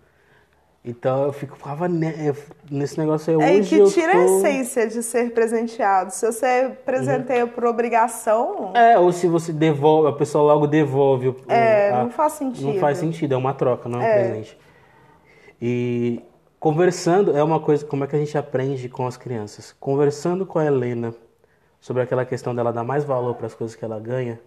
Então 0.84 1.24
eu 1.24 1.32
fico, 1.32 1.56
ficava 1.56 1.88
nesse 1.88 2.98
negócio 3.00 3.36
aí, 3.40 3.50
É 3.56 3.58
hoje 3.58 3.68
que 3.68 3.78
eu 3.82 3.90
tira 3.90 4.12
a 4.12 4.14
tô... 4.14 4.38
essência 4.38 4.86
de 4.86 5.02
ser 5.02 5.32
presenteado. 5.32 6.12
Se 6.12 6.24
você 6.24 6.70
presenteia 6.84 7.46
por 7.48 7.64
obrigação, 7.64 8.72
É, 8.76 8.96
ou 8.96 9.10
se 9.10 9.26
você 9.26 9.52
devolve, 9.52 10.08
a 10.08 10.12
pessoa 10.12 10.44
logo 10.54 10.68
devolve. 10.68 11.28
o- 11.30 11.36
É, 11.48 11.90
a- 11.90 12.04
não 12.04 12.10
faz 12.10 12.34
sentido. 12.34 12.66
Não 12.68 12.78
faz 12.78 12.98
sentido, 12.98 13.34
é 13.34 13.36
uma 13.36 13.52
troca, 13.52 13.88
não 13.88 13.98
é 14.00 14.02
um 14.02 14.06
É. 14.06 14.14
presente. 14.28 14.58
E 15.60 16.22
conversando 16.60 17.36
é 17.36 17.42
uma 17.42 17.60
coisa, 17.60 17.84
como 17.84 18.04
é 18.04 18.06
que 18.06 18.16
a 18.16 18.18
gente 18.18 18.36
aprende 18.36 18.88
com 18.88 19.06
as 19.06 19.16
crianças? 19.16 19.72
Conversando 19.78 20.46
com 20.46 20.58
a 20.58 20.64
Helena 20.64 21.14
sobre 21.80 22.02
aquela 22.02 22.24
questão 22.24 22.54
dela 22.54 22.72
dar 22.72 22.84
mais 22.84 23.04
valor 23.04 23.34
para 23.34 23.46
as 23.46 23.54
coisas 23.54 23.76
que 23.76 23.84
ela 23.84 23.98
ganha, 23.98 24.40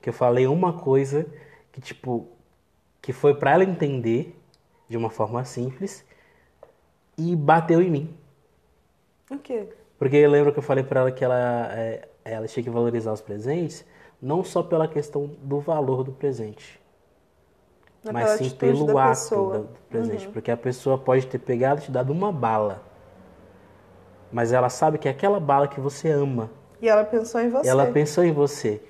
que 0.00 0.08
eu 0.08 0.12
falei 0.12 0.46
uma 0.46 0.72
coisa 0.72 1.26
que 1.72 1.80
tipo 1.80 2.28
que 3.02 3.12
foi 3.12 3.34
para 3.34 3.52
ela 3.52 3.64
entender 3.64 4.36
de 4.88 4.96
uma 4.96 5.10
forma 5.10 5.44
simples 5.44 6.04
e 7.16 7.36
bateu 7.36 7.80
em 7.80 7.90
mim. 7.90 8.14
o 9.30 9.38
quê? 9.38 9.68
Porque 9.98 10.16
eu 10.16 10.30
lembro 10.30 10.52
que 10.52 10.58
eu 10.58 10.62
falei 10.62 10.82
pra 10.82 11.00
ela 11.00 11.12
que 11.12 11.24
ela, 11.24 11.68
é, 11.72 12.08
ela 12.24 12.46
tinha 12.46 12.64
que 12.64 12.70
valorizar 12.70 13.12
os 13.12 13.20
presentes, 13.20 13.84
não 14.20 14.42
só 14.44 14.62
pela 14.62 14.88
questão 14.88 15.26
do 15.42 15.60
valor 15.60 16.02
do 16.02 16.12
presente, 16.12 16.80
Naquela 18.12 18.30
mas 18.30 18.38
sim 18.38 18.50
pelo 18.50 18.98
ato 18.98 19.08
pessoa. 19.10 19.58
do 19.58 19.68
presente. 19.88 20.28
Porque 20.28 20.50
a 20.50 20.56
pessoa 20.56 20.96
pode 20.98 21.26
ter 21.26 21.38
pegado 21.38 21.80
e 21.80 21.84
te 21.84 21.90
dado 21.90 22.12
uma 22.12 22.30
bala, 22.32 22.82
mas 24.30 24.52
ela 24.52 24.68
sabe 24.68 24.98
que 24.98 25.08
é 25.08 25.10
aquela 25.10 25.40
bala 25.40 25.68
que 25.68 25.80
você 25.80 26.10
ama. 26.10 26.50
E 26.80 26.88
ela 26.88 27.04
pensou 27.04 27.40
em 27.40 27.48
você. 27.48 27.68
Ela 27.68 27.86
pensou 27.86 28.24
em 28.24 28.32
você. 28.32 28.82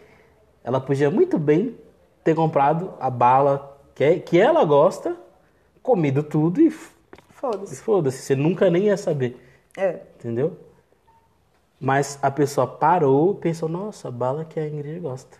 Ela 0.64 0.80
podia 0.80 1.10
muito 1.10 1.38
bem 1.38 1.76
ter 2.24 2.34
comprado 2.34 2.92
a 2.98 3.08
bala 3.08 3.78
que, 3.94 4.02
é- 4.04 4.18
que 4.18 4.38
ela 4.38 4.64
gosta, 4.64 5.16
comido 5.82 6.22
tudo 6.22 6.60
e 6.60 6.66
e 6.68 6.70
Foda-se. 7.38 7.76
foda-se, 7.76 8.18
você 8.22 8.34
nunca 8.34 8.68
nem 8.68 8.84
ia 8.84 8.96
saber. 8.96 9.40
É. 9.76 10.00
Entendeu? 10.18 10.56
Mas 11.78 12.18
a 12.22 12.30
pessoa 12.30 12.66
parou 12.66 13.32
e 13.32 13.36
pensou, 13.36 13.68
nossa, 13.68 14.08
a 14.08 14.10
bala 14.10 14.44
que 14.44 14.58
a 14.58 14.66
Ingrid 14.66 14.98
gosta. 15.00 15.38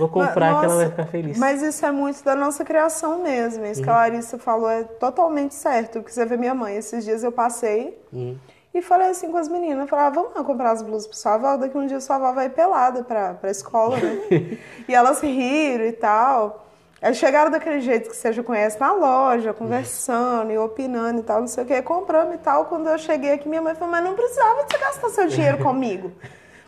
Vou 0.00 0.08
comprar 0.08 0.52
Ma- 0.54 0.58
que 0.60 0.64
ela 0.66 0.74
vai 0.74 0.84
nossa, 0.84 0.96
ficar 0.96 1.06
feliz. 1.06 1.38
Mas 1.38 1.62
isso 1.62 1.84
é 1.86 1.92
muito 1.92 2.24
da 2.24 2.34
nossa 2.34 2.64
criação 2.64 3.22
mesmo. 3.22 3.64
Isso 3.66 3.82
que 3.82 3.88
Uhum. 3.88 3.94
a 3.94 3.98
Larissa 3.98 4.38
falou 4.38 4.68
é 4.68 4.82
totalmente 4.82 5.54
certo. 5.54 6.00
Porque 6.00 6.10
você 6.12 6.24
vê 6.26 6.36
minha 6.36 6.54
mãe, 6.54 6.76
esses 6.76 7.04
dias 7.04 7.22
eu 7.22 7.30
passei 7.30 7.96
Uhum. 8.12 8.36
e 8.74 8.82
falei 8.82 9.08
assim 9.10 9.30
com 9.30 9.36
as 9.38 9.48
meninas, 9.48 9.88
falei, 9.88 10.06
ah, 10.06 10.10
vamos 10.10 10.30
lá 10.34 10.42
comprar 10.42 10.70
as 10.72 10.82
blusas 10.82 11.06
pra 11.06 11.16
sua 11.16 11.34
avó, 11.34 11.56
daqui 11.56 11.76
um 11.78 11.86
dia 11.86 12.00
sua 12.00 12.16
avó 12.16 12.32
vai 12.32 12.48
pelada 12.48 13.04
pra, 13.04 13.34
pra 13.34 13.50
escola, 13.50 13.96
né? 13.96 14.18
e 14.88 14.94
elas 14.94 15.20
riram 15.20 15.84
e 15.84 15.92
tal. 15.92 16.66
Aí 17.02 17.14
chegaram 17.14 17.50
daquele 17.50 17.80
jeito 17.80 18.10
que 18.10 18.16
você 18.16 18.30
já 18.30 18.42
conhece 18.42 18.78
na 18.78 18.92
loja, 18.92 19.54
conversando 19.54 20.52
e 20.52 20.58
opinando 20.58 21.20
e 21.20 21.22
tal, 21.22 21.40
não 21.40 21.46
sei 21.46 21.64
o 21.64 21.66
que, 21.66 21.80
comprando 21.80 22.34
e 22.34 22.38
tal. 22.38 22.66
Quando 22.66 22.88
eu 22.90 22.98
cheguei 22.98 23.32
aqui, 23.32 23.48
minha 23.48 23.62
mãe 23.62 23.74
falou, 23.74 23.90
mas 23.90 24.04
não 24.04 24.14
precisava 24.14 24.64
de 24.64 24.72
você 24.72 24.78
gastar 24.78 25.08
seu 25.08 25.26
dinheiro 25.26 25.58
comigo. 25.64 26.12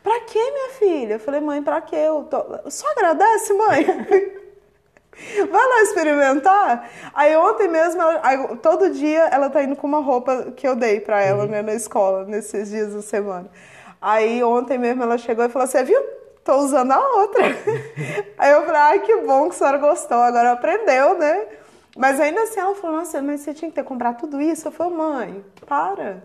Pra 0.03 0.20
quê, 0.20 0.39
minha 0.51 0.69
filha? 0.70 1.15
Eu 1.15 1.20
falei, 1.20 1.41
mãe, 1.41 1.62
pra 1.62 1.81
quê? 1.81 1.97
Eu 1.97 2.24
tô... 2.24 2.70
Só 2.70 2.87
agradece, 2.91 3.53
mãe. 3.53 3.87
Vai 5.51 5.69
lá 5.69 5.83
experimentar. 5.83 6.91
Aí 7.15 7.37
ontem 7.37 7.69
mesmo, 7.69 8.01
ela- 8.01 8.20
aí, 8.23 8.57
todo 8.57 8.91
dia 8.91 9.24
ela 9.31 9.49
tá 9.51 9.62
indo 9.62 9.77
com 9.77 9.87
uma 9.87 10.01
roupa 10.01 10.53
que 10.57 10.66
eu 10.66 10.74
dei 10.74 11.01
pra 11.01 11.20
ela, 11.23 11.47
né, 11.47 11.62
na 11.62 11.74
escola, 11.74 12.24
nesses 12.24 12.70
dias 12.70 12.95
da 12.95 13.03
semana. 13.03 13.49
Aí 14.01 14.43
ontem 14.43 14.79
mesmo 14.79 15.03
ela 15.03 15.19
chegou 15.19 15.45
e 15.45 15.49
falou 15.49 15.65
assim, 15.66 15.85
viu? 15.85 16.01
Tô 16.45 16.57
usando 16.57 16.91
a 16.93 16.99
outra. 17.19 17.45
aí 18.39 18.51
eu 18.53 18.62
falei, 18.65 18.81
ai, 18.81 18.99
que 19.01 19.16
bom 19.19 19.45
que 19.49 19.55
a 19.55 19.59
senhora 19.59 19.79
gostou, 19.79 20.19
agora 20.19 20.53
aprendeu, 20.53 21.16
né? 21.19 21.47
Mas 21.97 22.19
ainda 22.19 22.43
assim 22.43 22.59
ela 22.59 22.74
falou, 22.74 22.97
nossa, 22.97 23.20
mas 23.23 23.43
você 23.43 23.55
tinha 23.55 23.70
que 23.70 23.74
ter 23.77 23.85
comprado 23.85 24.19
tudo 24.19 24.41
isso? 24.41 24.66
Eu 24.66 24.73
falei, 24.73 24.93
mãe, 24.97 25.45
para. 25.66 26.23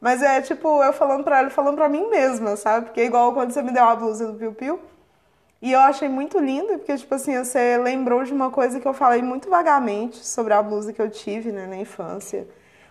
Mas 0.00 0.22
é 0.22 0.40
tipo, 0.40 0.82
eu 0.82 0.92
falando 0.92 1.24
pra 1.24 1.38
ela, 1.38 1.50
falando 1.50 1.76
pra 1.76 1.88
mim 1.88 2.08
mesma, 2.10 2.56
sabe? 2.56 2.86
Porque 2.86 3.00
é 3.00 3.04
igual 3.06 3.32
quando 3.32 3.52
você 3.52 3.62
me 3.62 3.72
deu 3.72 3.84
a 3.84 3.96
blusa 3.96 4.30
do 4.30 4.38
Piu 4.38 4.52
Piu. 4.52 4.80
E 5.62 5.72
eu 5.72 5.80
achei 5.80 6.10
muito 6.10 6.38
lindo, 6.38 6.78
porque, 6.78 6.94
tipo 6.94 7.14
assim, 7.14 7.42
você 7.42 7.78
lembrou 7.78 8.22
de 8.22 8.34
uma 8.34 8.50
coisa 8.50 8.78
que 8.78 8.86
eu 8.86 8.92
falei 8.92 9.22
muito 9.22 9.48
vagamente 9.48 10.18
sobre 10.18 10.52
a 10.52 10.62
blusa 10.62 10.92
que 10.92 11.00
eu 11.00 11.08
tive, 11.08 11.50
né, 11.52 11.66
na 11.66 11.76
infância. 11.76 12.46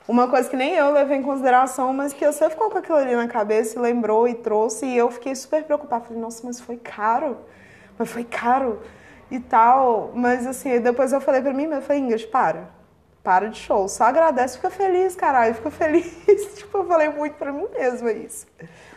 Uma 0.08 0.28
coisa 0.28 0.50
que 0.50 0.56
nem 0.56 0.74
eu 0.74 0.92
levei 0.92 1.18
em 1.18 1.22
consideração, 1.22 1.94
mas 1.94 2.14
que 2.14 2.26
você 2.26 2.50
ficou 2.50 2.72
com 2.72 2.80
aquilo 2.80 2.98
ali 2.98 3.16
na 3.16 3.28
cabeça 3.28 3.78
e 3.78 3.82
lembrou 3.82 4.28
e 4.28 4.34
trouxe, 4.34 4.88
e 4.88 4.98
eu 4.98 5.12
fiquei 5.12 5.36
super 5.36 5.64
preocupada. 5.64 6.06
Falei, 6.06 6.20
nossa, 6.20 6.42
mas 6.46 6.60
foi 6.60 6.78
caro. 6.78 7.38
Mas 7.98 8.10
foi 8.10 8.24
caro 8.24 8.82
e 9.30 9.40
tal. 9.40 10.12
Mas, 10.16 10.48
assim, 10.48 10.80
depois 10.80 11.14
eu 11.14 11.22
falei 11.22 11.42
pra 11.42 11.54
mim, 11.54 11.66
eu 11.66 11.82
falei, 11.82 12.02
Ingrid, 12.02 12.26
para. 12.28 12.70
Para 13.24 13.48
de 13.48 13.58
show. 13.58 13.88
Só 13.88 14.04
agradece, 14.04 14.58
fica 14.58 14.70
feliz, 14.70 15.16
caralho. 15.16 15.56
Fica 15.56 15.72
feliz. 15.72 16.06
tipo, 16.56 16.78
eu 16.78 16.86
falei 16.86 17.10
muito 17.10 17.36
pra 17.36 17.54
mim 17.54 17.66
mesma 17.74 18.12
isso. 18.12 18.46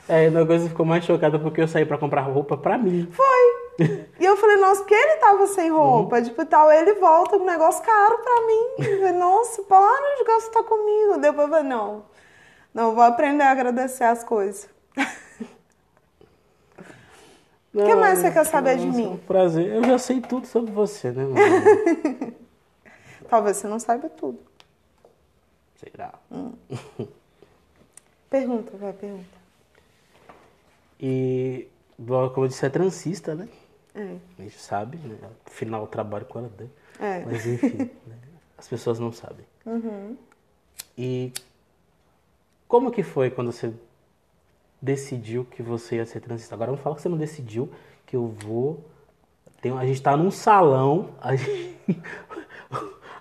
É, 0.08 0.28
uma 0.28 0.44
coisa 0.44 0.68
ficou 0.68 0.84
mais 0.84 1.04
chocada 1.04 1.38
porque 1.38 1.60
eu 1.60 1.68
saí 1.68 1.84
pra 1.84 1.96
comprar 1.96 2.22
roupa 2.22 2.56
pra 2.56 2.76
mim. 2.76 3.08
Foi. 3.12 3.66
E 4.18 4.24
eu 4.24 4.34
falei, 4.38 4.56
nossa, 4.56 4.80
porque 4.80 4.94
ele 4.94 5.16
tava 5.18 5.46
sem 5.46 5.70
roupa, 5.70 6.22
tipo, 6.22 6.40
e 6.40 6.46
tal, 6.46 6.72
ele 6.72 6.94
volta 6.94 7.36
com 7.36 7.44
um 7.44 7.46
negócio 7.46 7.84
caro 7.84 8.18
pra 8.22 8.46
mim. 8.46 8.88
Eu 8.90 8.98
falei, 9.00 9.12
nossa, 9.12 9.62
para 9.64 10.16
de 10.16 10.24
gastar 10.24 10.62
comigo. 10.62 11.18
Depois 11.20 11.46
eu 11.46 11.50
falei, 11.50 11.68
não, 11.68 12.02
não, 12.72 12.94
vou 12.94 13.04
aprender 13.04 13.42
a 13.42 13.50
agradecer 13.50 14.04
as 14.04 14.24
coisas. 14.24 14.68
O 17.74 17.84
que 17.84 17.94
mais 17.94 18.20
você 18.20 18.30
quer 18.30 18.46
saber 18.46 18.78
de 18.78 18.86
mim? 18.86 19.06
Um 19.06 19.16
prazer. 19.18 19.66
Eu 19.66 19.84
já 19.84 19.98
sei 19.98 20.18
tudo 20.22 20.46
sobre 20.46 20.72
você, 20.72 21.10
né? 21.10 21.26
mano? 21.26 22.34
Talvez 23.28 23.56
você 23.56 23.66
não 23.68 23.78
saiba 23.78 24.08
tudo. 24.08 24.38
Será? 25.76 26.14
Pergunta, 28.30 28.76
vai, 28.76 28.92
pergunta. 28.92 29.24
E, 31.00 31.68
como 31.96 32.44
eu 32.44 32.48
disse, 32.48 32.66
é 32.66 32.70
transista, 32.70 33.34
né? 33.34 33.48
É, 33.94 34.16
A 34.38 34.42
gente 34.42 34.58
sabe, 34.58 34.98
né? 34.98 35.16
Afinal, 35.46 35.82
eu 35.82 35.86
trabalho 35.86 36.26
com 36.26 36.38
ela, 36.40 36.50
né? 36.58 36.68
é. 36.98 37.24
Mas 37.24 37.46
enfim, 37.46 37.90
né? 38.06 38.18
as 38.58 38.68
pessoas 38.68 38.98
não 38.98 39.12
sabem. 39.12 39.46
E 40.98 41.32
como 42.68 42.90
que 42.90 43.02
foi 43.02 43.30
quando 43.30 43.52
você 43.52 43.72
decidiu 44.82 45.44
que 45.44 45.62
você 45.62 45.96
ia 45.96 46.06
ser 46.06 46.20
transista? 46.20 46.54
Agora 46.54 46.70
não 46.72 46.78
fala 46.78 46.96
que 46.96 47.02
você 47.02 47.08
não 47.08 47.16
decidiu, 47.18 47.70
que 48.04 48.16
eu 48.16 48.26
vou. 48.28 48.84
Tem, 49.60 49.72
a 49.72 49.86
gente 49.86 50.02
tá 50.02 50.16
num 50.16 50.30
salão. 50.30 51.10
A, 51.20 51.34
gente- 51.36 51.76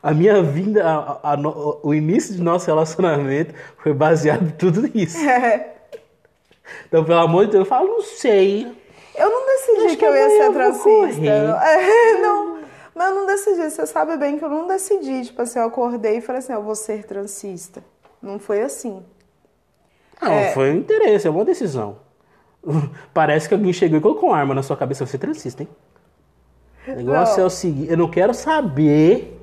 a 0.09 0.13
minha 0.13 0.41
vinda, 0.43 0.85
a- 0.87 1.31
a 1.33 1.37
no- 1.37 1.79
o 1.83 1.93
início 1.93 2.35
do 2.35 2.43
nosso 2.43 2.65
relacionamento 2.67 3.53
foi 3.77 3.93
baseado 3.93 4.43
em 4.47 4.51
tudo 4.51 4.89
isso. 4.93 5.17
É. 5.17 5.73
Então, 6.87 7.03
pelo 7.03 7.19
amor 7.19 7.45
de 7.45 7.51
Deus, 7.53 7.65
eu 7.65 7.69
falo, 7.69 7.87
não 7.87 8.01
sei. 8.01 8.67
Eu 9.15 9.29
não 9.29 9.45
decidi 9.45 9.85
Acho 9.87 9.97
que 9.97 10.05
eu 10.05 10.15
ia 10.15 10.29
ser 10.29 10.51
transista. 10.51 11.21
É, 11.65 12.21
não. 12.21 12.55
Mas 12.93 13.09
eu 13.09 13.15
não 13.15 13.25
decidi. 13.25 13.69
Você 13.69 13.85
sabe 13.85 14.15
bem 14.17 14.37
que 14.37 14.43
eu 14.45 14.49
não 14.49 14.67
decidi. 14.67 15.25
Tipo 15.25 15.41
assim, 15.41 15.59
eu 15.59 15.65
acordei 15.65 16.17
e 16.17 16.21
falei 16.21 16.39
assim, 16.39 16.53
eu 16.53 16.61
vou 16.63 16.75
ser 16.75 17.03
transista. 17.05 17.83
Não 18.21 18.39
foi 18.39 18.61
assim. 18.61 19.03
Não, 20.21 20.31
É. 20.31 20.53
foi 20.53 20.71
um 20.71 20.77
interesse, 20.77 21.27
é 21.27 21.29
uma 21.29 21.43
decisão. 21.45 21.97
Parece 23.13 23.47
que 23.47 23.53
alguém 23.53 23.73
chegou 23.73 23.97
e 23.97 24.01
colocou 24.01 24.29
uma 24.29 24.37
arma 24.37 24.53
na 24.55 24.63
sua 24.63 24.77
cabeça, 24.77 25.05
você 25.05 25.17
é 25.17 25.19
transista, 25.19 25.63
hein? 25.63 25.69
O 26.87 26.91
negócio 26.91 27.37
Não. 27.37 27.43
é 27.43 27.47
o 27.47 27.49
seguinte, 27.49 27.91
eu 27.91 27.97
não 27.97 28.09
quero 28.09 28.33
saber 28.33 29.34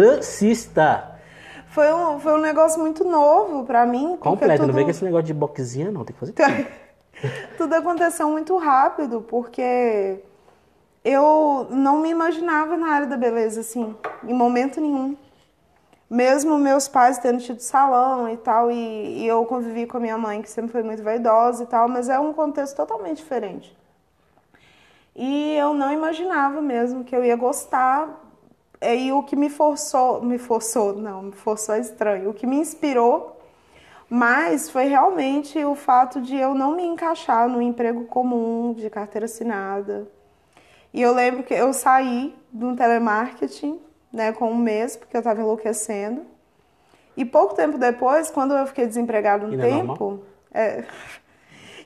transista. 0.00 1.16
Foi 1.68 1.92
um, 1.92 2.20
foi 2.20 2.32
um 2.34 2.38
negócio 2.38 2.78
muito 2.80 3.02
novo 3.04 3.64
pra 3.64 3.86
mim. 3.86 4.16
Completo, 4.18 4.60
não 4.62 4.68
tudo- 4.68 4.74
vem 4.74 4.84
com 4.84 4.90
esse 4.90 5.04
negócio 5.04 5.26
de 5.26 5.34
boxinha 5.34 5.90
não, 5.90 6.04
tem 6.04 6.14
que 6.14 6.20
fazer 6.20 6.32
tudo. 6.36 6.66
tudo 7.56 7.74
aconteceu 7.74 8.28
muito 8.30 8.56
rápido, 8.58 9.22
porque 9.22 10.20
eu 11.04 11.66
não 11.70 11.98
me 12.00 12.10
imaginava 12.10 12.76
na 12.76 12.88
área 12.88 13.06
da 13.06 13.16
beleza, 13.16 13.60
assim, 13.60 13.94
em 14.24 14.34
momento 14.34 14.80
nenhum. 14.80 15.16
Mesmo 16.08 16.56
meus 16.56 16.86
pais 16.86 17.18
tendo 17.18 17.40
tido 17.40 17.60
salão 17.60 18.28
e 18.28 18.36
tal, 18.36 18.70
e, 18.70 19.22
e 19.22 19.26
eu 19.26 19.44
convivi 19.44 19.86
com 19.86 19.96
a 19.96 20.00
minha 20.00 20.16
mãe, 20.18 20.40
que 20.40 20.48
sempre 20.50 20.70
foi 20.72 20.82
muito 20.82 21.02
vaidosa 21.02 21.64
e 21.64 21.66
tal, 21.66 21.88
mas 21.88 22.08
é 22.08 22.18
um 22.18 22.32
contexto 22.32 22.76
totalmente 22.76 23.16
diferente. 23.18 23.76
E 25.16 25.56
eu 25.56 25.72
não 25.74 25.90
imaginava 25.92 26.60
mesmo 26.60 27.02
que 27.02 27.16
eu 27.16 27.24
ia 27.24 27.34
gostar. 27.34 28.22
E 28.80 29.12
o 29.12 29.22
que 29.22 29.34
me 29.34 29.48
forçou, 29.48 30.22
me 30.22 30.38
forçou, 30.38 30.94
não, 30.94 31.22
me 31.22 31.32
forçou 31.32 31.74
é 31.74 31.80
estranho. 31.80 32.30
O 32.30 32.34
que 32.34 32.46
me 32.46 32.56
inspirou 32.56 33.40
mais 34.08 34.70
foi 34.70 34.84
realmente 34.84 35.62
o 35.64 35.74
fato 35.74 36.20
de 36.20 36.36
eu 36.36 36.54
não 36.54 36.76
me 36.76 36.84
encaixar 36.84 37.48
no 37.48 37.60
emprego 37.60 38.04
comum 38.04 38.74
de 38.74 38.88
carteira 38.88 39.24
assinada. 39.24 40.06
E 40.92 41.02
eu 41.02 41.12
lembro 41.12 41.42
que 41.42 41.54
eu 41.54 41.72
saí 41.72 42.34
de 42.52 42.64
um 42.64 42.76
telemarketing, 42.76 43.80
né, 44.12 44.32
com 44.32 44.50
um 44.50 44.56
mês, 44.56 44.96
porque 44.96 45.16
eu 45.16 45.20
estava 45.20 45.40
enlouquecendo. 45.40 46.22
E 47.16 47.24
pouco 47.24 47.54
tempo 47.54 47.78
depois, 47.78 48.30
quando 48.30 48.54
eu 48.54 48.66
fiquei 48.66 48.86
desempregado 48.86 49.46
um 49.46 49.52
E 49.52 49.54
é 49.56 49.58
tempo, 49.58 50.22
é, 50.52 50.84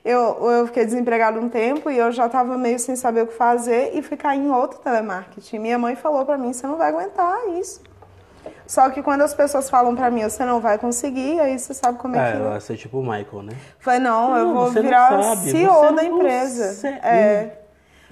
eu, 0.04 0.50
eu 0.50 0.66
fiquei 0.66 0.84
desempregado 0.84 1.38
um 1.38 1.48
tempo 1.48 1.90
e 1.90 1.98
eu 1.98 2.10
já 2.10 2.26
estava 2.26 2.56
meio 2.56 2.78
sem 2.78 2.96
saber 2.96 3.22
o 3.22 3.26
que 3.26 3.34
fazer 3.34 3.90
e 3.94 4.02
fui 4.02 4.16
cair 4.16 4.38
em 4.40 4.50
outro 4.50 4.78
telemarketing. 4.80 5.58
Minha 5.58 5.78
mãe 5.78 5.94
falou 5.96 6.24
para 6.24 6.38
mim, 6.38 6.52
você 6.52 6.66
não 6.66 6.76
vai 6.76 6.88
aguentar 6.88 7.36
isso. 7.58 7.82
Só 8.66 8.88
que 8.88 9.02
quando 9.02 9.22
as 9.22 9.34
pessoas 9.34 9.68
falam 9.68 9.94
para 9.94 10.10
mim, 10.10 10.22
você 10.22 10.44
não 10.44 10.60
vai 10.60 10.78
conseguir, 10.78 11.38
aí 11.40 11.58
você 11.58 11.74
sabe 11.74 11.98
como 11.98 12.16
é, 12.16 12.18
É, 12.28 12.32
que 12.32 12.38
ela 12.38 12.50
vai 12.50 12.60
ser 12.60 12.76
tipo 12.76 12.98
o 12.98 13.02
Michael, 13.02 13.42
né? 13.42 13.52
Falei, 13.78 14.00
não, 14.00 14.36
eu 14.36 14.46
Não, 14.46 14.54
vou 14.54 14.66
você 14.68 14.76
não 14.76 14.82
virar 14.84 15.22
sabe, 15.22 15.50
CEO 15.50 15.72
você 15.74 15.92
da 15.92 16.04
empresa. 16.04 16.66
consegue. 16.68 16.98
É. 17.06 17.60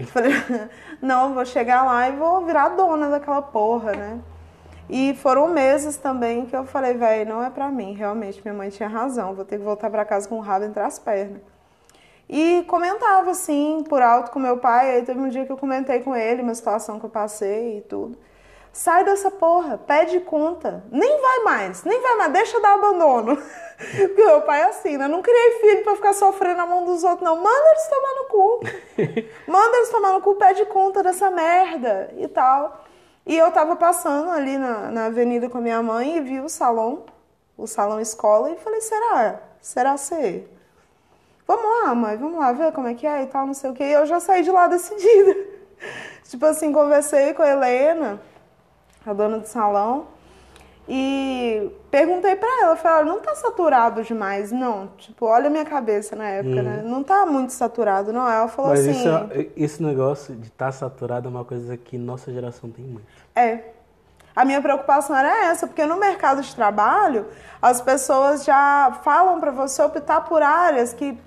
Falei, 0.06 0.32
não, 1.00 1.28
eu 1.28 1.34
vou 1.34 1.44
chegar 1.46 1.84
lá 1.84 2.08
e 2.08 2.12
vou 2.16 2.44
virar 2.44 2.70
dona 2.70 3.08
daquela 3.08 3.40
porra, 3.40 3.92
né? 3.92 4.18
E 4.90 5.14
foram 5.14 5.48
meses 5.48 5.96
também 5.96 6.44
que 6.46 6.56
eu 6.56 6.64
falei, 6.64 6.94
velho, 6.94 7.28
não 7.28 7.42
é 7.42 7.50
pra 7.50 7.68
mim, 7.70 7.92
realmente, 7.94 8.40
minha 8.44 8.54
mãe 8.54 8.68
tinha 8.70 8.88
razão, 8.88 9.34
vou 9.34 9.44
ter 9.44 9.58
que 9.58 9.64
voltar 9.64 9.88
pra 9.90 10.04
casa 10.04 10.28
com 10.28 10.36
o 10.36 10.40
rabo 10.40 10.64
entre 10.64 10.82
as 10.82 10.98
pernas. 10.98 11.40
E 12.28 12.62
comentava 12.64 13.30
assim, 13.30 13.82
por 13.88 14.02
alto 14.02 14.30
com 14.30 14.38
meu 14.38 14.58
pai, 14.58 14.96
aí 14.96 15.02
teve 15.02 15.18
um 15.18 15.28
dia 15.28 15.46
que 15.46 15.52
eu 15.52 15.56
comentei 15.56 16.00
com 16.00 16.14
ele 16.14 16.42
uma 16.42 16.54
situação 16.54 16.98
que 16.98 17.06
eu 17.06 17.10
passei 17.10 17.78
e 17.78 17.80
tudo. 17.82 18.18
Sai 18.70 19.02
dessa 19.02 19.30
porra, 19.30 19.78
pede 19.78 20.20
conta. 20.20 20.84
Nem 20.90 21.20
vai 21.20 21.38
mais, 21.40 21.84
nem 21.84 22.00
vai 22.00 22.16
mais, 22.16 22.32
deixa 22.32 22.60
dar 22.60 22.74
abandono. 22.74 23.36
Porque 23.78 24.24
meu 24.24 24.42
pai 24.42 24.60
é 24.60 24.64
assim, 24.66 24.98
né? 24.98 25.06
Eu 25.06 25.08
não 25.08 25.22
criei 25.22 25.58
filho 25.60 25.82
pra 25.82 25.96
ficar 25.96 26.12
sofrendo 26.12 26.58
na 26.58 26.66
mão 26.66 26.84
dos 26.84 27.02
outros, 27.02 27.22
não. 27.22 27.36
Manda 27.36 27.70
eles 27.70 27.88
tomar 27.88 28.14
no 28.14 28.24
cu. 28.28 28.60
Manda 29.50 29.76
eles 29.78 29.88
tomar 29.88 30.12
no 30.12 30.20
cu, 30.20 30.34
pede 30.34 30.66
conta 30.66 31.02
dessa 31.02 31.30
merda 31.30 32.12
e 32.18 32.28
tal. 32.28 32.84
E 33.24 33.36
eu 33.36 33.50
tava 33.50 33.74
passando 33.74 34.30
ali 34.30 34.58
na, 34.58 34.90
na 34.90 35.06
avenida 35.06 35.48
com 35.48 35.58
a 35.58 35.60
minha 35.60 35.82
mãe 35.82 36.16
e 36.16 36.20
vi 36.20 36.40
o 36.40 36.48
salão, 36.48 37.04
o 37.56 37.66
salão 37.66 38.00
escola, 38.00 38.50
e 38.50 38.56
falei, 38.56 38.80
será? 38.80 39.40
Será 39.60 39.96
ser? 39.96 40.57
Vamos 41.48 41.64
lá, 41.82 41.94
mãe, 41.94 42.14
vamos 42.18 42.38
lá 42.38 42.52
ver 42.52 42.72
como 42.72 42.88
é 42.88 42.94
que 42.94 43.06
é 43.06 43.22
e 43.22 43.26
tal, 43.26 43.46
não 43.46 43.54
sei 43.54 43.70
o 43.70 43.72
que. 43.72 43.82
E 43.82 43.92
eu 43.92 44.04
já 44.04 44.20
saí 44.20 44.42
de 44.42 44.50
lá 44.50 44.66
decidida. 44.68 45.34
tipo 46.24 46.44
assim, 46.44 46.70
conversei 46.70 47.32
com 47.32 47.42
a 47.42 47.48
Helena, 47.48 48.20
a 49.06 49.14
dona 49.14 49.38
do 49.38 49.46
salão, 49.46 50.08
e 50.86 51.70
perguntei 51.90 52.36
pra 52.36 52.48
ela, 52.62 52.76
falei, 52.76 52.98
olha, 52.98 53.12
não 53.12 53.20
tá 53.20 53.34
saturado 53.34 54.02
demais, 54.02 54.52
não. 54.52 54.88
Tipo, 54.98 55.24
olha 55.24 55.46
a 55.46 55.50
minha 55.50 55.64
cabeça 55.64 56.14
na 56.14 56.28
época, 56.28 56.62
né? 56.62 56.82
Não 56.84 57.02
tá 57.02 57.24
muito 57.24 57.54
saturado, 57.54 58.12
não. 58.12 58.28
Ela 58.28 58.48
falou 58.48 58.70
Mas 58.70 58.86
assim. 58.86 59.00
isso, 59.00 59.52
esse 59.56 59.82
negócio 59.82 60.34
de 60.34 60.48
estar 60.48 60.70
saturado 60.72 61.28
é 61.28 61.30
uma 61.30 61.44
coisa 61.44 61.78
que 61.78 61.96
nossa 61.96 62.30
geração 62.30 62.70
tem 62.70 62.84
muito. 62.84 63.06
É. 63.34 63.72
A 64.36 64.44
minha 64.44 64.62
preocupação 64.62 65.16
era 65.16 65.46
essa, 65.46 65.66
porque 65.66 65.84
no 65.84 65.96
mercado 65.96 66.40
de 66.42 66.54
trabalho, 66.54 67.26
as 67.60 67.80
pessoas 67.80 68.44
já 68.44 69.00
falam 69.02 69.40
para 69.40 69.50
você 69.50 69.82
optar 69.82 70.22
por 70.22 70.42
áreas 70.42 70.92
que 70.92 71.18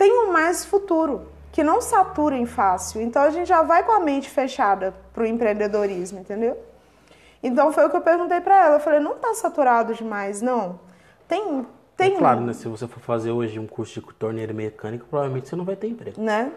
tenham 0.00 0.32
mais 0.32 0.64
futuro, 0.64 1.28
que 1.52 1.62
não 1.62 1.82
saturem 1.82 2.46
fácil. 2.46 3.02
Então 3.02 3.20
a 3.20 3.28
gente 3.28 3.46
já 3.46 3.60
vai 3.60 3.84
com 3.84 3.92
a 3.92 4.00
mente 4.00 4.30
fechada 4.30 4.94
pro 5.12 5.26
empreendedorismo, 5.26 6.20
entendeu? 6.20 6.56
Então 7.42 7.70
foi 7.70 7.84
o 7.84 7.90
que 7.90 7.96
eu 7.96 8.00
perguntei 8.00 8.40
para 8.40 8.64
ela. 8.64 8.76
Eu 8.76 8.80
falei, 8.80 8.98
não 8.98 9.16
tá 9.16 9.34
saturado 9.34 9.92
demais, 9.92 10.40
não. 10.40 10.80
Tem. 11.28 11.66
tem 11.98 12.14
É 12.14 12.18
claro, 12.18 12.40
né? 12.40 12.54
Se 12.54 12.66
você 12.66 12.88
for 12.88 13.00
fazer 13.00 13.30
hoje 13.30 13.58
um 13.58 13.66
curso 13.66 14.00
de 14.00 14.14
torneiro 14.14 14.54
mecânico, 14.54 15.04
provavelmente 15.04 15.50
você 15.50 15.56
não 15.56 15.66
vai 15.66 15.76
ter 15.76 15.88
emprego. 15.88 16.18
né? 16.18 16.50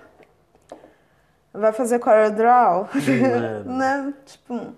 Vai 1.53 1.74
fazer 1.74 1.99
CorelDRAW, 1.99 2.88
é. 2.95 3.64
né? 3.65 4.14
Tipo, 4.26 4.74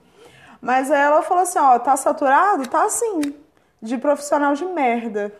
mas 0.59 0.89
aí 0.89 0.99
ela 0.99 1.21
falou 1.21 1.43
assim, 1.43 1.59
ó, 1.59 1.77
tá 1.77 1.95
saturado? 1.95 2.67
Tá 2.67 2.83
assim, 2.85 3.35
de 3.79 3.97
profissional 3.99 4.55
de 4.55 4.65
merda. 4.65 5.31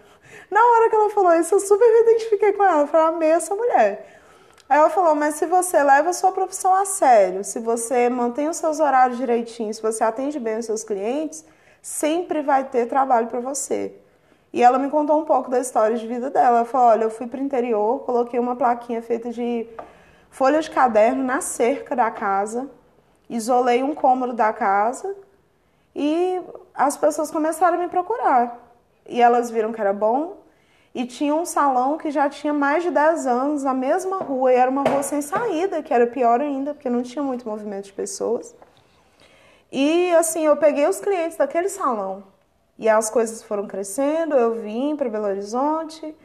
Na 0.50 0.60
hora 0.60 0.90
que 0.90 0.96
ela 0.96 1.10
falou 1.10 1.34
isso, 1.34 1.56
eu 1.56 1.60
super 1.60 1.86
me 1.86 2.02
identifiquei 2.02 2.54
com 2.54 2.64
ela, 2.64 2.82
eu 2.82 2.88
falei, 2.88 3.08
amei 3.08 3.30
essa 3.30 3.56
mulher. 3.56 4.20
Aí 4.68 4.80
ela 4.80 4.90
falou, 4.90 5.14
mas 5.14 5.36
se 5.36 5.46
você 5.46 5.82
leva 5.84 6.10
a 6.10 6.14
sua 6.14 6.32
profissão 6.32 6.74
a 6.74 6.86
sério, 6.86 7.44
se 7.44 7.60
você 7.60 8.10
mantém 8.10 8.50
os 8.50 8.58
seus 8.58 8.80
horários 8.80 9.18
direitinho, 9.18 9.74
se 9.74 9.82
você 9.82 10.04
atende 10.04 10.40
bem 10.40 10.58
os 10.58 10.66
seus 10.66 10.84
clientes, 10.84 11.46
sempre 11.82 12.42
vai 12.42 12.64
ter 12.64 12.88
trabalho 12.88 13.28
para 13.28 13.40
você. 13.40 13.94
E 14.52 14.64
ela 14.64 14.80
me 14.80 14.90
contou 14.90 15.20
um 15.20 15.26
pouco 15.26 15.52
da 15.52 15.60
história 15.60 15.98
de 15.98 16.08
vida 16.08 16.30
dela. 16.30 16.60
Ela 16.60 16.66
falou, 16.66 16.88
olha, 16.88 17.04
eu 17.04 17.10
fui 17.12 17.28
pro 17.28 17.40
interior, 17.40 18.00
coloquei 18.06 18.40
uma 18.40 18.56
plaquinha 18.56 19.02
feita 19.02 19.30
de 19.30 19.68
folha 20.32 20.60
de 20.62 20.72
caderno 20.72 21.24
na 21.24 21.42
cerca 21.42 21.96
da 21.96 22.10
casa, 22.10 22.70
isolei 23.30 23.84
um 23.84 23.94
cômodo 23.94 24.34
da 24.34 24.52
casa 24.52 25.16
e 25.96 26.42
as 26.74 26.98
pessoas 26.98 27.30
começaram 27.30 27.78
a 27.78 27.82
me 27.82 27.88
procurar. 27.88 28.65
E 29.08 29.22
elas 29.22 29.52
viram 29.52 29.72
que 29.72 29.80
era 29.80 29.94
bom 29.94 30.38
e 30.94 31.06
tinha 31.06 31.36
um 31.36 31.46
salão 31.46 31.98
que 31.98 32.10
já 32.10 32.30
tinha 32.30 32.54
mais 32.54 32.84
de 32.84 32.90
10 32.90 33.28
anos 33.28 33.64
na 33.64 33.74
mesma 33.74 34.18
rua 34.18 34.54
e 34.54 34.56
era 34.56 34.72
uma 34.72 34.84
rua 34.84 35.04
sem 35.04 35.22
saída, 35.22 35.84
que 35.84 35.94
era 35.94 36.08
pior 36.08 36.40
ainda, 36.40 36.74
porque 36.74 36.90
não 36.90 37.04
tinha 37.04 37.22
muito 37.22 37.48
movimento 37.48 37.86
de 37.86 37.94
pessoas. 37.94 38.56
E 39.72 40.14
assim, 40.16 40.46
eu 40.46 40.56
peguei 40.56 40.88
os 40.88 41.00
clientes 41.00 41.38
daquele 41.38 41.68
salão 41.68 42.24
e 42.80 42.88
as 42.88 43.10
coisas 43.10 43.44
foram 43.44 43.68
crescendo, 43.68 44.36
eu 44.36 44.62
vim 44.62 44.96
para 44.96 45.10
Belo 45.10 45.28
Horizonte 45.28 46.16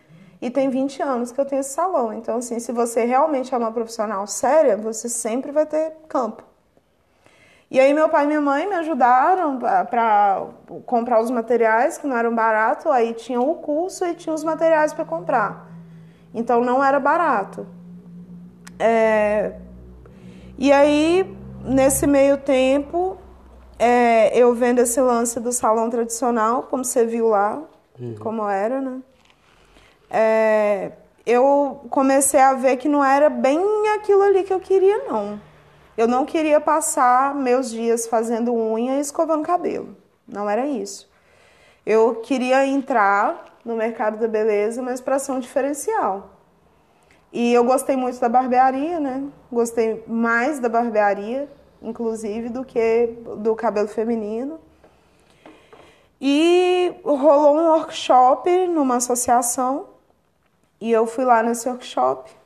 e 0.41 0.51
tem 0.51 0.71
20 0.71 1.03
anos 1.03 1.33
que 1.33 1.41
eu 1.41 1.45
tenho 1.45 1.61
esse 1.61 1.71
salão. 1.71 2.13
Então, 2.13 2.39
assim, 2.39 2.59
se 2.61 2.73
você 2.73 3.05
realmente 3.05 3.55
é 3.55 3.59
uma 3.59 3.73
profissional 3.73 4.27
séria, 4.27 4.77
você 4.77 5.09
sempre 5.09 5.53
vai 5.53 5.67
ter 5.67 5.97
campo. 6.09 6.45
E 7.71 7.79
aí 7.79 7.95
meu 7.95 8.09
pai 8.09 8.25
e 8.25 8.27
minha 8.27 8.41
mãe 8.41 8.67
me 8.67 8.75
ajudaram 8.75 9.59
para 9.59 10.45
comprar 10.85 11.21
os 11.21 11.31
materiais 11.31 11.97
que 11.97 12.07
não 12.07 12.17
eram 12.17 12.35
barato, 12.35 12.91
aí 12.91 13.15
tinha 13.15 13.41
o 13.41 13.55
curso 13.57 14.05
e 14.05 14.15
tinha 14.15 14.35
os 14.35 14.43
materiais 14.43 14.93
para 14.93 15.05
comprar. 15.05 15.71
Então 16.35 16.63
não 16.63 16.83
era 16.83 16.99
barato. 16.99 17.67
É... 18.77 19.53
E 20.59 20.73
aí, 20.73 21.25
nesse 21.65 22.09
meio 22.09 22.39
tempo, 22.39 23.17
é, 23.79 24.37
eu 24.37 24.53
vendo 24.53 24.81
esse 24.81 25.01
lance 25.01 25.39
do 25.39 25.53
salão 25.53 25.89
tradicional, 25.89 26.65
como 26.65 26.85
você 26.85 27.05
viu 27.05 27.29
lá, 27.29 27.63
como 28.19 28.49
era, 28.49 28.81
né? 28.81 29.01
É, 30.11 30.93
eu 31.25 31.87
comecei 31.89 32.41
a 32.41 32.53
ver 32.53 32.77
que 32.79 32.89
não 32.89 33.05
era 33.05 33.31
bem 33.31 33.61
aquilo 33.95 34.23
ali 34.23 34.43
que 34.43 34.53
eu 34.53 34.61
queria, 34.61 35.05
não. 35.05 35.41
Eu 36.01 36.09
não 36.09 36.25
queria 36.25 36.59
passar 36.59 37.35
meus 37.35 37.71
dias 37.71 38.07
fazendo 38.07 38.55
unha 38.55 38.97
e 38.97 39.01
escovando 39.01 39.45
cabelo. 39.45 39.95
Não 40.27 40.49
era 40.49 40.67
isso. 40.67 41.07
Eu 41.85 42.23
queria 42.23 42.67
entrar 42.67 43.45
no 43.63 43.77
mercado 43.77 44.19
da 44.19 44.27
beleza, 44.27 44.81
mas 44.81 44.99
para 44.99 45.19
ser 45.19 45.33
um 45.33 45.39
diferencial. 45.39 46.31
E 47.31 47.53
eu 47.53 47.63
gostei 47.65 47.97
muito 47.97 48.19
da 48.19 48.31
barbearia, 48.31 48.99
né? 48.99 49.25
Gostei 49.53 50.03
mais 50.07 50.59
da 50.59 50.71
barbearia, 50.71 51.47
inclusive, 51.83 52.49
do 52.49 52.65
que 52.65 53.15
do 53.37 53.55
cabelo 53.55 53.87
feminino. 53.87 54.59
E 56.19 56.95
rolou 57.05 57.59
um 57.59 57.73
workshop 57.73 58.49
numa 58.69 58.97
associação 58.97 59.89
e 60.81 60.91
eu 60.91 61.07
fui 61.07 61.27
lá 61.27 61.43
nesse 61.43 61.69
workshop 61.69 62.40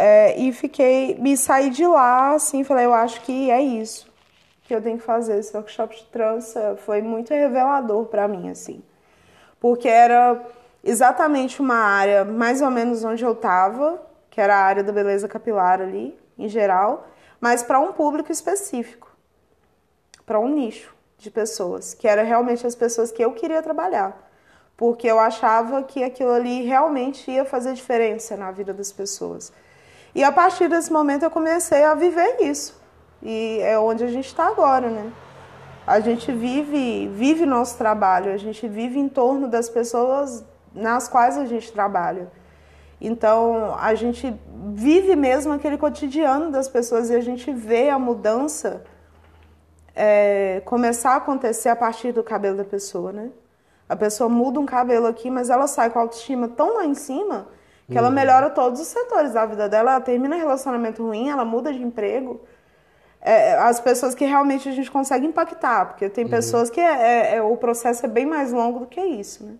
é, 0.00 0.38
e 0.38 0.52
fiquei, 0.52 1.14
me 1.18 1.36
saí 1.36 1.68
de 1.70 1.86
lá, 1.86 2.34
assim, 2.34 2.64
falei, 2.64 2.86
eu 2.86 2.94
acho 2.94 3.20
que 3.20 3.50
é 3.50 3.60
isso 3.60 4.08
que 4.64 4.74
eu 4.74 4.80
tenho 4.80 4.98
que 4.98 5.04
fazer. 5.04 5.38
Esse 5.38 5.54
workshop 5.56 5.96
de 5.96 6.04
trança 6.04 6.78
foi 6.86 7.02
muito 7.02 7.30
revelador 7.30 8.06
para 8.06 8.26
mim, 8.26 8.48
assim, 8.48 8.82
porque 9.60 9.88
era 9.88 10.40
exatamente 10.82 11.60
uma 11.60 11.76
área 11.76 12.24
mais 12.24 12.62
ou 12.62 12.70
menos 12.70 13.04
onde 13.04 13.24
eu 13.24 13.32
estava, 13.32 14.00
que 14.30 14.40
era 14.40 14.56
a 14.56 14.64
área 14.64 14.82
da 14.82 14.92
beleza 14.92 15.28
capilar 15.28 15.80
ali, 15.80 16.18
em 16.38 16.48
geral, 16.48 17.06
mas 17.40 17.62
para 17.62 17.78
um 17.78 17.92
público 17.92 18.32
específico, 18.32 19.14
para 20.24 20.40
um 20.40 20.48
nicho 20.48 20.94
de 21.18 21.30
pessoas, 21.30 21.92
que 21.92 22.08
era 22.08 22.22
realmente 22.22 22.66
as 22.66 22.74
pessoas 22.74 23.12
que 23.12 23.22
eu 23.22 23.32
queria 23.32 23.62
trabalhar 23.62 24.30
porque 24.80 25.06
eu 25.06 25.18
achava 25.18 25.82
que 25.82 26.02
aquilo 26.02 26.32
ali 26.32 26.62
realmente 26.62 27.30
ia 27.30 27.44
fazer 27.44 27.74
diferença 27.74 28.34
na 28.34 28.50
vida 28.50 28.72
das 28.72 28.90
pessoas. 28.90 29.52
E 30.14 30.24
a 30.24 30.32
partir 30.32 30.68
desse 30.68 30.92
momento 30.92 31.24
eu 31.24 31.30
comecei 31.30 31.84
a 31.84 31.94
viver 31.94 32.36
isso. 32.40 32.80
E 33.22 33.60
é 33.62 33.78
onde 33.78 34.02
a 34.02 34.08
gente 34.08 34.26
está 34.26 34.48
agora, 34.48 34.88
né? 34.88 35.12
A 35.86 36.00
gente 36.00 36.32
vive, 36.32 37.08
vive 37.08 37.44
nosso 37.46 37.76
trabalho, 37.76 38.32
a 38.32 38.36
gente 38.36 38.66
vive 38.68 38.98
em 38.98 39.08
torno 39.08 39.48
das 39.48 39.68
pessoas 39.68 40.44
nas 40.74 41.08
quais 41.08 41.36
a 41.36 41.44
gente 41.44 41.72
trabalha. 41.72 42.30
Então, 43.00 43.74
a 43.78 43.94
gente 43.94 44.38
vive 44.74 45.16
mesmo 45.16 45.52
aquele 45.52 45.78
cotidiano 45.78 46.50
das 46.50 46.68
pessoas 46.68 47.08
e 47.10 47.14
a 47.14 47.20
gente 47.20 47.50
vê 47.50 47.88
a 47.88 47.98
mudança 47.98 48.84
é, 49.94 50.62
começar 50.64 51.12
a 51.12 51.16
acontecer 51.16 51.70
a 51.70 51.76
partir 51.76 52.12
do 52.12 52.22
cabelo 52.22 52.58
da 52.58 52.64
pessoa, 52.64 53.10
né? 53.12 53.30
A 53.88 53.96
pessoa 53.96 54.28
muda 54.28 54.60
um 54.60 54.66
cabelo 54.66 55.06
aqui, 55.06 55.30
mas 55.30 55.50
ela 55.50 55.66
sai 55.66 55.90
com 55.90 55.98
a 55.98 56.02
autoestima 56.02 56.46
tão 56.46 56.76
lá 56.76 56.84
em 56.84 56.94
cima 56.94 57.48
Que 57.90 57.98
ela 57.98 58.10
melhora 58.10 58.50
todos 58.50 58.80
os 58.80 58.86
setores 58.86 59.32
da 59.32 59.44
vida 59.44 59.68
dela, 59.68 59.92
ela 59.92 60.00
termina 60.00 60.36
relacionamento 60.36 61.02
ruim, 61.04 61.28
ela 61.28 61.44
muda 61.44 61.72
de 61.72 61.82
emprego. 61.82 62.40
É, 63.20 63.54
as 63.54 63.80
pessoas 63.80 64.14
que 64.14 64.24
realmente 64.24 64.68
a 64.68 64.72
gente 64.72 64.90
consegue 64.90 65.26
impactar, 65.26 65.86
porque 65.86 66.08
tem 66.08 66.24
pessoas 66.28 66.70
que 66.70 66.80
é- 66.80 66.84
é- 67.02 67.36
é- 67.36 67.42
o 67.42 67.56
processo 67.56 68.06
é 68.06 68.08
bem 68.08 68.24
mais 68.24 68.52
longo 68.52 68.78
do 68.80 68.86
que 68.86 69.00
isso, 69.00 69.44
né? 69.44 69.54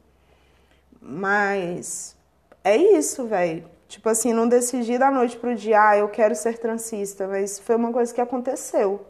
Mas 1.00 2.16
é 2.64 2.76
isso, 2.76 3.26
velho. 3.26 3.64
Tipo 3.88 4.08
assim, 4.08 4.32
não 4.32 4.46
decidi 4.48 4.96
da 4.96 5.10
noite 5.10 5.36
pro 5.36 5.54
dia, 5.54 5.88
ah, 5.88 5.96
eu 5.98 6.08
quero 6.08 6.34
ser 6.34 6.58
transista, 6.58 7.26
mas 7.26 7.58
foi 7.58 7.74
uma 7.76 7.92
coisa 7.92 8.14
que 8.14 8.20
aconteceu. 8.20 9.04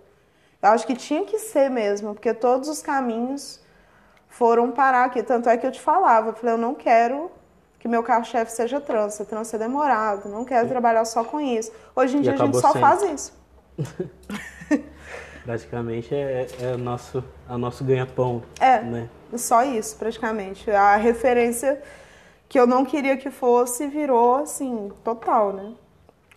Eu 0.62 0.70
acho 0.70 0.86
que 0.86 0.94
tinha 0.96 1.24
que 1.24 1.38
ser 1.38 1.68
mesmo, 1.70 2.14
porque 2.14 2.32
todos 2.32 2.68
os 2.68 2.80
caminhos 2.82 3.60
foram 4.28 4.70
parar 4.70 5.04
aqui. 5.04 5.22
Tanto 5.22 5.48
é 5.48 5.56
que 5.56 5.66
eu 5.66 5.70
te 5.72 5.80
falava, 5.80 6.30
eu 6.30 6.32
falei, 6.34 6.54
eu 6.54 6.58
não 6.58 6.74
quero 6.74 7.30
que 7.80 7.88
meu 7.88 8.02
carro-chefe 8.02 8.52
seja 8.52 8.80
trança, 8.80 9.24
trança 9.24 9.56
é 9.56 9.58
demorado, 9.58 10.28
não 10.28 10.44
quero 10.44 10.68
trabalhar 10.68 11.04
só 11.06 11.24
com 11.24 11.40
isso. 11.40 11.72
Hoje 11.96 12.18
em 12.18 12.22
E 12.22 12.22
dia 12.22 12.34
a 12.34 12.36
gente 12.36 12.56
só 12.58 12.72
sendo. 12.72 12.80
faz 12.80 13.02
isso. 13.02 13.32
Praticamente 15.42 16.14
é, 16.14 16.46
é 16.60 16.74
o 16.74 16.78
nosso, 16.78 17.24
é 17.48 17.52
o 17.52 17.58
nosso 17.58 17.82
ganha-pão. 17.82 18.42
É. 18.60 18.80
Né? 18.80 19.08
Só 19.36 19.64
isso, 19.64 19.96
praticamente. 19.96 20.70
A 20.70 20.96
referência 20.96 21.82
que 22.48 22.60
eu 22.60 22.66
não 22.66 22.84
queria 22.84 23.16
que 23.16 23.30
fosse 23.30 23.86
virou 23.88 24.36
assim, 24.36 24.92
total, 25.02 25.52
né? 25.52 25.72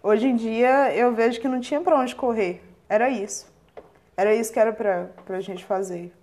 Hoje 0.01 0.27
em 0.27 0.35
dia 0.35 0.95
eu 0.95 1.13
vejo 1.13 1.41
que 1.41 1.47
não 1.47 1.59
tinha 1.59 1.81
pra 1.81 1.99
onde 1.99 2.15
correr. 2.15 2.63
Era 2.87 3.09
isso. 3.09 3.51
Era 4.15 4.33
isso 4.33 4.53
que 4.53 4.59
era 4.59 4.71
pra, 4.71 5.09
pra 5.25 5.41
gente 5.41 5.65
fazer. 5.65 6.13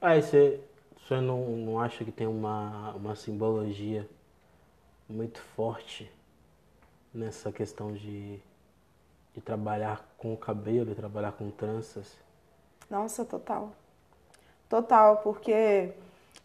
Ah, 0.00 0.16
e 0.16 0.22
você, 0.22 0.60
você 0.98 1.20
não, 1.20 1.40
não 1.56 1.80
acha 1.80 2.04
que 2.04 2.12
tem 2.12 2.26
uma, 2.26 2.92
uma 2.94 3.14
simbologia 3.16 4.06
muito 5.08 5.40
forte 5.54 6.10
nessa 7.12 7.50
questão 7.50 7.92
de, 7.92 8.38
de 9.34 9.40
trabalhar 9.40 10.06
com 10.18 10.32
o 10.32 10.36
cabelo 10.36 10.94
trabalhar 10.94 11.32
com 11.32 11.50
tranças? 11.50 12.16
Nossa, 12.90 13.24
total. 13.24 13.72
Total, 14.68 15.18
porque 15.18 15.92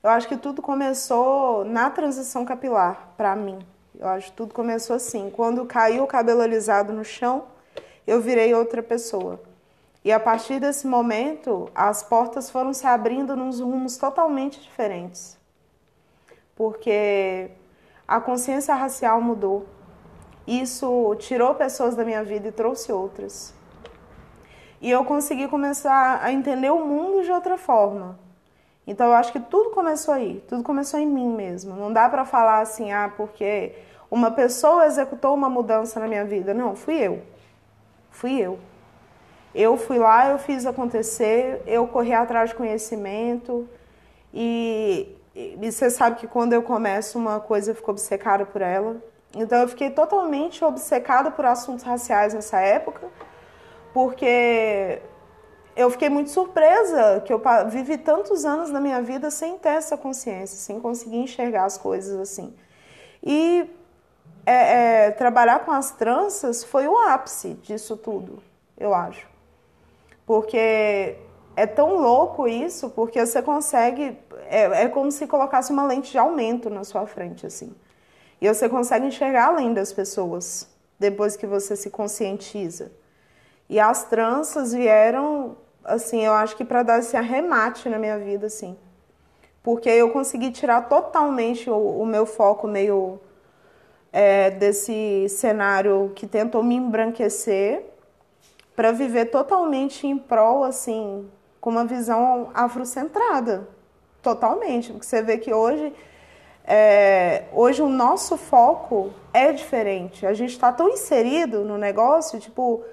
eu 0.04 0.10
acho 0.10 0.28
que 0.28 0.38
tudo 0.38 0.62
começou 0.62 1.66
na 1.66 1.90
transição 1.90 2.46
capilar, 2.46 3.14
pra 3.18 3.36
mim. 3.36 3.60
Eu 4.00 4.08
acho 4.08 4.32
que 4.32 4.38
tudo 4.38 4.54
começou 4.54 4.96
assim. 4.96 5.30
Quando 5.30 5.66
caiu 5.66 6.04
o 6.04 6.08
cabelo 6.08 6.42
alisado 6.42 6.94
no 6.94 7.04
chão, 7.04 7.46
eu 8.08 8.22
virei 8.22 8.54
outra 8.54 8.82
pessoa. 8.82 9.40
E 10.04 10.12
a 10.12 10.20
partir 10.20 10.60
desse 10.60 10.88
momento, 10.88 11.70
as 11.76 12.02
portas 12.02 12.50
foram 12.50 12.74
se 12.74 12.88
abrindo 12.88 13.36
nos 13.36 13.60
rumos 13.60 13.98
totalmente 13.98 14.60
diferentes. 14.60 15.38
Porque 16.56 17.52
a 18.12 18.20
consciência 18.20 18.76
racial 18.76 19.22
mudou. 19.22 19.66
Isso 20.46 21.16
tirou 21.18 21.56
pessoas 21.56 21.96
da 21.96 22.04
minha 22.04 22.22
vida 22.22 22.50
e 22.50 22.52
trouxe 22.52 22.92
outras. 22.92 23.54
E 24.82 24.92
eu 24.92 25.06
consegui 25.06 25.48
começar 25.48 26.20
a 26.22 26.30
entender 26.30 26.70
o 26.72 26.86
mundo 26.86 27.24
de 27.24 27.32
outra 27.32 27.58
forma. 27.58 28.20
Então 28.86 29.08
eu 29.08 29.14
acho 29.14 29.32
que 29.32 29.40
tudo 29.40 29.70
começou 29.70 30.14
aí, 30.14 30.44
tudo 30.46 30.62
começou 30.62 31.00
em 31.00 31.08
mim 31.08 31.34
mesmo. 31.34 31.74
Não 31.74 31.94
dá 31.94 32.10
pra 32.10 32.26
falar 32.26 32.60
assim, 32.60 32.92
ah, 32.92 33.10
porque 33.16 33.74
uma 34.10 34.30
pessoa 34.30 34.86
executou 34.86 35.34
uma 35.34 35.50
mudança 35.50 35.98
na 35.98 36.06
minha 36.06 36.26
vida. 36.26 36.54
Não, 36.54 36.76
fui 36.76 36.96
eu. 36.96 37.22
Fui 38.10 38.38
eu. 38.38 38.60
Eu 39.56 39.78
fui 39.78 39.98
lá, 39.98 40.32
eu 40.32 40.38
fiz 40.38 40.66
acontecer, 40.66 41.62
eu 41.66 41.88
corri 41.88 42.14
atrás 42.14 42.50
de 42.50 42.58
conhecimento. 42.58 43.70
E, 44.34 45.16
e 45.34 45.72
você 45.72 45.90
sabe 45.90 46.18
que 46.20 46.28
quando 46.28 46.54
eu 46.54 46.62
começo 46.62 47.18
uma 47.18 47.40
coisa, 47.40 47.72
eu 47.72 47.76
fico 47.76 47.92
obcecada 47.92 48.46
por 48.46 48.62
ela. 48.62 49.02
Então 49.34 49.60
eu 49.60 49.68
fiquei 49.68 49.90
totalmente 49.90 50.64
obcecada 50.64 51.32
por 51.32 51.46
assuntos 51.46 51.84
raciais 51.86 52.34
nessa 52.34 52.60
época, 52.60 53.08
porque 53.94 55.02
eu 55.76 55.90
fiquei 55.90 56.10
muito 56.10 56.30
surpresa 56.30 57.22
que 57.26 57.32
eu 57.32 57.42
vivi 57.70 57.98
tantos 57.98 58.44
anos 58.44 58.70
na 58.70 58.82
minha 58.82 59.02
vida 59.02 59.32
sem 59.32 59.58
ter 59.58 59.70
essa 59.70 59.98
consciência, 59.98 60.58
sem 60.58 60.80
conseguir 60.82 61.18
enxergar 61.18 61.64
as 61.64 61.78
coisas 61.78 62.20
assim. 62.20 62.54
E 63.24 63.70
é, 64.46 65.06
é, 65.06 65.12
trabalhar 65.12 65.60
com 65.60 65.72
as 65.72 65.92
tranças 65.92 66.64
foi 66.64 66.88
o 66.88 66.98
ápice 66.98 67.54
disso 67.56 67.96
tudo, 67.96 68.44
eu 68.78 68.94
acho. 68.94 69.26
Porque 70.26 71.16
é 71.62 71.68
tão 71.68 71.98
louco 71.98 72.48
isso, 72.48 72.90
porque 72.90 73.24
você 73.24 73.40
consegue. 73.40 74.18
É, 74.50 74.84
é 74.84 74.88
como 74.88 75.12
se 75.12 75.28
colocasse 75.28 75.72
uma 75.72 75.86
lente 75.86 76.12
de 76.12 76.18
aumento 76.18 76.72
na 76.72 76.84
sua 76.84 77.06
frente, 77.06 77.46
assim. 77.46 77.72
E 78.42 78.48
você 78.52 78.68
consegue 78.68 79.06
enxergar 79.06 79.50
além 79.50 79.72
das 79.72 79.94
pessoas, 79.94 80.68
depois 81.00 81.38
que 81.38 81.46
você 81.46 81.76
se 81.76 81.92
conscientiza. 81.92 82.92
E 83.70 83.80
as 83.80 84.06
tranças 84.06 84.74
vieram, 84.74 85.56
assim, 85.84 86.26
eu 86.26 86.34
acho 86.34 86.58
que 86.58 86.66
para 86.66 86.82
dar 86.82 86.98
esse 86.98 87.16
arremate 87.16 87.88
na 87.88 88.00
minha 88.00 88.18
vida, 88.18 88.48
assim. 88.48 88.76
Porque 89.62 89.88
eu 89.88 90.10
consegui 90.10 90.50
tirar 90.50 90.90
totalmente 90.90 91.70
o, 91.70 92.02
o 92.02 92.06
meu 92.08 92.26
foco 92.26 92.68
meio 92.68 93.20
é, 94.12 94.50
desse 94.50 95.30
cenário 95.30 96.12
que 96.16 96.26
tentou 96.26 96.64
me 96.64 96.74
embranquecer 96.74 97.86
para 98.76 98.92
viver 98.92 99.26
totalmente 99.26 100.08
em 100.08 100.18
prol, 100.18 100.64
assim, 100.64 101.30
com 101.62 101.70
uma 101.70 101.86
visão 101.86 102.50
afrocentrada. 102.54 103.70
Totalmente. 104.22 104.92
Porque 104.92 105.06
você 105.06 105.22
vê 105.22 105.38
que 105.38 105.54
hoje, 105.54 105.94
é, 106.66 107.46
hoje 107.54 107.82
o 107.82 107.88
nosso 107.88 108.36
foco 108.36 109.14
é 109.32 109.54
diferente. 109.54 110.26
A 110.26 110.34
gente 110.34 110.52
está 110.52 110.74
tão 110.74 110.90
inserido 110.90 111.64
no 111.64 111.78
negócio, 111.78 112.40
tipo, 112.40 112.84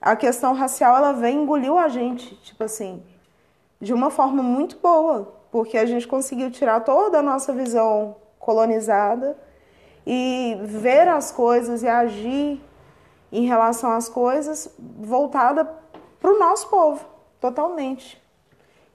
a 0.00 0.14
questão 0.14 0.52
racial, 0.54 0.98
ela 0.98 1.12
vem 1.12 1.42
engoliu 1.42 1.78
a 1.78 1.88
gente, 1.88 2.36
tipo 2.36 2.62
assim, 2.62 3.02
de 3.80 3.92
uma 3.92 4.10
forma 4.10 4.42
muito 4.42 4.78
boa. 4.78 5.34
Porque 5.50 5.78
a 5.78 5.86
gente 5.86 6.06
conseguiu 6.06 6.50
tirar 6.50 6.80
toda 6.80 7.18
a 7.18 7.22
nossa 7.22 7.52
visão 7.52 8.16
colonizada 8.38 9.36
e 10.06 10.58
ver 10.62 11.08
as 11.08 11.32
coisas 11.32 11.82
e 11.82 11.88
agir 11.88 12.60
em 13.32 13.46
relação 13.46 13.90
às 13.90 14.08
coisas 14.08 14.68
voltada 14.78 15.64
para 16.20 16.30
o 16.30 16.38
nosso 16.38 16.68
povo, 16.68 17.04
totalmente. 17.48 18.18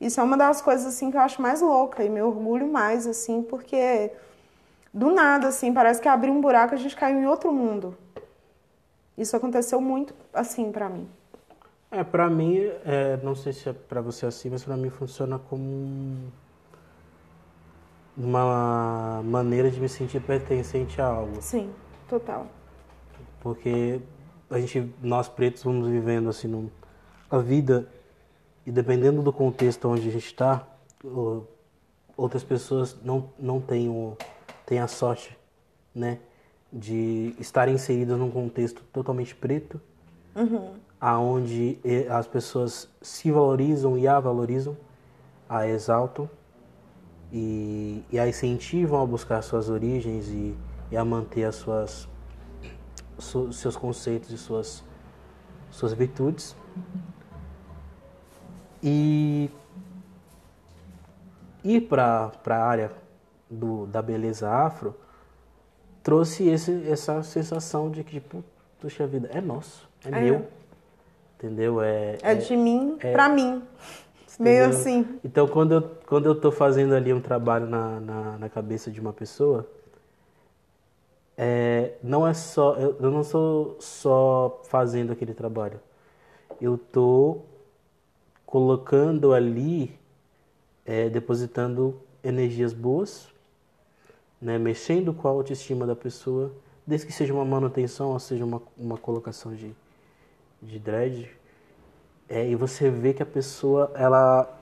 Isso 0.02 0.20
é 0.20 0.24
uma 0.24 0.36
das 0.36 0.60
coisas 0.60 0.88
assim 0.88 1.12
que 1.12 1.18
eu 1.18 1.22
acho 1.22 1.40
mais 1.40 1.62
louca 1.62 2.04
e 2.04 2.10
me 2.10 2.20
orgulho 2.22 2.68
mais 2.68 3.06
assim, 3.06 3.44
porque 3.44 4.12
do 4.92 5.12
nada 5.12 5.50
assim, 5.50 5.72
parece 5.72 6.02
que 6.02 6.08
abriu 6.08 6.34
um 6.34 6.42
buraco 6.42 6.74
e 6.74 6.76
a 6.76 6.80
gente 6.80 6.96
caiu 6.96 7.20
em 7.20 7.28
outro 7.28 7.52
mundo. 7.52 7.96
Isso 9.16 9.36
aconteceu 9.36 9.80
muito 9.80 10.16
assim 10.34 10.72
para 10.72 10.90
mim. 10.90 11.08
É, 11.92 12.04
pra 12.04 12.28
mim, 12.30 12.58
é, 12.86 13.18
não 13.22 13.36
sei 13.36 13.54
se 13.54 13.70
é 13.70 13.74
pra 13.74 14.02
você 14.02 14.26
assim, 14.26 14.50
mas 14.50 14.64
pra 14.64 14.76
mim 14.78 14.90
funciona 14.90 15.38
como 15.38 15.64
um- 15.64 16.28
uma 18.18 19.22
maneira 19.24 19.70
de 19.70 19.80
me 19.80 19.90
sentir 19.90 20.22
pertencente 20.22 21.00
a 21.02 21.06
algo. 21.06 21.40
Sim, 21.42 21.70
total. 22.08 22.48
Porque 23.42 24.02
a 24.50 24.60
gente, 24.60 24.92
nós 25.04 25.28
pretos, 25.28 25.64
vamos 25.64 25.88
vivendo 25.88 26.30
assim 26.30 26.48
num- 26.48 26.70
a 27.30 27.38
vida 27.38 27.88
e 28.66 28.72
dependendo 28.72 29.22
do 29.22 29.32
contexto 29.34 29.88
onde 29.88 30.08
a 30.08 30.12
gente 30.12 30.26
está, 30.26 30.68
outras 32.16 32.44
pessoas 32.44 32.98
não, 33.04 33.30
não 33.40 33.60
têm, 33.60 33.90
o, 33.90 34.18
têm 34.66 34.80
a 34.80 34.88
sorte, 34.88 35.38
né, 35.94 36.20
de 36.72 37.36
estarem 37.40 37.76
inseridas 37.76 38.18
num 38.18 38.30
contexto 38.30 38.84
totalmente 38.94 39.34
preto, 39.36 39.80
aonde 41.00 41.80
eh, 41.84 42.08
as 42.10 42.28
pessoas 42.28 42.90
se 43.02 43.32
valorizam 43.32 43.98
e 43.98 44.08
a 44.08 44.20
valorizam, 44.20 44.78
a 45.48 45.68
exaltam 45.68 46.30
e, 47.32 48.04
e 48.12 48.20
a 48.20 48.28
incentivam 48.28 49.02
a 49.02 49.06
buscar 49.06 49.42
suas 49.42 49.70
origens 49.70 50.28
e, 50.28 50.56
e 50.92 50.98
a 50.98 51.04
manter 51.04 51.46
as 51.46 51.56
suas 51.56 52.08
su- 53.18 53.52
seus 53.54 53.76
conceitos 53.76 54.32
e 54.32 54.38
suas 54.38 54.84
suas 55.72 55.94
virtudes 55.94 56.56
e 58.84 59.50
ir 61.64 61.82
para 61.82 62.32
a 62.48 62.56
área 62.64 62.92
do, 63.50 63.86
da 63.88 64.02
beleza 64.02 64.50
afro 64.50 64.96
trouxe 66.04 66.48
esse, 66.48 66.90
essa 66.90 67.22
sensação 67.24 67.92
de 67.92 68.04
que 68.04 68.14
tipo 68.20 68.44
puxa 68.80 69.06
vida 69.06 69.30
é 69.34 69.42
nosso 69.42 69.88
é, 70.06 70.10
É. 70.10 70.22
meu 70.22 70.48
entendeu 71.38 71.82
é, 71.82 72.18
É 72.22 72.36
de 72.36 72.56
mim 72.56 72.98
é- 73.00 73.12
pra 73.12 73.30
mim. 73.30 73.64
Meio 74.38 74.64
Entendeu? 74.64 74.80
assim. 74.80 75.20
Então, 75.24 75.48
quando 75.50 75.74
eu, 75.74 75.82
quando 76.08 76.26
eu 76.28 76.34
tô 76.40 76.50
fazendo 76.50 76.94
ali 76.96 77.14
um 77.14 77.20
trabalho 77.20 77.66
na, 77.68 78.00
na, 78.00 78.38
na 78.38 78.50
cabeça 78.50 78.90
de 78.90 79.02
uma 79.02 79.12
pessoa, 79.12 79.68
é, 81.38 81.94
não 82.02 82.26
é 82.26 82.34
só, 82.34 82.76
eu, 82.76 82.96
eu 83.02 83.12
não 83.12 83.22
sou 83.24 83.76
só 83.82 84.62
fazendo 84.66 85.12
aquele 85.12 85.34
trabalho. 85.34 85.80
Eu 86.62 86.78
tô 86.78 87.40
colocando 88.50 89.32
ali, 89.32 89.96
é, 90.84 91.08
depositando 91.08 92.02
energias 92.24 92.74
boas, 92.74 93.30
né, 94.42 94.58
mexendo 94.58 95.14
com 95.14 95.28
a 95.28 95.32
autoestima 95.32 95.86
da 95.86 95.96
pessoa, 95.96 96.52
desde 96.86 97.06
que 97.06 97.14
seja 97.14 97.32
uma 97.32 97.46
manutenção, 97.46 98.10
ou 98.10 98.20
seja 98.20 98.44
uma, 98.44 98.60
uma 98.76 98.98
colocação 98.98 99.54
de, 99.54 99.72
de 100.64 100.80
dread, 100.80 101.30
é, 102.28 102.50
e 102.50 102.56
você 102.56 102.90
vê 102.90 103.14
que 103.14 103.22
a 103.22 103.26
pessoa, 103.26 103.92
ela 103.94 104.60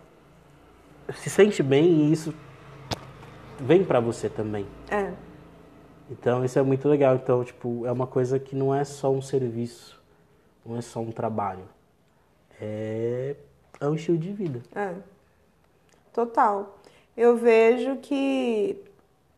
se 1.15 1.30
sente 1.30 1.64
bem 1.64 1.85
e 1.85 2.11
isso 2.11 2.34
vem 3.57 3.85
pra 3.85 4.01
você 4.01 4.30
também. 4.30 4.68
É. 4.91 5.14
Então 6.11 6.43
isso 6.43 6.59
é 6.59 6.61
muito 6.61 6.89
legal. 6.89 7.15
Então, 7.15 7.41
tipo, 7.41 7.85
é 7.85 7.91
uma 7.93 8.05
coisa 8.05 8.38
que 8.38 8.53
não 8.53 8.76
é 8.76 8.84
só 8.84 9.09
um 9.09 9.22
serviço, 9.22 9.97
não 10.65 10.76
é 10.76 10.81
só 10.81 10.99
um 10.99 11.09
trabalho. 11.09 11.64
É, 12.59 13.38
é 13.79 13.87
um 13.87 13.95
estilo 13.95 14.17
de 14.17 14.31
vida. 14.31 14.61
É. 14.75 14.93
Total. 16.13 16.77
Eu 17.15 17.35
vejo 17.37 17.97
que 17.97 18.77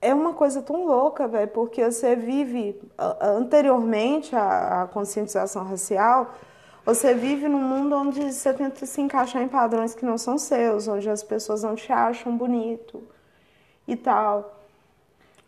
é 0.01 0.13
uma 0.13 0.33
coisa 0.33 0.61
tão 0.61 0.85
louca, 0.85 1.27
velho, 1.27 1.49
porque 1.49 1.83
você 1.83 2.15
vive 2.15 2.79
anteriormente 3.21 4.35
à, 4.35 4.83
à 4.83 4.87
conscientização 4.87 5.63
racial, 5.63 6.35
você 6.85 7.13
vive 7.13 7.47
num 7.47 7.61
mundo 7.61 7.95
onde 7.95 8.31
você 8.31 8.53
tenta 8.53 8.85
se 8.85 9.01
encaixar 9.01 9.41
em 9.41 9.47
padrões 9.47 9.93
que 9.93 10.05
não 10.05 10.17
são 10.17 10.37
seus, 10.37 10.87
onde 10.87 11.09
as 11.09 11.21
pessoas 11.21 11.63
não 11.63 11.75
te 11.75 11.91
acham 11.91 12.35
bonito 12.35 13.03
e 13.87 13.95
tal. 13.95 14.59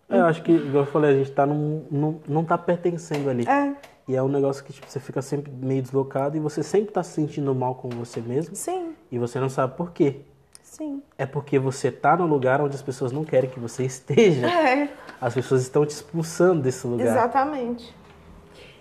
É, 0.10 0.18
Eu 0.18 0.26
acho 0.26 0.44
que, 0.44 0.52
igual 0.52 0.84
eu 0.84 0.92
falei, 0.92 1.12
a 1.12 1.18
gente 1.18 1.32
tá 1.32 1.46
num, 1.46 1.86
num, 1.90 2.20
não 2.28 2.44
tá 2.44 2.58
pertencendo 2.58 3.30
ali. 3.30 3.48
É, 3.48 3.74
E 4.12 4.16
é 4.18 4.22
um 4.22 4.28
negócio 4.28 4.62
que 4.66 4.74
tipo, 4.74 4.86
você 4.90 5.00
fica 5.00 5.22
sempre 5.22 5.50
meio 5.50 5.82
deslocado 5.82 6.36
e 6.36 6.40
você 6.42 6.62
sempre 6.62 6.92
tá 6.92 7.02
se 7.02 7.12
sentindo 7.12 7.56
mal 7.56 7.76
com 7.76 7.88
você 7.88 8.20
mesmo 8.20 8.54
sim, 8.54 8.94
e 9.10 9.18
você 9.18 9.40
não 9.40 9.48
sabe 9.48 9.78
por 9.78 9.92
quê. 9.94 10.20
sim. 10.62 11.02
É 11.18 11.26
porque 11.26 11.58
você 11.58 11.90
tá 11.90 12.18
no 12.18 12.26
lugar 12.26 12.60
onde 12.60 12.76
as 12.76 12.82
pessoas 12.82 13.14
não 13.14 13.24
querem 13.24 13.50
que 13.50 13.58
você 13.58 13.86
esteja. 13.86 14.48
É. 14.52 14.90
As 15.22 15.34
pessoas 15.34 15.62
estão 15.62 15.86
te 15.86 15.92
expulsando 15.92 16.64
desse 16.64 16.86
lugar. 16.86 17.08
Exatamente. 17.08 17.96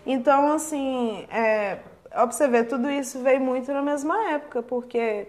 Então, 0.04 0.50
assim, 0.50 1.26
é, 1.30 1.78
tudo 2.68 2.90
isso 2.90 3.22
veio 3.22 3.40
muito 3.40 3.70
na 3.72 3.82
mesma 3.82 4.32
época, 4.32 4.62
porque 4.62 5.28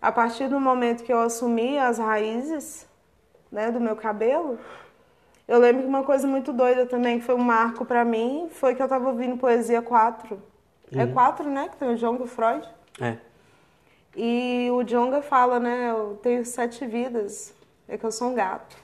a 0.00 0.12
partir 0.12 0.46
do 0.48 0.60
momento 0.60 1.02
que 1.02 1.12
eu 1.12 1.18
assumi 1.18 1.76
as 1.76 1.98
raízes 1.98 2.86
né, 3.50 3.70
do 3.70 3.80
meu 3.80 3.96
cabelo, 3.96 4.58
eu 5.46 5.58
lembro 5.58 5.82
que 5.82 5.88
uma 5.88 6.02
coisa 6.02 6.26
muito 6.26 6.52
doida 6.52 6.86
também, 6.86 7.18
que 7.18 7.24
foi 7.24 7.34
um 7.34 7.42
marco 7.42 7.84
pra 7.84 8.04
mim, 8.04 8.48
foi 8.50 8.74
que 8.74 8.82
eu 8.82 8.88
tava 8.88 9.08
ouvindo 9.08 9.36
Poesia 9.36 9.82
4. 9.82 10.42
É 10.92 11.06
4, 11.06 11.50
né? 11.50 11.68
Que 11.68 11.76
tem 11.76 11.88
o 11.88 11.96
Jonga 11.96 12.26
Freud. 12.26 12.66
É. 13.00 13.18
E 14.16 14.68
o 14.70 14.82
Jonga 14.84 15.20
fala, 15.22 15.58
né? 15.58 15.90
Eu 15.90 16.18
tenho 16.22 16.44
sete 16.44 16.86
vidas, 16.86 17.52
é 17.88 17.98
que 17.98 18.04
eu 18.04 18.12
sou 18.12 18.28
um 18.28 18.34
gato. 18.34 18.76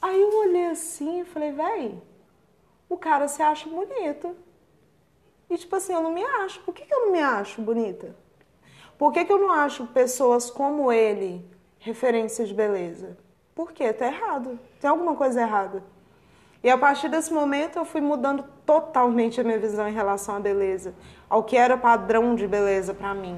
Aí 0.00 0.20
eu 0.20 0.38
olhei 0.38 0.66
assim 0.66 1.20
e 1.20 1.24
falei, 1.24 1.52
véi, 1.52 2.00
o 2.88 2.96
cara 2.96 3.26
se 3.26 3.42
acha 3.42 3.68
bonito. 3.68 4.36
E 5.50 5.58
tipo 5.58 5.74
assim, 5.74 5.92
eu 5.92 6.02
não 6.02 6.12
me 6.12 6.24
acho. 6.24 6.60
Por 6.60 6.72
que, 6.72 6.84
que 6.84 6.94
eu 6.94 7.06
não 7.06 7.12
me 7.12 7.20
acho 7.20 7.60
bonita? 7.60 8.14
Por 8.96 9.12
que, 9.12 9.24
que 9.24 9.32
eu 9.32 9.38
não 9.38 9.50
acho 9.50 9.86
pessoas 9.88 10.50
como 10.50 10.92
ele 10.92 11.44
referências 11.78 12.48
de 12.48 12.54
beleza? 12.54 13.16
Por 13.58 13.72
quê? 13.72 13.92
Tá 13.92 14.06
errado. 14.06 14.56
Tem 14.80 14.88
alguma 14.88 15.16
coisa 15.16 15.40
errada. 15.40 15.82
E 16.62 16.70
a 16.70 16.78
partir 16.78 17.08
desse 17.08 17.32
momento 17.32 17.76
eu 17.76 17.84
fui 17.84 18.00
mudando 18.00 18.44
totalmente 18.64 19.40
a 19.40 19.42
minha 19.42 19.58
visão 19.58 19.88
em 19.88 19.92
relação 19.92 20.36
à 20.36 20.38
beleza, 20.38 20.94
ao 21.28 21.42
que 21.42 21.56
era 21.56 21.76
padrão 21.76 22.36
de 22.36 22.46
beleza 22.46 22.94
pra 22.94 23.12
mim. 23.14 23.36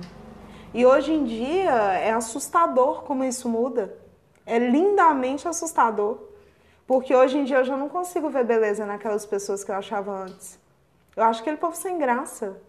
E 0.74 0.84
hoje 0.84 1.10
em 1.10 1.24
dia 1.24 1.70
é 1.94 2.12
assustador 2.12 3.02
como 3.04 3.24
isso 3.24 3.48
muda. 3.48 3.96
É 4.44 4.58
lindamente 4.58 5.48
assustador. 5.48 6.18
Porque 6.86 7.16
hoje 7.16 7.38
em 7.38 7.44
dia 7.44 7.56
eu 7.56 7.64
já 7.64 7.78
não 7.78 7.88
consigo 7.88 8.28
ver 8.28 8.44
beleza 8.44 8.84
naquelas 8.84 9.24
pessoas 9.24 9.64
que 9.64 9.70
eu 9.70 9.76
achava 9.76 10.12
antes. 10.12 10.58
Eu 11.16 11.24
acho 11.24 11.40
aquele 11.40 11.56
povo 11.56 11.74
sem 11.74 11.96
graça. 11.96 12.60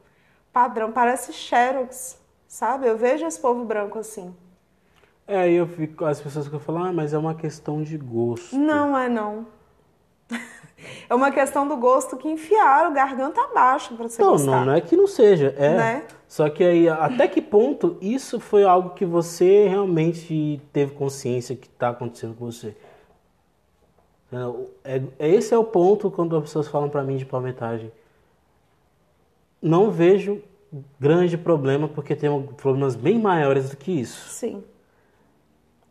Padrão, 0.54 0.90
parece 0.94 1.34
Xerox, 1.34 2.18
sabe? 2.48 2.88
Eu 2.88 2.98
vejo 2.98 3.26
esse 3.26 3.42
povo 3.42 3.66
branco 3.66 4.00
assim. 4.00 4.34
É, 5.32 5.38
aí 5.44 5.54
eu 5.56 5.66
fico, 5.66 6.04
as 6.04 6.20
pessoas 6.20 6.50
que 6.50 6.60
falam, 6.60 6.84
ah, 6.84 6.92
mas 6.92 7.14
é 7.14 7.18
uma 7.18 7.34
questão 7.34 7.82
de 7.82 7.98
gosto. 7.98 8.54
Não 8.58 8.98
é 8.98 9.08
não. 9.08 9.48
É 11.08 11.14
uma 11.14 11.30
questão 11.30 11.68
do 11.68 11.78
gosto 11.78 12.18
que 12.18 12.28
enfiaram 12.28 12.92
garganta 12.92 13.40
abaixo 13.40 13.94
pra 13.96 14.08
você 14.08 14.20
Não, 14.20 14.32
gostar. 14.32 14.52
não, 14.52 14.66
não 14.66 14.74
é 14.74 14.82
que 14.82 14.98
não 14.98 15.06
seja, 15.06 15.54
é. 15.56 15.76
Né? 15.78 16.04
Só 16.28 16.50
que 16.50 16.64
aí, 16.64 16.90
até 16.90 17.28
que 17.28 17.40
ponto 17.40 17.98
isso 18.02 18.40
foi 18.40 18.64
algo 18.64 18.90
que 18.96 19.06
você 19.06 19.68
realmente 19.68 20.60
teve 20.74 20.94
consciência 20.96 21.56
que 21.56 21.68
está 21.68 21.90
acontecendo 21.90 22.34
com 22.34 22.46
você? 22.52 22.76
É, 24.84 24.96
é- 25.20 25.30
esse 25.36 25.54
é 25.54 25.58
o 25.58 25.64
ponto 25.64 26.10
quando 26.10 26.36
as 26.36 26.42
pessoas 26.44 26.68
falam 26.68 26.90
pra 26.90 27.04
mim 27.04 27.16
de 27.18 27.26
palmetagem. 27.26 27.92
Não 29.62 29.92
vejo 29.92 30.42
grande 31.00 31.38
problema, 31.38 31.88
porque 31.88 32.16
tem 32.16 32.42
problemas 32.58 32.96
bem 32.96 33.20
maiores 33.20 33.70
do 33.70 33.78
que 33.78 33.92
isso. 33.92 34.30
Sim. 34.30 34.64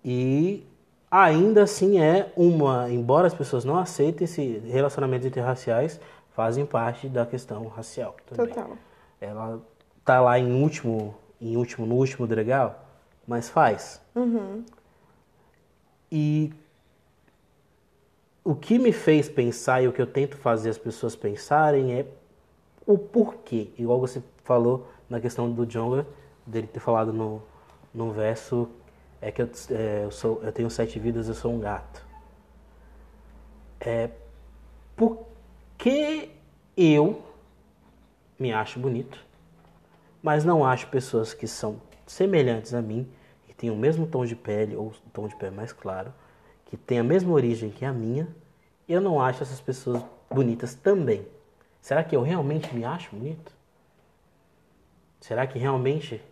E 0.05 0.66
ainda 1.10 1.62
assim 1.62 2.01
é 2.01 2.32
uma, 2.36 2.90
embora 2.90 3.27
as 3.27 3.35
pessoas 3.35 3.64
não 3.64 3.77
aceitem 3.78 4.24
esse 4.24 4.59
relacionamentos 4.66 5.27
interraciais, 5.27 6.01
fazem 6.31 6.64
parte 6.64 7.09
da 7.09 7.27
questão 7.27 7.66
racial 7.68 8.16
também. 8.27 8.55
Total. 8.55 8.77
Ela 9.20 9.60
tá 10.05 10.20
lá 10.20 10.39
em 10.39 10.62
último, 10.62 11.14
em 11.40 11.56
último, 11.56 11.86
no 11.86 11.97
último 11.97 12.27
degrau, 12.27 12.82
mas 13.27 13.48
faz. 13.48 14.01
E 16.10 16.52
o 18.43 18.55
que 18.55 18.78
me 18.78 18.93
fez 18.93 19.28
pensar 19.28 19.82
e 19.82 19.89
o 19.89 19.93
que 19.93 20.01
eu 20.01 20.06
tento 20.06 20.36
fazer 20.36 20.70
as 20.70 20.78
pessoas 20.78 21.14
pensarem 21.14 21.93
é 21.93 22.06
o 22.86 22.97
porquê. 22.97 23.70
Igual 23.78 24.01
você 24.01 24.22
falou 24.44 24.89
na 25.09 25.20
questão 25.20 25.51
do 25.51 25.66
Jonga, 25.66 26.06
dele 26.47 26.66
ter 26.66 26.81
falado 26.81 27.12
no, 27.12 27.43
no 27.94 28.10
verso, 28.10 28.68
é 29.21 29.31
que 29.31 29.43
eu, 29.43 29.51
é, 29.71 30.05
eu, 30.05 30.11
sou, 30.11 30.43
eu 30.43 30.53
tenho 30.53 30.71
sete 30.71 30.99
vidas, 30.99 31.29
eu 31.29 31.35
sou 31.35 31.53
um 31.53 31.61
gato. 31.61 32.05
É, 33.81 34.11
por 34.97 35.27
que 35.77 36.31
eu 36.77 37.23
me 38.39 38.53
acho 38.53 38.79
bonito, 38.79 39.23
mas 40.23 40.45
não 40.45 40.65
acho 40.65 40.89
pessoas 40.89 41.35
que 41.35 41.47
são 41.47 41.81
semelhantes 42.07 42.75
a 42.75 42.81
mim, 42.81 43.11
que 43.47 43.55
têm 43.55 43.71
o 43.71 43.77
mesmo 43.77 44.07
tom 44.07 44.25
de 44.25 44.35
pele, 44.35 44.77
ou 44.77 44.93
tom 45.13 45.29
de 45.29 45.37
pele 45.37 45.55
mais 45.55 45.73
claro, 45.73 46.13
que 46.67 46.77
têm 46.77 46.99
a 46.99 47.05
mesma 47.05 47.33
origem 47.33 47.71
que 47.71 47.85
a 47.85 47.93
minha, 47.93 48.29
eu 48.89 49.01
não 49.01 49.21
acho 49.21 49.43
essas 49.43 49.61
pessoas 49.61 50.03
bonitas 50.31 50.75
também. 50.75 51.27
Será 51.81 52.05
que 52.05 52.15
eu 52.15 52.23
realmente 52.23 52.75
me 52.75 52.85
acho 52.85 53.15
bonito? 53.15 53.53
Será 55.21 55.47
que 55.47 55.59
realmente 55.59 56.23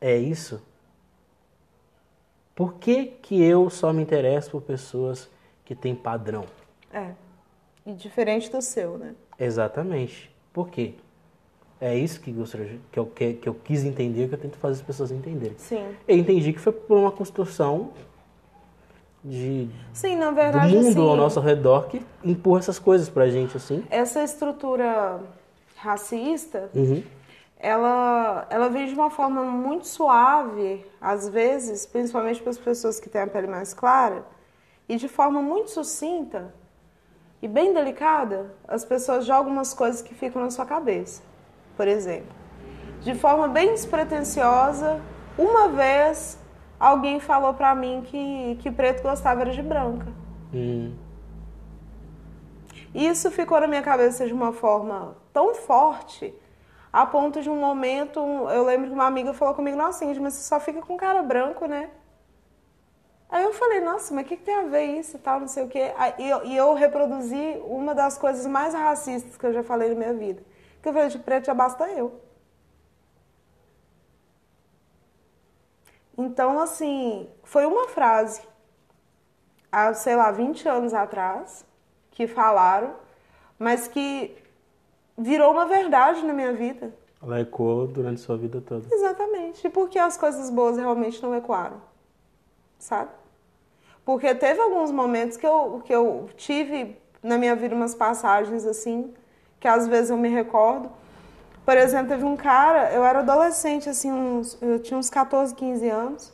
é 0.00 0.16
isso? 0.16 0.62
Por 2.54 2.74
que, 2.74 3.06
que 3.06 3.42
eu 3.42 3.68
só 3.68 3.92
me 3.92 4.02
interesso 4.02 4.50
por 4.52 4.62
pessoas 4.62 5.28
que 5.64 5.74
têm 5.74 5.94
padrão? 5.94 6.44
É. 6.92 7.10
E 7.84 7.92
diferente 7.92 8.50
do 8.50 8.62
seu, 8.62 8.96
né? 8.96 9.14
Exatamente. 9.38 10.30
Por 10.52 10.68
quê? 10.68 10.94
É 11.80 11.96
isso 11.96 12.20
que, 12.20 12.30
gostaria- 12.32 12.78
que, 12.92 12.98
eu, 12.98 13.06
que, 13.06 13.34
que 13.34 13.48
eu 13.48 13.54
quis 13.54 13.84
entender, 13.84 14.28
que 14.28 14.34
eu 14.34 14.38
tento 14.38 14.56
fazer 14.56 14.80
as 14.80 14.86
pessoas 14.86 15.10
entenderem. 15.10 15.56
Sim. 15.58 15.84
Eu 16.06 16.16
entendi 16.16 16.52
que 16.52 16.60
foi 16.60 16.72
por 16.72 16.96
uma 16.96 17.10
construção 17.10 17.90
de, 19.22 19.68
Sim, 19.92 20.16
na 20.16 20.30
do 20.30 20.36
verdade, 20.36 20.74
mundo 20.74 20.88
assim, 20.88 21.00
ao 21.08 21.16
nosso 21.16 21.40
redor 21.40 21.88
que 21.88 22.00
empurra 22.22 22.60
essas 22.60 22.78
coisas 22.78 23.08
pra 23.08 23.28
gente, 23.28 23.56
assim. 23.56 23.82
essa 23.90 24.22
estrutura 24.22 25.20
racista, 25.76 26.70
Uhum. 26.74 27.02
Ela, 27.64 28.46
ela 28.50 28.68
vem 28.68 28.86
de 28.86 28.92
uma 28.92 29.08
forma 29.08 29.42
muito 29.42 29.86
suave, 29.86 30.84
às 31.00 31.26
vezes, 31.26 31.86
principalmente 31.86 32.42
para 32.42 32.50
as 32.50 32.58
pessoas 32.58 33.00
que 33.00 33.08
têm 33.08 33.22
a 33.22 33.26
pele 33.26 33.46
mais 33.46 33.72
clara, 33.72 34.22
e 34.86 34.96
de 34.96 35.08
forma 35.08 35.40
muito 35.40 35.70
sucinta 35.70 36.54
e 37.40 37.48
bem 37.48 37.72
delicada, 37.72 38.54
as 38.68 38.84
pessoas 38.84 39.24
jogam 39.24 39.50
umas 39.50 39.72
coisas 39.72 40.02
que 40.02 40.14
ficam 40.14 40.42
na 40.42 40.50
sua 40.50 40.66
cabeça. 40.66 41.22
Por 41.74 41.88
exemplo, 41.88 42.34
de 43.00 43.14
forma 43.14 43.48
bem 43.48 43.70
despretensiosa, 43.70 45.00
uma 45.38 45.68
vez 45.68 46.38
alguém 46.78 47.18
falou 47.18 47.54
pra 47.54 47.74
mim 47.74 48.02
que, 48.04 48.58
que 48.60 48.70
preto 48.70 49.02
gostava 49.02 49.40
era 49.40 49.52
de 49.52 49.62
branca. 49.62 50.12
Hum. 50.52 50.94
Isso 52.94 53.30
ficou 53.30 53.58
na 53.58 53.66
minha 53.66 53.82
cabeça 53.82 54.26
de 54.26 54.34
uma 54.34 54.52
forma 54.52 55.16
tão 55.32 55.54
forte, 55.54 56.34
a 57.02 57.06
ponto 57.06 57.42
de 57.42 57.50
um 57.50 57.58
momento, 57.60 58.20
eu 58.50 58.64
lembro 58.64 58.88
que 58.88 58.94
uma 58.94 59.06
amiga 59.06 59.34
falou 59.34 59.54
comigo, 59.54 59.76
nossa, 59.76 60.04
Ingrid, 60.04 60.20
mas 60.20 60.34
você 60.34 60.44
só 60.44 60.60
fica 60.60 60.80
com 60.82 60.96
cara 60.96 61.22
branco, 61.22 61.66
né? 61.66 61.90
Aí 63.28 63.42
eu 63.44 63.52
falei, 63.52 63.80
nossa, 63.80 64.14
mas 64.14 64.24
o 64.24 64.28
que, 64.28 64.36
que 64.36 64.44
tem 64.44 64.54
a 64.54 64.62
ver 64.62 64.84
isso 64.84 65.16
e 65.16 65.18
tal, 65.18 65.40
não 65.40 65.48
sei 65.48 65.64
o 65.64 65.68
quê. 65.68 65.92
Aí 65.96 66.14
eu- 66.30 66.44
E 66.44 66.56
eu, 66.56 66.72
reproduzi 66.74 67.60
uma 67.64 67.94
das 67.94 68.16
coisas 68.18 68.46
mais 68.46 68.72
racistas 68.74 69.36
que 69.36 69.44
eu 69.46 69.52
já 69.52 69.62
falei 69.62 69.88
na 69.90 69.94
minha 69.96 70.14
vida. 70.14 70.42
Que 70.82 70.88
eu 70.88 70.92
falei, 70.92 71.08
de 71.08 71.18
preto 71.18 71.46
já 71.46 71.54
basta 71.54 71.88
eu. 71.90 72.20
Então, 76.16 76.58
assim, 76.60 77.28
foi 77.42 77.66
uma 77.66 77.88
frase, 77.88 78.40
há, 79.70 79.92
sei 79.94 80.16
lá, 80.16 80.30
20 80.30 80.68
anos 80.68 80.94
atrás, 80.94 81.64
que 82.10 82.26
falaram, 82.26 82.94
mas 83.58 83.88
que 83.88 84.36
virou 85.16 85.52
uma 85.52 85.66
verdade 85.66 86.24
na 86.24 86.32
minha 86.32 86.52
vida. 86.52 86.92
Ela 87.22 87.40
ecoou 87.40 87.86
durante 87.86 88.20
sua 88.20 88.36
vida 88.36 88.60
toda. 88.60 88.86
Exatamente. 88.92 89.66
E 89.66 89.70
por 89.70 89.88
que 89.88 89.98
as 89.98 90.16
coisas 90.16 90.50
boas 90.50 90.76
realmente 90.76 91.22
não 91.22 91.34
ecoaram? 91.34 91.80
Sabe? 92.78 93.10
Porque 94.04 94.34
teve 94.34 94.60
alguns 94.60 94.90
momentos 94.90 95.36
que 95.36 95.46
eu, 95.46 95.82
que 95.84 95.94
eu 95.94 96.28
tive 96.36 96.98
na 97.22 97.38
minha 97.38 97.56
vida 97.56 97.74
umas 97.74 97.94
passagens 97.94 98.66
assim, 98.66 99.14
que 99.58 99.66
às 99.66 99.88
vezes 99.88 100.10
eu 100.10 100.18
me 100.18 100.28
recordo. 100.28 100.90
Por 101.64 101.78
exemplo, 101.78 102.08
teve 102.08 102.24
um 102.24 102.36
cara, 102.36 102.92
eu 102.92 103.02
era 103.02 103.20
adolescente, 103.20 103.88
assim, 103.88 104.12
uns, 104.12 104.58
eu 104.60 104.78
tinha 104.78 104.98
uns 104.98 105.08
14, 105.08 105.54
15 105.54 105.88
anos. 105.88 106.32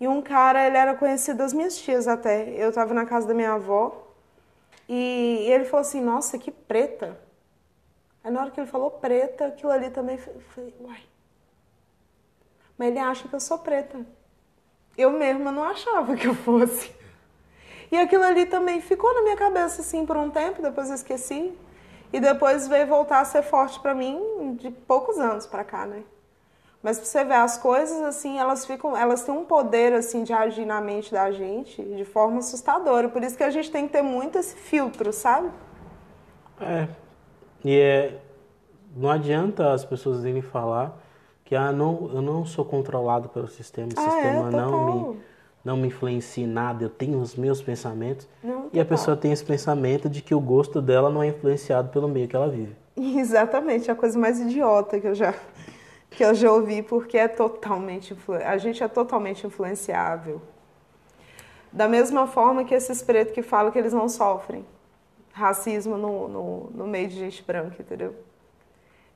E 0.00 0.08
um 0.08 0.22
cara, 0.22 0.66
ele 0.66 0.78
era 0.78 0.94
conhecido 0.94 1.38
das 1.38 1.52
minhas 1.52 1.76
tias 1.76 2.08
até. 2.08 2.48
Eu 2.56 2.70
estava 2.70 2.94
na 2.94 3.04
casa 3.04 3.26
da 3.26 3.34
minha 3.34 3.52
avó. 3.52 4.06
E 4.88 5.44
ele 5.48 5.64
falou 5.64 5.82
assim: 5.82 6.00
Nossa, 6.00 6.38
que 6.38 6.50
preta. 6.50 7.18
Aí 8.28 8.34
na 8.34 8.42
hora 8.42 8.50
que 8.50 8.60
ele 8.60 8.66
falou 8.66 8.90
preta, 8.90 9.46
aquilo 9.46 9.72
ali 9.72 9.88
também 9.88 10.18
foi, 10.18 10.34
foi 10.50 10.74
uai. 10.82 11.00
Mas 12.76 12.88
ele 12.88 12.98
acha 12.98 13.26
que 13.26 13.34
eu 13.34 13.40
sou 13.40 13.58
preta. 13.58 14.04
Eu 14.98 15.10
mesma 15.12 15.50
não 15.50 15.64
achava 15.64 16.14
que 16.14 16.26
eu 16.26 16.34
fosse. 16.34 16.94
E 17.90 17.96
aquilo 17.96 18.24
ali 18.24 18.44
também 18.44 18.82
ficou 18.82 19.14
na 19.14 19.22
minha 19.22 19.36
cabeça 19.36 19.80
assim 19.80 20.04
por 20.04 20.14
um 20.18 20.28
tempo, 20.28 20.60
depois 20.60 20.90
eu 20.90 20.96
esqueci. 20.96 21.56
E 22.12 22.20
depois 22.20 22.68
veio 22.68 22.86
voltar 22.86 23.20
a 23.20 23.24
ser 23.24 23.42
forte 23.42 23.80
para 23.80 23.94
mim 23.94 24.54
de 24.60 24.70
poucos 24.70 25.18
anos 25.18 25.46
para 25.46 25.64
cá, 25.64 25.86
né? 25.86 26.04
Mas 26.82 26.98
pra 26.98 27.06
você 27.06 27.24
ver, 27.24 27.34
as 27.36 27.56
coisas 27.56 28.02
assim, 28.02 28.38
elas 28.38 28.66
ficam, 28.66 28.94
elas 28.94 29.22
têm 29.22 29.34
um 29.34 29.46
poder 29.46 29.94
assim 29.94 30.22
de 30.22 30.34
agir 30.34 30.66
na 30.66 30.82
mente 30.82 31.10
da 31.12 31.32
gente 31.32 31.82
de 31.82 32.04
forma 32.04 32.40
assustadora. 32.40 33.08
Por 33.08 33.22
isso 33.24 33.38
que 33.38 33.42
a 33.42 33.50
gente 33.50 33.70
tem 33.70 33.86
que 33.86 33.94
ter 33.94 34.02
muito 34.02 34.38
esse 34.38 34.54
filtro, 34.54 35.14
sabe? 35.14 35.50
É. 36.60 37.07
E 37.64 37.76
é, 37.78 38.18
não 38.96 39.10
adianta 39.10 39.72
as 39.72 39.84
pessoas 39.84 40.24
irem 40.24 40.42
falar 40.42 40.98
que 41.44 41.54
ah, 41.56 41.72
não, 41.72 42.10
eu 42.12 42.20
não 42.22 42.44
sou 42.44 42.64
controlado 42.64 43.28
pelo 43.28 43.48
sistema, 43.48 43.88
o 43.88 43.98
Ah, 43.98 44.02
é? 44.06 44.10
sistema 44.10 44.50
não 44.50 44.70
Total. 44.70 45.12
me 45.12 45.20
não 45.64 45.76
me 45.76 45.88
influencia 45.88 46.44
em 46.44 46.46
nada, 46.46 46.84
eu 46.84 46.88
tenho 46.88 47.20
os 47.20 47.34
meus 47.36 47.60
pensamentos. 47.60 48.26
Não, 48.42 48.70
e 48.72 48.80
a 48.80 48.84
pessoa 48.84 49.16
tem 49.16 49.32
esse 49.32 49.44
pensamento 49.44 50.08
de 50.08 50.22
que 50.22 50.34
o 50.34 50.40
gosto 50.40 50.80
dela 50.80 51.10
não 51.10 51.22
é 51.22 51.28
influenciado 51.28 51.90
pelo 51.90 52.08
meio 52.08 52.26
que 52.26 52.34
ela 52.34 52.48
vive. 52.48 52.74
Exatamente, 52.96 53.90
é 53.90 53.92
a 53.92 53.96
coisa 53.96 54.18
mais 54.18 54.40
idiota 54.40 54.98
que 54.98 55.06
eu 55.06 55.14
já 55.14 55.34
que 56.10 56.24
eu 56.24 56.34
já 56.34 56.50
ouvi, 56.50 56.82
porque 56.82 57.18
é 57.18 57.28
totalmente 57.28 58.16
a 58.46 58.56
gente 58.56 58.82
é 58.82 58.88
totalmente 58.88 59.46
influenciável. 59.46 60.40
Da 61.70 61.86
mesma 61.86 62.26
forma 62.26 62.64
que 62.64 62.74
esses 62.74 63.02
pretos 63.02 63.34
que 63.34 63.42
falam 63.42 63.70
que 63.70 63.78
eles 63.78 63.92
não 63.92 64.08
sofrem 64.08 64.64
racismo 65.38 65.96
no, 65.96 66.28
no, 66.28 66.70
no 66.74 66.86
meio 66.86 67.08
de 67.08 67.16
gente 67.16 67.42
branca, 67.42 67.76
entendeu? 67.78 68.14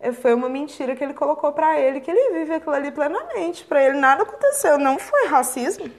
É, 0.00 0.12
Foi 0.12 0.32
uma 0.34 0.48
mentira 0.48 0.96
que 0.96 1.02
ele 1.02 1.14
colocou 1.14 1.52
pra 1.52 1.78
ele, 1.78 2.00
que 2.00 2.10
ele 2.10 2.38
vive 2.38 2.54
aquilo 2.54 2.74
ali 2.74 2.90
plenamente. 2.90 3.64
Pra 3.64 3.82
ele 3.82 3.98
nada 3.98 4.22
aconteceu, 4.22 4.78
não 4.78 4.98
foi 4.98 5.26
racismo. 5.26 5.90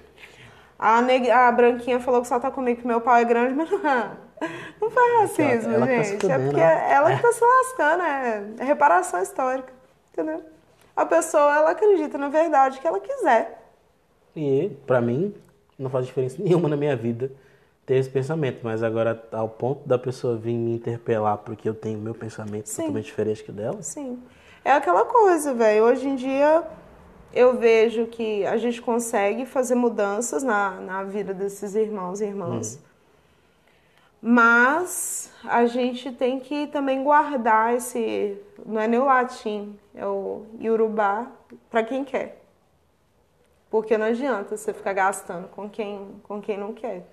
A, 0.77 1.01
neg... 1.01 1.29
a 1.29 1.51
branquinha 1.51 1.99
falou 1.99 2.21
que 2.21 2.27
só 2.27 2.39
tá 2.39 2.51
comigo 2.51 2.81
que 2.81 2.87
meu 2.87 2.99
pau 2.99 3.15
é 3.15 3.23
grande, 3.23 3.53
mas 3.53 3.69
não, 3.69 3.79
foi 4.91 5.17
racismo, 5.21 5.73
ela 5.73 5.87
tá 5.87 6.03
se 6.03 6.11
gente. 6.11 6.25
é 6.25 6.29
fudendo, 6.29 6.43
porque 6.45 6.59
né? 6.59 6.91
ela 6.91 7.15
que 7.15 7.21
tá 7.21 7.31
se 7.31 7.45
lascando, 7.45 8.03
é, 8.03 8.43
é 8.59 8.63
reparação 8.65 9.21
histórica, 9.21 9.71
entendeu? 10.11 10.43
A 10.95 11.05
pessoa, 11.05 11.55
ela 11.55 11.71
acredita 11.71 12.17
na 12.17 12.29
verdade 12.29 12.79
que 12.79 12.87
ela 12.87 12.99
quiser. 12.99 13.61
E 14.35 14.71
pra 14.85 14.99
mim 14.99 15.33
não 15.79 15.89
faz 15.89 16.05
diferença 16.05 16.41
nenhuma 16.41 16.67
na 16.67 16.75
minha 16.75 16.95
vida 16.95 17.31
ter 17.85 17.95
esse 17.95 18.09
pensamento, 18.09 18.59
mas 18.63 18.81
agora 18.81 19.21
ao 19.31 19.49
ponto 19.49 19.87
da 19.87 19.97
pessoa 19.97 20.37
vir 20.37 20.53
me 20.53 20.75
interpelar 20.75 21.37
porque 21.39 21.67
eu 21.67 21.73
tenho 21.73 21.99
meu 21.99 22.15
pensamento 22.15 22.67
Sim. 22.67 22.83
totalmente 22.83 23.05
diferente 23.05 23.43
que 23.43 23.51
o 23.51 23.53
dela. 23.53 23.81
Sim. 23.81 24.21
É 24.63 24.71
aquela 24.71 25.05
coisa, 25.05 25.53
velho. 25.53 25.83
Hoje 25.83 26.07
em 26.07 26.15
dia 26.15 26.63
eu 27.33 27.57
vejo 27.57 28.05
que 28.05 28.45
a 28.45 28.57
gente 28.57 28.81
consegue 28.81 29.45
fazer 29.45 29.75
mudanças 29.75 30.43
na, 30.43 30.71
na 30.79 31.03
vida 31.03 31.33
desses 31.33 31.75
irmãos 31.75 32.21
e 32.21 32.25
irmãs. 32.25 32.79
Mas 34.21 35.29
a 35.43 35.65
gente 35.65 36.09
tem 36.11 36.39
que 36.39 36.67
também 36.67 37.03
guardar 37.03 37.75
esse. 37.75 38.37
Não 38.65 38.79
é 38.79 38.87
nem 38.87 38.99
o 38.99 39.05
latim, 39.05 39.77
é 39.93 40.05
o 40.05 40.45
iorubá 40.59 41.29
para 41.69 41.83
quem 41.83 42.05
quer. 42.05 42.41
Porque 43.69 43.97
não 43.97 44.05
adianta 44.05 44.55
você 44.55 44.71
ficar 44.71 44.93
gastando 44.93 45.49
com 45.49 45.69
quem, 45.69 46.07
com 46.23 46.39
quem 46.39 46.57
não 46.57 46.71
quer. 46.73 47.05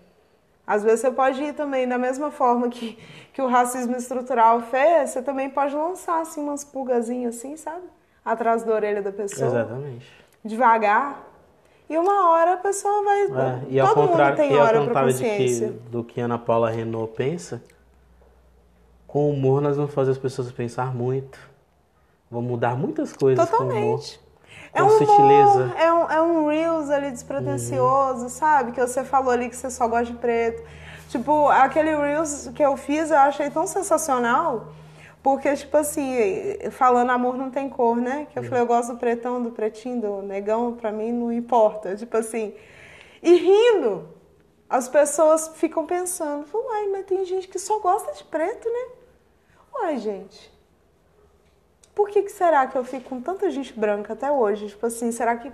Às 0.67 0.85
vezes 0.85 1.01
você 1.01 1.11
pode 1.11 1.43
ir 1.43 1.55
também, 1.55 1.89
da 1.89 1.99
mesma 1.99 2.31
forma 2.31 2.69
que, 2.69 2.99
que 3.33 3.43
o 3.43 3.49
racismo 3.49 3.97
estrutural 3.97 4.61
fez, 4.61 5.11
você 5.11 5.23
também 5.23 5.51
pode 5.51 5.75
lançar 5.75 6.21
assim, 6.21 6.41
umas 6.41 6.65
pulgazinhas 6.65 7.37
assim, 7.37 7.57
sabe? 7.57 7.85
Atrás 8.25 8.63
da 8.63 8.73
orelha 8.73 9.03
da 9.03 9.11
pessoa. 9.11 9.49
Exatamente. 9.49 10.07
Devagar. 10.45 11.27
E 11.89 11.99
uma 11.99 12.31
hora 12.31 12.55
a 12.55 12.57
pessoa 12.57 13.03
vai. 13.03 13.23
É, 13.23 13.63
e 13.69 13.81
Todo 13.81 14.09
mundo 14.09 14.37
tem 14.37 14.57
hora 14.57 14.79
pra 14.79 14.87
contrário 14.87 15.13
de 15.13 15.19
que, 15.19 15.29
consciência. 15.29 15.75
do 15.91 16.05
que 16.05 16.21
Ana 16.21 16.39
Paula 16.39 16.71
Renault 16.71 17.13
pensa, 17.17 17.61
com 19.09 19.29
o 19.29 19.31
humor 19.31 19.61
nós 19.61 19.77
vamos 19.77 19.93
fazer 19.93 20.13
as 20.13 20.19
pessoas 20.19 20.53
pensar 20.53 20.95
muito. 20.95 21.37
Vamos 22.31 22.49
mudar 22.49 22.77
muitas 22.77 23.13
coisas. 23.13 23.51
Totalmente. 23.51 24.21
É 24.73 24.83
um 24.83 24.91
sutileza. 24.91 25.65
humor, 25.65 25.77
é 25.77 25.93
um, 25.93 26.11
é 26.11 26.23
um 26.23 26.49
Reels 26.49 26.91
ali 26.91 27.11
despretensioso, 27.11 28.29
sabe? 28.29 28.73
Que 28.73 28.81
você 28.81 29.03
falou 29.05 29.33
ali 29.33 29.49
que 29.49 29.57
você 29.57 29.71
só 29.71 29.89
gosta 29.89 30.07
de 30.07 30.15
preto. 30.15 30.63
Tipo, 31.09 31.49
aquele 31.49 31.95
Reels 31.97 32.51
que 32.55 32.63
eu 32.63 32.77
fiz 32.77 33.11
eu 33.11 33.19
achei 33.19 33.51
tão 33.51 33.67
sensacional. 33.67 34.69
Porque, 35.23 35.55
tipo 35.55 35.77
assim, 35.77 36.15
falando 36.71 37.11
amor 37.11 37.37
não 37.37 37.51
tem 37.51 37.69
cor, 37.69 37.97
né? 37.97 38.27
Que 38.31 38.39
eu 38.39 38.43
falei, 38.43 38.63
eu 38.63 38.67
gosto 38.67 38.93
do 38.93 38.99
pretão, 38.99 39.43
do 39.43 39.51
pretinho, 39.51 40.01
do 40.01 40.23
negão, 40.23 40.75
pra 40.75 40.91
mim 40.91 41.13
não 41.13 41.33
importa. 41.33 41.95
Tipo 41.97 42.17
assim. 42.17 42.55
E 43.23 43.35
rindo, 43.35 44.09
as 44.69 44.89
pessoas 44.89 45.49
ficam 45.57 45.85
pensando, 45.85 46.47
uai, 46.55 46.87
mas 46.89 47.05
tem 47.05 47.25
gente 47.25 47.49
que 47.49 47.59
só 47.59 47.81
gosta 47.81 48.13
de 48.13 48.25
preto, 48.25 48.67
né? 48.67 48.89
Uai, 49.75 49.99
gente. 49.99 50.51
Por 51.95 52.09
que, 52.09 52.23
que 52.23 52.33
será 52.33 52.67
que 52.67 52.77
eu 52.77 52.85
fico 52.85 53.11
com 53.11 53.21
tanta 53.21 53.51
gente 53.51 53.73
branca 53.73 54.13
até 54.13 54.31
hoje? 54.31 54.69
Tipo 54.69 54.87
assim, 54.87 55.13
será 55.13 55.37
que. 55.37 55.53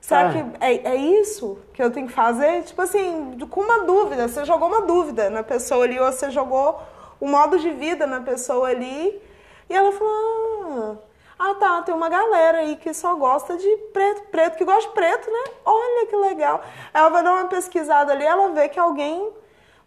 Será 0.00 0.28
Ah. 0.28 0.32
que 0.32 0.38
é, 0.60 0.92
é 0.92 0.96
isso 0.96 1.58
que 1.72 1.82
eu 1.82 1.90
tenho 1.90 2.06
que 2.06 2.12
fazer? 2.12 2.62
Tipo 2.64 2.82
assim, 2.82 3.36
com 3.50 3.60
uma 3.60 3.80
dúvida. 3.84 4.28
Você 4.28 4.44
jogou 4.44 4.68
uma 4.68 4.82
dúvida 4.82 5.30
na 5.30 5.42
pessoa 5.42 5.84
ali, 5.84 5.98
ou 5.98 6.10
você 6.12 6.30
jogou 6.30 6.80
o 7.20 7.26
modo 7.26 7.58
de 7.58 7.70
vida 7.70 8.06
na 8.06 8.20
pessoa 8.20 8.68
ali. 8.68 9.20
E 9.68 9.74
ela 9.74 9.90
falou: 9.92 10.98
Ah, 11.38 11.50
ah, 11.50 11.54
tá, 11.54 11.82
tem 11.82 11.94
uma 11.94 12.08
galera 12.08 12.58
aí 12.58 12.76
que 12.76 12.92
só 12.94 13.14
gosta 13.14 13.56
de 13.56 13.76
preto, 13.92 14.22
preto 14.30 14.56
que 14.56 14.64
gosta 14.64 14.88
de 14.88 14.94
preto, 14.94 15.30
né? 15.30 15.52
Olha 15.64 16.06
que 16.06 16.16
legal. 16.16 16.62
Ela 16.92 17.08
vai 17.08 17.22
dar 17.24 17.32
uma 17.32 17.46
pesquisada 17.46 18.12
ali, 18.12 18.24
ela 18.24 18.50
vê 18.50 18.68
que 18.68 18.78
alguém 18.78 19.32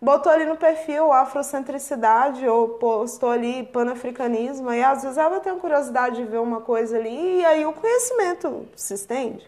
botou 0.02 0.32
ali 0.32 0.46
no 0.46 0.56
perfil 0.56 1.12
afrocentricidade 1.12 2.48
ou 2.48 2.70
postou 2.70 3.30
ali 3.30 3.64
panafricanismo, 3.64 4.72
e 4.72 4.84
às 4.84 5.04
vezes 5.04 5.18
ela 5.18 5.40
tem 5.40 5.52
uma 5.52 5.60
curiosidade 5.60 6.18
de 6.18 6.24
ver 6.24 6.40
uma 6.40 6.62
coisa 6.62 6.98
ali 6.98 7.40
e 7.40 7.46
aí 7.46 7.66
o 7.66 7.74
conhecimento 7.74 8.68
se 8.76 8.94
estende. 8.94 9.48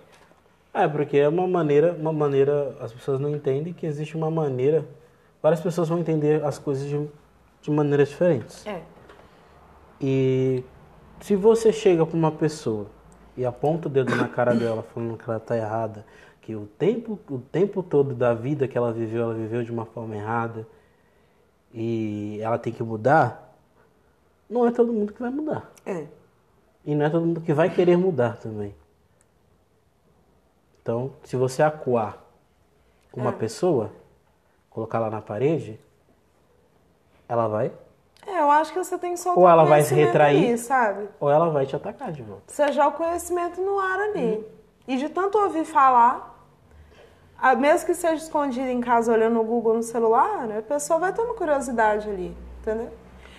É, 0.73 0.87
porque 0.87 1.17
é 1.17 1.27
uma 1.27 1.47
maneira, 1.47 1.93
uma 1.93 2.13
maneira, 2.13 2.75
as 2.79 2.93
pessoas 2.93 3.19
não 3.19 3.29
entendem 3.29 3.73
que 3.73 3.85
existe 3.85 4.15
uma 4.15 4.29
maneira, 4.29 4.85
várias 5.41 5.61
pessoas 5.61 5.89
vão 5.89 5.99
entender 5.99 6.43
as 6.43 6.59
coisas 6.59 6.87
de, 6.87 7.09
de 7.61 7.71
maneiras 7.71 8.09
diferentes. 8.09 8.65
É. 8.67 8.81
E 9.99 10.63
se 11.19 11.35
você 11.35 11.73
chega 11.73 12.05
para 12.05 12.15
uma 12.15 12.31
pessoa 12.31 12.87
e 13.35 13.45
aponta 13.45 13.87
o 13.87 13.91
dedo 13.91 14.15
na 14.15 14.27
cara 14.27 14.53
dela 14.53 14.83
falando 14.93 15.17
que 15.17 15.29
ela 15.29 15.39
tá 15.39 15.57
errada, 15.57 16.05
que 16.41 16.55
o 16.55 16.65
tempo, 16.65 17.19
o 17.29 17.39
tempo 17.39 17.83
todo 17.83 18.13
da 18.15 18.33
vida 18.33 18.67
que 18.67 18.77
ela 18.77 18.91
viveu, 18.91 19.23
ela 19.23 19.33
viveu 19.33 19.63
de 19.63 19.71
uma 19.71 19.85
forma 19.85 20.15
errada 20.15 20.67
e 21.73 22.39
ela 22.41 22.57
tem 22.57 22.73
que 22.73 22.81
mudar, 22.83 23.55
não 24.49 24.65
é 24.65 24.71
todo 24.71 24.91
mundo 24.91 25.13
que 25.13 25.21
vai 25.21 25.29
mudar. 25.31 25.69
É. 25.85 26.05
E 26.85 26.95
não 26.95 27.05
é 27.05 27.09
todo 27.09 27.25
mundo 27.25 27.41
que 27.41 27.53
vai 27.53 27.69
querer 27.69 27.97
mudar 27.97 28.37
também. 28.37 28.73
Então, 30.81 31.11
se 31.23 31.35
você 31.35 31.61
acuar 31.61 32.17
uma 33.13 33.31
pessoa, 33.33 33.91
colocar 34.69 34.97
lá 34.99 35.09
na 35.09 35.21
parede, 35.21 35.79
ela 37.27 37.47
vai, 37.47 37.71
É, 38.25 38.39
eu 38.41 38.49
acho 38.49 38.71
que 38.73 38.79
você 38.79 38.97
tem 38.97 39.13
que 39.13 39.19
soltar 39.19 39.41
Ou 39.43 39.49
ela 39.49 39.65
vai 39.65 39.81
se 39.83 39.93
retrair. 39.93 40.47
ali, 40.49 40.57
sabe? 40.57 41.09
ou 41.19 41.29
ela 41.29 41.49
vai 41.49 41.65
te 41.65 41.75
atacar 41.75 42.11
de 42.11 42.21
volta. 42.23 42.43
Você 42.47 42.71
joga 42.71 42.89
o 42.89 42.97
conhecimento 42.97 43.61
no 43.61 43.77
ar 43.79 43.99
ali. 43.99 44.45
E 44.89 44.97
de 44.97 45.07
tanto 45.07 45.37
ouvir 45.37 45.63
falar, 45.63 46.15
mesmo 47.57 47.85
que 47.85 47.93
seja 47.93 48.15
escondido 48.15 48.67
em 48.67 48.81
casa 48.81 49.13
olhando 49.13 49.35
no 49.35 49.43
Google 49.43 49.75
no 49.75 49.83
celular, 49.83 50.47
né, 50.47 50.57
a 50.57 50.61
pessoa 50.61 50.99
vai 50.99 51.13
ter 51.13 51.21
uma 51.21 51.35
curiosidade 51.35 52.09
ali, 52.09 52.35
entendeu? 52.59 52.89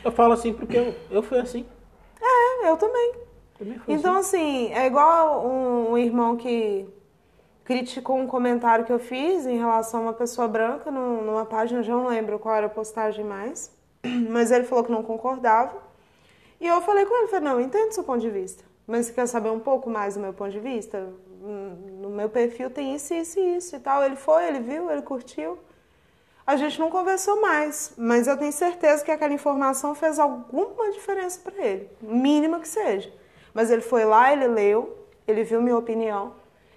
Eu 0.05 0.13
falo 0.13 0.33
assim 0.33 0.55
porque 0.55 0.79
eu, 0.79 0.95
eu 1.11 1.23
fui 1.23 1.39
assim. 1.39 1.67
É, 2.23 2.71
eu 2.71 2.77
também. 2.77 3.15
Também 3.59 3.79
fui 3.79 3.95
Então, 3.95 4.17
assim, 4.17 4.73
é 4.73 4.87
igual 4.87 5.47
um, 5.47 5.93
um 5.93 5.99
irmão 5.99 6.37
que, 6.37 6.89
criticou 7.71 8.19
um 8.19 8.27
comentário 8.27 8.85
que 8.85 8.93
eu 8.93 8.99
fiz 8.99 9.47
em 9.47 9.57
relação 9.57 10.01
a 10.01 10.03
uma 10.03 10.13
pessoa 10.13 10.49
branca 10.49 10.91
num- 10.91 11.23
numa 11.23 11.47
página, 11.47 11.85
já 11.85 11.93
não 11.93 12.09
lembro 12.09 12.37
qual 12.37 12.57
era 12.57 12.67
a 12.67 12.69
postagem 12.69 13.25
mais, 13.25 13.71
mas 14.29 14.51
ele 14.51 14.65
falou 14.65 14.83
que 14.83 14.91
não 14.91 15.05
concordava. 15.05 15.77
E 16.61 16.67
eu 16.67 16.81
falei 16.81 17.07
com 17.07 17.17
ele, 17.17 17.29
falei, 17.29 17.45
não, 17.45 17.61
entendo 17.61 17.91
o 17.91 17.95
seu 17.95 18.03
ponto 18.03 18.19
de 18.19 18.29
vista, 18.29 18.65
mas 18.89 19.07
você 19.07 19.13
quer 19.13 19.27
saber 19.29 19.51
um 19.51 19.61
pouco 19.61 19.89
mais 19.89 20.15
do 20.15 20.21
meu 20.21 20.33
ponto 20.33 20.51
de 20.51 20.59
vista? 20.59 21.13
No 21.41 22.11
meu 22.11 22.29
perfil 22.29 22.69
tem 22.71 22.95
isso, 22.95 23.15
isso 23.15 23.39
e 23.41 23.57
isso 23.57 23.75
e 23.75 23.79
tal. 23.79 24.05
Ele 24.05 24.17
foi, 24.17 24.47
ele 24.47 24.61
viu, 24.61 24.91
ele 24.91 25.03
curtiu. 25.03 25.59
A 26.47 26.57
gente 26.57 26.79
não 26.79 26.91
conversou 26.91 27.41
mais, 27.41 27.95
mas 27.97 28.27
eu 28.27 28.37
tenho 28.37 28.53
certeza 28.53 29.05
que 29.05 29.11
aquela 29.11 29.33
informação 29.33 29.95
fez 29.95 30.19
alguma 30.19 30.91
diferença 30.91 31.41
para 31.43 31.65
ele, 31.65 31.89
mínima 32.03 32.59
que 32.59 32.69
seja. 32.69 33.13
Mas 33.55 33.71
ele 33.71 33.83
foi 33.83 34.05
lá, 34.05 34.33
ele 34.33 34.49
leu, 34.49 35.07
ele 35.27 35.45
viu 35.45 35.63
minha 35.63 35.79
opinião 35.79 36.35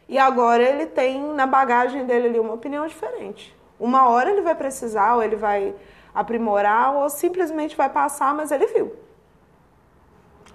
e 0.08 0.18
agora 0.18 0.62
ele 0.62 0.86
tem 0.86 1.22
na 1.34 1.48
bagagem 1.48 2.06
dele 2.06 2.28
ali 2.28 2.40
uma 2.40 2.54
opinião 2.54 2.86
diferente. 2.86 3.56
Uma 3.80 4.08
hora 4.10 4.30
ele 4.30 4.42
vai 4.42 4.54
precisar, 4.54 5.16
ou 5.16 5.24
ele 5.24 5.36
vai 5.36 5.74
aprimorar, 6.14 6.94
ou 6.96 7.10
simplesmente 7.10 7.76
vai 7.76 7.90
passar, 7.90 8.34
mas 8.34 8.52
ele 8.52 8.68
viu, 8.68 8.96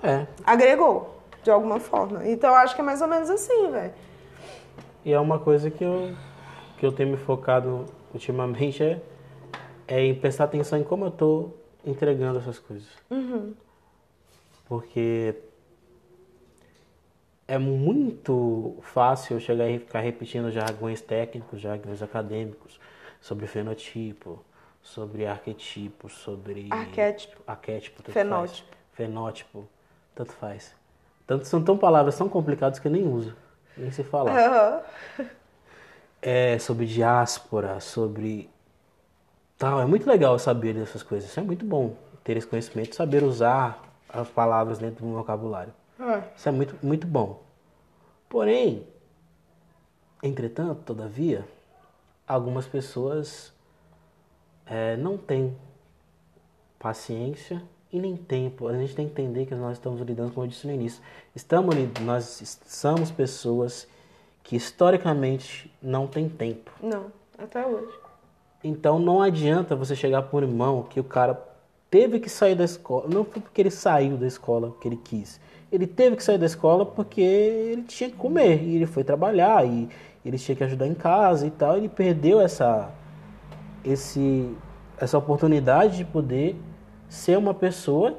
É. 0.02 0.26
agregou 0.46 1.17
de 1.42 1.50
alguma 1.50 1.78
forma. 1.80 2.26
Então 2.28 2.50
eu 2.50 2.56
acho 2.56 2.74
que 2.74 2.80
é 2.80 2.84
mais 2.84 3.00
ou 3.00 3.08
menos 3.08 3.30
assim, 3.30 3.70
velho. 3.70 3.92
E 5.04 5.12
é 5.12 5.18
uma 5.20 5.38
coisa 5.38 5.70
que 5.70 5.84
eu, 5.84 6.14
que 6.78 6.84
eu 6.84 6.92
tenho 6.92 7.10
me 7.10 7.16
focado 7.16 7.86
ultimamente 8.12 8.82
é, 8.82 9.00
é 9.86 10.02
em 10.04 10.14
prestar 10.14 10.44
atenção 10.44 10.78
em 10.78 10.84
como 10.84 11.06
eu 11.06 11.10
tô 11.10 11.50
entregando 11.84 12.38
essas 12.38 12.58
coisas. 12.58 12.88
Porque 14.68 15.34
é 17.46 17.56
muito 17.56 18.76
fácil 18.82 19.40
chegar 19.40 19.68
e 19.70 19.78
ficar 19.78 20.00
repetindo 20.00 20.50
jargões 20.50 21.00
técnicos, 21.00 21.60
jargões 21.60 22.02
acadêmicos 22.02 22.78
sobre 23.20 23.46
fenotipo, 23.46 24.44
sobre 24.82 25.26
arquetipo, 25.26 26.08
sobre 26.10 26.68
Arquétipo. 26.70 27.40
arquétipo, 27.46 28.02
tanto 28.02 28.12
Fenótipo. 28.12 28.68
faz. 28.68 28.78
fenótipo, 28.92 29.68
tanto 30.14 30.32
faz. 30.32 30.76
Tanto 31.28 31.46
são 31.46 31.62
tão 31.62 31.76
palavras 31.76 32.16
tão 32.16 32.26
complicadas 32.26 32.78
que 32.78 32.88
eu 32.88 32.92
nem 32.92 33.06
uso, 33.06 33.36
nem 33.76 33.90
sei 33.92 34.02
falar. 34.02 34.32
Aham. 34.34 34.80
É 36.22 36.58
sobre 36.58 36.86
diáspora, 36.86 37.78
sobre 37.80 38.48
tal. 39.58 39.78
É 39.78 39.84
muito 39.84 40.08
legal 40.08 40.38
saber 40.38 40.72
dessas 40.72 41.02
coisas. 41.02 41.28
Isso 41.28 41.38
é 41.38 41.42
muito 41.42 41.66
bom 41.66 41.94
ter 42.24 42.38
esse 42.38 42.46
conhecimento, 42.46 42.96
saber 42.96 43.22
usar 43.22 43.78
as 44.08 44.26
palavras 44.28 44.78
dentro 44.78 45.04
do 45.04 45.12
vocabulário. 45.12 45.74
É. 46.00 46.22
Isso 46.34 46.48
é 46.48 46.52
muito, 46.52 46.74
muito 46.82 47.06
bom. 47.06 47.42
Porém, 48.26 48.86
entretanto, 50.22 50.80
todavia, 50.82 51.46
algumas 52.26 52.66
pessoas 52.66 53.52
é, 54.64 54.96
não 54.96 55.18
têm 55.18 55.54
paciência 56.78 57.62
e 57.92 57.98
nem 57.98 58.16
tempo. 58.16 58.68
A 58.68 58.76
gente 58.76 58.94
tem 58.94 59.06
que 59.08 59.12
entender 59.12 59.46
que 59.46 59.54
nós 59.54 59.78
estamos 59.78 60.00
lidando, 60.00 60.32
como 60.32 60.46
eu 60.46 60.50
disse 60.50 60.66
no 60.66 60.72
início, 60.72 61.02
estamos, 61.34 61.74
nós 62.00 62.58
somos 62.66 63.10
pessoas 63.10 63.86
que 64.42 64.56
historicamente 64.56 65.72
não 65.82 66.06
têm 66.06 66.28
tempo. 66.28 66.70
Não, 66.82 67.06
até 67.38 67.66
hoje. 67.66 67.92
Então 68.62 68.98
não 68.98 69.22
adianta 69.22 69.76
você 69.76 69.94
chegar 69.94 70.22
por 70.22 70.42
irmão 70.42 70.82
que 70.82 70.98
o 70.98 71.04
cara 71.04 71.40
teve 71.90 72.18
que 72.18 72.28
sair 72.28 72.54
da 72.54 72.64
escola. 72.64 73.06
Não 73.08 73.24
foi 73.24 73.40
porque 73.40 73.60
ele 73.60 73.70
saiu 73.70 74.16
da 74.16 74.26
escola 74.26 74.74
que 74.80 74.88
ele 74.88 74.96
quis. 74.96 75.40
Ele 75.70 75.86
teve 75.86 76.16
que 76.16 76.24
sair 76.24 76.38
da 76.38 76.46
escola 76.46 76.84
porque 76.84 77.20
ele 77.20 77.82
tinha 77.82 78.10
que 78.10 78.16
comer. 78.16 78.62
E 78.62 78.76
ele 78.76 78.86
foi 78.86 79.04
trabalhar 79.04 79.66
e 79.66 79.88
ele 80.24 80.38
tinha 80.38 80.56
que 80.56 80.64
ajudar 80.64 80.86
em 80.86 80.94
casa 80.94 81.46
e 81.46 81.50
tal. 81.50 81.76
Ele 81.76 81.88
perdeu 81.88 82.40
essa, 82.40 82.90
esse, 83.84 84.50
essa 84.98 85.16
oportunidade 85.18 85.98
de 85.98 86.04
poder 86.04 86.56
ser 87.08 87.36
uma 87.38 87.54
pessoa 87.54 88.16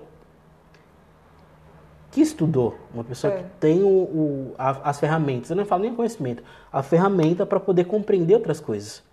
que 2.11 2.21
estudou, 2.21 2.75
uma 2.93 3.03
pessoa 3.03 3.33
É. 3.33 3.37
que 3.37 3.43
tem 3.59 3.83
o, 3.83 3.87
o- 3.87 4.55
a- 4.57 4.89
as 4.89 4.99
ferramentas, 4.99 5.49
eu 5.51 5.55
não 5.55 5.65
falo 5.65 5.83
nem 5.83 5.93
conhecimento, 5.93 6.43
a 6.71 6.81
ferramenta 6.81 7.45
para 7.45 7.59
poder 7.59 7.85
compreender 7.85 8.33
outras 8.35 8.59
coisas. 8.59 9.03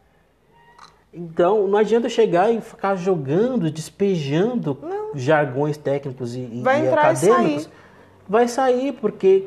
Então, 1.12 1.66
não 1.68 1.78
adianta 1.78 2.08
chegar 2.08 2.50
e 2.50 2.60
ficar 2.60 2.94
jogando, 2.96 3.70
despejando 3.70 4.78
jargões 5.14 5.76
técnicos 5.76 6.34
e, 6.34 6.40
e- 6.40 6.60
Vai 6.62 6.84
e 6.84 6.88
acadêmicos. 6.88 7.62
sair. 7.64 7.68
Vai 8.28 8.48
sair, 8.48 8.92
porque 8.94 9.46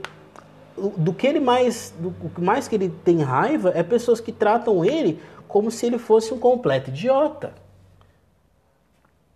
do 0.96 1.12
que 1.14 1.28
ele 1.28 1.40
mais, 1.40 1.94
do 2.00 2.10
o 2.24 2.30
que 2.30 2.42
mais 2.42 2.68
que 2.68 2.76
ele 2.76 2.90
tem 3.04 3.22
raiva 3.22 3.72
é 3.76 3.84
pessoas 3.84 4.22
que 4.22 4.32
tratam 4.32 4.86
ele 4.86 5.20
como 5.48 5.70
se 5.70 5.86
ele 5.88 5.98
fosse 5.98 6.34
um 6.34 6.40
completo 6.40 6.90
idiota. 6.90 7.52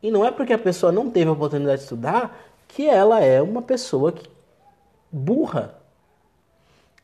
E 0.03 0.11
não 0.11 0.25
é 0.25 0.31
porque 0.31 0.51
a 0.51 0.59
pessoa 0.59 0.91
não 0.91 1.09
teve 1.09 1.29
a 1.29 1.33
oportunidade 1.33 1.77
de 1.77 1.83
estudar 1.83 2.37
que 2.67 2.89
ela 2.89 3.21
é 3.21 3.41
uma 3.41 3.61
pessoa 3.61 4.11
que, 4.11 4.29
burra. 5.09 5.75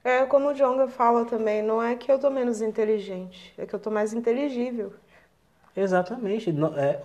É 0.04 0.26
como 0.26 0.50
o 0.50 0.54
Jonga 0.54 0.88
fala 0.88 1.24
também, 1.24 1.62
não 1.64 1.82
é 1.82 1.96
que 1.96 2.12
eu 2.12 2.20
tô 2.20 2.30
menos 2.30 2.62
inteligente, 2.62 3.54
é 3.58 3.66
que 3.66 3.74
eu 3.74 3.80
tô 3.80 3.90
mais 3.90 4.14
inteligível. 4.14 4.92
Exatamente. 5.76 6.52
Não- 6.52 6.78
é, 6.78 7.00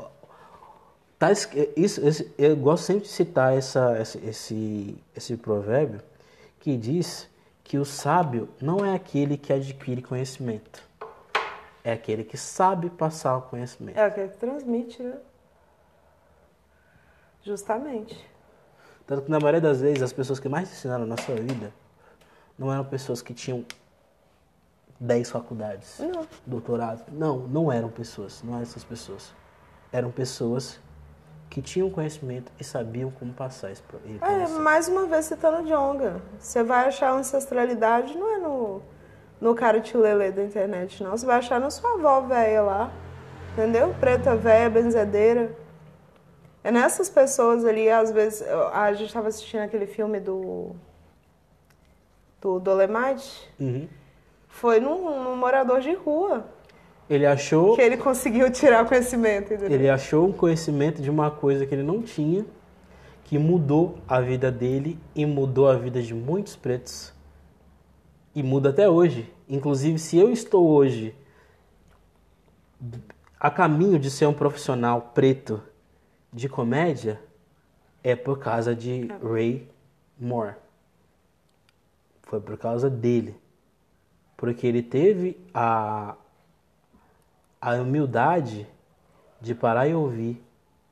tá 1.17 1.31
é, 1.31 1.35
isso, 1.77 2.05
esse- 2.05 2.33
eu 2.37 2.57
gosto 2.57 2.85
sempre 2.85 3.03
de 3.05 3.09
citar 3.11 3.57
essa, 3.57 3.97
esse, 4.01 4.19
esse, 4.27 4.97
esse 5.17 5.37
provérbio 5.37 6.01
que 6.59 6.77
diz 6.77 7.29
que 7.63 7.79
o 7.79 7.85
sábio 7.85 8.49
não 8.61 8.85
é 8.85 8.95
aquele 8.95 9.37
que 9.37 9.53
adquire 9.53 10.03
conhecimento, 10.03 10.83
é 11.85 11.93
aquele 11.93 12.25
que 12.25 12.37
sabe 12.37 12.91
passar 12.91 13.37
o 13.37 13.43
conhecimento. 13.43 13.97
É 13.97 14.05
aquele 14.05 14.29
que 14.29 14.39
transmite, 14.39 15.03
né? 15.03 15.19
Justamente. 17.45 18.29
Tanto 19.07 19.23
que 19.23 19.31
na 19.31 19.39
maioria 19.39 19.61
das 19.61 19.81
vezes 19.81 20.03
as 20.03 20.13
pessoas 20.13 20.41
que 20.41 20.49
mais 20.49 20.71
ensinaram 20.71 21.07
na 21.07 21.17
sua 21.19 21.35
vida 21.35 21.73
não 22.59 22.73
eram 22.73 22.85
pessoas 22.85 23.21
que 23.21 23.35
tinham 23.35 23.65
10 24.99 25.31
faculdades, 25.31 25.99
Não. 25.99 26.27
doutorado. 26.47 27.05
Não, 27.13 27.39
não 27.39 27.71
eram 27.71 27.91
pessoas, 27.91 28.43
não 28.43 28.55
eram 28.55 28.63
essas 28.63 28.85
pessoas. 28.85 29.35
Eram 29.93 30.11
pessoas 30.11 30.81
que 31.51 31.61
tinham 31.61 31.91
conhecimento 31.91 32.51
e 32.59 32.65
sabiam 32.65 33.11
como 33.11 33.33
passar 33.33 33.71
isso 33.71 33.83
para 33.83 33.99
ele. 34.05 34.19
É, 34.23 34.49
mais 34.59 34.89
uma 34.89 35.07
vez 35.07 35.27
citando 35.27 35.69
Jonga. 35.69 36.23
Você 36.39 36.63
vai 36.63 36.89
achar 36.89 37.13
ancestralidade 37.13 38.17
não 38.17 38.35
é 38.35 38.39
no, 38.39 38.83
no 39.41 39.55
cara 39.55 39.81
tilelê 39.81 40.33
da 40.33 40.43
internet, 40.43 41.03
não. 41.03 41.11
Você 41.11 41.27
vai 41.27 41.39
achar 41.39 41.61
na 41.61 41.71
sua 41.71 41.95
avó 41.95 42.23
velha 42.23 42.63
lá. 42.63 42.93
Entendeu? 43.53 43.95
Preta 44.01 44.35
velha, 44.35 44.69
benzedeira. 44.71 45.55
É 46.65 46.71
nessas 46.71 47.11
pessoas 47.11 47.63
ali, 47.63 47.91
às 47.91 48.11
vezes. 48.11 48.43
A 48.73 48.91
gente 48.95 49.09
estava 49.09 49.29
assistindo 49.29 49.61
aquele 49.61 49.87
filme 49.87 50.19
do. 50.19 50.71
Do 52.41 52.59
Dolemite. 52.59 53.51
Uhum. 53.61 53.87
Foi 54.49 54.81
num, 54.81 55.25
num 55.25 55.37
morador 55.37 55.81
de 55.81 55.93
rua 55.93 56.47
Ele 57.11 57.27
achou, 57.27 57.75
que 57.75 57.83
ele 57.83 57.97
conseguiu 57.97 58.51
tirar 58.51 58.87
conhecimento. 58.87 59.53
Entendeu? 59.53 59.71
ele 59.71 59.91
achou 59.91 60.27
um 60.27 60.33
conhecimento 60.33 61.03
de 61.03 61.11
uma 61.11 61.31
coisa 61.31 61.67
que 61.67 61.75
ele 61.75 61.83
não 61.83 62.01
tinha, 62.01 62.47
que 63.25 63.39
mudou 63.39 63.99
a 64.07 64.21
vida 64.21 64.51
dele 64.51 64.99
e 65.15 65.27
mudou 65.27 65.69
a 65.69 65.77
vida 65.77 66.01
de 66.01 66.15
muitos 66.15 66.57
pretos. 66.57 67.13
E 68.35 68.43
muda 68.43 68.71
até 68.71 68.89
hoje. 68.89 69.33
Inclusive, 69.49 69.99
se 69.99 70.17
eu 70.19 70.31
estou 70.31 70.67
hoje 70.67 71.15
a 73.39 73.51
caminho 73.51 73.99
de 73.99 74.11
ser 74.11 74.27
um 74.27 74.33
profissional 74.33 75.13
preto 75.15 75.63
de 76.35 76.49
comédia, 76.49 77.21
é 78.03 78.17
por 78.17 78.41
causa 78.41 78.75
de 78.75 79.07
Ray 79.23 79.71
Moore. 80.19 80.57
Foi 82.25 82.41
por 82.41 82.59
causa 82.59 82.91
dele. 82.91 83.37
Porque 84.37 84.67
ele 84.67 84.83
teve 84.83 85.39
a, 85.55 86.17
a 87.61 87.75
humildade 87.77 88.67
de 89.41 89.55
parar 89.55 89.87
e 89.87 89.95
ouvir 89.95 90.43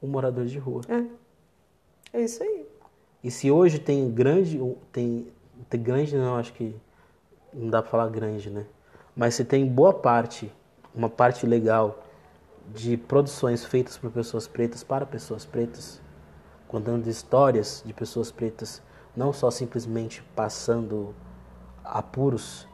um 0.01 0.07
morador 0.07 0.47
de 0.47 0.59
rua. 0.59 0.83
É. 0.89 2.19
É 2.19 2.23
isso 2.23 2.43
aí. 2.43 2.67
E 3.25 3.31
se 3.31 3.51
hoje 3.51 3.81
tem 3.81 4.11
grande, 4.11 4.61
tem, 4.93 5.27
tem 5.69 5.83
grande 5.83 6.17
não, 6.17 6.37
acho 6.37 6.53
que 6.53 6.75
não 7.53 7.69
dá 7.69 7.83
pra 7.83 7.91
falar 7.91 8.09
grande, 8.09 8.49
né? 8.49 8.65
Mas 9.17 9.35
se 9.35 9.45
tem 9.45 9.67
boa 9.67 9.93
parte, 9.93 10.53
uma 10.95 11.09
parte 11.09 11.47
legal 11.47 12.03
de 12.75 12.97
produções 12.97 13.65
feitas 13.65 13.97
por 13.99 14.11
pessoas 14.11 14.47
pretas 14.47 14.83
para 14.83 15.05
pessoas 15.05 15.45
pretas, 15.45 16.01
contando 16.67 17.07
histórias 17.07 17.83
de 17.85 17.93
pessoas 17.93 18.31
pretas, 18.31 18.83
não 19.15 19.33
só 19.33 19.51
simplesmente 19.51 20.23
passando 20.35 21.15
apuros, 21.85 22.67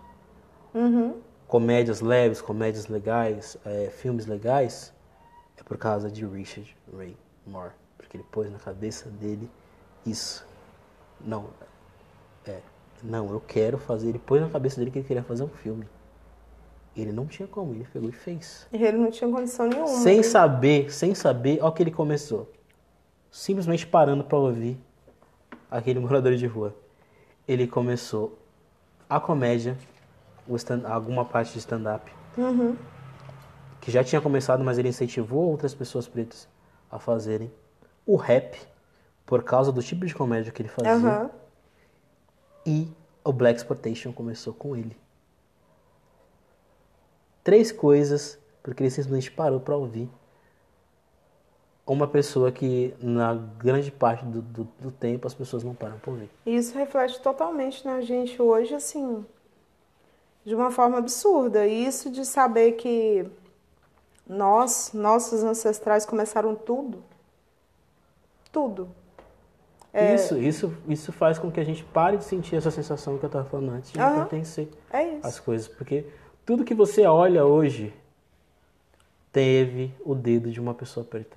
comédias 1.47 2.01
leves, 2.01 2.41
comédias 2.41 2.87
legais, 2.87 3.57
é, 3.65 3.91
filmes 3.91 4.27
legais, 4.27 4.93
é 5.57 5.63
por 5.63 5.77
causa 5.77 6.11
de 6.11 6.25
Richard 6.25 6.77
Ray 6.97 7.17
Moore, 7.47 7.73
porque 7.97 8.17
ele 8.17 8.25
pôs 8.31 8.51
na 8.51 8.59
cabeça 8.59 9.09
dele 9.11 9.51
isso. 10.07 10.47
Não, 11.21 11.47
é, 12.47 12.61
não, 13.03 13.31
eu 13.31 13.41
quero 13.41 13.79
fazer. 13.79 14.11
Ele 14.11 14.19
pôs 14.19 14.41
na 14.41 14.49
cabeça 14.49 14.79
dele 14.79 14.91
que 14.91 14.99
ele 14.99 15.09
queria 15.09 15.23
fazer 15.23 15.43
um 15.43 15.49
filme. 15.49 15.89
Ele 17.01 17.13
não 17.13 17.27
tinha 17.27 17.47
como, 17.47 17.73
ele 17.75 17.87
pegou 17.93 18.09
e 18.09 18.13
fez. 18.13 18.67
E 18.73 18.83
ele 18.83 18.97
não 18.99 19.11
tinha 19.11 19.31
condição 19.31 19.67
nenhuma. 19.69 19.87
Sem 19.87 20.17
né? 20.19 20.23
saber, 20.23 20.93
sem 20.93 21.15
saber, 21.15 21.59
olha 21.61 21.69
o 21.69 21.73
que 21.73 21.83
ele 21.83 21.91
começou. 21.93 22.51
Simplesmente 23.31 23.87
parando 23.87 24.25
pra 24.25 24.37
ouvir 24.39 24.77
aquele 25.71 26.01
morador 26.01 26.35
de 26.35 26.47
rua. 26.47 26.75
Ele 27.47 27.67
começou 27.67 28.39
a 29.09 29.21
comédia, 29.21 29.77
stand- 30.51 30.85
alguma 30.87 31.25
parte 31.25 31.53
de 31.53 31.59
stand-up, 31.61 32.11
Uhum. 32.37 32.77
que 33.81 33.91
já 33.91 34.03
tinha 34.03 34.21
começado, 34.21 34.65
mas 34.65 34.77
ele 34.79 34.89
incentivou 34.89 35.49
outras 35.51 35.75
pessoas 35.75 36.09
pretas 36.09 36.49
a 36.91 36.99
fazerem. 36.99 37.51
O 38.07 38.17
rap, 38.17 38.59
por 39.25 39.43
causa 39.45 39.71
do 39.71 39.83
tipo 39.83 40.05
de 40.05 40.15
comédia 40.15 40.51
que 40.51 40.61
ele 40.63 40.69
fazia. 40.69 40.93
Aham. 40.95 41.31
E 42.67 42.89
o 43.25 43.33
Black 43.33 43.59
Exploitation 43.59 44.13
começou 44.13 44.53
com 44.53 44.75
ele. 44.77 44.97
Três 47.49 47.73
coisas, 47.73 48.39
porque 48.63 48.83
ele 48.83 48.91
simplesmente 48.91 49.31
parou 49.31 49.59
pra 49.59 49.75
ouvir 49.75 50.07
uma 51.87 52.07
pessoa 52.07 52.53
que, 52.53 52.95
na 53.01 53.33
grande 53.33 53.91
parte 53.91 54.23
do, 54.27 54.43
do, 54.43 54.65
do 54.79 54.91
tempo, 54.93 55.27
as 55.27 55.33
pessoas 55.33 55.65
não 55.65 55.75
param 55.75 55.99
pra 55.99 56.11
ouvir. 56.11 56.29
E 56.45 56.55
isso 56.55 56.77
reflete 56.77 57.19
totalmente 57.23 57.87
na 57.87 58.03
gente 58.03 58.43
hoje, 58.43 58.75
assim, 58.75 59.25
de 60.45 60.55
uma 60.55 60.71
forma 60.71 60.99
absurda. 60.99 61.67
E 61.67 61.87
isso 61.87 62.11
de 62.11 62.23
saber 62.27 62.73
que 62.73 63.27
nós, 64.29 64.91
nossos 64.93 65.43
ancestrais, 65.43 66.05
começaram 66.05 66.55
tudo. 66.55 67.03
Tudo. 68.53 68.91
É. 69.91 70.15
Isso, 70.17 70.37
isso, 70.37 70.77
isso 70.87 71.13
faz 71.15 71.39
com 71.39 71.51
que 71.51 71.61
a 71.61 71.65
gente 71.65 71.83
pare 71.83 72.19
de 72.19 72.25
sentir 72.25 72.57
essa 72.57 72.71
sensação 72.71 73.17
que 73.17 73.25
eu 73.25 73.29
estava 73.29 73.49
falando 73.49 73.71
antes, 73.71 73.91
de 73.91 73.97
não 73.97 74.05
Aham. 74.05 74.21
pertencer 74.27 74.69
É 74.91 75.15
isso. 75.15 75.27
às 75.27 75.41
coisas. 75.41 75.67
Porque 75.67 76.05
tudo 76.49 76.65
que 76.65 76.75
você 76.75 77.05
olha 77.05 77.45
hoje 77.45 77.93
teve 79.31 79.95
o 80.03 80.15
dedo 80.15 80.51
de 80.51 80.59
uma 80.59 80.73
pessoa 80.73 81.05
preta. 81.05 81.37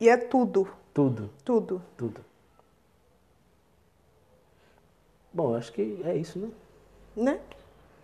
E 0.00 0.08
é 0.08 0.16
tudo. 0.16 0.68
Tudo, 0.92 1.30
Tudo. 1.44 1.80
tudo. 1.96 2.20
Bom, 5.32 5.54
acho 5.54 5.72
que 5.72 6.02
é 6.04 6.16
isso, 6.16 6.40
né? 6.40 6.50
Né? 7.14 7.40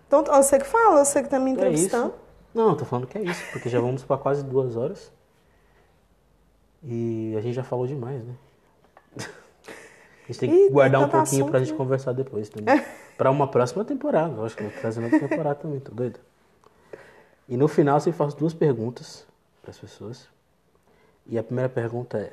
Então, 0.06 0.22
você 0.24 0.60
que 0.60 0.64
fala, 0.64 1.04
você 1.04 1.20
que 1.20 1.28
tá 1.28 1.40
me 1.40 1.50
É 1.50 1.54
entrevistando. 1.54 2.10
isso. 2.14 2.18
Não, 2.54 2.76
tô 2.76 2.84
falando 2.84 3.08
que 3.08 3.18
é 3.18 3.22
isso, 3.22 3.42
porque 3.50 3.68
já 3.68 3.80
vamos 3.80 4.04
para 4.04 4.18
quase 4.18 4.44
duas 4.44 4.76
horas. 4.76 5.12
E 6.84 7.34
a 7.36 7.40
gente 7.40 7.54
já 7.54 7.64
falou 7.64 7.88
demais, 7.88 8.22
né? 8.24 8.36
A 10.28 10.32
gente 10.32 10.38
tem 10.40 10.50
que 10.50 10.56
tem 10.56 10.70
guardar 10.70 11.00
um 11.00 11.08
pouquinho 11.08 11.46
pra 11.46 11.56
assunto, 11.56 11.64
gente 11.66 11.72
né? 11.72 11.76
conversar 11.76 12.12
depois 12.12 12.48
também. 12.48 12.76
pra 13.18 13.30
uma 13.32 13.48
próxima 13.48 13.84
temporada. 13.84 14.34
Eu 14.34 14.46
acho 14.46 14.56
que 14.56 14.62
vou 14.62 14.72
trazer 14.80 15.02
outra 15.02 15.18
temporada 15.18 15.56
também, 15.56 15.80
tô 15.80 15.92
doido. 15.92 16.20
E 17.48 17.56
no 17.56 17.66
final 17.66 18.00
sempre 18.00 18.16
faço 18.16 18.36
duas 18.36 18.54
perguntas 18.54 19.26
para 19.60 19.72
as 19.72 19.78
pessoas. 19.78 20.28
E 21.26 21.36
a 21.36 21.42
primeira 21.42 21.68
pergunta 21.68 22.16
é: 22.16 22.32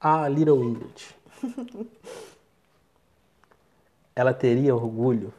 A 0.00 0.28
Little 0.28 0.62
Ingrid, 0.64 1.16
ela 4.16 4.34
teria 4.34 4.74
orgulho 4.74 5.32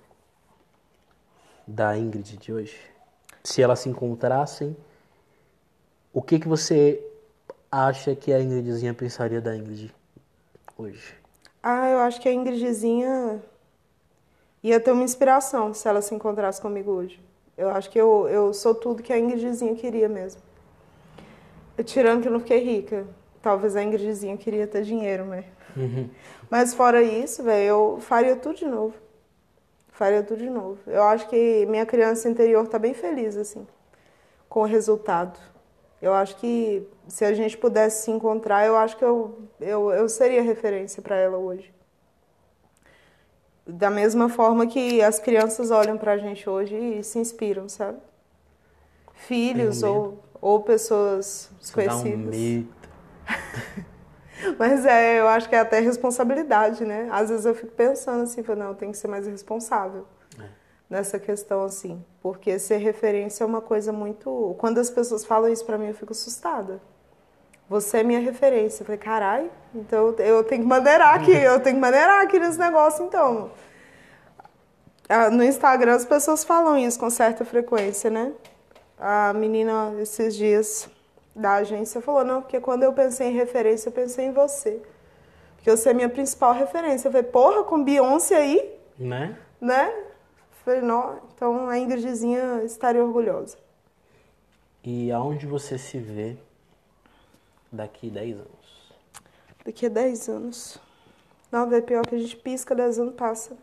da 1.68 1.98
Ingrid 1.98 2.38
de 2.38 2.54
hoje? 2.54 2.80
Se 3.44 3.62
elas 3.62 3.80
se 3.80 3.90
encontrassem, 3.90 4.76
o 6.14 6.22
que, 6.22 6.40
que 6.40 6.48
você 6.48 7.06
acha 7.70 8.16
que 8.16 8.32
a 8.32 8.42
Ingridzinha 8.42 8.94
pensaria 8.94 9.42
da 9.42 9.56
Ingrid 9.56 9.94
hoje? 10.78 11.23
Ah, 11.66 11.90
eu 11.90 12.00
acho 12.00 12.20
que 12.20 12.28
a 12.28 12.34
Ingridzinha 12.34 13.42
ia 14.62 14.82
ter 14.82 14.92
uma 14.92 15.04
inspiração 15.04 15.74
se 15.74 15.88
ela 15.88 16.02
se 16.02 16.14
encontrasse 16.14 16.62
comigo 16.62 16.92
hoje. 16.92 17.24
Eu 17.58 17.70
acho 17.70 17.90
que 17.90 17.98
eu, 17.98 18.28
eu 18.28 18.54
sou 18.54 18.76
tudo 18.76 19.02
que 19.02 19.14
a 19.14 19.18
Ingridzinha 19.18 19.74
queria 19.74 20.10
mesmo. 20.10 20.42
Eu, 21.78 21.86
tirando 21.86 22.22
que 22.22 22.28
eu 22.28 22.34
não 22.34 22.42
fiquei 22.42 22.60
rica. 22.60 23.08
Talvez 23.42 23.78
a 23.78 23.84
Ingridzinha 23.84 24.36
queria 24.36 24.68
ter 24.68 24.84
dinheiro, 24.84 25.24
né? 25.24 25.46
Mas 26.52 26.74
fora 26.74 27.02
isso, 27.02 27.42
velho, 27.44 27.66
eu 27.66 27.98
faria 28.02 28.36
tudo 28.36 28.58
de 28.58 28.66
novo. 28.66 28.96
Faria 29.94 30.22
tudo 30.22 30.40
de 30.40 30.50
novo. 30.50 30.80
Eu 30.86 31.04
acho 31.04 31.30
que 31.30 31.66
minha 31.68 31.86
criança 31.86 32.28
interior 32.28 32.68
tá 32.68 32.78
bem 32.78 32.94
feliz, 32.94 33.38
assim, 33.38 33.66
com 34.50 34.64
o 34.64 34.66
resultado. 34.66 35.40
Eu 36.04 36.14
acho 36.14 36.36
que 36.36 36.86
se 37.08 37.24
a 37.24 37.34
gente 37.34 37.58
pudesse 37.58 38.04
se 38.04 38.12
encontrar, 38.12 38.68
eu 38.68 38.76
acho 38.76 38.98
que 38.98 39.06
eu, 39.06 39.40
eu, 39.62 39.90
eu 39.90 40.10
seria 40.10 40.42
referência 40.42 41.02
para 41.02 41.16
ela 41.16 41.38
hoje. 41.38 41.74
Da 43.66 43.90
mesma 43.90 44.28
forma 44.28 44.68
que 44.68 45.02
as 45.02 45.18
crianças 45.18 45.72
olham 45.72 45.98
pra 45.98 46.18
gente 46.18 46.50
hoje 46.50 46.76
e 46.76 47.02
se 47.06 47.20
inspiram, 47.20 47.70
sabe? 47.70 48.00
Filhos 49.14 49.80
Tenho 49.80 49.94
ou, 49.94 50.24
ou 50.42 50.62
pessoas 50.62 51.50
desconhecidas. 51.58 52.36
Mas 54.60 54.86
é, 54.86 55.22
eu 55.22 55.28
acho 55.30 55.48
que 55.48 55.56
é 55.56 55.60
até 55.60 55.80
responsabilidade, 55.80 56.84
né? 56.84 57.08
Às 57.14 57.30
vezes 57.30 57.46
eu 57.46 57.56
fico 57.56 57.72
pensando 57.72 58.24
assim, 58.24 58.44
não, 58.58 58.68
eu 58.68 58.76
tenho 58.76 58.92
que 58.92 58.98
ser 58.98 59.08
mais 59.08 59.26
responsável 59.26 60.06
nessa 60.94 61.18
questão, 61.20 61.64
assim. 61.64 62.04
Porque 62.22 62.58
ser 62.60 62.78
referência 62.78 63.44
é 63.44 63.48
uma 63.48 63.62
coisa 63.62 63.92
muito. 63.92 64.56
Quando 64.60 64.78
as 64.78 64.90
pessoas 64.90 65.26
falam 65.26 65.52
isso 65.52 65.66
pra 65.66 65.78
mim, 65.78 65.88
eu 65.88 65.94
fico 65.96 66.12
assustada. 66.14 66.80
Você 67.68 67.98
é 68.00 68.04
minha 68.04 68.20
referência. 68.20 68.84
Eu 68.84 68.86
falei, 68.86 69.00
carai, 69.00 69.52
então 69.74 70.14
eu 70.20 70.44
tenho 70.44 70.62
que 70.62 70.68
maneirar 70.68 71.16
aqui, 71.16 71.32
eu 71.32 71.60
tenho 71.60 71.76
que 71.78 71.82
maneirar 71.82 72.22
aqui 72.22 72.38
nesse 72.40 72.60
negócio, 72.60 73.06
então. 73.06 73.50
Ah, 75.10 75.30
No 75.30 75.44
Instagram 75.44 75.96
as 75.96 76.06
pessoas 76.06 76.44
falam 76.44 76.78
isso 76.78 77.00
com 77.00 77.10
certa 77.10 77.44
frequência, 77.44 78.10
né? 78.10 78.32
A 79.00 79.34
menina, 79.34 79.94
esses 80.00 80.36
dias 80.36 80.88
da 81.36 81.56
agência, 81.56 82.02
falou: 82.02 82.24
não, 82.24 82.42
porque 82.42 82.60
quando 82.60 82.84
eu 82.84 82.94
pensei 82.94 83.28
em 83.30 83.34
referência, 83.34 83.90
eu 83.90 83.94
pensei 83.94 84.26
em 84.28 84.32
você. 84.32 84.80
Porque 85.56 85.72
você 85.72 85.90
é 85.90 85.94
minha 85.94 86.10
principal 86.10 86.54
referência. 86.54 87.08
Eu 87.08 87.12
falei: 87.12 87.28
porra, 87.28 87.64
com 87.64 87.84
Beyoncé 87.84 88.36
aí, 88.36 88.80
Né? 89.00 89.36
né? 89.60 89.92
Falei: 90.64 90.82
não, 90.82 91.20
então 91.36 91.68
a 91.68 91.78
Ingridzinha 91.78 92.64
estaria 92.64 93.04
orgulhosa. 93.04 93.58
E 94.84 95.12
aonde 95.12 95.46
você 95.46 95.78
se 95.78 95.98
vê 95.98 96.38
daqui 97.72 98.10
10 98.10 98.38
anos? 98.38 98.94
Daqui 99.66 99.86
a 99.86 99.90
10 99.90 100.30
anos. 100.30 100.80
Não, 101.52 101.70
velho, 101.70 101.84
pior 101.84 102.06
que 102.06 102.16
a 102.16 102.20
gente 102.20 102.36
pisca, 102.36 102.76
10 102.76 103.00
anos 103.00 103.16
passa. 103.16 103.58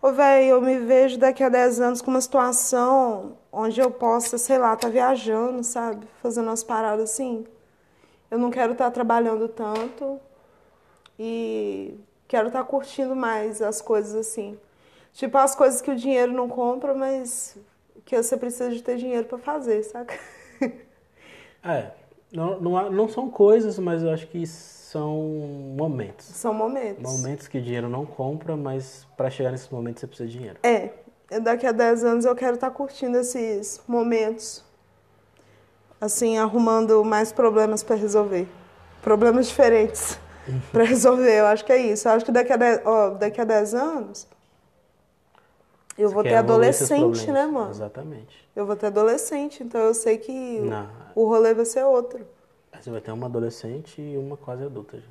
Ô, 0.00 0.12
velho, 0.12 0.46
eu 0.46 0.62
me 0.62 0.78
vejo 0.78 1.18
daqui 1.18 1.42
a 1.42 1.48
10 1.48 1.80
anos 1.80 2.00
com 2.00 2.10
uma 2.10 2.20
situação 2.20 3.36
onde 3.50 3.80
eu 3.80 3.90
possa, 3.90 4.38
sei 4.38 4.58
lá, 4.58 4.76
tá 4.76 4.88
viajando, 4.88 5.64
sabe? 5.64 6.06
Fazendo 6.22 6.46
umas 6.46 6.62
paradas 6.62 7.10
assim. 7.10 7.46
Eu 8.30 8.38
não 8.38 8.50
quero 8.50 8.72
estar 8.72 8.90
trabalhando 8.90 9.48
tanto 9.48 10.20
e 11.18 11.98
quero 12.28 12.48
estar 12.48 12.64
curtindo 12.64 13.14
mais 13.14 13.62
as 13.62 13.80
coisas 13.80 14.14
assim. 14.14 14.58
Tipo, 15.12 15.38
as 15.38 15.54
coisas 15.54 15.80
que 15.80 15.90
o 15.90 15.96
dinheiro 15.96 16.32
não 16.32 16.48
compra, 16.48 16.94
mas 16.94 17.56
que 18.04 18.16
você 18.16 18.36
precisa 18.36 18.70
de 18.70 18.82
ter 18.82 18.96
dinheiro 18.96 19.26
pra 19.26 19.38
fazer, 19.38 19.82
saca? 19.82 20.14
É, 21.68 21.90
não, 22.30 22.60
não, 22.60 22.92
não 22.92 23.08
são 23.08 23.28
coisas, 23.28 23.76
mas 23.76 24.00
eu 24.00 24.10
acho 24.10 24.28
que 24.28 24.46
são 24.46 25.18
momentos. 25.76 26.26
São 26.26 26.54
momentos. 26.54 27.02
Momentos 27.02 27.48
que 27.48 27.58
o 27.58 27.60
dinheiro 27.60 27.88
não 27.88 28.06
compra, 28.06 28.56
mas 28.56 29.04
para 29.16 29.28
chegar 29.30 29.50
nesses 29.50 29.68
momentos 29.68 30.00
você 30.00 30.06
precisa 30.06 30.28
de 30.28 30.38
dinheiro. 30.38 30.58
É, 30.62 30.92
daqui 31.40 31.66
a 31.66 31.72
10 31.72 32.04
anos 32.04 32.24
eu 32.24 32.36
quero 32.36 32.54
estar 32.54 32.70
curtindo 32.70 33.18
esses 33.18 33.82
momentos. 33.88 34.64
Assim, 36.00 36.38
arrumando 36.38 37.02
mais 37.04 37.32
problemas 37.32 37.82
para 37.82 37.96
resolver. 37.96 38.46
Problemas 39.02 39.48
diferentes 39.48 40.20
para 40.72 40.84
resolver. 40.84 41.40
Eu 41.40 41.46
acho 41.46 41.64
que 41.64 41.72
é 41.72 41.78
isso. 41.78 42.08
Eu 42.08 42.12
acho 42.12 42.24
que 42.24 42.32
daqui 42.32 42.52
a 42.52 42.56
10, 42.56 42.80
ó, 42.84 43.10
daqui 43.10 43.40
a 43.40 43.44
10 43.44 43.74
anos 43.74 44.28
eu 45.98 46.08
Você 46.08 46.14
vou 46.14 46.22
ter 46.22 46.34
adolescente, 46.34 47.30
né, 47.30 47.46
mano? 47.46 47.70
Exatamente. 47.70 48.46
Eu 48.54 48.66
vou 48.66 48.76
ter 48.76 48.86
adolescente, 48.86 49.62
então 49.62 49.80
eu 49.80 49.94
sei 49.94 50.18
que 50.18 50.60
Não. 50.60 50.88
o 51.14 51.26
rolê 51.26 51.54
vai 51.54 51.64
ser 51.64 51.84
outro. 51.84 52.26
Você 52.78 52.90
vai 52.90 53.00
ter 53.00 53.12
uma 53.12 53.26
adolescente 53.26 54.00
e 54.02 54.18
uma 54.18 54.36
quase 54.36 54.64
adulta 54.64 54.98
já. 54.98 55.06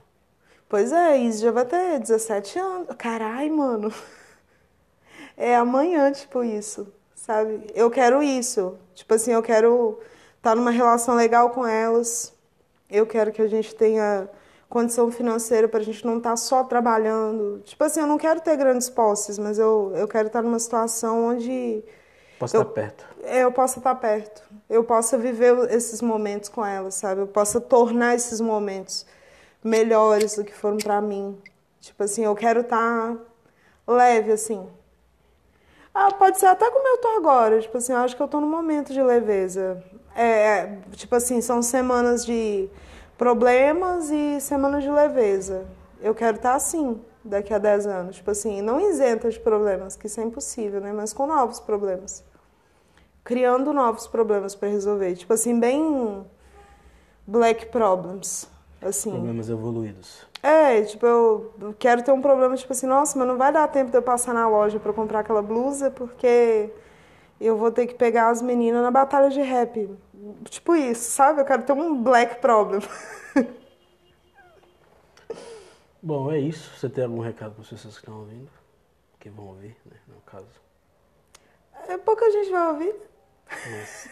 Pois 0.70 0.92
é, 0.92 1.18
Izzy 1.18 1.44
já 1.44 1.52
vai 1.52 1.66
ter 1.66 2.00
17 2.00 2.60
anos. 2.60 2.88
Carai, 2.98 3.50
mano. 3.50 3.92
É 5.38 5.56
amanhã, 5.56 6.12
tipo, 6.12 6.44
isso, 6.44 6.88
sabe? 7.16 7.66
Eu 7.74 7.90
quero 7.90 8.22
isso. 8.22 8.78
Tipo 8.94 9.16
assim, 9.16 9.32
eu 9.32 9.42
quero 9.44 10.00
estar 10.38 10.56
numa 10.56 10.72
relação 10.72 11.16
legal 11.16 11.50
com 11.50 11.66
elas. 11.66 12.34
Eu 12.90 13.06
quero 13.06 13.32
que 13.32 13.42
a 13.42 13.48
gente 13.48 13.74
tenha 13.76 14.30
condição 14.70 15.12
financeira 15.12 15.68
pra 15.68 15.80
gente 15.82 16.06
não 16.06 16.18
estar 16.18 16.36
só 16.36 16.64
trabalhando. 16.64 17.62
Tipo 17.64 17.84
assim, 17.84 18.00
eu 18.02 18.08
não 18.08 18.18
quero 18.18 18.42
ter 18.42 18.56
grandes 18.58 18.90
posses, 18.90 19.38
mas 19.40 19.58
eu, 19.60 19.92
eu 19.96 20.08
quero 20.08 20.28
estar 20.28 20.42
numa 20.42 20.60
situação 20.60 21.26
onde 21.28 21.84
Posso 22.40 22.58
Eu- 22.58 22.62
estar 22.64 22.74
perto. 22.74 23.06
é, 23.24 23.44
eu 23.44 23.52
possa 23.52 23.80
estar 23.80 23.96
perto. 23.96 24.44
Eu 24.70 24.84
possa 24.84 25.18
viver 25.18 25.56
esses 25.72 26.02
momentos 26.02 26.50
com 26.50 26.66
elas, 26.66 26.96
sabe? 26.96 27.22
Eu 27.22 27.28
possa 27.28 27.62
tornar 27.62 28.16
esses 28.16 28.42
momentos 28.42 29.06
melhores 29.64 30.36
do 30.36 30.44
que 30.44 30.54
foram 30.54 30.78
pra 30.78 31.00
mim. 31.02 31.38
Tipo 31.80 32.04
assim, 32.04 32.26
eu 32.26 32.36
quero 32.36 32.62
estar 32.62 33.16
leve, 33.88 34.32
assim. 34.32 34.68
Ah, 35.94 36.12
pode 36.12 36.38
ser 36.40 36.48
até 36.48 36.70
como 36.70 36.86
eu 36.88 36.98
tô 36.98 37.08
agora. 37.10 37.62
Tipo 37.62 37.78
assim, 37.78 37.94
eu 37.94 38.00
acho 38.00 38.16
que 38.18 38.22
eu 38.22 38.28
tô 38.28 38.42
num 38.42 38.50
momento 38.50 38.92
de 38.92 39.02
leveza. 39.02 39.82
É, 40.16 40.26
é, 40.28 40.78
tipo 40.94 41.16
assim, 41.16 41.40
são 41.42 41.62
semanas 41.62 42.26
de 42.26 42.70
problemas 43.18 44.10
e 44.10 44.40
semanas 44.42 44.84
de 44.84 44.90
leveza. 44.90 45.66
Eu 46.02 46.14
quero 46.14 46.38
estar 46.38 46.56
assim 46.56 47.00
daqui 47.24 47.54
a 47.54 47.58
10 47.58 47.88
anos. 47.88 48.16
Tipo 48.18 48.32
assim, 48.32 48.62
não 48.62 48.80
isenta 48.80 49.30
de 49.30 49.40
problemas, 49.40 49.96
que 49.96 50.08
isso 50.08 50.20
é 50.20 50.24
impossível, 50.24 50.80
né? 50.80 50.94
Mas 50.94 51.14
com 51.14 51.26
novos 51.26 51.60
problemas. 51.60 52.24
Criando 53.24 53.74
novos 53.74 54.08
problemas 54.08 54.54
para 54.56 54.70
resolver. 54.70 55.16
Tipo 55.16 55.34
assim, 55.34 55.60
bem 55.60 56.26
black 57.26 57.68
problems. 57.68 58.48
Assim. 58.82 59.12
Problemas 59.12 59.50
evoluídos. 59.50 60.28
É, 60.44 60.84
tipo, 60.84 61.04
eu 61.08 61.76
quero 61.80 62.04
ter 62.04 62.12
um 62.12 62.22
problema, 62.22 62.56
tipo 62.56 62.72
assim, 62.72 62.86
nossa, 62.86 63.18
mas 63.18 63.28
não 63.28 63.36
vai 63.36 63.52
dar 63.52 63.68
tempo 63.68 63.90
de 63.90 63.98
eu 63.98 64.02
passar 64.02 64.32
na 64.32 64.48
loja 64.48 64.80
para 64.80 64.94
comprar 64.94 65.22
aquela 65.22 65.42
blusa, 65.42 65.90
porque 65.90 66.70
eu 67.42 67.58
vou 67.58 67.72
ter 67.72 67.88
que 67.88 67.96
pegar 67.96 68.30
as 68.30 68.44
meninas 68.44 68.84
na 68.84 68.92
batalha 68.92 69.32
de 69.32 69.42
rap. 69.42 69.90
Tipo 70.46 70.76
isso, 70.76 71.12
sabe? 71.12 71.42
Eu 71.42 71.46
quero 71.46 71.64
ter 71.64 71.74
um 71.74 72.02
black 72.02 72.40
problem. 72.40 72.82
Bom, 76.02 76.32
é 76.32 76.40
isso. 76.40 76.78
Você 76.78 76.90
tem 76.90 77.04
algum 77.04 77.20
recado 77.20 77.54
para 77.54 77.62
as 77.62 77.70
pessoas 77.70 77.96
que 77.96 78.02
estão 78.02 78.20
ouvindo? 78.20 78.50
Que 79.20 79.30
vão 79.30 79.48
ouvir, 79.48 79.76
né? 79.86 79.98
No 80.08 80.22
caso. 80.22 80.46
É 81.88 81.98
pouca 81.98 82.30
gente 82.32 82.52
vai 82.52 82.68
ouvir. 82.70 82.96
Mas 83.48 84.10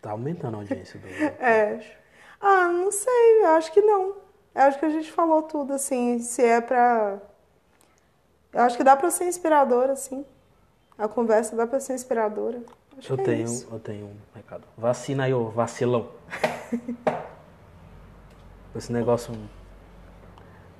tá 0.00 0.10
aumentando 0.10 0.56
a 0.56 0.60
audiência 0.60 0.98
do. 1.00 1.06
É. 1.08 1.96
Ah, 2.40 2.68
não 2.68 2.90
sei, 2.90 3.42
eu 3.42 3.48
acho 3.48 3.72
que 3.72 3.80
não. 3.80 4.16
Eu 4.54 4.62
acho 4.62 4.78
que 4.78 4.84
a 4.84 4.90
gente 4.90 5.10
falou 5.10 5.42
tudo, 5.42 5.72
assim, 5.72 6.18
se 6.18 6.42
é 6.42 6.60
pra. 6.60 7.18
Eu 8.52 8.60
acho 8.62 8.76
que 8.76 8.84
dá 8.84 8.96
pra 8.96 9.10
ser 9.10 9.24
inspiradora, 9.24 9.92
assim. 9.92 10.26
A 10.98 11.08
conversa 11.08 11.56
dá 11.56 11.66
pra 11.66 11.80
ser 11.80 11.94
inspiradora. 11.94 12.62
Acho 13.02 13.14
Eu 13.14 13.18
é 13.18 13.22
tenho, 13.24 13.44
isso. 13.44 13.68
eu 13.70 13.80
tenho 13.80 14.06
um 14.06 14.16
recado. 14.32 14.62
Vacina 14.78 15.24
aí, 15.24 15.34
ô 15.34 15.48
vacilão. 15.48 16.10
Esse 18.76 18.92
negócio. 18.92 19.34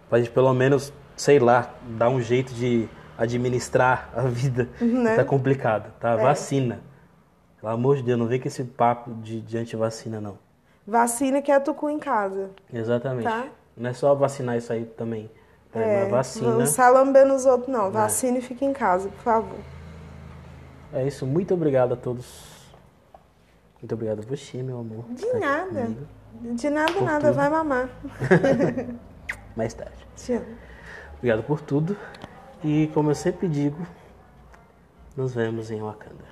Pra 0.09 0.21
gente 0.21 0.31
pelo 0.31 0.55
menos, 0.55 0.93
sei 1.17 1.41
lá, 1.41 1.75
dar 1.99 2.09
um 2.09 2.21
jeito 2.23 2.55
de 2.55 2.89
administrar 3.19 4.09
a 4.15 4.23
vida. 4.23 4.69
Né? 4.81 5.17
Tá 5.17 5.25
complicado, 5.25 5.93
tá? 5.99 6.13
É. 6.13 6.17
Vacina. 6.17 6.81
Pelo 7.61 7.73
amor 7.73 7.97
de 7.97 8.05
Deus, 8.05 8.19
não 8.19 8.27
vem 8.27 8.41
com 8.41 8.47
esse 8.47 8.63
papo 8.65 9.13
de, 9.15 9.41
de 9.41 9.59
antivacina, 9.59 10.21
não. 10.21 10.39
Vacina 10.87 11.43
que 11.43 11.51
é 11.51 11.59
tucu 11.59 11.91
em 11.91 11.99
casa. 11.99 12.51
Exatamente. 12.73 13.25
Tá. 13.25 13.47
Não 13.77 13.91
é 13.91 13.93
só 13.93 14.15
vacinar 14.15 14.57
isso 14.57 14.73
aí 14.73 14.85
também. 14.85 15.29
É, 15.75 15.81
É, 15.81 16.03
mas 16.03 16.11
vacina. 16.11 16.55
Não 16.55 16.67
sai 16.67 16.91
lambendo 16.93 17.35
os 17.35 17.47
outros, 17.47 17.69
não. 17.69 17.91
Vacina 17.91 18.39
e 18.39 18.43
fica 18.43 18.65
em 18.65 18.73
casa, 18.73 19.09
por 19.09 19.23
favor. 19.23 19.59
É 20.93 21.07
isso. 21.07 21.27
Muito 21.27 21.55
obrigado 21.55 21.95
a 21.95 21.97
todos. 21.97 22.27
Muito 23.81 23.95
obrigado 23.95 24.21
a 24.21 24.23
você, 24.23 24.63
meu 24.63 24.79
amor. 24.81 25.05
De 25.11 25.33
nada. 25.39 25.91
De 26.41 26.71
nada, 26.71 26.93
Por 26.93 27.03
nada. 27.03 27.27
tudo. 27.29 27.35
Vai 27.37 27.51
mamar. 27.51 27.89
Mais 29.57 29.75
tarde. 29.75 30.07
Te 30.17 30.35
amo. 30.35 30.47
Obrigado 31.19 31.43
por 31.45 31.61
tudo. 31.61 31.97
E 32.65 32.89
como 32.95 33.11
eu 33.11 33.15
sempre 33.15 33.49
digo, 33.49 33.87
nos 35.17 35.35
vemos 35.35 35.71
em 35.71 35.81
Wakanda. 35.83 36.32